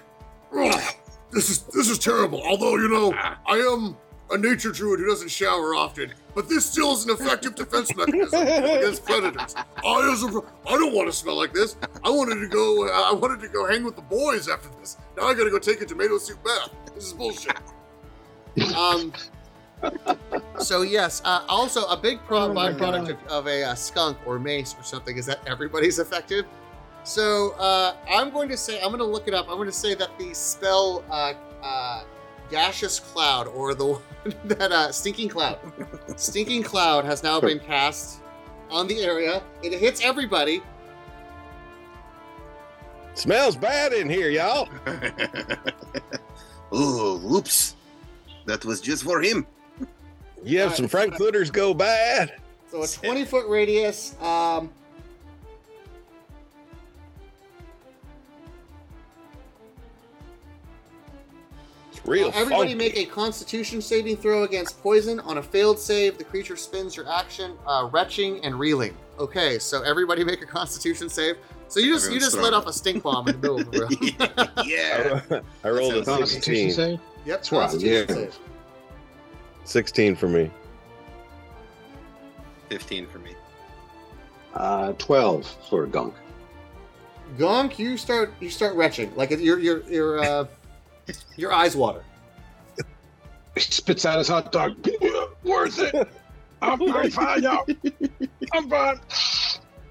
Ugh, 0.56 0.96
this 1.32 1.50
is 1.50 1.64
this 1.64 1.90
is 1.90 2.00
terrible. 2.00 2.42
Although 2.42 2.78
you 2.78 2.88
know, 2.88 3.12
I 3.14 3.58
am 3.58 3.98
a 4.32 4.38
nature 4.38 4.72
druid 4.72 5.00
who 5.00 5.08
doesn't 5.08 5.30
shower 5.30 5.76
often, 5.76 6.14
but 6.34 6.50
this 6.50 6.66
still 6.66 6.94
is 6.94 7.06
an 7.06 7.12
effective 7.12 7.56
defense 7.56 7.96
mechanism 7.96 8.42
against 8.42 9.06
predators. 9.06 9.56
I, 9.58 10.12
as 10.12 10.24
a, 10.24 10.42
I 10.68 10.78
don't 10.78 10.94
want 10.94 11.08
to 11.08 11.14
smell 11.14 11.36
like 11.36 11.54
this. 11.54 11.76
I 12.04 12.10
wanted 12.10 12.40
to 12.40 12.48
go. 12.48 12.90
I 12.90 13.14
wanted 13.14 13.42
to 13.42 13.48
go 13.48 13.68
hang 13.68 13.84
with 13.84 13.96
the 13.96 14.02
boys 14.02 14.48
after 14.48 14.70
this. 14.80 14.98
Now 15.18 15.28
I 15.28 15.34
got 15.34 15.44
to 15.44 15.52
go 15.52 15.60
take 15.60 15.82
a 15.82 15.86
tomato 15.86 16.18
soup 16.18 16.44
bath. 16.44 16.70
This 16.96 17.06
is 17.08 17.14
bullshit. 17.14 17.58
Um, 18.76 19.14
so 20.60 20.82
yes, 20.84 21.22
uh, 21.26 21.44
also 21.50 21.86
a 21.86 21.98
big 21.98 22.20
pro- 22.26 22.52
Oh 22.52 22.54
byproduct 22.54 23.10
of, 23.10 23.28
of 23.28 23.48
a 23.48 23.64
uh, 23.64 23.76
skunk 23.76 24.18
or 24.26 24.40
mace 24.40 24.76
or 24.80 24.84
something 24.84 25.18
is 25.18 25.26
that 25.26 25.40
everybody's 25.48 26.00
effective. 26.00 26.46
So 27.04 27.52
uh, 27.60 27.96
I'm 28.10 28.30
going 28.30 28.48
to 28.50 28.58
say 28.58 28.80
I'm 28.82 28.88
going 28.88 29.00
to 29.00 29.06
look 29.06 29.28
it 29.28 29.34
up. 29.34 29.48
I'm 29.50 29.56
going 29.56 29.68
to 29.68 29.74
say 29.74 29.94
that 29.96 30.18
the 30.18 30.34
spell 30.34 31.04
uh, 31.10 31.34
uh, 31.62 32.04
gaseous 32.54 33.00
cloud 33.00 33.48
or 33.48 33.74
the 33.74 33.86
one 33.86 34.02
that 34.46 34.72
uh, 34.72 34.92
stinking 34.92 35.28
cloud, 35.28 35.58
stinking 36.18 36.62
cloud 36.62 37.04
has 37.04 37.24
now 37.24 37.42
been 37.42 37.60
cast 37.60 38.20
on 38.70 38.88
the 38.88 39.02
area. 39.02 39.42
It 39.64 39.74
hits 39.74 40.04
everybody. 40.04 40.62
Smells 43.16 43.56
bad 43.56 43.92
in 43.92 44.08
here, 44.08 44.30
y'all. 44.30 44.70
oh, 46.72 47.20
whoops. 47.24 47.76
That 48.46 48.64
was 48.66 48.82
just 48.82 49.04
for 49.04 49.20
him. 49.20 49.48
You 50.44 50.60
have 50.60 50.76
some 50.76 50.88
frankfurters 50.88 51.50
go 51.50 51.74
bad. 51.74 52.36
So 52.70 52.84
a 52.84 52.88
20 52.88 53.26
foot 53.26 53.48
radius. 53.48 54.16
Um, 54.22 54.70
real. 62.06 62.28
Uh, 62.28 62.32
everybody 62.36 62.72
funky. 62.72 62.76
make 62.76 62.98
a 62.98 63.06
Constitution 63.06 63.82
saving 63.82 64.18
throw 64.18 64.44
against 64.44 64.82
poison. 64.82 65.20
On 65.22 65.38
a 65.38 65.44
failed 65.44 65.80
save, 65.80 66.18
the 66.18 66.24
creature 66.24 66.56
spends 66.56 66.96
your 66.96 67.10
action 67.10 67.58
uh, 67.68 67.90
retching 67.92 68.44
and 68.44 68.58
reeling. 68.58 68.96
Okay, 69.20 69.60
so 69.60 69.82
everybody 69.84 70.24
make 70.32 70.42
a 70.42 70.46
Constitution 70.46 71.10
save. 71.10 71.38
So 71.68 71.80
you 71.80 71.94
just 71.94 72.12
you 72.12 72.20
just 72.20 72.36
let 72.36 72.42
throwing 72.42 72.54
off 72.54 72.68
a 72.68 72.74
stink 72.74 73.04
bomb 73.04 73.28
in 73.28 73.40
the 73.40 73.42
middle 73.42 73.60
of 73.60 73.72
the 73.72 73.80
room. 73.80 74.66
yeah. 75.32 75.42
I 75.64 75.70
rolled 75.70 75.96
a 75.96 76.06
Constitution 76.06 76.70
16. 76.70 76.72
save? 76.72 77.00
yep, 77.26 77.40
That's 77.40 77.52
right, 77.52 77.62
Constitution 77.62 78.08
yeah. 78.10 78.16
save. 78.16 78.40
16 79.66 80.16
for 80.16 80.28
me. 80.28 80.52
15 82.70 83.08
for 83.08 83.20
me. 83.20 83.32
Uh, 84.54 84.94
Twelve 84.94 85.48
for 85.70 85.88
gunk. 85.88 86.14
Gonk, 87.38 87.80
you 87.80 87.98
start 87.98 88.34
you 88.40 88.50
start 88.50 88.76
retching 88.76 89.12
like 89.16 89.32
your 89.32 89.58
your 89.58 89.82
your 89.90 90.20
uh, 90.20 90.46
your 91.36 91.52
eyes 91.52 91.76
water. 91.76 92.04
He 93.56 93.62
spits 93.62 94.06
out 94.06 94.18
his 94.18 94.28
hot 94.28 94.52
dog. 94.52 94.76
Worth 95.44 95.80
it. 95.80 96.08
I'm 96.62 96.80
pretty 96.80 97.10
fine, 97.10 97.44
y'all. 97.44 97.66
I'm 98.54 98.70
fine. 98.70 99.00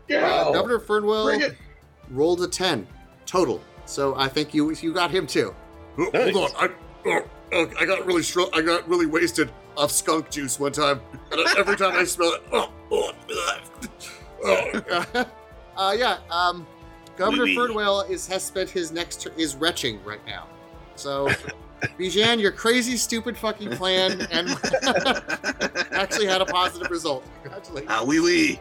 Yeah. 0.08 0.26
Uh, 0.26 0.52
Governor 0.52 0.80
Fernwell 0.80 1.54
rolled 2.10 2.42
a 2.42 2.48
ten 2.48 2.86
total. 3.26 3.60
So 3.86 4.14
I 4.16 4.28
think 4.28 4.54
you 4.54 4.72
you 4.74 4.92
got 4.92 5.10
him 5.10 5.26
too. 5.26 5.54
Nice. 5.96 6.32
Hold 6.32 6.50
on, 6.50 6.56
I, 6.56 6.70
oh, 7.06 7.24
oh, 7.52 7.70
I 7.78 7.84
got 7.84 8.06
really 8.06 8.22
strong. 8.22 8.48
I 8.54 8.62
got 8.62 8.88
really 8.88 9.06
wasted 9.06 9.50
off 9.76 9.90
skunk 9.90 10.30
juice 10.30 10.58
one 10.58 10.72
time, 10.72 11.00
and 11.30 11.40
every 11.58 11.76
time 11.76 11.92
I 11.92 12.04
smell 12.04 12.32
it, 12.32 12.42
oh, 12.52 12.72
oh, 12.90 13.12
oh. 14.44 15.26
uh, 15.76 15.94
yeah. 15.96 16.18
Um, 16.30 16.66
Governor 17.16 17.44
Oui, 17.44 17.50
oui. 17.50 17.56
Fernwell 17.56 18.00
is 18.10 18.26
has 18.28 18.42
spent 18.42 18.70
his 18.70 18.90
next 18.90 19.20
tur- 19.20 19.32
is 19.36 19.54
retching 19.54 20.02
right 20.04 20.24
now. 20.26 20.48
So, 20.96 21.28
Bijan, 21.98 22.40
your 22.40 22.52
crazy, 22.52 22.96
stupid, 22.96 23.36
fucking 23.36 23.70
plan 23.70 24.26
and 24.30 24.50
actually 25.92 26.26
had 26.26 26.40
a 26.40 26.46
positive 26.46 26.90
result. 26.90 27.24
Congratulations. 27.42 27.90
Ah, 27.90 28.04
wee 28.04 28.20
wee. 28.20 28.60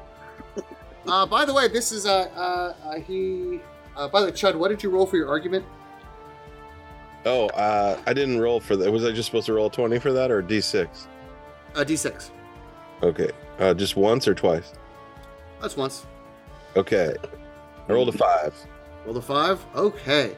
Uh, 1.08 1.26
by 1.26 1.46
the 1.46 1.54
way, 1.54 1.68
this 1.68 1.92
is 1.92 2.06
a 2.06 2.32
uh, 2.38 2.74
uh 2.86 3.00
he. 3.00 3.60
Uh, 3.96 4.08
by 4.08 4.22
the 4.22 4.28
way, 4.28 4.32
Chud, 4.32 4.56
what 4.56 4.70
did 4.70 4.82
you 4.82 4.90
roll 4.90 5.06
for 5.06 5.18
your 5.18 5.30
argument? 5.30 5.66
Oh, 7.26 7.48
uh, 7.50 8.00
I 8.06 8.14
didn't 8.14 8.40
roll 8.40 8.60
for 8.60 8.76
that. 8.76 8.92
Was 8.92 9.04
I 9.04 9.12
just 9.12 9.28
supposed 9.28 9.46
to 9.46 9.54
roll 9.54 9.70
20 9.70 10.00
for 10.00 10.12
that 10.14 10.32
or 10.32 10.42
D 10.42 10.62
six? 10.62 11.08
Uh, 11.76 11.84
D6. 11.84 12.32
Okay. 13.04 13.30
Uh, 13.60 13.74
just 13.74 13.96
once 13.96 14.28
or 14.28 14.34
twice? 14.34 14.74
That's 15.62 15.78
once. 15.78 16.06
Okay. 16.76 17.16
I 17.88 17.94
rolled 17.94 18.10
a 18.10 18.18
five. 18.18 18.54
Roll 19.06 19.14
the 19.14 19.22
five. 19.22 19.64
Okay. 19.76 20.36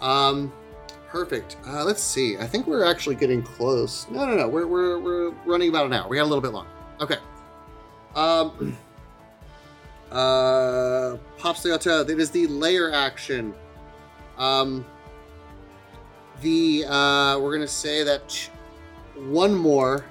Um, 0.00 0.52
perfect. 1.14 1.56
Uh, 1.64 1.84
let's 1.84 2.02
see. 2.02 2.36
I 2.38 2.46
think 2.46 2.66
we're 2.66 2.84
actually 2.84 3.14
getting 3.14 3.40
close. 3.40 4.08
No, 4.10 4.26
no, 4.26 4.34
no. 4.34 4.48
We're 4.48 4.66
we're 4.66 4.98
we're 4.98 5.30
running 5.46 5.68
about 5.68 5.86
an 5.86 5.92
hour. 5.92 6.08
We 6.08 6.16
got 6.16 6.24
a 6.24 6.26
little 6.26 6.42
bit 6.42 6.52
long. 6.52 6.66
Okay. 7.00 7.18
Um. 8.14 8.76
Uh, 10.12 11.16
pops 11.38 11.64
the 11.64 12.06
It 12.08 12.20
is 12.20 12.30
the 12.30 12.46
layer 12.46 12.92
action. 12.92 13.52
Um. 14.38 14.86
The 16.40 16.84
uh, 16.86 17.40
we're 17.40 17.52
gonna 17.52 17.66
say 17.66 18.04
that 18.04 18.48
one 19.16 19.52
more. 19.52 20.04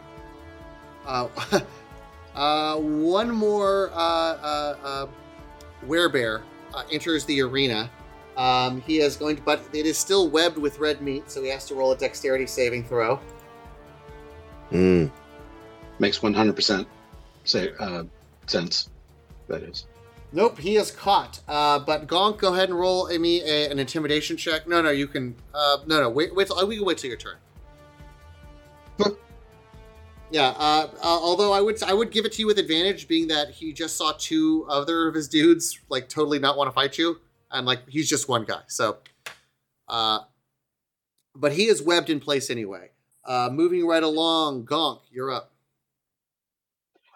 Uh, 1.06 1.30
uh, 2.36 2.76
one 2.78 3.32
more 3.32 3.92
uh, 3.94 3.96
uh, 3.96 4.78
uh, 4.84 5.08
werebear 5.88 6.42
uh, 6.74 6.84
enters 6.92 7.24
the 7.24 7.42
arena. 7.42 7.90
Um, 8.38 8.82
he 8.82 9.00
is 9.00 9.16
going 9.16 9.36
to, 9.36 9.42
but 9.44 9.62
it 9.74 9.86
is 9.86 9.98
still 9.98 10.30
webbed 10.30 10.58
with 10.58 10.80
red 10.80 11.02
meat, 11.02 11.30
so 11.30 11.44
he 11.44 11.50
has 11.50 11.66
to 11.68 11.76
roll 11.76 11.92
a 11.92 11.98
dexterity 11.98 12.48
saving 12.48 12.84
throw. 12.86 13.20
Mm. 14.72 15.12
Makes 16.00 16.20
100% 16.20 16.86
say, 17.44 17.72
uh, 17.80 18.04
sense. 18.48 18.90
That 19.48 19.64
is. 19.64 19.86
Nope, 20.32 20.58
he 20.58 20.78
is 20.78 20.90
caught. 20.90 21.40
Uh, 21.48 21.80
but 21.80 22.08
Gonk, 22.08 22.40
go 22.40 22.54
ahead 22.54 22.70
and 22.70 22.80
roll 22.80 23.08
a, 23.08 23.20
me 23.20 23.42
a, 23.44 23.70
an 23.70 23.78
intimidation 23.78 24.36
check. 24.36 24.68
No, 24.68 24.82
no, 24.82 24.90
you 24.90 25.08
can. 25.08 25.36
Uh, 25.54 25.78
no, 25.86 26.02
no, 26.02 26.10
wait, 26.10 26.34
wait. 26.34 26.48
Till, 26.48 26.68
we 26.68 26.78
can 26.78 26.86
wait 26.86 26.98
till 26.98 27.10
your 27.10 27.20
turn. 27.20 27.38
yeah. 30.32 30.56
Uh, 30.58 30.88
uh, 30.96 30.98
although 31.04 31.54
I 31.54 31.62
would, 31.62 31.84
I 31.84 31.94
would 31.94 32.10
give 32.10 32.26
it 32.26 32.32
to 32.34 32.40
you 32.40 32.48
with 32.48 32.58
advantage, 32.58 33.08
being 33.08 33.28
that 33.28 33.52
he 33.52 33.74
just 33.74 33.96
saw 33.96 34.14
two 34.18 34.66
other 34.68 35.08
of 35.08 35.14
his 35.14 35.28
dudes 35.28 35.80
like 35.90 36.10
totally 36.10 36.40
not 36.40 36.58
want 36.58 36.68
to 36.68 36.72
fight 36.72 36.98
you, 36.98 37.20
and 37.54 37.66
like 37.66 37.88
he's 37.88 38.10
just 38.10 38.28
one 38.28 38.44
guy. 38.44 38.62
So, 38.68 38.98
uh, 39.88 40.20
but 41.36 41.54
he 41.54 41.68
is 41.68 41.82
webbed 41.82 42.10
in 42.10 42.20
place 42.20 42.50
anyway. 42.50 42.90
Uh, 43.26 43.50
moving 43.52 43.88
right 43.88 44.04
along, 44.04 44.66
Gonk, 44.66 45.00
you're 45.12 45.32
up. 45.32 45.54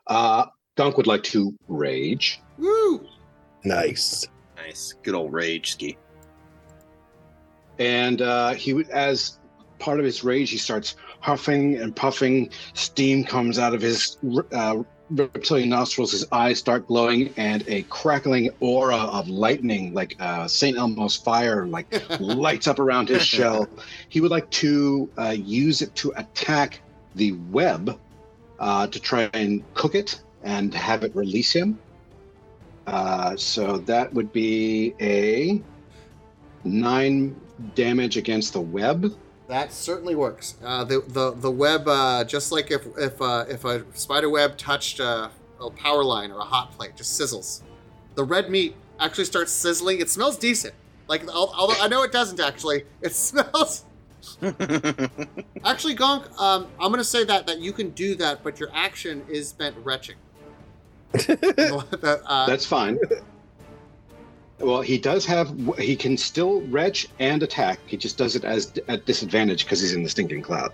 Uh, 0.08 0.46
Gunk 0.76 0.96
would 0.98 1.08
like 1.08 1.24
to 1.24 1.54
rage. 1.68 2.40
Woo! 2.58 3.06
Nice. 3.66 4.26
Nice. 4.56 4.94
Good 5.04 5.16
old 5.16 5.34
rage 5.34 5.72
ski. 5.74 5.98
and 7.80 8.22
uh, 8.22 8.54
he 8.54 8.74
would 8.74 8.90
as 8.90 9.40
part 9.80 10.00
of 10.00 10.06
his 10.06 10.24
rage 10.24 10.50
he 10.50 10.58
starts 10.58 10.96
huffing 11.20 11.76
and 11.76 11.96
puffing 11.96 12.50
steam 12.74 13.24
comes 13.24 13.60
out 13.60 13.76
of 13.76 13.82
his 13.82 14.18
uh, 14.52 14.82
reptilian 15.10 15.70
nostrils 15.70 16.12
his 16.12 16.26
eyes 16.32 16.60
start 16.60 16.86
glowing 16.88 17.34
and 17.38 17.64
a 17.68 17.82
crackling 17.84 18.50
aura 18.60 18.98
of 18.98 19.30
lightning 19.30 19.94
like 19.94 20.16
uh, 20.20 20.48
st 20.48 20.78
elmo's 20.78 21.16
fire 21.16 21.66
like 21.68 21.88
lights 22.20 22.68
up 22.68 22.80
around 22.80 23.08
his 23.08 23.26
shell 23.26 23.68
he 24.10 24.20
would 24.20 24.32
like 24.32 24.50
to 24.50 25.10
uh, 25.18 25.30
use 25.30 25.82
it 25.82 25.94
to 25.96 26.12
attack 26.18 26.82
the 27.16 27.32
web 27.52 27.98
uh, 28.60 28.88
to 28.88 29.00
try 29.00 29.30
and 29.34 29.64
cook 29.74 29.96
it 29.96 30.22
and 30.44 30.74
have 30.74 31.04
it 31.04 31.16
release 31.16 31.54
him 31.54 31.80
uh, 32.88 33.36
so 33.36 33.78
that 33.80 34.14
would 34.14 34.32
be 34.32 34.94
a 35.02 35.62
nine 36.64 37.36
damage 37.76 38.18
against 38.18 38.54
the 38.54 38.62
web. 38.62 39.14
That 39.48 39.72
certainly 39.72 40.16
works. 40.16 40.56
Uh, 40.64 40.84
the, 40.84 41.02
the 41.08 41.32
the 41.32 41.52
web, 41.52 41.88
uh, 41.88 42.24
just 42.26 42.52
like 42.52 42.70
if 42.70 42.86
if 42.98 43.22
uh, 43.22 43.46
if 43.48 43.64
a 43.64 43.86
spider 43.98 44.30
web 44.30 44.58
touched 44.58 45.00
a, 45.00 45.32
a 45.62 45.70
power 45.70 46.04
line 46.04 46.32
or 46.32 46.40
a 46.40 46.44
hot 46.44 46.72
plate, 46.74 46.98
just 46.98 47.20
sizzles. 47.20 47.62
The 48.16 48.26
red 48.26 48.50
meat 48.50 48.76
actually 49.00 49.26
starts 49.26 49.52
sizzling. 49.52 50.02
It 50.02 50.10
smells 50.10 50.38
decent. 50.38 50.74
Like 51.08 51.28
although 51.30 51.82
I 51.82 51.88
know 51.88 52.04
it 52.04 52.12
doesn't 52.12 52.40
actually, 52.40 52.84
it 53.02 53.14
smells. 53.16 53.86
Actually, 55.64 55.96
Gonk, 55.96 56.38
um, 56.38 56.68
I'm 56.80 56.92
gonna 56.92 57.04
say 57.04 57.24
that 57.24 57.48
that 57.48 57.60
you 57.60 57.72
can 57.72 57.92
do 57.92 58.14
that, 58.16 58.44
but 58.44 58.60
your 58.60 58.70
action 58.74 59.24
is 59.30 59.48
spent 59.48 59.76
retching. 59.84 60.18
That, 61.14 62.22
uh, 62.26 62.46
That's 62.46 62.66
fine. 62.66 63.00
Well, 64.60 64.82
he 64.82 64.98
does 64.98 65.26
have. 65.26 65.54
He 65.78 65.96
can 65.96 66.18
still 66.18 66.62
retch 66.62 67.08
and 67.20 67.44
attack. 67.44 67.80
He 67.86 67.96
just 67.96 68.18
does 68.18 68.36
it 68.36 68.44
as 68.44 68.74
at 68.88 69.06
disadvantage 69.06 69.66
because 69.66 69.82
he's 69.82 69.94
in 69.94 70.04
the 70.04 70.10
stinking 70.10 70.42
cloud. 70.42 70.74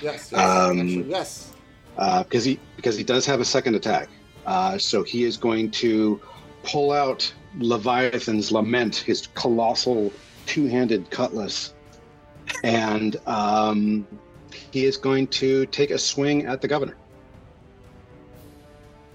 yes, 0.00 0.30
yes, 0.30 0.34
um, 0.34 0.80
actually, 0.80 1.10
yes. 1.10 1.52
Because 1.96 2.44
he 2.44 2.60
because 2.76 2.96
he 2.96 3.02
does 3.02 3.26
have 3.26 3.40
a 3.40 3.44
second 3.44 3.74
attack. 3.74 4.08
Uh, 4.46 4.78
so 4.78 5.02
he 5.02 5.24
is 5.24 5.36
going 5.36 5.70
to 5.72 6.20
pull 6.62 6.92
out 6.92 7.32
Leviathan's 7.58 8.52
Lament, 8.52 8.96
his 8.96 9.26
colossal 9.28 10.12
two-handed 10.46 11.10
cutlass, 11.10 11.74
and 12.62 13.16
um, 13.26 14.06
he 14.70 14.84
is 14.84 14.96
going 14.96 15.26
to 15.28 15.66
take 15.66 15.90
a 15.90 15.98
swing 15.98 16.46
at 16.46 16.60
the 16.60 16.68
governor. 16.68 16.96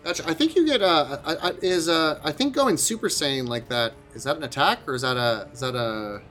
Actually, 0.05 0.31
I 0.31 0.33
think 0.33 0.55
you 0.55 0.65
get 0.65 0.81
uh, 0.81 1.19
I, 1.25 1.35
I, 1.35 1.51
is 1.61 1.89
uh, 1.89 2.19
I 2.23 2.31
think 2.31 2.55
going 2.55 2.77
Super 2.77 3.09
Saiyan 3.09 3.47
like 3.47 3.67
that 3.69 3.93
is 4.19 4.25
that 4.25 4.35
an 4.35 4.43
attack 4.43 4.79
or 4.85 4.93
is 4.95 5.01
that 5.01 5.15
a 5.15 5.47
is 5.53 5.61
that 5.61 5.75
a 5.75 6.21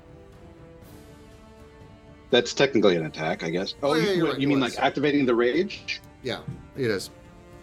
That's 2.31 2.52
technically 2.52 2.97
an 2.97 3.06
attack, 3.06 3.43
I 3.43 3.48
guess. 3.48 3.74
Oh, 3.82 3.93
Oh, 3.93 3.94
yeah, 3.94 4.12
you, 4.12 4.31
right, 4.31 4.39
you 4.39 4.47
mean 4.47 4.60
was. 4.60 4.77
like 4.77 4.85
activating 4.85 5.24
the 5.24 5.35
rage? 5.35 6.01
yeah 6.23 6.40
it 6.77 6.90
is. 6.90 7.09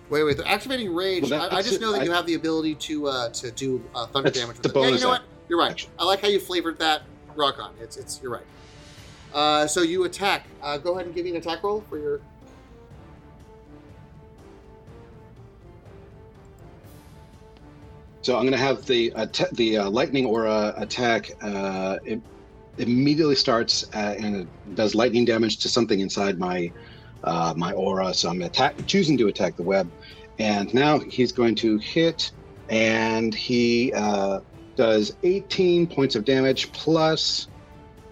Wait, 0.10 0.24
wait. 0.24 0.38
The 0.38 0.48
activating 0.48 0.94
rage. 0.94 1.30
Well, 1.30 1.50
I, 1.52 1.58
I 1.58 1.62
just 1.62 1.80
know 1.82 1.92
that 1.92 2.02
I- 2.02 2.06
you 2.06 2.12
have 2.12 2.26
the 2.26 2.34
ability 2.36 2.76
to 2.76 3.08
uh, 3.08 3.30
to 3.30 3.52
do 3.52 3.84
uh, 3.94 4.08
thunder 4.08 4.32
damage. 4.32 4.58
the 4.58 4.70
With 4.70 4.76
it. 4.78 4.82
Yeah, 4.82 4.90
you 4.96 5.00
know 5.02 5.10
what? 5.10 5.22
You're 5.48 5.60
right. 5.60 5.72
Action. 5.72 5.92
I 6.00 6.06
like 6.06 6.22
how 6.22 6.28
you 6.28 6.40
flavored 6.40 6.80
that. 6.80 7.04
Rock 7.36 7.60
on. 7.60 7.74
It's 7.80 7.98
it's. 7.98 8.20
You're 8.22 8.32
right. 8.32 8.46
Uh, 9.34 9.68
so 9.68 9.82
you 9.82 10.06
attack. 10.06 10.46
Uh, 10.64 10.78
go 10.78 10.94
ahead 10.94 11.06
and 11.06 11.14
give 11.14 11.26
me 11.26 11.32
an 11.32 11.38
attack 11.38 11.62
roll 11.64 11.84
for 11.90 11.98
your. 12.00 12.22
So 18.26 18.36
I'm 18.36 18.42
going 18.42 18.54
to 18.54 18.58
have 18.58 18.88
the 18.88 19.14
atta- 19.16 19.54
the 19.54 19.78
uh, 19.78 19.90
lightning 19.92 20.26
aura 20.26 20.74
attack. 20.78 21.30
Uh, 21.44 22.00
it 22.08 22.20
immediately 22.80 23.36
starts 23.36 23.86
uh, 23.94 24.16
and 24.18 24.36
it 24.36 24.48
does 24.74 24.96
lightning 24.96 25.26
damage 25.26 25.60
to 25.60 25.70
something 25.70 26.00
inside 26.00 26.40
my 26.40 26.72
uh, 27.24 27.54
my 27.56 27.72
aura. 27.74 28.16
So 28.16 28.32
I'm 28.32 28.42
attack 28.42 28.88
choosing 28.88 29.16
to 29.20 29.28
attack 29.28 29.58
the 29.58 29.62
web, 29.62 29.92
and 30.40 30.74
now 30.74 30.98
he's 30.98 31.32
going 31.34 31.54
to 31.58 31.78
hit, 31.78 32.32
and 32.68 33.32
he 33.32 33.94
uh, 33.94 34.40
does 34.76 35.16
18 35.22 35.86
points 35.86 36.16
of 36.16 36.26
damage 36.26 36.72
plus. 36.72 37.48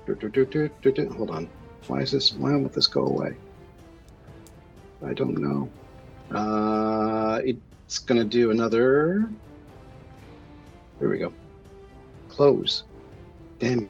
Hold 0.06 1.32
on. 1.32 1.50
Why 1.88 2.02
is 2.02 2.12
this? 2.12 2.34
Why 2.34 2.52
won't 2.52 2.74
this 2.74 2.86
go 2.86 3.08
away? 3.08 3.36
I 5.04 5.14
don't 5.16 5.40
know. 5.40 5.72
Uh, 6.30 7.42
it's 7.44 7.98
gonna 7.98 8.24
do 8.24 8.52
another. 8.52 9.28
There 11.04 11.10
we 11.10 11.18
go. 11.18 11.34
Close. 12.30 12.84
Damn. 13.60 13.90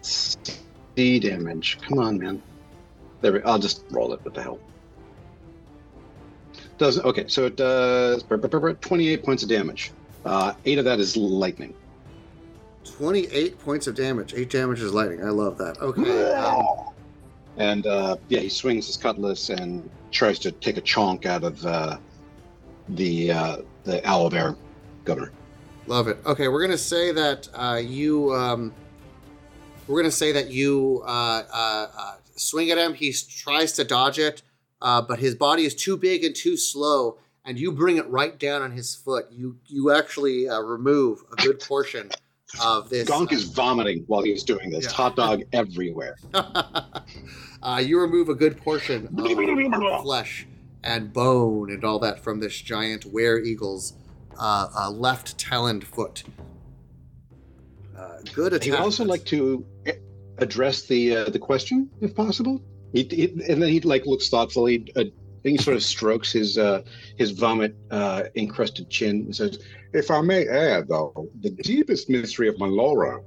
C 0.00 1.20
damage. 1.20 1.78
Come 1.80 2.00
on, 2.00 2.18
man. 2.18 2.42
There 3.20 3.32
we. 3.32 3.42
I'll 3.42 3.60
just 3.60 3.84
roll 3.92 4.12
it. 4.14 4.24
What 4.24 4.34
the 4.34 4.42
hell? 4.42 4.58
Does 6.76 6.98
okay? 6.98 7.26
So 7.28 7.46
it 7.46 7.54
does 7.54 8.24
28 8.24 9.22
points 9.22 9.44
of 9.44 9.48
damage. 9.48 9.92
Uh, 10.24 10.54
eight 10.64 10.78
of 10.78 10.84
that 10.86 10.98
is 10.98 11.16
lightning. 11.16 11.72
28 12.82 13.60
points 13.60 13.86
of 13.86 13.94
damage. 13.94 14.34
8 14.34 14.50
damage 14.50 14.80
is 14.82 14.92
lightning. 14.92 15.22
I 15.24 15.28
love 15.28 15.56
that. 15.58 15.78
Okay. 15.80 16.32
um, 16.32 16.66
And 17.58 17.86
uh, 17.86 18.16
yeah, 18.26 18.40
he 18.40 18.48
swings 18.48 18.88
his 18.88 18.96
cutlass 18.96 19.50
and 19.50 19.88
tries 20.10 20.40
to 20.40 20.50
take 20.50 20.78
a 20.78 20.82
chonk 20.82 21.26
out 21.26 21.44
of 21.44 21.64
uh, 21.64 21.98
the 22.88 23.30
uh, 23.30 23.56
the 23.84 24.04
aloe 24.04 24.28
bear 24.28 24.56
governor. 25.04 25.32
Love 25.86 26.08
it. 26.08 26.18
Okay, 26.24 26.48
we're 26.48 26.62
gonna 26.62 26.78
say 26.78 27.12
that 27.12 27.48
uh, 27.54 27.80
you. 27.82 28.32
Um, 28.34 28.72
we're 29.88 30.00
gonna 30.00 30.12
say 30.12 30.32
that 30.32 30.50
you 30.50 31.02
uh, 31.04 31.42
uh, 31.52 31.86
uh, 31.96 32.14
swing 32.36 32.70
at 32.70 32.78
him. 32.78 32.94
He 32.94 33.12
tries 33.12 33.72
to 33.72 33.84
dodge 33.84 34.18
it, 34.18 34.42
uh, 34.80 35.02
but 35.02 35.18
his 35.18 35.34
body 35.34 35.64
is 35.64 35.74
too 35.74 35.96
big 35.96 36.22
and 36.24 36.34
too 36.34 36.56
slow, 36.56 37.18
and 37.44 37.58
you 37.58 37.72
bring 37.72 37.96
it 37.96 38.08
right 38.08 38.38
down 38.38 38.62
on 38.62 38.70
his 38.70 38.94
foot. 38.94 39.26
You 39.32 39.58
you 39.66 39.90
actually 39.90 40.48
uh, 40.48 40.60
remove 40.60 41.24
a 41.32 41.36
good 41.42 41.58
portion 41.58 42.10
of 42.62 42.88
this. 42.88 43.08
Gonk 43.08 43.32
is 43.32 43.44
vomiting 43.44 44.04
while 44.06 44.22
he's 44.22 44.44
doing 44.44 44.70
this. 44.70 44.84
Yeah. 44.84 44.92
Hot 44.92 45.16
dog 45.16 45.42
everywhere. 45.52 46.16
uh, 46.34 47.82
you 47.84 48.00
remove 48.00 48.28
a 48.28 48.34
good 48.34 48.58
portion 48.58 49.08
of 49.18 50.02
flesh 50.02 50.46
and 50.84 51.12
bone 51.12 51.70
and 51.70 51.84
all 51.84 51.98
that 52.00 52.18
from 52.18 52.40
this 52.40 52.60
giant 52.60 53.04
were 53.04 53.38
eagle's 53.38 53.94
uh, 54.38 54.68
uh, 54.74 54.90
left 54.90 55.38
taloned 55.38 55.84
foot. 55.84 56.24
Uh, 57.96 58.18
good 58.34 58.52
attack. 58.52 58.64
He 58.64 58.70
would 58.70 58.80
also 58.80 59.04
like 59.04 59.24
to 59.26 59.64
address 60.38 60.82
the 60.82 61.16
uh, 61.16 61.24
the 61.30 61.38
question, 61.38 61.90
if 62.00 62.14
possible. 62.14 62.60
He, 62.92 63.04
he, 63.04 63.24
and 63.48 63.62
then 63.62 63.68
he 63.70 63.80
like 63.80 64.06
looks 64.06 64.28
thoughtfully. 64.28 64.92
Uh, 64.96 65.04
then 65.42 65.52
he 65.52 65.58
sort 65.58 65.76
of 65.76 65.82
strokes 65.82 66.32
his 66.32 66.58
uh, 66.58 66.82
his 67.16 67.32
vomit 67.32 67.76
uh, 67.90 68.24
encrusted 68.34 68.90
chin 68.90 69.22
and 69.22 69.34
says, 69.34 69.58
"If 69.92 70.10
I 70.10 70.20
may 70.20 70.46
add, 70.46 70.88
though, 70.88 71.28
the 71.40 71.50
deepest 71.50 72.08
mystery 72.08 72.48
of 72.48 72.56
Malora 72.56 73.22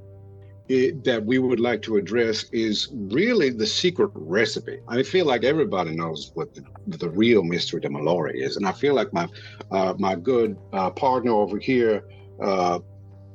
i 0.70 0.92
that 1.04 1.24
we 1.26 1.38
would 1.40 1.60
like 1.60 1.82
to 1.84 1.98
address 1.98 2.46
is 2.52 2.90
really 2.94 3.50
the 3.50 3.66
secret 3.66 4.12
recipe. 4.16 4.80
I 4.88 5.04
feel 5.04 5.26
like 5.26 5.44
everybody 5.44 5.96
knows 5.96 6.32
what 6.34 6.54
the, 6.56 6.64
the 6.88 7.10
real 7.10 7.44
mystery 7.44 7.82
to 7.82 7.90
Malora 7.90 8.34
is, 8.34 8.58
and 8.58 8.68
I 8.68 8.72
feel 8.72 8.96
like 8.96 9.12
my 9.14 9.28
uh, 9.72 9.94
my 10.00 10.16
good 10.16 10.58
uh, 10.74 10.92
partner 10.92 11.32
over 11.32 11.60
here." 11.60 12.04
Uh, 12.42 12.80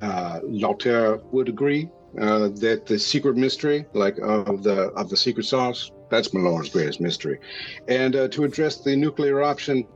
uh, 0.02 0.40
would 1.32 1.48
agree 1.48 1.90
uh, 2.20 2.48
that 2.48 2.86
the 2.86 2.98
secret 2.98 3.36
mystery, 3.36 3.84
like 3.92 4.18
of 4.18 4.62
the 4.62 4.90
of 4.96 5.08
the 5.08 5.16
secret 5.16 5.44
sauce, 5.44 5.90
that's 6.10 6.32
Malone's 6.34 6.68
greatest 6.68 7.00
mystery. 7.00 7.38
And 7.88 8.16
uh, 8.16 8.28
to 8.28 8.44
address 8.44 8.82
the 8.82 8.96
nuclear 8.96 9.42
option, 9.42 9.86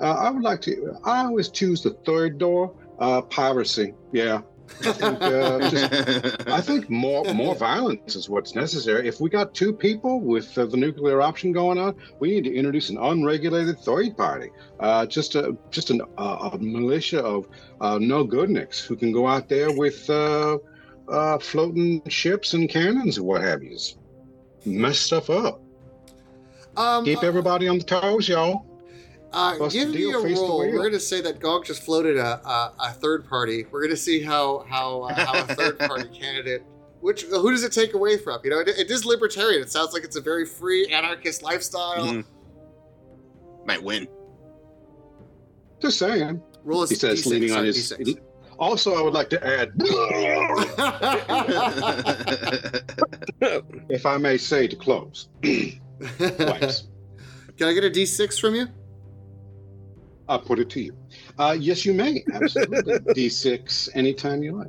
uh, 0.00 0.14
I 0.14 0.30
would 0.30 0.42
like 0.42 0.60
to. 0.62 0.96
I 1.04 1.24
always 1.24 1.50
choose 1.50 1.82
the 1.82 1.90
third 2.06 2.38
door, 2.38 2.74
uh, 2.98 3.22
piracy. 3.22 3.94
Yeah, 4.12 4.40
I 4.84 4.92
think, 4.92 5.22
uh, 5.22 5.70
just, 5.70 6.48
I 6.48 6.60
think 6.60 6.90
more 6.90 7.24
more 7.34 7.54
violence 7.54 8.16
is 8.16 8.28
what's 8.28 8.54
necessary. 8.54 9.08
If 9.08 9.20
we 9.20 9.30
got 9.30 9.54
two 9.54 9.72
people 9.72 10.20
with 10.20 10.56
uh, 10.56 10.66
the 10.66 10.76
nuclear 10.76 11.20
option 11.22 11.52
going 11.52 11.78
on, 11.78 11.94
we 12.20 12.30
need 12.30 12.44
to 12.44 12.54
introduce 12.54 12.90
an 12.90 12.98
unregulated 12.98 13.78
third 13.80 14.16
party, 14.16 14.50
uh, 14.80 15.06
just 15.06 15.34
a 15.34 15.56
just 15.70 15.90
an, 15.90 16.02
uh, 16.16 16.50
a 16.52 16.58
militia 16.58 17.20
of 17.20 17.48
uh, 17.80 17.98
no 17.98 18.26
goodniks 18.26 18.80
who 18.80 18.96
can 18.96 19.12
go 19.12 19.26
out 19.26 19.48
there 19.48 19.72
with 19.76 20.08
uh, 20.10 20.58
uh, 21.08 21.38
floating 21.38 22.02
ships 22.08 22.54
and 22.54 22.68
cannons 22.68 23.18
and 23.18 23.26
what 23.26 23.42
have 23.42 23.62
you. 23.62 23.76
Mess 24.64 24.98
stuff 24.98 25.30
up. 25.30 25.60
um, 26.76 27.04
Keep 27.04 27.22
everybody 27.22 27.68
on 27.68 27.78
the 27.78 27.84
toes, 27.84 28.28
y'all. 28.28 28.66
Uh, 29.32 29.68
give 29.68 29.90
me 29.90 30.10
a 30.10 30.18
roll. 30.18 30.58
We're 30.58 30.78
going 30.78 30.92
to 30.92 31.00
say 31.00 31.20
that 31.20 31.38
Gog 31.38 31.66
just 31.66 31.82
floated 31.82 32.16
a, 32.16 32.40
a, 32.48 32.72
a 32.80 32.90
third 32.92 33.28
party. 33.28 33.66
We're 33.70 33.80
going 33.80 33.90
to 33.90 33.96
see 33.96 34.22
how 34.22 34.64
how 34.68 35.02
uh, 35.02 35.14
how 35.14 35.44
a 35.44 35.54
third 35.54 35.78
party 35.80 36.08
candidate 36.08 36.62
Which 37.00 37.22
who 37.24 37.50
does 37.50 37.62
it 37.62 37.72
take 37.72 37.92
away 37.94 38.16
from? 38.16 38.40
You 38.42 38.50
know, 38.50 38.60
it, 38.60 38.68
it 38.68 38.90
is 38.90 39.04
libertarian. 39.04 39.60
It 39.62 39.70
sounds 39.70 39.92
like 39.92 40.02
it's 40.04 40.16
a 40.16 40.20
very 40.22 40.46
free 40.46 40.86
anarchist 40.92 41.42
lifestyle. 41.42 42.06
Mhm. 42.06 42.24
Might 43.66 43.82
win. 43.82 44.08
Just 45.80 45.98
saying. 45.98 46.42
Roll 46.64 46.84
a 46.84 46.88
He 46.88 46.94
says, 46.94 47.22
D6, 47.22 47.26
leaning 47.26 47.52
on 47.52 47.64
his. 47.66 47.92
D6. 47.92 48.18
Also, 48.58 48.94
I 48.96 49.02
would 49.02 49.12
like 49.14 49.30
to 49.30 49.46
add, 49.46 49.70
if 53.88 54.04
I 54.04 54.16
may 54.16 54.36
say, 54.36 54.66
to 54.66 54.74
close. 54.74 55.28
Can 55.42 55.80
I 57.60 57.72
get 57.72 57.84
a 57.84 57.90
D6 57.90 58.40
from 58.40 58.56
you? 58.56 58.66
I'll 60.28 60.38
put 60.40 60.58
it 60.58 60.68
to 60.70 60.80
you. 60.80 60.96
Uh, 61.38 61.56
yes, 61.58 61.84
you 61.86 61.94
may. 61.94 62.22
Absolutely. 62.34 62.94
D6 63.14 63.88
anytime 63.94 64.42
you 64.42 64.52
like. 64.58 64.68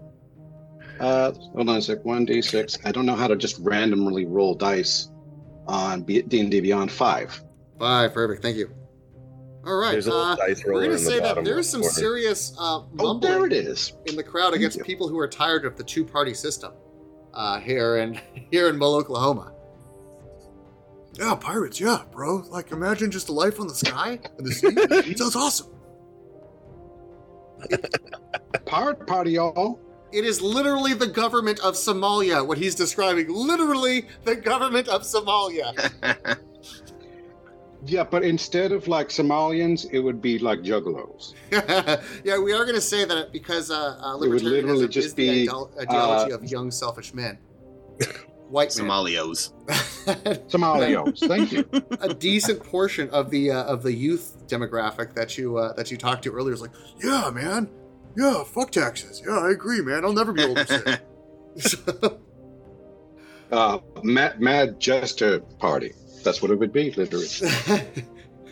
Uh, 0.99 1.31
hold 1.31 1.69
on 1.69 1.77
a 1.77 1.81
sec. 1.81 2.03
One 2.05 2.25
D6. 2.25 2.79
I 2.85 2.91
don't 2.91 3.05
know 3.05 3.15
how 3.15 3.27
to 3.27 3.35
just 3.35 3.57
randomly 3.59 4.25
roll 4.25 4.53
dice 4.55 5.09
on 5.67 6.01
B- 6.03 6.21
D&D 6.21 6.59
Beyond 6.61 6.91
5. 6.91 7.41
Five, 7.79 8.13
perfect. 8.13 8.41
Thank 8.41 8.57
you. 8.57 8.69
All 9.65 9.75
right. 9.77 9.91
There's 9.91 10.07
a 10.07 10.11
little 10.11 10.25
Uh, 10.25 10.35
dice 10.35 10.63
we're 10.65 10.73
going 10.73 10.85
in 10.85 10.91
to 10.91 11.03
the 11.03 11.09
say 11.09 11.19
that 11.19 11.43
there's 11.43 11.69
some 11.69 11.81
corner. 11.81 11.93
serious 11.93 12.53
uh, 12.59 12.81
Oh, 12.99 13.19
there 13.19 13.45
it 13.45 13.53
is. 13.53 13.93
in 14.05 14.15
the 14.15 14.23
crowd 14.23 14.53
against 14.53 14.77
you. 14.77 14.83
people 14.83 15.07
who 15.07 15.19
are 15.19 15.27
tired 15.27 15.65
of 15.65 15.75
the 15.77 15.83
two-party 15.83 16.33
system 16.33 16.71
uh, 17.33 17.59
here 17.59 17.97
in 17.97 18.19
here 18.51 18.69
in 18.69 18.77
Maloklahoma. 18.77 19.53
Yeah, 21.13 21.35
pirates, 21.35 21.79
yeah, 21.79 22.03
bro. 22.11 22.37
Like, 22.49 22.71
imagine 22.71 23.11
just 23.11 23.29
a 23.29 23.33
life 23.33 23.59
on 23.59 23.67
the 23.67 23.75
sky 23.75 24.19
and 24.37 24.47
the 24.47 24.51
sea. 24.51 25.15
Sounds 25.17 25.35
awesome. 25.35 25.67
Pirate 28.65 29.05
party, 29.05 29.31
y'all. 29.31 29.79
It 30.11 30.25
is 30.25 30.41
literally 30.41 30.93
the 30.93 31.07
government 31.07 31.59
of 31.59 31.75
Somalia. 31.75 32.45
What 32.45 32.57
he's 32.57 32.73
describing, 32.73 33.27
literally 33.29 34.07
the 34.23 34.35
government 34.35 34.87
of 34.87 35.03
Somalia. 35.03 36.39
Yeah, 37.85 38.03
but 38.03 38.23
instead 38.23 38.73
of 38.73 38.89
like 38.89 39.07
Somalians, 39.07 39.87
it 39.93 39.99
would 39.99 40.21
be 40.21 40.37
like 40.37 40.59
juggalos. 40.59 41.33
yeah, 42.25 42.37
we 42.37 42.51
are 42.51 42.63
going 42.65 42.75
to 42.75 42.81
say 42.81 43.05
that 43.05 43.31
because 43.31 43.71
uh, 43.71 43.97
uh, 44.03 44.19
It 44.21 44.27
would 44.27 44.41
literally 44.41 44.87
just 44.89 45.07
is 45.07 45.13
the 45.13 45.29
be, 45.29 45.47
ideol- 45.47 45.71
ideology 45.81 46.33
uh, 46.33 46.35
of 46.35 46.43
young, 46.43 46.71
selfish 46.71 47.13
men. 47.13 47.37
White 48.49 48.75
men. 48.77 48.87
Somalios. 48.87 49.53
Somalios. 50.49 51.27
Thank 51.27 51.51
you. 51.51 51.69
a 52.01 52.13
decent 52.13 52.63
portion 52.63 53.09
of 53.11 53.29
the 53.29 53.51
uh, 53.51 53.63
of 53.65 53.83
the 53.83 53.93
youth 53.93 54.37
demographic 54.47 55.13
that 55.13 55.37
you 55.37 55.57
uh, 55.57 55.73
that 55.73 55.91
you 55.91 55.97
talked 55.97 56.23
to 56.23 56.31
earlier 56.33 56.53
is 56.53 56.61
like, 56.61 56.71
Yeah, 57.03 57.29
man. 57.33 57.69
Yeah, 58.17 58.43
fuck 58.43 58.71
taxes. 58.71 59.21
Yeah, 59.25 59.37
I 59.37 59.51
agree, 59.51 59.81
man. 59.81 60.03
I'll 60.03 60.13
never 60.13 60.33
be 60.33 60.41
able 60.43 60.55
to 60.55 60.65
say. 60.65 61.79
Uh, 63.51 63.79
mad, 64.03 64.39
mad 64.39 64.79
jester 64.79 65.39
party. 65.39 65.93
That's 66.23 66.41
what 66.41 66.51
it 66.51 66.55
would 66.59 66.71
be, 66.73 66.91
literally. 66.91 67.27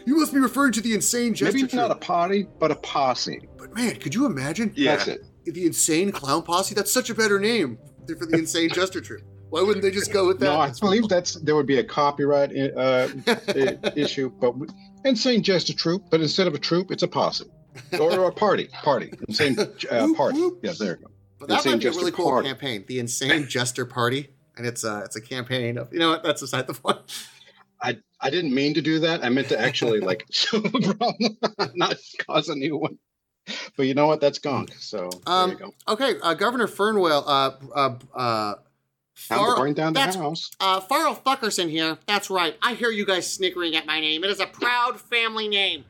You 0.07 0.15
must 0.15 0.33
be 0.33 0.39
referring 0.39 0.71
to 0.71 0.79
the 0.79 0.93
insane 0.93 1.33
jester 1.33 1.57
Maybe 1.57 1.75
not 1.75 1.91
a 1.91 1.95
party, 1.95 2.47
but 2.59 2.71
a 2.71 2.75
posse. 2.75 3.41
But 3.57 3.75
man, 3.75 3.97
could 3.97 4.15
you 4.15 4.25
imagine 4.25 4.71
Yeah. 4.73 4.95
That's 4.95 5.09
it. 5.09 5.25
the 5.43 5.65
insane 5.65 6.13
clown 6.13 6.43
posse? 6.43 6.73
That's 6.73 6.93
such 6.93 7.09
a 7.09 7.13
better 7.13 7.39
name 7.41 7.77
for 8.17 8.25
the 8.25 8.37
insane 8.37 8.69
jester 8.69 9.01
troupe. 9.01 9.23
Why 9.49 9.61
wouldn't 9.61 9.81
they 9.81 9.91
just 9.91 10.11
go 10.11 10.27
with 10.27 10.39
that? 10.39 10.45
No, 10.45 10.59
I 10.59 10.71
believe 10.79 11.07
that's 11.07 11.33
there 11.35 11.55
would 11.55 11.65
be 11.67 11.77
a 11.79 11.83
copyright 11.83 12.51
uh, 12.55 13.07
issue, 13.95 14.29
but 14.29 14.51
w- 14.51 14.67
insane 15.05 15.41
jester 15.43 15.73
troop. 15.73 16.03
But 16.11 16.21
instead 16.21 16.47
of 16.47 16.53
a 16.53 16.59
troop, 16.59 16.91
it's 16.91 17.03
a 17.03 17.07
posse 17.07 17.45
or 17.99 18.25
a 18.25 18.31
party. 18.31 18.69
Party. 18.83 19.11
Insane 19.27 19.57
uh, 19.59 20.07
party. 20.17 20.39
Yeah, 20.61 20.73
there 20.77 20.95
you 20.95 20.95
go. 21.05 21.11
But 21.39 21.49
that 21.49 21.55
Insane 21.59 21.73
might 21.73 21.81
be 21.81 21.87
a 21.87 21.91
really 21.91 22.11
cool 22.11 22.29
Party. 22.29 22.47
campaign, 22.49 22.83
the 22.87 22.99
Insane 22.99 23.47
Jester 23.47 23.85
Party, 23.85 24.29
and 24.57 24.65
it's 24.65 24.83
uh 24.83 25.01
it's 25.05 25.15
a 25.15 25.21
campaign 25.21 25.77
of 25.77 25.93
you 25.93 25.99
know 25.99 26.09
what 26.09 26.23
that's 26.23 26.41
beside 26.41 26.67
the 26.67 26.73
point. 26.73 26.99
I 27.81 27.97
I 28.19 28.29
didn't 28.31 28.53
mean 28.53 28.73
to 28.73 28.81
do 28.81 28.99
that. 28.99 29.23
I 29.23 29.29
meant 29.29 29.49
to 29.49 29.59
actually 29.59 29.99
like 29.99 30.25
solve 30.31 30.65
a 30.65 30.93
problem, 30.95 31.37
not 31.75 31.95
cause 32.25 32.49
a 32.49 32.55
new 32.55 32.75
one. 32.75 32.97
But 33.77 33.83
you 33.85 33.93
know 33.93 34.07
what? 34.07 34.19
That's 34.19 34.39
gone. 34.39 34.67
So 34.79 35.09
there 35.25 35.33
Um, 35.35 35.51
you 35.51 35.57
go. 35.57 35.73
Okay, 35.87 36.15
uh, 36.21 36.33
Governor 36.33 36.67
Fernwell, 36.67 37.23
uh, 37.25 38.55
Time 39.29 39.39
to 39.39 39.43
Farrell, 39.45 39.57
burn 39.57 39.73
down 39.73 39.93
the 39.93 39.99
that's- 39.99 40.15
house. 40.15 40.51
uh, 40.59 40.79
Farrell 40.79 41.15
Fuckerson 41.15 41.69
here. 41.69 41.97
That's 42.05 42.29
right. 42.29 42.55
I 42.61 42.73
hear 42.75 42.91
you 42.91 43.05
guys 43.05 43.31
snickering 43.31 43.75
at 43.75 43.85
my 43.85 43.99
name. 43.99 44.23
It 44.23 44.29
is 44.29 44.39
a 44.39 44.45
proud 44.47 44.99
family 45.01 45.47
name. 45.47 45.85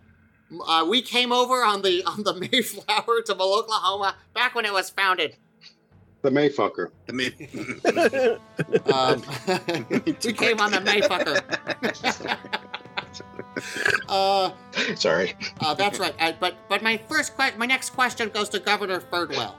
Uh, 0.65 0.85
we 0.89 1.01
came 1.01 1.33
over 1.33 1.55
on 1.63 1.81
the 1.81 2.03
on 2.05 2.23
the 2.23 2.33
Mayflower 2.51 3.21
to 3.23 3.33
Oklahoma 3.33 4.15
back 4.33 4.55
when 4.55 4.63
it 4.65 4.71
was 4.71 4.89
founded. 4.89 5.35
The 6.21 6.29
Mayfucker. 6.31 6.91
The 7.05 7.13
May. 7.13 7.31
Um, 8.91 9.21
we 10.05 10.33
came 10.33 10.59
on 10.59 10.71
the 10.71 10.79
Mayfucker. 10.79 12.47
uh, 14.07 14.51
Sorry. 14.95 15.35
Uh, 15.59 15.73
that's 15.73 15.99
right. 15.99 16.15
Uh, 16.19 16.31
but 16.39 16.55
but 16.69 16.81
my 16.81 16.97
first 17.09 17.37
que- 17.37 17.55
my 17.57 17.65
next 17.65 17.91
question 17.91 18.29
goes 18.29 18.49
to 18.49 18.59
Governor 18.59 18.99
Ferdwell. 19.01 19.53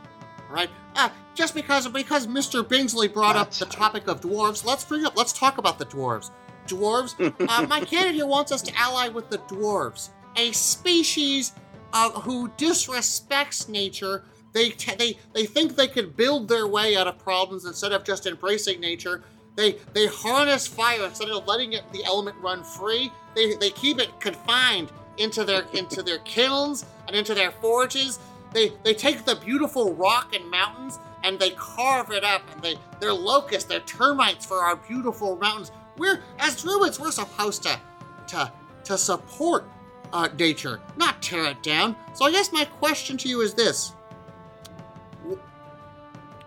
Right. 0.51 0.71
Uh, 0.97 1.11
just 1.35 1.55
because 1.55 1.87
because 1.89 2.27
Mr. 2.27 2.63
Bingsley 2.63 3.13
brought 3.13 3.37
up 3.37 3.51
the 3.53 3.67
topic 3.67 4.09
of 4.09 4.21
dwarves, 4.21 4.65
let's 4.65 4.85
bring 4.85 5.05
up 5.05 5.17
let's 5.17 5.33
talk 5.33 5.59
about 5.59 5.79
the 5.79 5.87
dwarves. 5.87 6.31
Dwarves. 6.67 7.15
Uh, 7.21 7.67
my 7.69 7.81
candidate 7.81 8.27
wants 8.27 8.51
us 8.51 8.63
to 8.63 8.73
ally 8.77 9.09
with 9.09 9.29
the 9.31 9.39
dwarves, 9.39 10.11
a 10.37 10.53
species 10.53 11.53
uh, 11.93 12.11
who 12.11 12.49
disrespects 12.51 13.69
nature. 13.69 14.25
They, 14.53 14.71
t- 14.71 14.95
they 14.95 15.19
they 15.35 15.45
think 15.45 15.77
they 15.77 15.89
could 15.89 16.17
build 16.17 16.49
their 16.49 16.67
way 16.67 16.97
out 16.97 17.07
of 17.07 17.19
problems 17.19 17.65
instead 17.67 17.93
of 17.93 18.05
just 18.05 18.27
embracing 18.27 18.81
nature. 18.81 19.23
They 19.57 19.73
they 19.93 20.07
harness 20.07 20.67
fire 20.67 21.05
instead 21.05 21.29
of 21.29 21.47
letting 21.47 21.75
it, 21.75 21.83
the 21.93 22.05
element 22.05 22.37
run 22.41 22.65
free. 22.65 23.13
They, 23.35 23.55
they 23.55 23.71
keep 23.71 23.99
it 23.99 24.19
confined 24.21 24.91
into 25.19 25.45
their 25.45 25.65
into 25.75 26.03
their 26.03 26.19
kilns 26.19 26.87
and 27.07 27.15
into 27.15 27.35
their 27.35 27.51
forges. 27.51 28.19
They 28.59 28.73
they 28.83 28.93
take 28.93 29.25
the 29.25 29.37
beautiful 29.37 29.95
rock 29.95 30.35
and 30.35 30.51
mountains 30.51 30.99
and 31.23 31.39
they 31.39 31.51
carve 31.51 32.11
it 32.11 32.25
up 32.25 32.43
and 32.53 32.61
they 32.61 32.75
they're 32.99 33.13
locusts, 33.13 33.69
they're 33.69 33.79
termites 33.81 34.45
for 34.45 34.57
our 34.65 34.75
beautiful 34.75 35.37
mountains. 35.37 35.71
We're 35.97 36.25
as 36.41 36.61
druids, 36.61 36.99
we're 36.99 37.13
supposed 37.13 37.63
to 37.63 37.81
to 38.29 38.53
to 38.83 38.99
support 38.99 39.65
uh, 40.13 40.29
nature, 40.37 40.81
not 40.97 41.23
tear 41.23 41.45
it 41.45 41.63
down. 41.63 41.95
So 42.15 42.25
I 42.25 42.33
guess 42.33 42.51
my 42.53 42.65
question 42.65 43.17
to 43.19 43.29
you 43.29 43.43
is 43.43 43.55
this: 43.55 43.93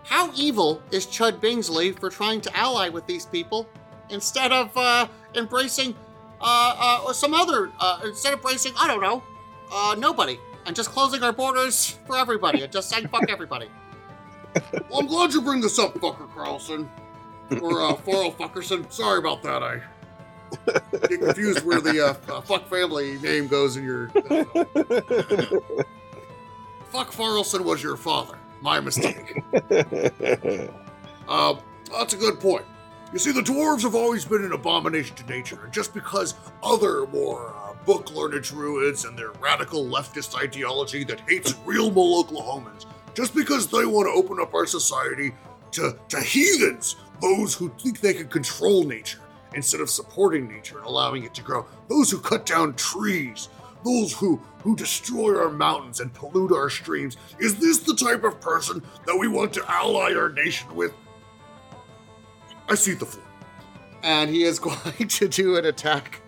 How 0.04 0.30
evil 0.34 0.82
is 0.90 1.06
Chud 1.06 1.40
Bingsley 1.40 1.98
for 1.98 2.10
trying 2.10 2.42
to 2.42 2.54
ally 2.54 2.90
with 2.90 3.06
these 3.06 3.24
people 3.24 3.66
instead 4.10 4.52
of 4.52 4.76
uh, 4.76 5.08
embracing 5.34 5.94
uh, 6.42 7.04
uh, 7.08 7.12
some 7.14 7.32
other, 7.32 7.72
uh, 7.80 8.00
instead 8.04 8.34
of 8.34 8.40
embracing, 8.40 8.74
I 8.78 8.86
don't 8.86 9.00
know, 9.00 9.22
uh, 9.72 9.94
nobody, 9.98 10.38
and 10.66 10.76
just 10.76 10.90
closing 10.90 11.22
our 11.22 11.32
borders 11.32 11.98
for 12.06 12.16
everybody 12.16 12.62
and 12.62 12.72
just 12.72 12.88
saying 12.88 13.08
fuck 13.08 13.28
everybody? 13.28 13.68
Well, 14.90 15.00
I'm 15.00 15.06
glad 15.06 15.32
you 15.32 15.40
bring 15.40 15.62
this 15.62 15.78
up, 15.78 15.94
fucker 15.94 16.30
Carlson. 16.34 16.90
Or 17.62 17.80
uh, 17.80 17.94
Farrell 17.94 18.32
Fuckerson. 18.32 18.92
Sorry 18.92 19.18
about 19.18 19.42
that. 19.42 19.62
I 19.62 19.80
get 21.08 21.20
confused 21.20 21.64
where 21.64 21.80
the 21.80 22.00
uh, 22.28 22.32
uh, 22.32 22.40
fuck 22.42 22.68
family 22.68 23.18
name 23.18 23.46
goes 23.48 23.78
in 23.78 23.84
your. 23.84 24.08
fuck 26.90 27.10
Farrelson 27.12 27.64
was 27.64 27.82
your 27.82 27.96
father. 27.96 28.38
My 28.60 28.78
mistake. 28.80 29.42
Uh, 31.28 31.54
that's 31.90 32.12
a 32.14 32.16
good 32.16 32.38
point. 32.40 32.64
You 33.12 33.18
see, 33.18 33.32
the 33.32 33.42
dwarves 33.42 33.82
have 33.82 33.94
always 33.94 34.24
been 34.24 34.44
an 34.44 34.52
abomination 34.52 35.14
to 35.16 35.26
nature, 35.26 35.60
and 35.64 35.72
just 35.72 35.92
because 35.92 36.34
other 36.62 37.06
more 37.08 37.54
uh, 37.56 37.71
book 37.84 38.10
learned 38.14 38.42
druids 38.42 39.04
and 39.04 39.18
their 39.18 39.32
radical 39.32 39.84
leftist 39.84 40.40
ideology 40.40 41.04
that 41.04 41.20
hates 41.28 41.54
real 41.64 41.90
Maloklahomans, 41.90 42.86
just 43.14 43.34
because 43.34 43.66
they 43.66 43.84
want 43.84 44.06
to 44.06 44.12
open 44.12 44.40
up 44.40 44.54
our 44.54 44.66
society 44.66 45.32
to, 45.72 45.96
to 46.08 46.20
heathens, 46.20 46.96
those 47.20 47.54
who 47.54 47.68
think 47.78 48.00
they 48.00 48.14
can 48.14 48.28
control 48.28 48.84
nature 48.84 49.20
instead 49.54 49.80
of 49.80 49.90
supporting 49.90 50.48
nature 50.48 50.78
and 50.78 50.86
allowing 50.86 51.24
it 51.24 51.34
to 51.34 51.42
grow, 51.42 51.66
those 51.88 52.10
who 52.10 52.18
cut 52.18 52.46
down 52.46 52.74
trees, 52.74 53.48
those 53.84 54.12
who, 54.12 54.40
who 54.62 54.74
destroy 54.76 55.38
our 55.38 55.50
mountains 55.50 56.00
and 56.00 56.12
pollute 56.14 56.52
our 56.52 56.70
streams, 56.70 57.16
is 57.38 57.56
this 57.56 57.80
the 57.80 57.94
type 57.94 58.24
of 58.24 58.40
person 58.40 58.82
that 59.06 59.16
we 59.16 59.28
want 59.28 59.52
to 59.52 59.64
ally 59.70 60.14
our 60.14 60.30
nation 60.30 60.74
with? 60.74 60.92
I 62.68 62.74
see 62.74 62.94
the 62.94 63.06
floor. 63.06 63.24
and 64.02 64.30
he 64.30 64.44
is 64.44 64.58
going 64.60 65.08
to 65.08 65.28
do 65.28 65.56
an 65.56 65.66
attack 65.66 66.21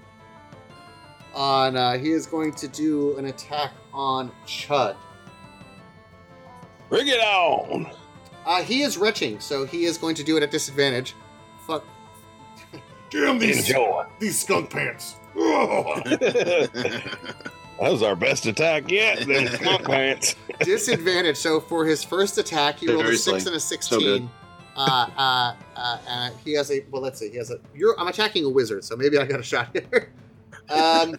on. 1.35 1.77
Uh, 1.77 1.99
he 1.99 2.11
is 2.11 2.27
going 2.27 2.53
to 2.55 2.69
do 2.69 3.17
an 3.19 3.27
attack 3.27 3.73
on 3.93 4.31
Chud. 4.47 4.97
Bring 6.89 7.09
it 7.09 7.19
on. 7.21 7.91
Uh, 8.47 8.63
he 8.63 8.83
is 8.83 8.97
retching, 8.99 9.41
so 9.41 9.65
he 9.65 9.85
is 9.85 9.97
going 9.99 10.15
to 10.17 10.23
do 10.23 10.37
it 10.37 10.43
at 10.43 10.51
disadvantage. 10.51 11.15
Fuck. 11.67 11.85
Damn 13.11 13.39
these 13.39 13.69
Enjoy. 13.69 14.05
these 14.21 14.41
skunk 14.41 14.71
pants. 14.71 15.17
That 17.81 17.91
was 17.91 18.03
our 18.05 18.15
best 18.15 18.47
attack 18.47 18.89
yet. 18.89 19.27
Then 19.27 19.49
skunk 19.49 19.85
pants. 19.87 20.37
disadvantage. 20.61 21.37
So 21.37 21.59
for 21.61 21.85
his 21.85 22.05
first 22.05 22.39
attack, 22.39 22.79
he 22.79 22.87
rolled 22.89 23.05
a 23.07 23.17
six 23.17 23.25
Seriously. 23.25 23.49
and 23.51 23.57
a 23.57 23.61
So 23.61 23.67
sixteen. 23.99 24.31
Uh, 24.77 25.09
uh, 25.17 25.55
uh, 25.77 25.99
uh, 26.09 26.31
he 26.45 26.53
has 26.53 26.71
a 26.71 26.85
well. 26.93 27.03
Let's 27.03 27.19
see. 27.19 27.31
He 27.31 27.37
has 27.39 27.51
a. 27.51 27.59
You're. 27.75 27.99
I'm 27.99 28.07
attacking 28.07 28.45
a 28.45 28.49
wizard, 28.49 28.85
so 28.85 28.95
maybe 28.97 29.19
I 29.19 29.27
got 29.27 29.41
a 29.41 29.43
shot 29.43 29.71
here. 29.73 30.13
Um, 30.71 31.17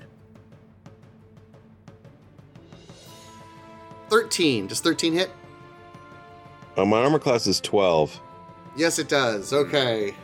thirteen. 4.10 4.68
Does 4.68 4.80
thirteen 4.82 5.14
hit? 5.14 5.32
Uh, 6.78 6.84
my 6.86 6.98
armor 6.98 7.20
class 7.20 7.48
is 7.48 7.62
12. 7.62 8.20
Yes, 8.76 9.00
it 9.00 9.08
does. 9.08 9.54
Okay. 9.54 10.14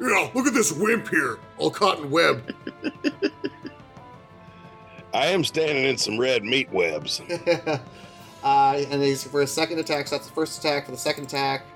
Yeah, 0.00 0.28
look 0.34 0.46
at 0.46 0.54
this 0.54 0.72
wimp 0.72 1.08
here, 1.08 1.38
all 1.58 1.70
cotton 1.70 2.10
web. 2.10 2.52
I 5.14 5.26
am 5.26 5.44
standing 5.44 5.84
in 5.84 5.96
some 5.98 6.18
red 6.18 6.42
meat 6.42 6.72
webs. 6.72 7.20
uh, 8.42 8.82
and 8.90 9.02
he's 9.02 9.22
for 9.22 9.42
his 9.42 9.52
second 9.52 9.78
attack. 9.78 10.08
So 10.08 10.16
that's 10.16 10.26
the 10.26 10.32
first 10.32 10.58
attack. 10.58 10.86
For 10.86 10.92
the 10.92 10.96
second 10.98 11.24
attack, 11.24 11.66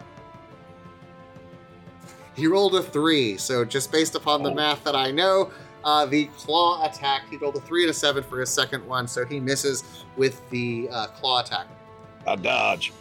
he 2.34 2.46
rolled 2.48 2.74
a 2.74 2.82
three. 2.82 3.36
So 3.36 3.64
just 3.64 3.92
based 3.92 4.14
upon 4.16 4.42
the 4.42 4.50
Oh. 4.50 4.54
math 4.54 4.82
that 4.84 4.96
I 4.96 5.10
know, 5.12 5.50
uh, 5.86 6.04
the 6.04 6.26
claw 6.36 6.84
attack, 6.84 7.22
he 7.30 7.36
rolled 7.36 7.56
a 7.56 7.60
three 7.60 7.84
and 7.84 7.90
a 7.90 7.94
seven 7.94 8.22
for 8.24 8.40
his 8.40 8.50
second 8.50 8.84
one. 8.86 9.06
So 9.06 9.24
he 9.24 9.38
misses 9.38 10.04
with 10.16 10.48
the 10.50 10.88
uh, 10.90 11.06
claw 11.06 11.40
attack. 11.40 11.68
A 12.26 12.36
dodge. 12.36 12.92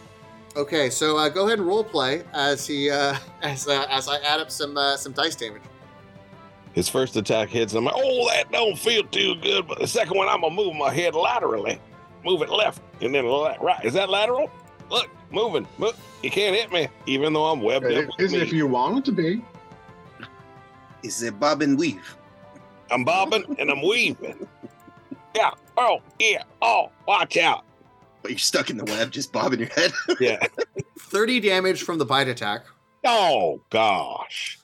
Okay, 0.54 0.88
so 0.88 1.18
uh, 1.18 1.28
go 1.28 1.46
ahead 1.46 1.58
and 1.58 1.66
role 1.66 1.82
play 1.82 2.22
as 2.32 2.64
he 2.64 2.88
uh, 2.88 3.16
as 3.42 3.66
uh, 3.66 3.86
as 3.90 4.08
I 4.08 4.18
add 4.20 4.40
up 4.40 4.52
some 4.52 4.78
uh, 4.78 4.96
some 4.96 5.12
dice 5.12 5.34
damage. 5.34 5.62
His 6.74 6.88
first 6.88 7.16
attack 7.16 7.48
hits, 7.48 7.72
and 7.72 7.78
I'm 7.78 7.84
like, 7.86 7.94
oh, 7.96 8.28
that 8.30 8.52
don't 8.52 8.78
feel 8.78 9.02
too 9.04 9.34
good. 9.42 9.66
But 9.66 9.80
the 9.80 9.86
second 9.86 10.16
one, 10.16 10.28
I'm 10.28 10.42
going 10.42 10.54
to 10.54 10.62
move 10.62 10.76
my 10.76 10.92
head 10.92 11.14
laterally. 11.14 11.80
Move 12.24 12.42
it 12.42 12.50
left, 12.50 12.82
and 13.00 13.14
then 13.14 13.26
la- 13.26 13.56
right. 13.60 13.84
Is 13.84 13.94
that 13.94 14.10
lateral? 14.10 14.50
Look, 14.90 15.08
moving. 15.32 15.66
Look, 15.78 15.96
you 16.22 16.30
can't 16.30 16.54
hit 16.54 16.70
me, 16.70 16.88
even 17.06 17.32
though 17.32 17.46
I'm 17.46 17.62
webbed 17.62 17.86
It 17.86 18.10
is 18.18 18.32
if 18.32 18.52
you 18.52 18.66
want 18.68 18.98
it 18.98 19.04
to 19.06 19.12
be. 19.12 19.42
Is 21.02 21.22
it 21.22 21.40
bob 21.40 21.62
and 21.62 21.78
weave? 21.78 22.16
I'm 22.90 23.04
bobbing 23.04 23.56
and 23.58 23.70
I'm 23.70 23.82
weaving. 23.86 24.46
Yeah. 25.34 25.50
Oh, 25.76 26.00
yeah. 26.18 26.44
Oh, 26.62 26.90
watch 27.06 27.36
out. 27.36 27.62
But 28.22 28.30
you're 28.30 28.38
stuck 28.38 28.70
in 28.70 28.78
the 28.78 28.86
web, 28.86 29.10
just 29.10 29.32
bobbing 29.34 29.58
your 29.60 29.68
head. 29.68 29.92
Yeah. 30.18 30.42
Thirty 30.98 31.40
damage 31.40 31.82
from 31.82 31.98
the 31.98 32.06
bite 32.06 32.26
attack. 32.28 32.62
oh, 33.04 33.60
gosh. 33.68 34.58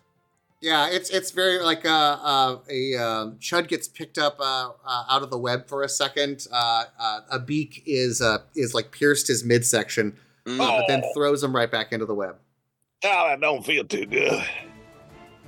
Yeah, 0.62 0.88
it's 0.90 1.10
it's 1.10 1.30
very 1.30 1.58
like 1.58 1.84
uh, 1.84 1.90
uh, 2.22 2.58
a 2.70 2.94
um, 2.96 3.36
Chud 3.38 3.68
gets 3.68 3.86
picked 3.86 4.16
up 4.16 4.36
uh, 4.40 4.70
uh, 4.86 5.04
out 5.10 5.22
of 5.22 5.28
the 5.28 5.36
web 5.38 5.68
for 5.68 5.82
a 5.82 5.88
second. 5.90 6.46
Uh, 6.50 6.84
uh, 6.98 7.20
a 7.32 7.38
beak 7.38 7.82
is 7.84 8.22
uh, 8.22 8.38
is 8.56 8.72
like 8.72 8.92
pierced 8.92 9.28
his 9.28 9.44
midsection, 9.44 10.16
Mm. 10.46 10.58
uh, 10.58 10.78
but 10.78 10.84
then 10.88 11.02
Oh. 11.04 11.12
throws 11.14 11.42
him 11.44 11.54
right 11.54 11.70
back 11.70 11.92
into 11.92 12.06
the 12.06 12.14
web. 12.14 12.36
Oh, 13.04 13.28
that 13.28 13.40
don't 13.42 13.62
feel 13.66 13.84
too 13.84 14.06
good. 14.06 14.42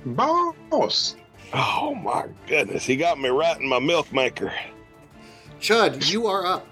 Boss. 0.05 1.15
Oh, 1.57 1.95
my 1.95 2.25
goodness. 2.47 2.85
He 2.85 2.97
got 2.97 3.17
me 3.17 3.29
right 3.29 3.57
in 3.57 3.67
my 3.67 3.79
milk 3.79 4.11
maker. 4.11 4.53
Chud, 5.61 6.11
you 6.11 6.27
are 6.27 6.45
up. 6.45 6.67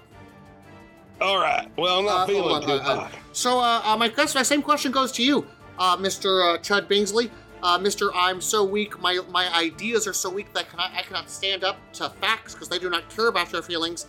All 1.20 1.38
right. 1.38 1.70
Well, 1.78 2.00
I'm 2.00 2.04
not 2.04 2.24
Uh, 2.24 2.26
feeling 2.26 2.62
too 2.62 2.72
uh, 2.72 2.76
uh, 2.76 2.96
hot. 2.96 3.12
So 3.32 3.58
uh, 3.58 3.80
uh, 3.82 3.96
my 3.96 4.12
my 4.34 4.42
same 4.42 4.60
question 4.60 4.92
goes 4.92 5.10
to 5.12 5.22
you, 5.22 5.46
uh, 5.78 5.96
uh, 6.42 6.58
Chud 6.58 6.86
Bingsley. 6.86 7.30
Uh, 7.62 7.78
Mister, 7.78 8.12
I'm 8.14 8.42
so 8.42 8.62
weak. 8.62 9.00
My 9.00 9.20
my 9.30 9.50
ideas 9.54 10.06
are 10.06 10.12
so 10.12 10.28
weak 10.28 10.52
that 10.52 10.66
I 10.66 10.68
cannot, 10.68 10.90
I 10.92 11.02
cannot 11.02 11.30
stand 11.30 11.64
up 11.64 11.78
to 11.94 12.10
facts 12.20 12.52
because 12.52 12.68
they 12.68 12.78
do 12.78 12.90
not 12.90 13.08
care 13.08 13.28
about 13.28 13.52
your 13.52 13.62
feelings, 13.62 14.06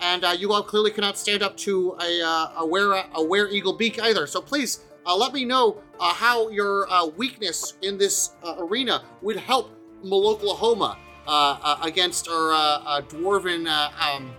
and 0.00 0.24
uh, 0.24 0.34
you 0.36 0.52
all 0.52 0.62
clearly 0.62 0.90
cannot 0.90 1.16
stand 1.16 1.42
up 1.42 1.56
to 1.58 1.96
a 2.00 2.22
uh, 2.22 2.62
a 2.62 2.66
were 2.66 3.00
a 3.14 3.22
were 3.22 3.48
eagle 3.48 3.74
beak 3.74 4.02
either. 4.02 4.26
So 4.26 4.40
please 4.40 4.80
uh, 5.06 5.14
let 5.14 5.32
me 5.32 5.44
know 5.44 5.80
uh, 6.00 6.12
how 6.14 6.48
your 6.48 6.90
uh, 6.90 7.06
weakness 7.06 7.74
in 7.82 7.96
this 7.96 8.32
uh, 8.42 8.56
arena 8.58 9.04
would 9.22 9.36
help 9.36 9.70
Maloklahoma 10.10 10.96
uh, 11.26 11.58
uh, 11.62 11.78
against 11.82 12.28
our 12.28 12.52
uh, 12.52 13.02
dwarven 13.08 13.66
uh, 13.66 13.90
um, 14.16 14.30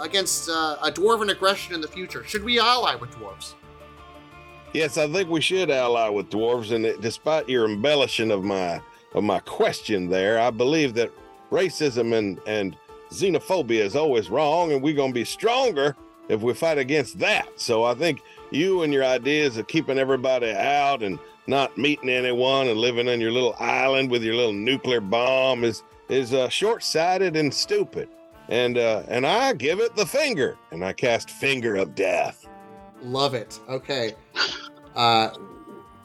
against 0.00 0.48
a 0.48 0.90
dwarven 0.94 1.30
aggression 1.30 1.74
in 1.74 1.80
the 1.80 1.88
future. 1.88 2.24
Should 2.24 2.44
we 2.44 2.58
ally 2.60 2.94
with 2.96 3.10
dwarves? 3.12 3.54
Yes, 4.72 4.98
I 4.98 5.06
think 5.06 5.30
we 5.30 5.40
should 5.40 5.70
ally 5.70 6.08
with 6.08 6.30
dwarves. 6.30 6.72
And 6.72 6.84
it- 6.84 7.00
despite 7.00 7.48
your 7.48 7.64
embellishing 7.68 8.30
of 8.30 8.42
my 8.44 8.80
of 9.14 9.22
my 9.22 9.38
question 9.40 10.08
there, 10.08 10.40
I 10.40 10.50
believe 10.50 10.94
that 10.94 11.10
racism 11.50 12.12
and 12.12 12.40
and 12.46 12.76
xenophobia 13.10 13.80
is 13.84 13.94
always 13.94 14.28
wrong, 14.28 14.72
and 14.72 14.82
we're 14.82 14.94
gonna 14.94 15.12
be 15.12 15.24
stronger 15.24 15.94
if 16.28 16.40
we 16.40 16.52
fight 16.54 16.78
against 16.78 17.18
that. 17.20 17.48
So 17.56 17.84
I 17.84 17.94
think 17.94 18.22
you 18.50 18.82
and 18.82 18.92
your 18.92 19.04
ideas 19.04 19.56
of 19.56 19.68
keeping 19.68 19.98
everybody 19.98 20.50
out 20.50 21.02
and 21.02 21.18
not 21.46 21.76
meeting 21.76 22.08
anyone 22.08 22.68
and 22.68 22.78
living 22.78 23.08
on 23.08 23.20
your 23.20 23.32
little 23.32 23.54
island 23.58 24.10
with 24.10 24.22
your 24.22 24.34
little 24.34 24.52
nuclear 24.52 25.00
bomb 25.00 25.64
is 25.64 25.82
is 26.08 26.34
uh, 26.34 26.48
short-sighted 26.48 27.36
and 27.36 27.52
stupid. 27.52 28.08
And 28.48 28.76
uh, 28.76 29.04
and 29.08 29.26
I 29.26 29.54
give 29.54 29.80
it 29.80 29.96
the 29.96 30.04
finger, 30.04 30.56
and 30.70 30.84
I 30.84 30.92
cast 30.92 31.30
finger 31.30 31.76
of 31.76 31.94
death. 31.94 32.46
Love 33.02 33.34
it. 33.34 33.58
Okay. 33.68 34.14
Uh, 34.94 35.30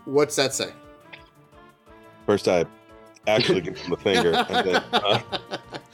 what's 0.06 0.36
that 0.38 0.54
say? 0.54 0.72
First, 2.26 2.48
I 2.48 2.66
actually 3.28 3.62
give 3.62 3.78
him 3.78 3.92
the 3.92 3.98
finger. 3.98 4.34
And 4.50 4.70
then, 4.70 4.84
uh, 4.94 5.22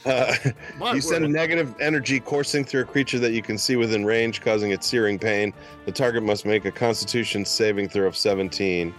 uh, 0.06 0.92
you 0.94 1.00
send 1.00 1.24
a 1.24 1.28
negative 1.28 1.74
energy 1.80 2.20
coursing 2.20 2.64
through 2.64 2.82
a 2.82 2.84
creature 2.84 3.18
that 3.18 3.32
you 3.32 3.42
can 3.42 3.58
see 3.58 3.76
within 3.76 4.04
range, 4.04 4.40
causing 4.40 4.70
it 4.70 4.84
searing 4.84 5.18
pain. 5.18 5.52
The 5.84 5.92
target 5.92 6.22
must 6.22 6.46
make 6.46 6.64
a 6.64 6.70
Constitution 6.70 7.44
saving 7.44 7.88
throw 7.88 8.06
of 8.06 8.16
17, 8.16 8.94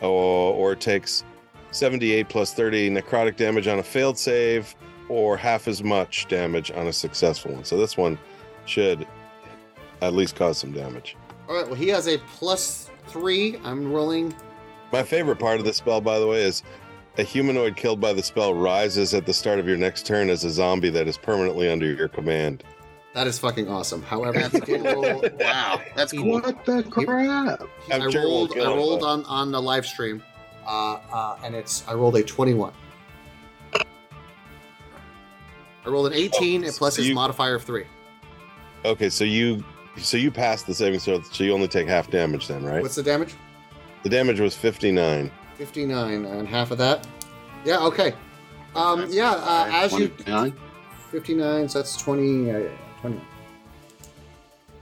or, 0.00 0.54
or 0.54 0.72
it 0.72 0.80
takes 0.80 1.24
78 1.70 2.28
plus 2.28 2.54
30 2.54 2.90
necrotic 2.90 3.36
damage 3.36 3.66
on 3.66 3.78
a 3.78 3.82
failed 3.82 4.18
save, 4.18 4.74
or 5.08 5.36
half 5.36 5.68
as 5.68 5.82
much 5.82 6.26
damage 6.28 6.70
on 6.70 6.86
a 6.86 6.92
successful 6.92 7.52
one. 7.52 7.64
So 7.64 7.76
this 7.76 7.96
one 7.96 8.18
should 8.66 9.06
at 10.02 10.12
least 10.14 10.36
cause 10.36 10.58
some 10.58 10.72
damage. 10.72 11.16
All 11.48 11.56
right. 11.56 11.66
Well, 11.66 11.74
he 11.74 11.88
has 11.88 12.08
a 12.08 12.18
plus 12.18 12.90
three. 13.06 13.58
I'm 13.64 13.90
rolling. 13.90 14.34
My 14.92 15.02
favorite 15.02 15.38
part 15.38 15.58
of 15.58 15.64
the 15.64 15.72
spell, 15.72 16.00
by 16.00 16.18
the 16.18 16.26
way, 16.26 16.42
is 16.42 16.62
a 17.18 17.22
humanoid 17.22 17.76
killed 17.76 18.00
by 18.00 18.12
the 18.12 18.22
spell 18.22 18.54
rises 18.54 19.12
at 19.12 19.26
the 19.26 19.34
start 19.34 19.58
of 19.58 19.66
your 19.66 19.76
next 19.76 20.06
turn 20.06 20.30
as 20.30 20.44
a 20.44 20.50
zombie 20.50 20.90
that 20.90 21.08
is 21.08 21.18
permanently 21.18 21.68
under 21.68 21.92
your 21.92 22.08
command. 22.08 22.62
That 23.14 23.26
is 23.26 23.38
fucking 23.38 23.68
awesome. 23.68 24.02
However, 24.02 24.38
he 24.38 24.46
That's 24.48 24.60
cool. 24.66 24.78
roll. 24.82 25.24
Wow, 25.40 25.80
that's 25.96 26.12
cool. 26.12 26.40
What 26.40 26.64
the 26.64 26.82
crap? 26.84 27.62
I'm 27.92 28.02
I 28.02 28.10
sure 28.10 28.22
rolled. 28.22 28.56
I 28.56 28.66
rolled 28.66 29.02
on 29.02 29.24
on 29.24 29.50
the 29.50 29.60
live 29.60 29.86
stream, 29.86 30.22
uh, 30.66 30.98
uh, 31.12 31.38
and 31.42 31.54
it's 31.54 31.86
I 31.88 31.94
rolled 31.94 32.16
a 32.16 32.22
21. 32.22 32.72
I 33.74 33.84
rolled 35.90 36.06
an 36.08 36.12
18 36.12 36.64
and 36.64 36.72
plus 36.74 36.94
so 36.96 37.00
his 37.00 37.08
you- 37.08 37.14
modifier 37.14 37.54
of 37.54 37.64
three. 37.64 37.84
Okay, 38.84 39.08
so 39.08 39.24
you 39.24 39.64
so 39.96 40.16
you 40.16 40.30
passed 40.30 40.66
the 40.66 40.74
saving 40.74 41.00
throw, 41.00 41.20
so 41.22 41.42
you 41.44 41.52
only 41.52 41.66
take 41.68 41.88
half 41.88 42.10
damage 42.10 42.46
then, 42.46 42.64
right? 42.64 42.82
What's 42.82 42.94
the 42.94 43.02
damage? 43.02 43.34
the 44.04 44.08
damage 44.08 44.38
was 44.38 44.54
59. 44.54 45.28
59 45.56 46.24
and 46.24 46.46
half 46.46 46.70
of 46.70 46.78
that. 46.78 47.04
Yeah. 47.64 47.80
Okay. 47.80 48.14
Um. 48.76 49.06
Yeah. 49.10 49.32
Uh, 49.32 49.68
as 49.72 49.92
you 49.92 50.08
29? 50.08 50.54
59, 51.10 51.68
so 51.68 51.78
that's 51.80 51.96
20. 51.96 52.50
Uh, 52.52 52.68
20. 53.00 53.20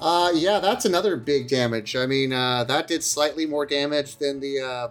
Uh, 0.00 0.30
yeah, 0.34 0.58
that's 0.58 0.84
another 0.84 1.16
big 1.16 1.48
damage. 1.48 1.96
I 1.96 2.06
mean, 2.06 2.32
uh, 2.32 2.64
that 2.64 2.86
did 2.86 3.02
slightly 3.02 3.46
more 3.46 3.64
damage 3.64 4.16
than 4.16 4.40
the 4.40 4.60
uh, 4.60 4.88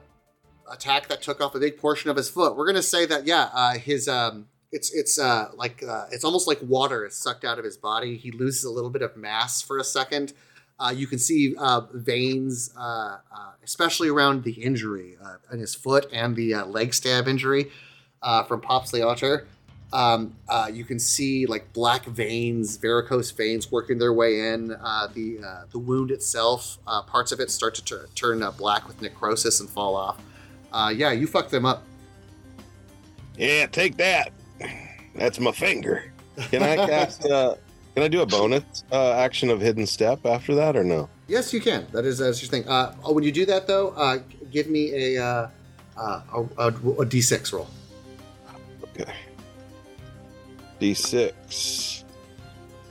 attack 0.72 1.08
that 1.08 1.22
took 1.22 1.42
off 1.42 1.54
a 1.56 1.60
big 1.60 1.78
portion 1.78 2.10
of 2.10 2.18
his 2.18 2.30
foot. 2.30 2.56
We're 2.56 2.66
gonna 2.66 2.82
say 2.82 3.06
that, 3.06 3.28
yeah, 3.28 3.50
uh, 3.54 3.78
his 3.78 4.08
um, 4.08 4.48
it's 4.72 4.94
it's 4.94 5.20
uh, 5.20 5.52
like 5.56 5.84
uh, 5.84 6.06
it's 6.12 6.24
almost 6.24 6.48
like 6.48 6.60
water 6.62 7.06
is 7.06 7.16
sucked 7.16 7.46
out 7.46 7.60
of 7.60 7.66
his 7.66 7.78
body. 7.78 8.18
He 8.18 8.32
loses 8.32 8.64
a 8.64 8.72
little 8.72 8.90
bit 8.90 9.02
of 9.02 9.16
mass 9.16 9.62
for 9.62 9.78
a 9.78 9.84
second. 9.84 10.34
Uh, 10.78 10.94
you 10.96 11.08
can 11.08 11.20
see 11.20 11.56
uh, 11.58 11.82
veins, 11.94 12.74
uh, 12.78 12.82
uh, 13.32 13.52
especially 13.64 14.10
around 14.10 14.44
the 14.44 14.52
injury 14.52 15.18
uh, 15.24 15.36
in 15.52 15.60
his 15.60 15.74
foot 15.74 16.08
and 16.12 16.36
the 16.36 16.54
uh, 16.54 16.66
leg 16.66 16.94
stab 16.94 17.28
injury 17.28 17.72
uh, 18.22 18.44
from 18.44 18.60
Popsley 18.60 19.06
Otter. 19.06 19.48
Um, 19.96 20.36
uh, 20.50 20.70
you 20.72 20.84
can 20.84 21.00
see 21.00 21.46
like 21.46 21.72
black 21.72 22.04
veins, 22.04 22.76
varicose 22.76 23.32
veins 23.32 23.72
working 23.72 23.98
their 23.98 24.12
way 24.12 24.50
in. 24.50 24.72
Uh, 24.74 25.08
the 25.14 25.40
uh, 25.40 25.62
the 25.72 25.80
wound 25.80 26.12
itself, 26.12 26.80
uh, 26.86 27.02
parts 27.04 27.32
of 27.32 27.40
it 27.40 27.50
start 27.50 27.76
to 27.76 27.84
tur- 27.86 28.10
turn 28.14 28.44
uh, 28.44 28.52
black 28.52 28.90
with 28.90 29.02
necrosis 29.02 29.62
and 29.62 29.70
fall 29.70 29.96
off. 29.96 30.22
Uh, 30.74 30.92
yeah, 30.94 31.14
you 31.14 31.28
fucked 31.28 31.50
them 31.50 31.66
up. 31.66 31.84
Yeah, 33.38 33.68
take 33.68 33.96
that. 33.96 34.34
That's 35.16 35.40
my 35.40 35.54
finger. 35.54 36.12
Can 36.52 36.62
I 36.62 36.76
cast? 36.76 37.26
Uh, 37.26 37.56
can 37.94 38.04
I 38.04 38.10
do 38.10 38.22
a 38.22 38.26
bonus 38.26 38.84
uh, 38.92 39.14
action 39.14 39.50
of 39.50 39.62
hidden 39.62 39.86
step 39.86 40.26
after 40.26 40.54
that, 40.56 40.76
or 40.76 40.84
no? 40.84 41.08
Yes, 41.30 41.54
you 41.54 41.62
can. 41.62 41.88
That 41.94 42.04
is 42.04 42.18
that's 42.18 42.42
your 42.42 42.50
thing. 42.50 42.68
Uh, 42.68 42.94
oh, 43.06 43.14
when 43.14 43.24
you 43.24 43.32
do 43.32 43.46
that 43.46 43.66
though, 43.66 43.92
uh, 43.92 44.18
give 44.52 44.68
me 44.68 45.16
a, 45.16 45.24
uh, 45.24 45.50
uh, 45.96 46.22
a, 46.34 46.42
a, 46.58 46.68
a 46.68 47.06
d6 47.06 47.54
roll. 47.54 47.70
Okay. 48.84 49.14
D6. 50.80 52.04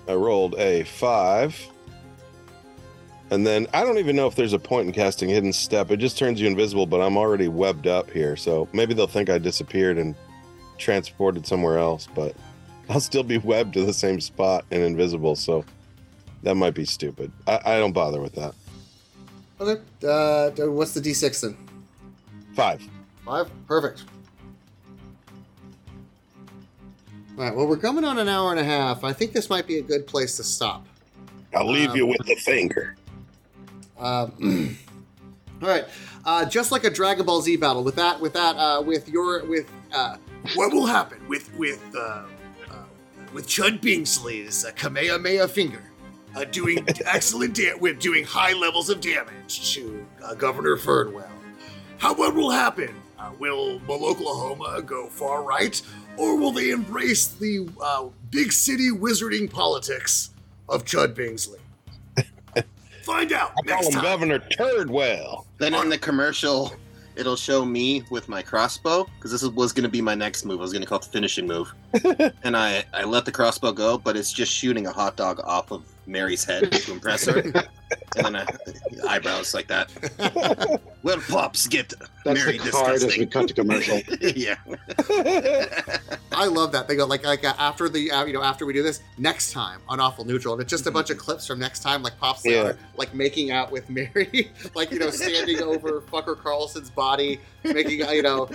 I 0.09 0.15
rolled 0.15 0.55
a 0.57 0.85
five. 0.85 1.59
And 3.31 3.47
then 3.47 3.67
I 3.73 3.85
don't 3.85 3.99
even 3.99 4.17
know 4.17 4.27
if 4.27 4.37
there's 4.37 4.53
a 4.53 4.59
point 4.59 4.87
in 4.87 4.93
casting 4.93 5.29
hidden 5.29 5.53
step. 5.53 5.91
It 5.91 5.97
just 5.97 6.19
turns 6.19 6.41
you 6.41 6.47
invisible, 6.47 6.87
but 6.87 7.01
I'm 7.01 7.17
already 7.17 7.49
webbed 7.49 7.87
up 7.87 8.11
here, 8.11 8.37
so 8.37 8.69
maybe 8.73 8.95
they'll 8.95 9.07
think 9.07 9.31
I 9.31 9.39
disappeared 9.39 9.99
and 9.99 10.15
transported 10.79 11.47
somewhere 11.47 11.79
else. 11.79 12.07
But 12.15 12.37
I'll 12.89 13.01
still 13.01 13.23
be 13.23 13.39
webbed 13.39 13.75
to 13.75 13.85
the 13.85 13.95
same 13.95 14.21
spot 14.21 14.65
and 14.71 14.83
invisible, 14.83 15.37
so 15.37 15.65
that 16.43 16.55
might 16.55 16.75
be 16.75 16.85
stupid. 16.85 17.33
I, 17.47 17.61
I 17.65 17.79
don't 17.79 17.93
bother 17.93 18.21
with 18.21 18.35
that. 18.35 18.55
Okay. 19.61 19.81
Uh, 20.07 20.51
what's 20.71 20.93
the 20.93 21.01
D6 21.01 21.41
then? 21.41 21.57
Five. 22.55 22.83
Five? 23.25 23.51
Perfect. 23.67 24.05
All 27.37 27.43
right, 27.45 27.55
well, 27.55 27.67
we're 27.67 27.77
coming 27.77 28.05
on 28.05 28.19
an 28.19 28.29
hour 28.29 28.51
and 28.53 28.61
a 28.61 28.65
half. 28.65 29.03
I 29.03 29.13
think 29.13 29.33
this 29.33 29.51
might 29.51 29.67
be 29.67 29.79
a 29.79 29.83
good 29.83 30.07
place 30.07 30.37
to 30.37 30.45
stop. 30.45 30.87
I'll 31.55 31.71
leave 31.71 31.91
Um, 31.91 31.97
you 31.97 32.07
with 32.07 32.25
the 32.27 32.37
finger. 32.37 32.97
Um, 33.99 34.77
all 35.63 35.69
right, 35.69 35.85
uh, 36.25 36.45
just 36.45 36.71
like 36.71 36.85
a 36.85 36.91
Dragon 36.91 37.27
Ball 37.27 37.41
Z 37.43 37.57
battle. 37.57 37.83
With 37.83 37.97
that, 37.97 38.21
with 38.21 38.33
that, 38.35 38.57
uh, 38.57 38.83
with 38.83 39.09
your, 39.09 39.45
with 39.47 39.69
uh, 39.93 40.17
What 40.55 40.73
will 40.73 40.87
happen 40.87 41.27
with 41.29 41.53
with 41.57 41.83
uh, 41.97 42.25
uh, 42.71 42.75
with 43.33 43.47
Chud 43.49 43.81
Bingsley's 43.81 44.65
uh, 44.65 44.71
Kamehameha 44.73 45.49
finger 45.49 45.83
uh, 46.37 46.45
doing 46.45 46.85
excellent 47.05 47.55
da- 47.55 47.75
with 47.81 47.99
doing 47.99 48.25
high 48.25 48.53
levels 48.53 48.91
of 48.91 49.01
damage 49.01 49.75
to 49.75 50.07
uh, 50.25 50.35
Governor 50.35 50.77
Fernwell? 50.77 51.29
How 51.99 52.15
what 52.15 52.35
will 52.35 52.51
happen? 52.51 52.95
Uh, 53.19 53.31
will 53.39 53.81
Oklahoma 53.89 54.83
go 54.83 55.09
far 55.09 55.43
right, 55.45 55.81
or 56.17 56.37
will 56.37 56.53
they 56.53 56.71
embrace 56.71 57.29
the 57.29 57.69
uh, 57.83 58.07
big 58.31 58.53
city 58.53 58.91
wizarding 58.91 59.51
politics 59.51 60.31
of 60.69 60.85
Chud 60.85 61.15
Bingsley? 61.15 61.59
Find 63.03 63.33
out 63.33 63.53
I 63.59 63.69
call 63.69 63.85
him 63.85 63.93
time. 63.93 64.03
Governor 64.03 64.39
Turdwell. 64.39 65.47
Then 65.59 65.75
in 65.75 65.89
the 65.89 65.99
commercial, 65.99 66.73
it'll 67.17 67.37
show 67.37 67.65
me 67.65 68.03
with 68.11 68.29
my 68.29 68.43
crossbow 68.43 69.07
because 69.17 69.31
this 69.31 69.43
was 69.43 69.73
going 69.73 69.85
to 69.85 69.91
be 69.91 70.01
my 70.01 70.15
next 70.15 70.45
move. 70.45 70.61
I 70.61 70.63
was 70.63 70.73
going 70.73 70.83
to 70.83 70.89
call 70.89 70.99
it 70.99 71.05
the 71.05 71.11
finishing 71.11 71.47
move, 71.47 71.73
and 72.43 72.57
I 72.57 72.85
I 72.93 73.05
let 73.05 73.25
the 73.25 73.33
crossbow 73.33 73.73
go, 73.73 73.99
but 73.99 74.17
it's 74.17 74.33
just 74.33 74.53
shooting 74.53 74.87
a 74.87 74.93
hot 74.93 75.17
dog 75.17 75.41
off 75.45 75.71
of 75.71 75.85
Mary's 76.07 76.45
head 76.45 76.71
to 76.71 76.93
impress 76.93 77.27
her, 77.27 77.39
and 78.17 78.25
then 78.25 78.37
uh, 78.37 78.47
eyebrows 79.09 79.55
like 79.55 79.69
that. 79.69 79.91
Well, 81.05 81.21
pops 81.29 81.67
get 81.67 81.93
That's 82.25 82.43
Mary 82.43 82.57
the 82.57 82.71
card 82.71 82.95
as 82.95 83.05
we 83.05 83.27
cut 83.27 83.49
to 83.49 83.53
commercial. 83.53 84.01
yeah. 84.23 84.55
I 86.33 86.47
love 86.47 86.73
that 86.73 86.87
they 86.89 86.97
go 86.97 87.05
like 87.05 87.25
like 87.27 87.45
uh, 87.45 87.53
after 87.59 87.91
the 87.91 88.11
uh, 88.11 88.25
you 88.25 88.33
know 88.33 88.43
after 88.43 88.65
we 88.65 88.73
do 88.73 88.83
this 88.83 89.03
next 89.19 89.53
time 89.53 89.81
on 89.87 90.01
Awful 90.01 90.25
Neutral, 90.25 90.55
and 90.55 90.63
it's 90.63 90.71
just 90.71 90.87
a 90.87 90.91
bunch 90.91 91.11
of 91.11 91.19
clips 91.19 91.47
from 91.47 91.59
next 91.59 91.81
time, 91.81 92.03
like 92.03 92.19
Pops 92.19 92.43
Yeah. 92.47 92.63
Slayer, 92.63 92.79
like 92.97 93.13
making 93.13 93.51
out 93.51 93.71
with 93.71 93.91
Mary, 93.91 94.51
like 94.75 94.93
you 94.93 94.99
know 94.99 95.11
standing 95.11 95.61
over 95.61 96.01
Fucker 96.01 96.39
Carlson's 96.39 96.89
body, 96.89 97.39
making 97.65 98.03
uh, 98.03 98.11
you 98.11 98.23
know 98.23 98.49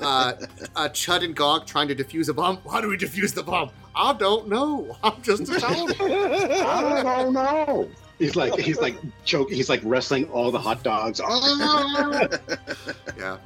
uh, 0.00 0.32
uh, 0.74 0.88
Chud 0.88 1.22
and 1.22 1.36
Gog 1.36 1.66
trying 1.66 1.86
to 1.86 1.94
defuse 1.94 2.28
a 2.28 2.34
bomb. 2.34 2.58
How 2.68 2.80
do 2.80 2.88
we 2.88 2.98
defuse 2.98 3.32
the 3.32 3.44
bomb? 3.44 3.70
I 3.96 4.12
don't 4.12 4.48
know. 4.48 4.96
I'm 5.02 5.20
just 5.22 5.48
a 5.48 5.58
child. 5.60 5.92
I 6.00 7.02
don't 7.02 7.32
know. 7.32 7.88
He's 8.18 8.36
like 8.36 8.58
he's 8.58 8.78
like 8.80 8.96
choking. 9.24 9.56
He's 9.56 9.68
like 9.68 9.80
wrestling 9.84 10.28
all 10.30 10.50
the 10.50 10.58
hot 10.58 10.82
dogs. 10.82 11.20
Oh, 11.22 12.28
yeah. 13.18 13.36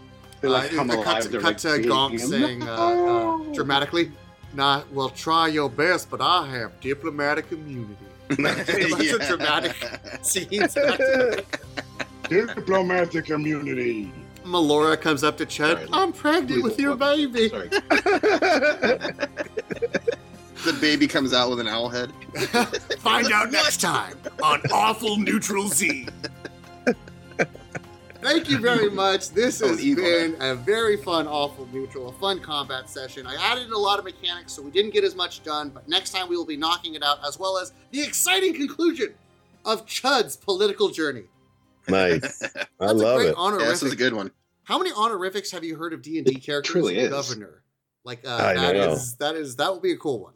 they 0.40 0.48
like 0.48 0.72
Uh, 0.72 0.76
come 0.76 0.88
cut 0.88 0.98
alive. 0.98 1.22
to, 1.22 1.28
They're 1.28 1.40
cut 1.40 1.46
like 1.48 1.58
to 1.58 1.76
beating 1.78 1.90
him. 2.12 2.18
saying 2.18 2.62
uh, 2.62 2.74
uh, 2.76 3.38
dramatically, 3.52 4.12
"Nah, 4.54 4.82
well, 4.92 5.08
try 5.10 5.48
your 5.48 5.68
best, 5.68 6.08
but 6.10 6.20
I 6.20 6.46
have 6.48 6.78
diplomatic 6.80 7.50
immunity." 7.52 7.96
Bunch 8.28 8.68
of 9.10 9.20
dramatic 9.26 9.74
scenes. 10.22 10.74
back 10.74 10.98
to 10.98 11.44
back. 11.48 12.28
diplomatic 12.28 13.28
immunity. 13.30 14.12
Melora 14.44 14.98
comes 15.00 15.24
up 15.24 15.36
to 15.38 15.46
Chud. 15.46 15.74
Sorry, 15.74 15.88
I'm 15.92 16.12
pregnant 16.12 16.62
with 16.62 16.78
your 16.78 16.94
baby. 16.96 17.50
Sorry. 20.62 20.74
The 20.74 20.80
baby 20.80 21.06
comes 21.06 21.32
out 21.32 21.50
with 21.50 21.60
an 21.60 21.68
owl 21.68 21.88
head. 21.88 22.12
Find 23.00 23.30
out 23.32 23.50
next 23.50 23.80
time 23.80 24.16
on 24.42 24.60
Awful 24.72 25.16
Neutral 25.16 25.68
Z. 25.68 26.08
Thank 28.22 28.50
you 28.50 28.58
very 28.58 28.90
much. 28.90 29.30
This 29.30 29.62
Oh, 29.62 29.68
has 29.68 29.82
evil. 29.82 30.04
been 30.04 30.36
a 30.40 30.54
very 30.54 30.98
fun, 30.98 31.26
awful 31.26 31.66
neutral, 31.72 32.10
a 32.10 32.12
fun 32.12 32.38
combat 32.38 32.90
session. 32.90 33.26
I 33.26 33.34
added 33.36 33.64
in 33.64 33.72
a 33.72 33.78
lot 33.78 33.98
of 33.98 34.04
mechanics, 34.04 34.52
so 34.52 34.60
we 34.60 34.70
didn't 34.70 34.92
get 34.92 35.04
as 35.04 35.14
much 35.14 35.42
done, 35.42 35.70
but 35.70 35.88
next 35.88 36.10
time 36.10 36.28
we 36.28 36.36
will 36.36 36.44
be 36.44 36.56
knocking 36.56 36.94
it 36.94 37.02
out, 37.02 37.18
as 37.26 37.38
well 37.38 37.56
as 37.56 37.72
the 37.92 38.02
exciting 38.02 38.52
conclusion 38.52 39.14
of 39.64 39.86
Chud's 39.86 40.36
political 40.36 40.90
journey. 40.90 41.24
nice. 41.88 42.42
I 42.42 42.48
That's 42.78 42.92
a 42.92 42.94
love 42.94 43.16
great 43.20 43.28
it. 43.30 43.34
honorific. 43.36 43.64
Yeah, 43.64 43.70
this 43.70 43.82
was 43.82 43.92
a 43.94 43.96
good 43.96 44.12
one. 44.12 44.30
How 44.64 44.76
many 44.76 44.92
honorifics 44.94 45.50
have 45.52 45.64
you 45.64 45.76
heard 45.76 45.94
of 45.94 46.02
D 46.02 46.18
and 46.18 46.26
D 46.26 46.34
characters? 46.34 46.70
truly 46.72 46.98
is. 46.98 47.08
Governor. 47.08 47.62
Like 48.04 48.20
uh, 48.26 48.34
I 48.36 48.52
that 48.54 48.74
know. 48.74 48.92
is 48.92 49.14
that 49.16 49.34
is 49.34 49.56
that 49.56 49.72
will 49.72 49.80
be 49.80 49.92
a 49.92 49.96
cool 49.96 50.20
one. 50.20 50.34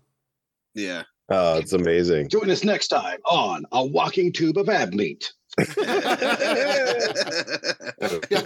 Yeah. 0.74 1.02
Oh, 1.30 1.56
it's 1.56 1.72
amazing. 1.72 2.28
Join 2.28 2.51
us 2.51 2.64
next 2.64 2.88
time 2.88 3.18
on 3.24 3.64
a 3.72 3.84
walking 3.84 4.32
tube 4.32 4.59
of 4.59 4.68
ab 4.68 4.92
meat. 4.92 5.32
That's 5.56 5.78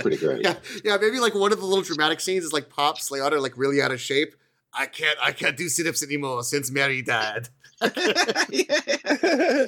pretty 0.01 0.19
great. 0.19 0.43
Yeah, 0.43 0.55
yeah, 0.85 0.97
maybe 1.01 1.19
like 1.19 1.35
one 1.35 1.53
of 1.53 1.59
the 1.59 1.65
little 1.65 1.83
dramatic 1.83 2.21
scenes 2.21 2.45
is 2.45 2.53
like 2.53 2.69
Pops 2.69 3.11
Leotter 3.11 3.41
like 3.41 3.57
really 3.57 3.81
out 3.83 3.91
of 3.91 4.01
shape. 4.01 4.35
I 4.75 4.87
can't 4.87 5.19
I 5.21 5.33
can't 5.33 5.57
do 5.57 5.69
sit-ups 5.69 6.05
anymore 6.05 6.43
since 6.43 6.71
Mary 6.71 7.03
died. 7.03 7.49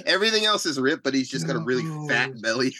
Everything 0.06 0.44
else 0.44 0.66
is 0.66 0.78
ripped, 0.78 1.02
but 1.02 1.14
he's 1.14 1.30
just 1.30 1.46
got 1.46 1.56
a 1.56 1.60
really 1.60 1.84
fat 2.08 2.40
belly. 2.42 2.74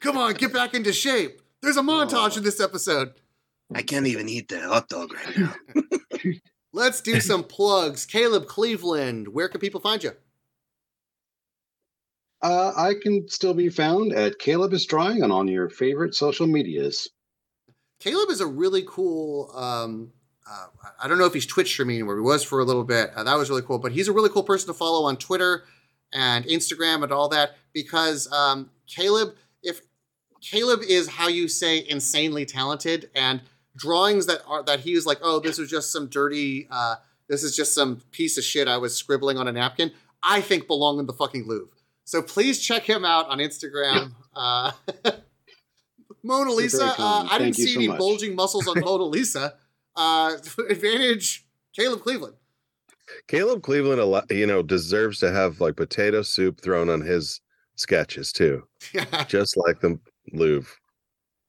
Come 0.00 0.18
on, 0.18 0.34
get 0.34 0.52
back 0.52 0.74
into 0.74 0.92
shape. 0.92 1.40
There's 1.62 1.76
a 1.76 1.82
montage 1.82 2.36
in 2.36 2.42
this 2.42 2.60
episode. 2.60 3.12
I 3.74 3.82
can't 3.82 4.06
even 4.06 4.28
eat 4.28 4.48
the 4.48 4.60
hot 4.60 4.88
dog 4.88 5.14
right 5.14 5.38
now. 5.38 5.54
Let's 6.72 7.00
do 7.00 7.20
some 7.20 7.44
plugs. 7.44 8.06
Caleb 8.06 8.46
Cleveland, 8.46 9.28
where 9.28 9.48
can 9.48 9.60
people 9.60 9.80
find 9.80 10.02
you? 10.02 10.12
Uh, 12.42 12.72
I 12.76 12.94
can 13.00 13.28
still 13.28 13.54
be 13.54 13.68
found 13.68 14.12
at 14.12 14.38
Caleb 14.38 14.72
is 14.72 14.84
Drawing 14.84 15.22
and 15.22 15.32
on 15.32 15.46
your 15.46 15.68
favorite 15.68 16.14
social 16.14 16.46
medias. 16.46 17.08
Caleb 18.00 18.30
is 18.30 18.40
a 18.40 18.46
really 18.46 18.82
cool. 18.86 19.52
Um, 19.54 20.12
uh, 20.50 20.66
I 21.00 21.06
don't 21.06 21.18
know 21.18 21.26
if 21.26 21.34
he's 21.34 21.46
Twitch 21.46 21.68
streaming 21.68 21.96
anymore. 21.96 22.16
He 22.16 22.22
was 22.22 22.42
for 22.42 22.58
a 22.58 22.64
little 22.64 22.82
bit. 22.82 23.10
Uh, 23.14 23.22
that 23.22 23.38
was 23.38 23.48
really 23.48 23.62
cool. 23.62 23.78
But 23.78 23.92
he's 23.92 24.08
a 24.08 24.12
really 24.12 24.28
cool 24.28 24.42
person 24.42 24.66
to 24.66 24.74
follow 24.74 25.06
on 25.06 25.16
Twitter 25.18 25.62
and 26.12 26.44
Instagram 26.46 27.04
and 27.04 27.12
all 27.12 27.28
that 27.28 27.56
because 27.72 28.30
um, 28.32 28.70
Caleb, 28.88 29.36
if 29.62 29.82
Caleb 30.40 30.80
is 30.82 31.08
how 31.08 31.28
you 31.28 31.46
say 31.46 31.86
insanely 31.88 32.44
talented 32.44 33.08
and 33.14 33.40
drawings 33.76 34.26
that 34.26 34.42
are 34.46 34.62
that 34.64 34.80
he 34.80 34.94
was 34.94 35.06
like, 35.06 35.18
oh, 35.22 35.40
this 35.40 35.58
was 35.58 35.70
just 35.70 35.92
some 35.92 36.08
dirty. 36.08 36.68
Uh, 36.70 36.96
this 37.28 37.42
is 37.42 37.56
just 37.56 37.74
some 37.74 38.02
piece 38.10 38.36
of 38.36 38.44
shit 38.44 38.68
I 38.68 38.76
was 38.78 38.96
scribbling 38.96 39.38
on 39.38 39.48
a 39.48 39.52
napkin. 39.52 39.92
I 40.22 40.40
think 40.40 40.66
belong 40.66 40.98
in 40.98 41.06
the 41.06 41.12
fucking 41.12 41.46
Louvre. 41.46 41.74
So 42.04 42.22
please 42.22 42.60
check 42.60 42.82
him 42.84 43.04
out 43.04 43.28
on 43.28 43.38
Instagram. 43.38 44.12
Uh, 44.34 44.72
Mona 46.22 46.50
Lisa. 46.52 46.94
Uh. 46.98 47.28
I 47.30 47.38
didn't 47.38 47.56
see 47.56 47.74
so 47.74 47.78
any 47.80 47.88
much. 47.88 47.98
bulging 47.98 48.34
muscles 48.34 48.66
on 48.68 48.80
Mona 48.80 49.04
Lisa. 49.04 49.54
Uh, 49.96 50.36
advantage 50.70 51.46
Caleb 51.74 52.02
Cleveland. 52.02 52.34
Caleb 53.28 53.62
Cleveland, 53.62 54.00
a 54.00 54.04
lot, 54.04 54.30
you 54.30 54.46
know, 54.46 54.62
deserves 54.62 55.18
to 55.18 55.30
have 55.30 55.60
like 55.60 55.76
potato 55.76 56.22
soup 56.22 56.60
thrown 56.60 56.88
on 56.88 57.00
his 57.00 57.40
sketches 57.76 58.32
too, 58.32 58.62
yeah, 58.94 59.24
just 59.24 59.56
like 59.56 59.80
the 59.80 59.98
Louvre. 60.32 60.72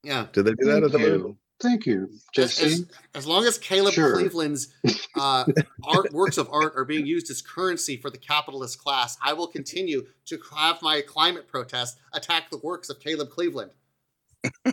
yeah. 0.03 0.27
Did 0.33 0.45
they 0.45 0.51
do 0.51 0.65
that 0.65 0.81
Thank 0.81 0.85
at 0.85 0.91
the 0.91 0.97
Louvre? 0.97 1.35
You. 1.63 1.69
Thank 1.69 1.85
you, 1.85 2.09
As, 2.11 2.25
Jesse. 2.33 2.65
as, 2.65 2.85
as 3.15 3.27
long 3.27 3.45
as 3.45 3.57
Caleb 3.57 3.93
Sure. 3.93 4.13
Cleveland's 4.13 4.73
uh, 5.15 5.45
art 5.83 6.11
works 6.13 6.37
of 6.37 6.49
art 6.51 6.73
are 6.75 6.85
being 6.85 7.05
used 7.05 7.29
as 7.31 7.41
currency 7.41 7.97
for 7.97 8.09
the 8.09 8.17
capitalist 8.17 8.79
class, 8.79 9.17
I 9.23 9.33
will 9.33 9.47
continue 9.47 10.05
to 10.25 10.39
have 10.55 10.81
my 10.81 11.01
climate 11.01 11.47
protest 11.47 11.97
attack 12.13 12.49
the 12.51 12.57
works 12.57 12.89
of 12.89 12.99
Caleb 12.99 13.29
Cleveland. 13.29 13.71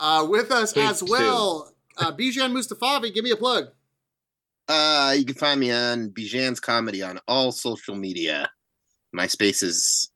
uh, 0.00 0.26
with 0.28 0.50
us 0.50 0.72
Please 0.72 0.90
as 0.90 1.02
well, 1.02 1.72
uh, 1.96 2.12
Bijan 2.12 2.52
Mustafavi, 2.52 3.12
give 3.12 3.24
me 3.24 3.30
a 3.30 3.36
plug. 3.36 3.68
Uh, 4.68 5.14
you 5.16 5.24
can 5.24 5.34
find 5.34 5.58
me 5.60 5.72
on 5.72 6.10
Bijan's 6.10 6.60
Comedy 6.60 7.02
on 7.02 7.18
all 7.26 7.52
social 7.52 7.94
media. 7.94 8.50
My 9.12 9.26
space 9.26 9.62
is. 9.62 10.11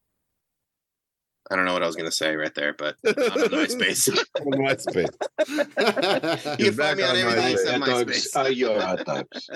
I 1.50 1.56
don't 1.56 1.64
know 1.64 1.72
what 1.74 1.82
I 1.82 1.86
was 1.86 1.96
going 1.96 2.08
to 2.10 2.14
say 2.14 2.34
right 2.34 2.54
there, 2.54 2.74
but 2.76 2.96
I'm 3.06 3.12
on 3.14 3.48
MySpace. 3.50 4.08
MySpace. 4.36 6.58
you 6.58 6.66
He's 6.66 6.76
can 6.76 6.76
find 6.76 6.96
me 6.98 7.02
on 7.04 7.10
on 7.10 7.16
everything 7.16 7.36
MySpace. 7.36 7.52
except 7.52 7.78
hot 7.78 7.86
dogs 7.86 8.28
MySpace. 8.34 8.40
are 8.40 8.50
your 8.50 8.80
hot 8.80 9.04
dogs. 9.04 9.50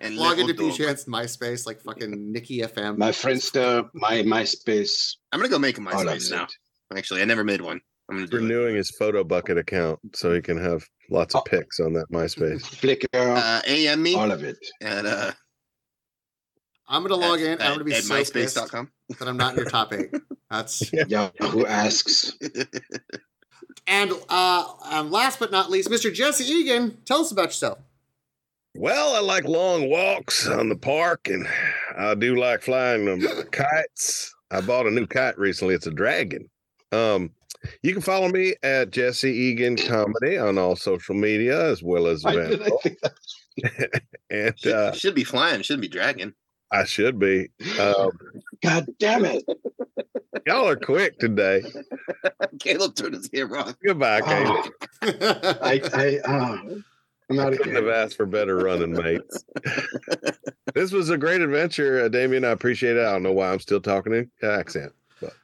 And 0.00 0.16
Log 0.16 0.38
into 0.38 0.52
little 0.52 0.68
dog. 0.70 0.78
Bijan's 0.78 1.04
MySpace, 1.04 1.66
like 1.66 1.80
fucking 1.82 2.32
Nikki 2.32 2.58
FM. 2.60 2.98
My 2.98 3.10
Friendster, 3.10 3.88
my 3.94 4.22
MySpace, 4.22 5.16
I'm 5.32 5.38
going 5.38 5.48
to 5.48 5.54
go 5.54 5.58
make 5.58 5.78
a 5.78 5.80
MySpace 5.80 6.30
now. 6.30 6.44
it. 6.44 6.52
Actually, 6.98 7.22
I 7.22 7.24
never 7.24 7.44
made 7.44 7.60
one. 7.60 7.80
I'm 8.08 8.16
going 8.16 8.28
to 8.28 8.30
do 8.30 8.36
it. 8.38 8.42
Renewing 8.42 8.76
his 8.76 8.92
Photobucket 9.00 9.58
account 9.58 9.98
so 10.14 10.32
he 10.32 10.40
can 10.40 10.58
have 10.58 10.84
lots 11.10 11.34
of 11.34 11.42
Oh. 11.46 11.50
pics 11.50 11.80
on 11.80 11.92
that 11.94 12.10
MySpace. 12.12 12.62
Flickr, 12.62 13.06
Uh, 13.14 13.60
AIM 13.66 14.02
me 14.02 14.14
all 14.16 14.30
of 14.30 14.42
it. 14.44 14.56
at, 14.80 15.04
uh, 15.06 15.32
I'm 16.88 17.02
gonna 17.02 17.16
log 17.16 17.40
at, 17.40 17.46
in. 17.46 17.62
I'm 17.62 17.72
gonna 17.72 17.84
be 17.84 17.94
at 17.94 18.04
so 18.04 18.14
myspace.com. 18.14 18.92
that 19.18 19.28
I'm 19.28 19.36
not 19.36 19.52
in 19.52 19.58
your 19.58 19.66
top 19.66 19.92
eight. 19.92 20.10
That's 20.50 20.92
yeah. 20.92 21.30
Who 21.40 21.66
asks. 21.66 22.36
and 23.86 24.12
uh, 24.28 24.64
and 24.90 25.10
last 25.10 25.38
but 25.38 25.50
not 25.50 25.70
least, 25.70 25.90
Mr. 25.90 26.12
Jesse 26.12 26.44
Egan. 26.44 26.98
Tell 27.04 27.20
us 27.20 27.30
about 27.32 27.46
yourself. 27.46 27.78
Well, 28.74 29.16
I 29.16 29.20
like 29.20 29.44
long 29.44 29.88
walks 29.88 30.46
on 30.46 30.68
the 30.68 30.76
park, 30.76 31.28
and 31.28 31.46
I 31.96 32.14
do 32.14 32.36
like 32.36 32.62
flying 32.62 33.08
um, 33.08 33.26
kites. 33.50 34.34
I 34.50 34.60
bought 34.60 34.86
a 34.86 34.90
new 34.90 35.06
kite 35.06 35.38
recently. 35.38 35.74
It's 35.74 35.86
a 35.86 35.90
dragon. 35.90 36.48
Um, 36.92 37.30
you 37.82 37.92
can 37.92 38.02
follow 38.02 38.28
me 38.28 38.54
at 38.62 38.90
Jesse 38.90 39.30
Egan 39.32 39.76
Comedy 39.76 40.36
on 40.36 40.58
all 40.58 40.76
social 40.76 41.14
media 41.16 41.68
as 41.70 41.82
well 41.82 42.06
as 42.06 42.24
I, 42.24 42.32
did- 42.34 42.62
I 42.62 42.68
think 42.82 43.00
that- 43.00 44.02
and 44.30 44.58
Should, 44.60 44.72
uh, 44.72 44.92
should 44.92 45.14
be 45.14 45.24
flying, 45.24 45.62
shouldn't 45.62 45.80
be 45.82 45.88
dragging. 45.88 46.34
I 46.70 46.84
should 46.84 47.18
be. 47.18 47.48
Um, 47.78 48.10
God 48.62 48.86
damn 48.98 49.24
it! 49.24 49.44
y'all 50.46 50.68
are 50.68 50.76
quick 50.76 51.18
today. 51.18 51.62
Caleb 52.60 52.94
turned 52.94 53.14
his 53.14 53.30
hair 53.32 53.54
off. 53.56 53.76
Goodbye, 53.84 54.20
Caleb. 54.20 54.72
Oh, 55.02 55.58
I, 55.62 55.80
I, 55.94 56.18
uh, 56.24 56.58
I'm 57.30 57.38
out 57.38 57.52
of 57.52 57.58
couldn't 57.58 57.74
have 57.74 57.88
asked 57.88 58.16
for 58.16 58.26
better 58.26 58.56
running 58.56 58.92
mates. 58.92 59.44
this 60.74 60.92
was 60.92 61.10
a 61.10 61.16
great 61.18 61.40
adventure, 61.40 62.04
uh, 62.04 62.08
Damien. 62.08 62.44
I 62.44 62.50
appreciate 62.50 62.96
it. 62.96 63.04
I 63.04 63.12
don't 63.12 63.22
know 63.22 63.32
why 63.32 63.52
I'm 63.52 63.60
still 63.60 63.80
talking 63.80 64.12
in 64.12 64.30
accent. 64.42 64.92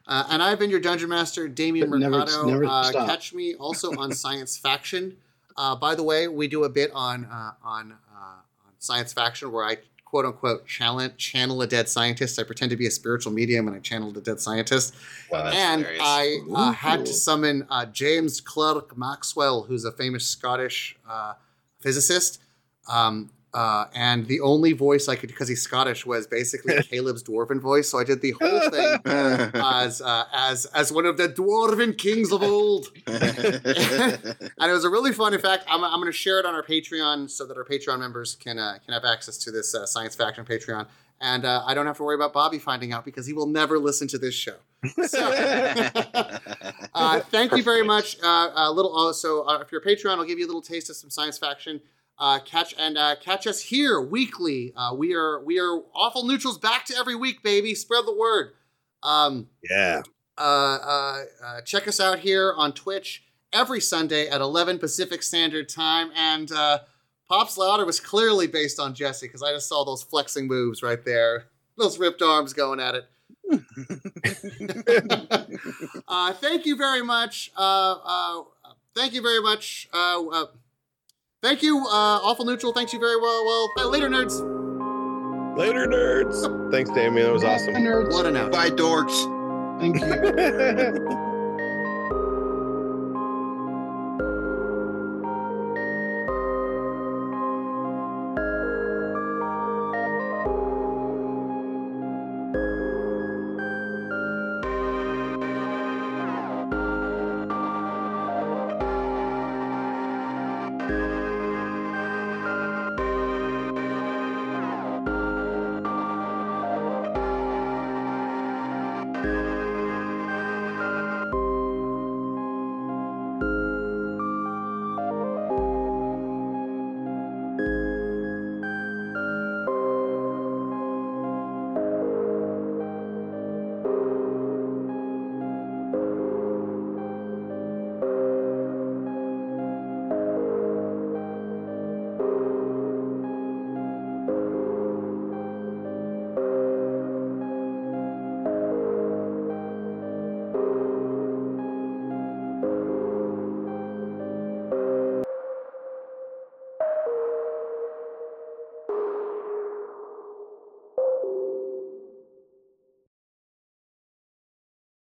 Uh, 0.07 0.23
and 0.29 0.43
I've 0.43 0.59
been 0.59 0.69
your 0.69 0.79
dungeon 0.79 1.09
master, 1.09 1.47
Damien 1.47 1.89
But 1.89 1.99
never- 1.99 2.19
Mercado. 2.19 2.45
never 2.45 2.65
uh, 2.65 2.91
catch 2.91 3.33
me 3.33 3.55
also 3.55 3.91
on 3.97 4.11
Science 4.13 4.57
Faction. 4.57 5.17
Uh, 5.57 5.75
by 5.75 5.95
the 5.95 6.03
way, 6.03 6.27
we 6.27 6.47
do 6.47 6.63
a 6.63 6.69
bit 6.69 6.91
on 6.93 7.25
uh, 7.25 7.51
on 7.63 7.91
uh, 7.91 8.15
on 8.65 8.71
Science 8.79 9.13
Faction 9.13 9.51
where 9.51 9.65
I 9.65 9.77
quote 10.13 10.25
unquote 10.25 10.67
channel 10.67 11.09
channel 11.17 11.59
a 11.63 11.65
dead 11.65 11.89
scientist. 11.89 12.37
I 12.37 12.43
pretend 12.43 12.69
to 12.69 12.77
be 12.77 12.85
a 12.85 12.91
spiritual 12.91 13.33
medium 13.33 13.67
and 13.67 13.75
I 13.75 13.79
channeled 13.79 14.15
a 14.15 14.21
dead 14.21 14.39
scientist. 14.39 14.93
Wow, 15.31 15.45
that's 15.45 15.55
and 15.55 15.81
hilarious. 15.81 16.03
I 16.03 16.37
uh, 16.53 16.71
had 16.71 17.03
to 17.07 17.13
summon 17.13 17.65
uh, 17.71 17.87
James 17.87 18.39
Clerk 18.39 18.95
Maxwell, 18.95 19.63
who's 19.63 19.85
a 19.85 19.91
famous 19.91 20.23
Scottish 20.23 20.95
uh, 21.09 21.33
physicist. 21.79 22.43
Um, 22.87 23.31
uh, 23.53 23.85
and 23.93 24.25
the 24.27 24.41
only 24.41 24.73
voice 24.73 25.07
I 25.07 25.15
could, 25.15 25.29
because 25.29 25.47
he's 25.47 25.61
Scottish, 25.61 26.05
was 26.05 26.25
basically 26.25 26.81
Caleb's 26.89 27.23
dwarven 27.23 27.59
voice. 27.59 27.89
So 27.89 27.99
I 27.99 28.03
did 28.03 28.21
the 28.21 28.31
whole 28.31 28.69
thing 28.69 28.99
as 29.55 30.01
uh, 30.01 30.25
as 30.33 30.65
as 30.67 30.91
one 30.91 31.05
of 31.05 31.17
the 31.17 31.29
dwarven 31.29 31.97
kings 31.97 32.31
of 32.31 32.41
old. 32.41 32.87
and 33.05 33.21
it 33.21 34.71
was 34.71 34.83
a 34.83 34.89
really 34.89 35.13
fun. 35.13 35.33
In 35.33 35.39
fact, 35.39 35.65
I'm, 35.67 35.83
I'm 35.83 35.99
going 35.99 36.11
to 36.11 36.17
share 36.17 36.39
it 36.39 36.45
on 36.45 36.55
our 36.55 36.63
Patreon 36.63 37.29
so 37.29 37.45
that 37.45 37.55
our 37.55 37.65
Patreon 37.65 37.99
members 37.99 38.35
can 38.35 38.57
uh, 38.57 38.79
can 38.83 38.93
have 38.93 39.05
access 39.05 39.37
to 39.39 39.51
this 39.51 39.75
uh, 39.75 39.85
science 39.85 40.15
faction 40.15 40.45
Patreon. 40.45 40.87
And 41.21 41.45
uh, 41.45 41.63
I 41.65 41.73
don't 41.73 41.85
have 41.85 41.97
to 41.97 42.03
worry 42.03 42.15
about 42.15 42.33
Bobby 42.33 42.59
finding 42.59 42.91
out 42.91 43.05
because 43.05 43.25
he 43.25 43.31
will 43.31 43.47
never 43.47 43.79
listen 43.79 44.09
to 44.09 44.17
this 44.17 44.35
show. 44.35 44.55
So, 45.05 45.19
uh, 46.93 47.19
thank 47.21 47.55
you 47.55 47.63
very 47.63 47.83
much. 47.83 48.17
Uh, 48.21 48.51
a 48.53 48.69
little 48.69 48.93
also, 48.93 49.43
uh, 49.43 49.59
if 49.61 49.71
you're 49.71 49.79
a 49.79 49.85
Patreon, 49.85 50.17
I'll 50.17 50.25
give 50.25 50.37
you 50.37 50.45
a 50.45 50.47
little 50.47 50.61
taste 50.61 50.89
of 50.89 50.97
some 50.97 51.09
science 51.09 51.37
faction. 51.37 51.79
Uh, 52.19 52.39
catch 52.39 52.73
and 52.77 52.97
uh, 52.97 53.15
catch 53.19 53.47
us 53.47 53.59
here 53.61 53.99
weekly. 53.99 54.71
Uh, 54.75 54.93
we 54.95 55.13
are 55.13 55.43
we 55.43 55.59
are 55.59 55.81
awful 55.95 56.23
neutrals 56.25 56.57
back 56.59 56.85
to 56.85 56.95
every 56.97 57.15
week, 57.15 57.41
baby. 57.43 57.73
Spread 57.75 58.05
the 58.05 58.15
word. 58.15 58.53
Um, 59.01 59.49
Yeah. 59.69 60.03
uh, 60.37 60.41
uh, 60.41 61.23
uh, 61.43 61.61
check 61.61 61.87
us 61.87 61.99
out 61.99 62.19
here 62.19 62.53
on 62.55 62.71
Twitch 62.73 63.23
every 63.51 63.81
Sunday 63.81 64.27
at 64.29 64.39
11 64.41 64.77
Pacific 64.79 65.21
Standard 65.23 65.67
Time. 65.69 66.11
And 66.15 66.51
uh, 66.51 66.79
Pops 67.27 67.57
Louder 67.57 67.85
was 67.85 67.99
clearly 67.99 68.47
based 68.47 68.79
on 68.79 68.93
Jesse 68.93 69.25
because 69.27 69.41
I 69.43 69.51
just 69.51 69.67
saw 69.67 69.83
those 69.83 70.03
flexing 70.03 70.47
moves 70.47 70.81
right 70.83 71.03
there, 71.03 71.47
those 71.77 71.97
ripped 71.99 72.21
arms 72.21 72.53
going 72.53 72.79
at 72.79 72.95
it. 72.95 73.05
uh, 76.07 76.33
thank 76.33 76.65
you 76.65 76.75
very 76.75 77.01
much. 77.01 77.51
Uh, 77.57 77.95
uh, 78.03 78.43
thank 78.95 79.13
you 79.13 79.21
very 79.21 79.41
much. 79.41 79.87
Thank 81.43 81.61
you, 81.61 81.77
uh, 81.77 82.21
Awful 82.23 82.45
Neutral. 82.45 82.71
Thanks 82.71 82.93
you 82.93 82.99
very 82.99 83.17
well. 83.17 83.45
Well, 83.45 83.73
uh, 83.77 83.89
later, 83.89 84.07
nerds. 84.07 84.39
Later, 85.57 85.85
nerds. 85.85 86.71
Thanks, 86.71 86.89
Damien. 86.91 87.25
That 87.25 87.33
was 87.33 87.43
awesome. 87.43 87.73
Nerds. 87.75 88.13
What 88.13 88.25
an 88.25 88.37
out. 88.37 88.53
Bye, 88.53 88.69
dorks. 88.69 89.11
Thank 89.81 89.99
you. 89.99 91.29